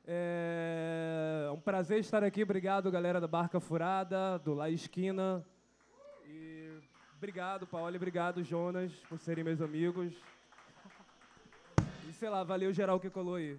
É 0.06 1.48
um 1.50 1.60
prazer 1.60 1.98
estar 1.98 2.22
aqui, 2.22 2.42
obrigado 2.42 2.90
galera 2.90 3.18
da 3.22 3.26
Barca 3.26 3.58
Furada, 3.58 4.38
do 4.38 4.52
La 4.52 4.68
Esquina. 4.68 5.42
Obrigado, 7.16 7.66
Paulo, 7.66 7.96
obrigado, 7.96 8.44
Jonas, 8.44 8.92
por 9.08 9.18
serem 9.18 9.42
meus 9.42 9.62
amigos. 9.62 10.12
E 12.06 12.12
sei 12.12 12.28
lá, 12.28 12.44
valeu 12.44 12.70
geral 12.74 13.00
que 13.00 13.08
colou 13.08 13.36
aí. 13.36 13.58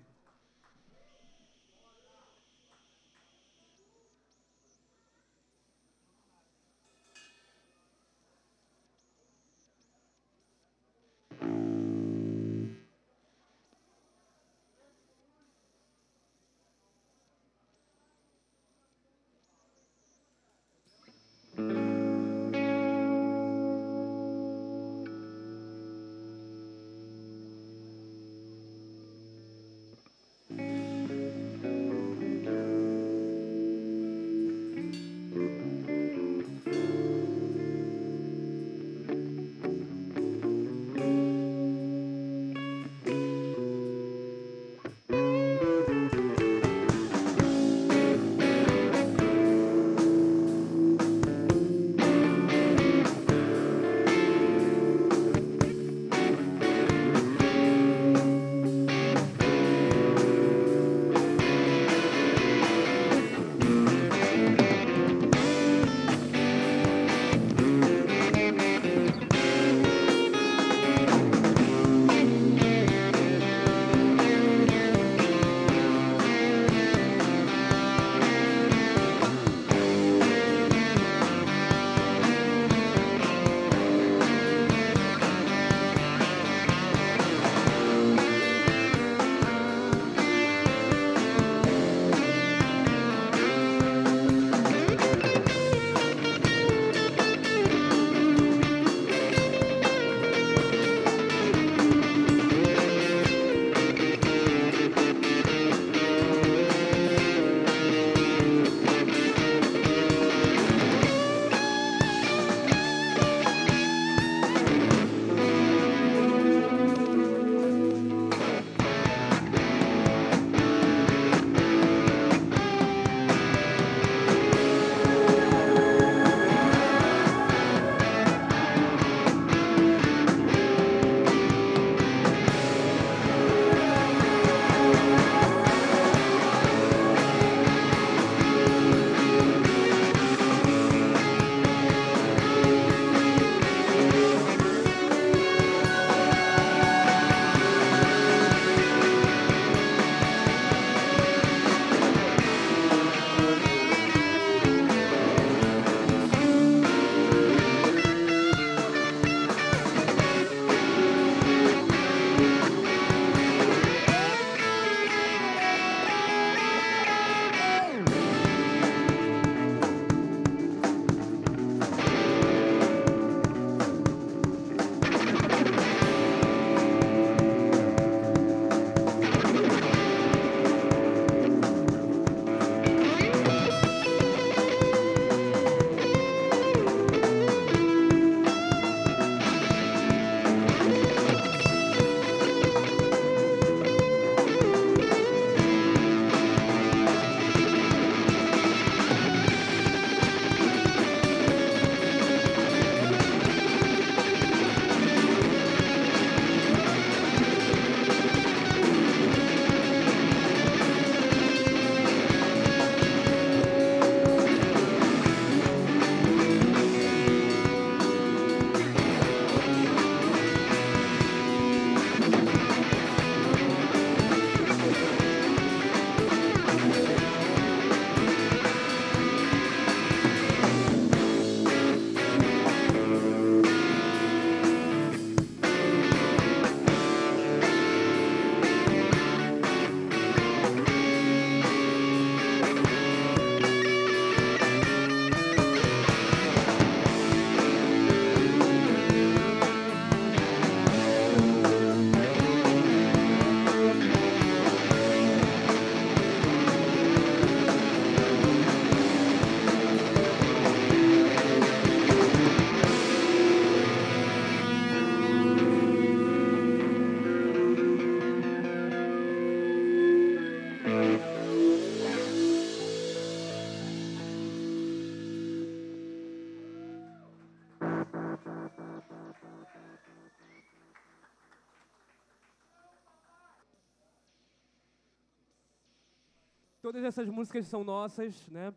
Todas 286.88 287.04
essas 287.04 287.28
músicas 287.28 287.68
são 287.68 287.84
nossas, 287.84 288.48
né? 288.48 288.74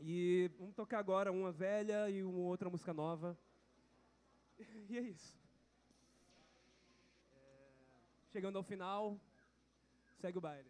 E 0.00 0.50
vamos 0.58 0.74
tocar 0.74 0.98
agora 0.98 1.30
uma 1.30 1.52
velha 1.52 2.10
e 2.10 2.24
uma 2.24 2.40
outra 2.40 2.68
música 2.68 2.92
nova. 2.92 3.38
E 4.90 4.98
é 4.98 5.02
isso. 5.02 5.38
É, 7.32 8.30
Chegando 8.32 8.58
ao 8.58 8.64
final, 8.64 9.20
segue 10.20 10.38
o 10.38 10.40
baile. 10.40 10.68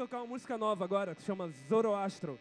Tocar 0.00 0.16
uma 0.22 0.28
música 0.28 0.56
nova 0.56 0.82
agora, 0.82 1.14
que 1.14 1.20
chama 1.20 1.50
Zoroastro. 1.68 2.40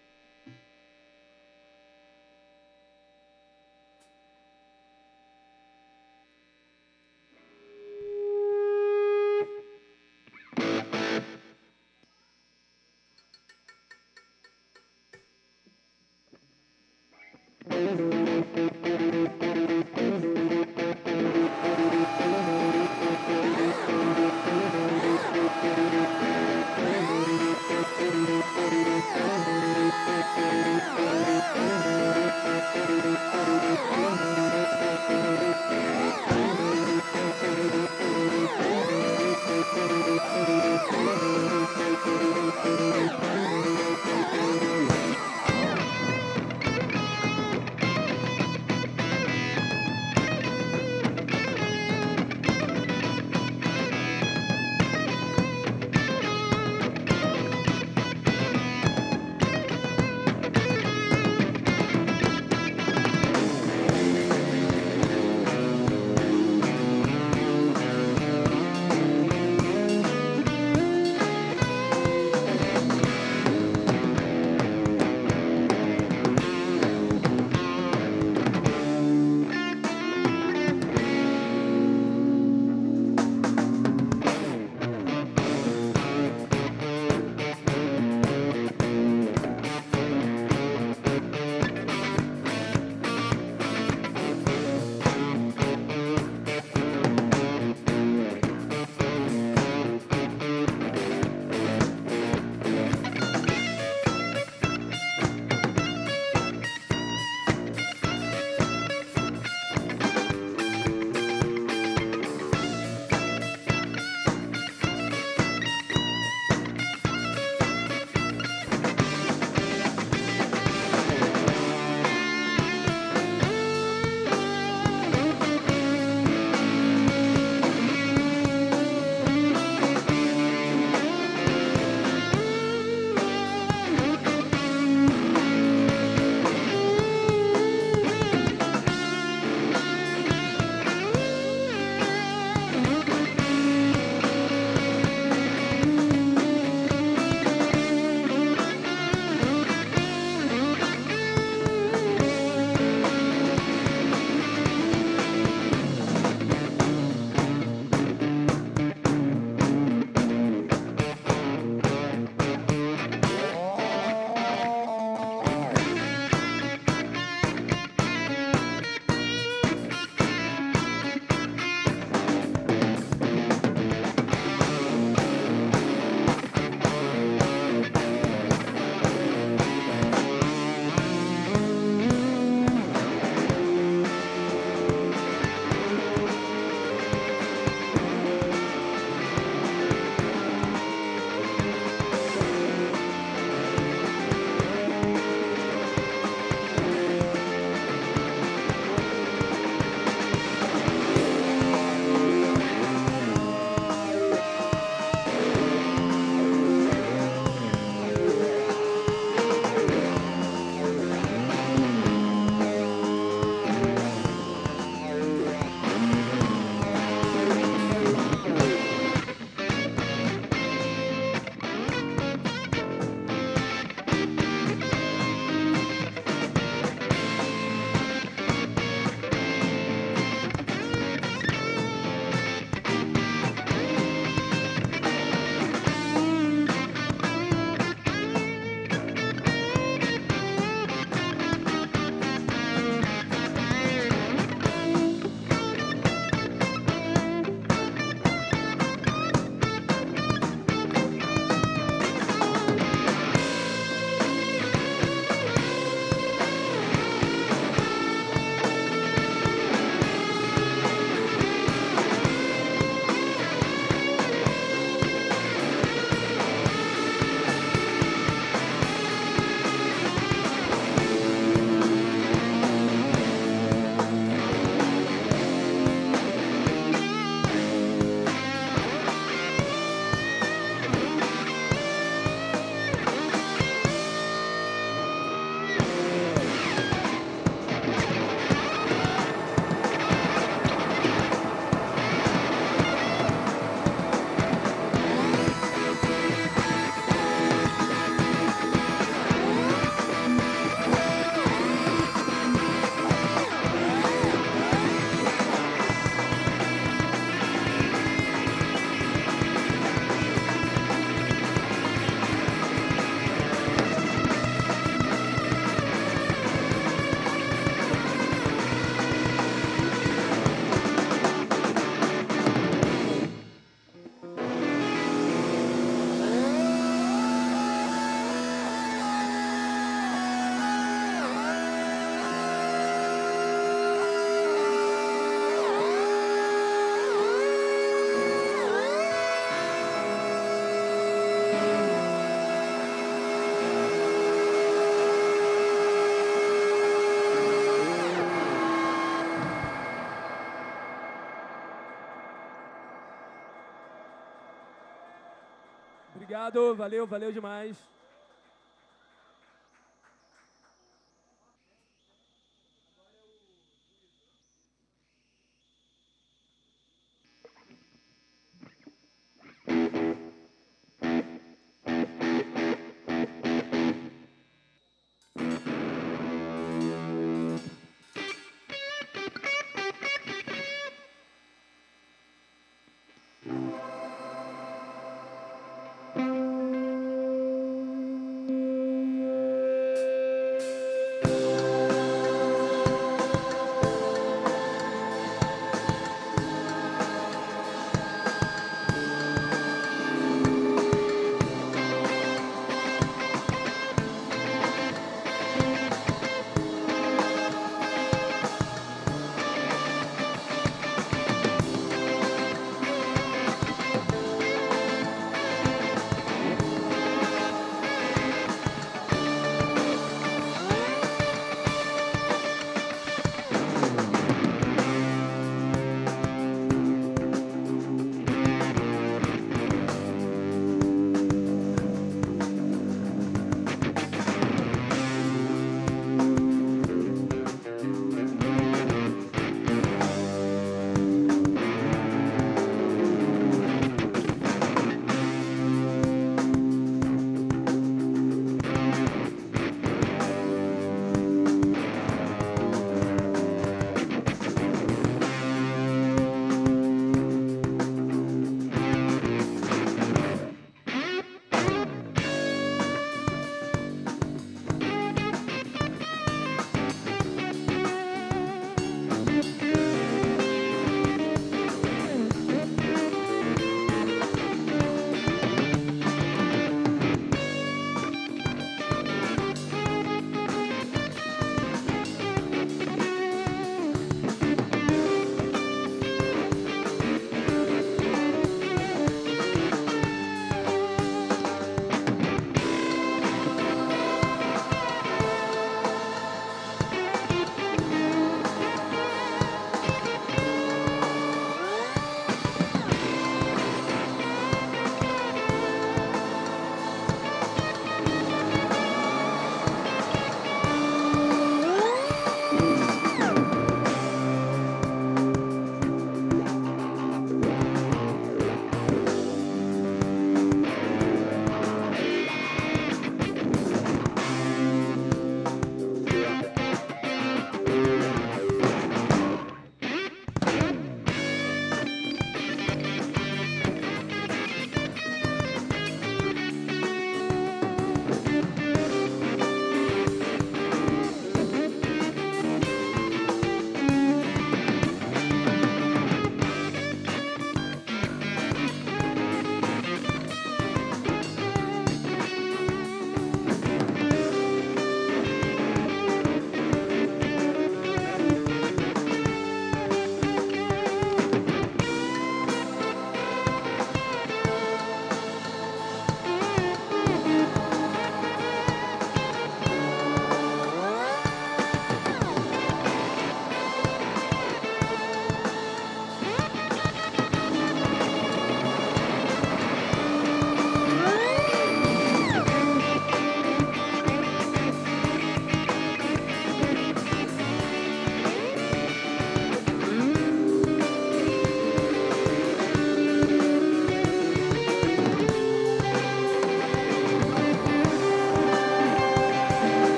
Obrigado, 356.49 356.75
valeu, 356.75 357.05
valeu 357.05 357.31
demais. 357.31 357.77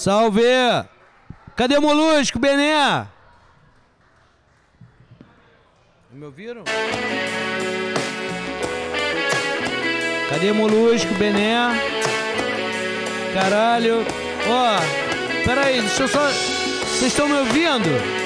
Salve! 0.00 0.40
Cadê 1.54 1.78
Molusco, 1.78 2.38
Bené? 2.38 3.06
Me 6.10 6.24
ouviram? 6.24 6.64
Cadê 10.30 10.52
Molusco, 10.52 11.12
Bené? 11.16 11.54
Caralho. 13.34 14.06
Ó, 14.48 15.44
peraí, 15.44 15.82
deixa 15.82 16.04
eu 16.04 16.08
só. 16.08 16.26
Vocês 16.28 17.02
estão 17.12 17.28
me 17.28 17.34
ouvindo? 17.34 18.19